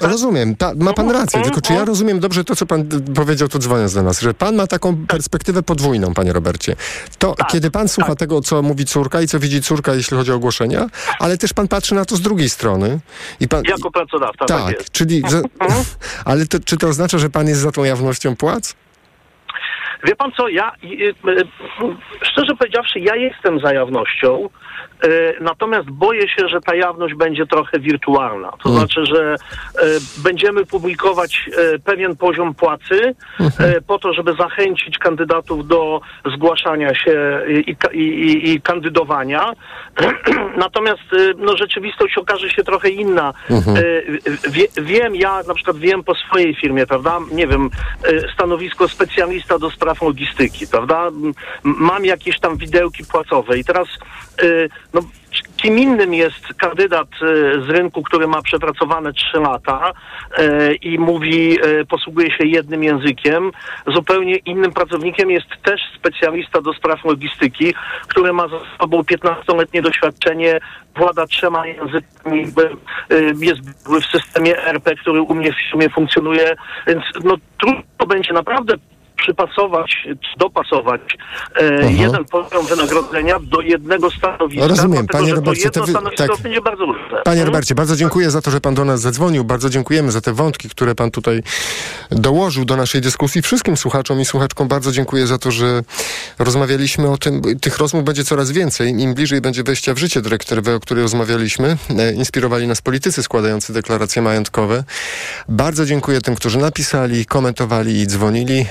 bo 0.00 0.06
rozumiem, 0.08 0.56
ta, 0.56 0.72
ma 0.76 0.92
pan 0.92 1.10
rację, 1.10 1.38
Mhm, 1.38 1.44
tylko 1.44 1.60
czy 1.60 1.72
ja 1.72 1.84
rozumiem 1.84 2.20
dobrze 2.20 2.44
to, 2.44 2.56
co 2.56 2.66
pan 2.66 2.84
powiedział 3.14 3.48
tu 3.48 3.58
dzwoniąc 3.58 3.94
do 3.94 4.02
nas, 4.02 4.20
że 4.20 4.34
pan 4.34 4.54
ma 4.56 4.66
taką 4.66 5.06
perspektywę 5.08 5.62
podwójną, 5.62 6.14
panie 6.14 6.32
Robercie. 6.32 6.76
To 7.18 7.34
Tak, 7.34 7.48
kiedy 7.48 7.70
pan 7.70 7.88
słucha 7.88 8.14
tego, 8.14 8.40
co 8.40 8.62
mówi 8.62 8.84
córka 8.84 9.20
i 9.22 9.26
co 9.26 9.40
widzi 9.40 9.62
córka, 9.62 9.94
jeśli 9.94 10.16
chodzi 10.16 10.32
o 10.32 10.34
ogłoszenia, 10.34 10.86
ale 11.18 11.38
też 11.38 11.52
pan 11.52 11.61
patrzy 11.68 11.94
na 11.94 12.04
to 12.04 12.16
z 12.16 12.20
drugiej 12.20 12.48
strony. 12.48 13.00
I 13.40 13.48
pan, 13.48 13.62
Jako 13.68 13.90
pracodawca, 13.90 14.44
tak, 14.44 14.58
tak, 14.62 14.74
jest. 14.74 14.90
czyli, 14.90 15.22
że, 15.30 15.42
ale 16.24 16.46
to, 16.46 16.58
czy 16.64 16.76
to 16.76 16.88
oznacza, 16.88 17.18
że 17.18 17.30
pan 17.30 17.48
jest 17.48 17.60
za 17.60 17.72
tą 17.72 17.84
jawnością 17.84 18.36
płac? 18.36 18.74
Wie 20.04 20.16
pan 20.16 20.32
co, 20.32 20.48
ja 20.48 20.72
y, 20.84 20.86
y, 20.86 21.14
szczerze 22.22 22.56
powiedziawszy, 22.58 23.00
ja 23.00 23.16
jestem 23.16 23.60
za 23.60 23.74
jawnością, 23.74 24.48
natomiast 25.40 25.90
boję 25.90 26.28
się, 26.28 26.48
że 26.48 26.60
ta 26.60 26.74
jawność 26.74 27.14
będzie 27.14 27.46
trochę 27.46 27.80
wirtualna. 27.80 28.52
To 28.62 28.68
znaczy, 28.68 29.06
że 29.06 29.34
y, 29.34 30.22
będziemy 30.22 30.66
publikować 30.66 31.50
y, 31.74 31.78
pewien 31.78 32.16
poziom 32.16 32.54
płacy 32.54 33.14
y, 33.40 33.82
po 33.86 33.98
to, 33.98 34.12
żeby 34.12 34.34
zachęcić 34.34 34.98
kandydatów 34.98 35.66
do 35.66 36.00
zgłaszania 36.34 36.94
się 36.94 37.40
i, 37.48 37.76
i, 37.92 37.98
i, 37.98 38.50
i 38.50 38.60
kandydowania. 38.60 39.52
Natomiast 40.56 41.02
no, 41.36 41.56
rzeczywistość 41.56 42.18
okaże 42.18 42.50
się 42.50 42.64
trochę 42.64 42.88
inna. 42.88 43.34
Mhm. 43.50 43.76
Wie, 44.50 44.66
wiem, 44.82 45.16
ja 45.16 45.42
na 45.48 45.54
przykład 45.54 45.76
wiem 45.76 46.04
po 46.04 46.14
swojej 46.14 46.54
firmie, 46.54 46.86
prawda? 46.86 47.18
Nie 47.32 47.46
wiem, 47.46 47.70
stanowisko 48.34 48.88
specjalista 48.88 49.58
do 49.58 49.70
spraw 49.70 50.02
logistyki, 50.02 50.66
prawda? 50.66 51.10
Mam 51.62 52.04
jakieś 52.04 52.40
tam 52.40 52.56
widełki 52.56 53.04
płacowe 53.04 53.58
i 53.58 53.64
teraz 53.64 53.88
no, 54.94 55.00
kim 55.62 55.78
innym 55.78 56.14
jest 56.14 56.54
kandydat 56.58 57.08
y, 57.22 57.62
z 57.66 57.68
rynku, 57.68 58.02
który 58.02 58.26
ma 58.26 58.42
przepracowane 58.42 59.12
3 59.12 59.38
lata 59.38 59.92
y, 60.38 60.74
i 60.74 60.98
mówi, 60.98 61.58
y, 61.66 61.84
posługuje 61.84 62.30
się 62.30 62.46
jednym 62.46 62.84
językiem. 62.84 63.50
Zupełnie 63.86 64.36
innym 64.36 64.72
pracownikiem 64.72 65.30
jest 65.30 65.48
też 65.62 65.80
specjalista 65.98 66.60
do 66.60 66.72
spraw 66.72 67.04
logistyki, 67.04 67.74
który 68.08 68.32
ma 68.32 68.48
za 68.48 68.58
sobą 68.80 69.00
15-letnie 69.00 69.82
doświadczenie, 69.82 70.60
włada 70.96 71.26
trzema 71.26 71.66
językami, 71.66 72.44
y, 73.12 73.34
jest 73.40 73.60
w 73.84 74.04
systemie 74.12 74.64
RP, 74.64 74.94
który 74.96 75.22
u 75.22 75.34
mnie 75.34 75.52
w 75.52 75.70
firmie 75.70 75.90
funkcjonuje, 75.90 76.56
więc 76.86 77.04
no 77.24 77.36
trudno 77.60 78.06
będzie 78.08 78.32
naprawdę 78.32 78.74
przypasować, 79.22 80.06
dopasować 80.38 81.00
e, 81.60 81.92
jeden 81.92 82.24
poziom 82.24 82.66
wynagrodzenia 82.66 83.38
do 83.42 83.60
jednego 83.60 84.10
stanowiska, 84.10 84.66
Rozumiem, 84.66 85.06
dlatego, 85.06 85.18
panie 85.18 85.34
Robercie, 85.34 85.70
to 85.70 85.80
jedno 85.80 85.84
wy- 85.86 85.92
stanowisko 85.92 86.26
tak. 86.34 86.42
będzie 86.42 86.60
bardzo 86.60 86.84
różne. 86.84 87.08
Panie 87.24 87.40
Mhm. 87.40 87.46
Robercie, 87.46 87.74
bardzo 87.74 87.96
dziękuję 87.96 88.30
za 88.30 88.42
to, 88.42 88.50
że 88.50 88.60
pan 88.60 88.74
do 88.74 88.84
nas 88.84 89.00
zadzwonił. 89.00 89.44
Bardzo 89.44 89.70
dziękujemy 89.70 90.12
za 90.12 90.20
te 90.20 90.32
wątki, 90.32 90.68
które 90.68 90.94
pan 90.94 91.10
tutaj 91.10 91.42
dołożył 92.10 92.64
do 92.64 92.76
naszej 92.76 93.00
dyskusji. 93.00 93.42
Wszystkim 93.42 93.76
słuchaczom 93.76 94.20
i 94.20 94.24
słuchaczkom 94.24 94.68
bardzo 94.68 94.92
dziękuję 94.92 95.26
za 95.26 95.38
to, 95.38 95.50
że 95.50 95.82
rozmawialiśmy 96.38 97.10
o 97.10 97.18
tym. 97.18 97.42
Tych 97.60 97.78
rozmów 97.78 98.04
będzie 98.04 98.24
coraz 98.24 98.50
więcej. 98.50 98.88
Im 99.00 99.14
bliżej 99.14 99.40
będzie 99.40 99.62
wejścia 99.62 99.94
w 99.94 99.98
życie 99.98 100.20
dyrektywy, 100.20 100.74
o 100.74 100.80
której 100.80 101.02
rozmawialiśmy. 101.02 101.76
E, 101.98 102.12
Inspirowali 102.12 102.66
nas 102.66 102.82
politycy 102.82 103.22
składający 103.22 103.72
deklaracje 103.72 104.22
majątkowe. 104.22 104.84
Bardzo 105.48 105.86
dziękuję 105.86 106.20
tym, 106.20 106.34
którzy 106.34 106.58
napisali, 106.58 107.26
komentowali 107.26 108.00
i 108.00 108.06
dzwonili. 108.06 108.66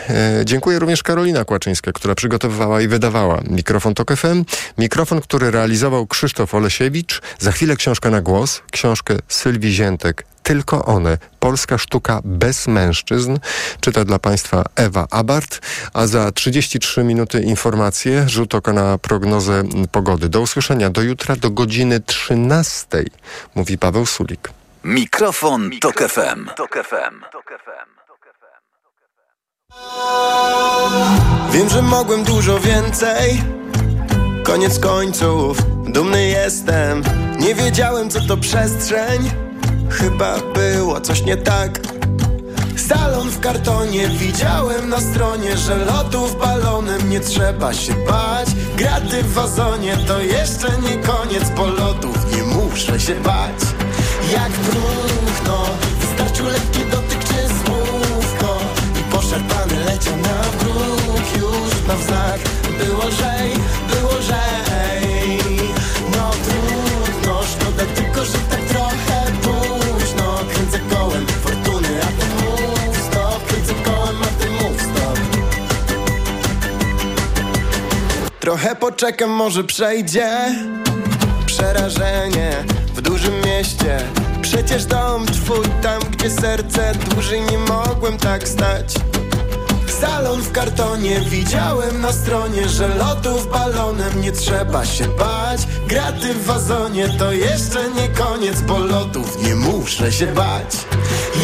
Dziękuję 0.46 0.80
również 0.80 1.04
Karolina 1.04 1.46
Kłaczyńska, 1.46 1.92
która 1.92 2.16
przygotowywała 2.16 2.82
i 2.82 2.88
wydawała 2.88 3.42
mikrofon 3.50 3.94
TOK 3.94 4.16
FM. 4.16 4.46
Mikrofon, 4.78 5.22
który 5.22 5.52
realizował 5.52 6.08
Krzysztof 6.08 6.54
Olesiewicz. 6.54 7.22
Za 7.40 7.52
chwilę 7.52 7.76
książka 7.76 8.10
na 8.10 8.22
głos, 8.22 8.62
książkę 8.72 9.18
Sylwii 9.28 9.74
Ziętek. 9.74 10.26
Tylko 10.44 10.86
one. 10.86 11.18
Polska 11.40 11.78
sztuka 11.78 12.22
bez 12.24 12.68
mężczyzn. 12.68 13.38
Czyta 13.80 14.06
dla 14.06 14.20
Państwa 14.20 14.64
Ewa 14.76 15.08
Abart. 15.12 15.60
A 15.94 16.08
za 16.08 16.32
33 16.32 17.04
minuty 17.04 17.42
informacje, 17.42 18.30
rzut 18.30 18.56
oka 18.56 18.74
na 18.74 18.98
prognozę 18.98 19.64
pogody. 19.92 20.30
Do 20.30 20.42
usłyszenia 20.42 20.90
do 20.90 21.02
jutra 21.02 21.36
do 21.36 21.50
godziny 21.50 22.00
13, 22.00 23.04
mówi 23.56 23.78
Paweł 23.78 24.06
Sulik. 24.06 24.50
Mikrofon, 24.84 25.72
Tok 25.82 26.00
FM. 26.00 26.50
Tok 26.56 26.76
FM. 26.90 28.01
Wiem, 31.52 31.70
że 31.70 31.82
mogłem 31.82 32.24
dużo 32.24 32.60
więcej. 32.60 33.44
Koniec 34.44 34.80
końców, 34.80 35.58
dumny 35.88 36.28
jestem. 36.28 37.04
Nie 37.40 37.56
wiedziałem, 37.56 38.10
co 38.10 38.20
to 38.22 38.38
przestrzeń. 38.38 39.32
Chyba 39.90 40.40
było 40.54 41.02
coś 41.02 41.24
nie 41.24 41.38
tak. 41.38 41.80
Salon 42.88 43.30
w 43.30 43.40
kartonie, 43.40 44.08
widziałem 44.08 44.90
na 44.90 45.00
stronie, 45.00 45.58
że 45.58 45.76
lotów 45.76 46.40
balonem 46.40 47.10
nie 47.10 47.20
trzeba 47.20 47.74
się 47.74 47.94
bać. 47.94 48.48
Graty 48.78 49.24
w 49.24 49.34
wazonie 49.34 49.98
to 50.08 50.22
jeszcze 50.22 50.68
nie 50.68 50.98
koniec 50.98 51.50
polotów, 51.50 52.36
nie 52.36 52.44
muszę 52.44 53.00
się 53.00 53.16
bać. 53.16 53.62
Jak 54.34 54.52
próchno, 54.52 55.66
wystarczył 56.00 56.46
lekki 56.46 56.80
dotyk 56.80 57.01
Trochę 78.52 78.76
poczekam, 78.76 79.30
może 79.30 79.64
przejdzie. 79.64 80.56
Przerażenie 81.46 82.52
w 82.96 83.02
dużym 83.02 83.34
mieście. 83.46 83.98
Przecież 84.42 84.86
dom 84.86 85.26
twój 85.26 85.66
tam, 85.82 86.02
gdzie 86.12 86.30
serce 86.30 86.92
dłużej 86.96 87.42
nie 87.42 87.58
mogłem 87.58 88.18
tak 88.18 88.48
stać. 88.48 88.94
Salon 90.02 90.42
w 90.42 90.52
kartonie, 90.52 91.22
widziałem 91.30 92.02
na 92.02 92.12
stronie, 92.12 92.70
że 92.70 92.88
lotów 92.88 93.52
balonem 93.52 94.22
nie 94.22 94.32
trzeba 94.32 94.86
się 94.86 95.08
bać. 95.08 95.62
Graty 95.88 96.34
w 96.34 96.46
wazonie 96.46 97.10
to 97.10 97.32
jeszcze 97.32 97.90
nie 97.90 98.08
koniec 98.08 98.62
polotów, 98.62 99.44
nie 99.44 99.56
muszę 99.56 100.12
się 100.12 100.28
bać. 100.28 100.78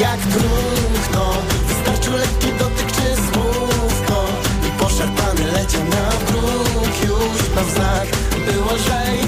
Jak 0.01 0.17
próchno, 0.17 1.33
wystarczył 1.67 2.13
lekki 2.13 2.47
dotyk 2.59 2.66
leciał 5.67 5.83
na 5.83 6.09
wróg 6.09 7.03
już 7.03 7.55
na 7.55 7.63
wznak 7.63 8.07
było 8.45 8.73
lżej 8.73 9.19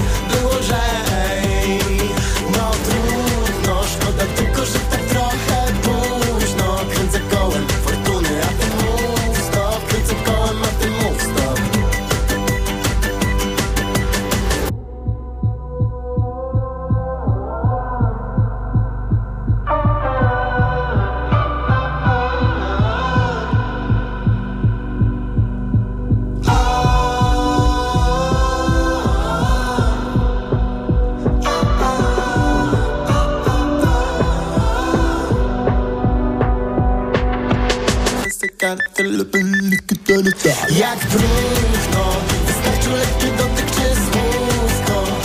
Jak 40.78 40.98
próchno, 40.98 42.16
wystarczył 42.46 42.92
lekki 42.92 43.26
dotyk 43.38 43.66
czy 43.66 43.96
słówko 43.96 45.20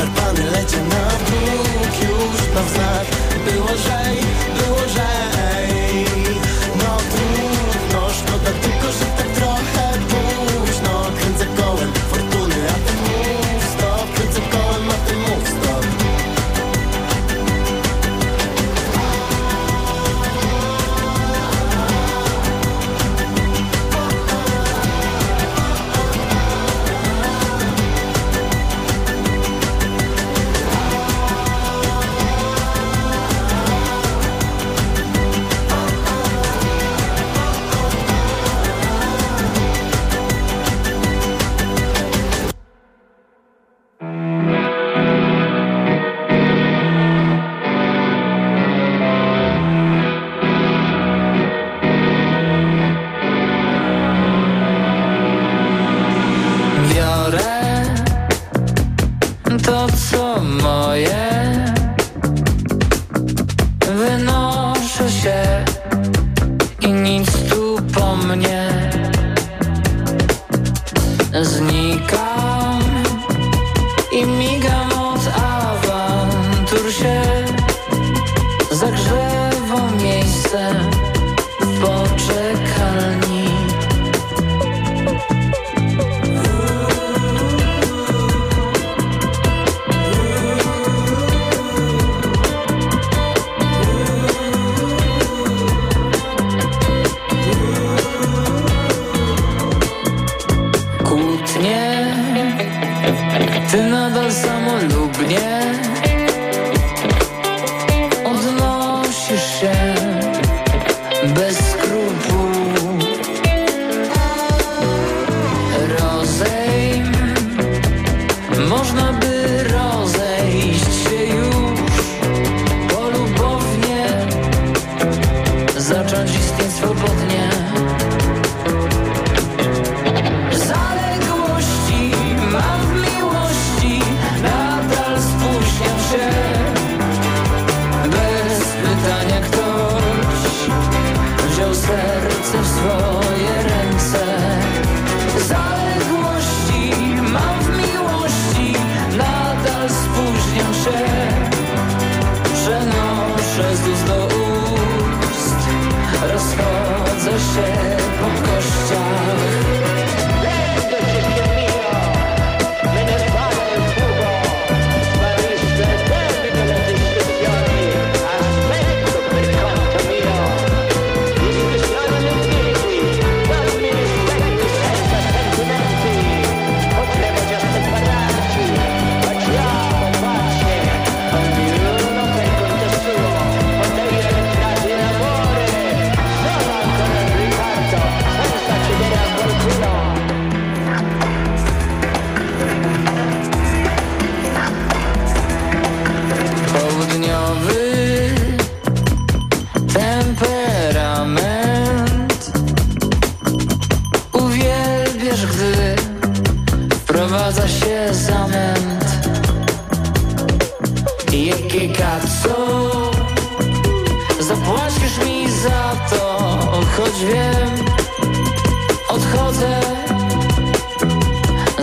wyczerpany 0.00 0.50
lecę 0.50 0.76
na 0.76 1.08
dróg 1.08 1.94
już 2.02 2.54
na 2.54 2.62
wznak 2.62 3.06
Było 3.44 3.68
żej, 3.68 4.18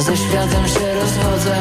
Ze 0.07 0.17
światem 0.17 0.67
się 0.67 0.93
rozchodzę 0.93 1.55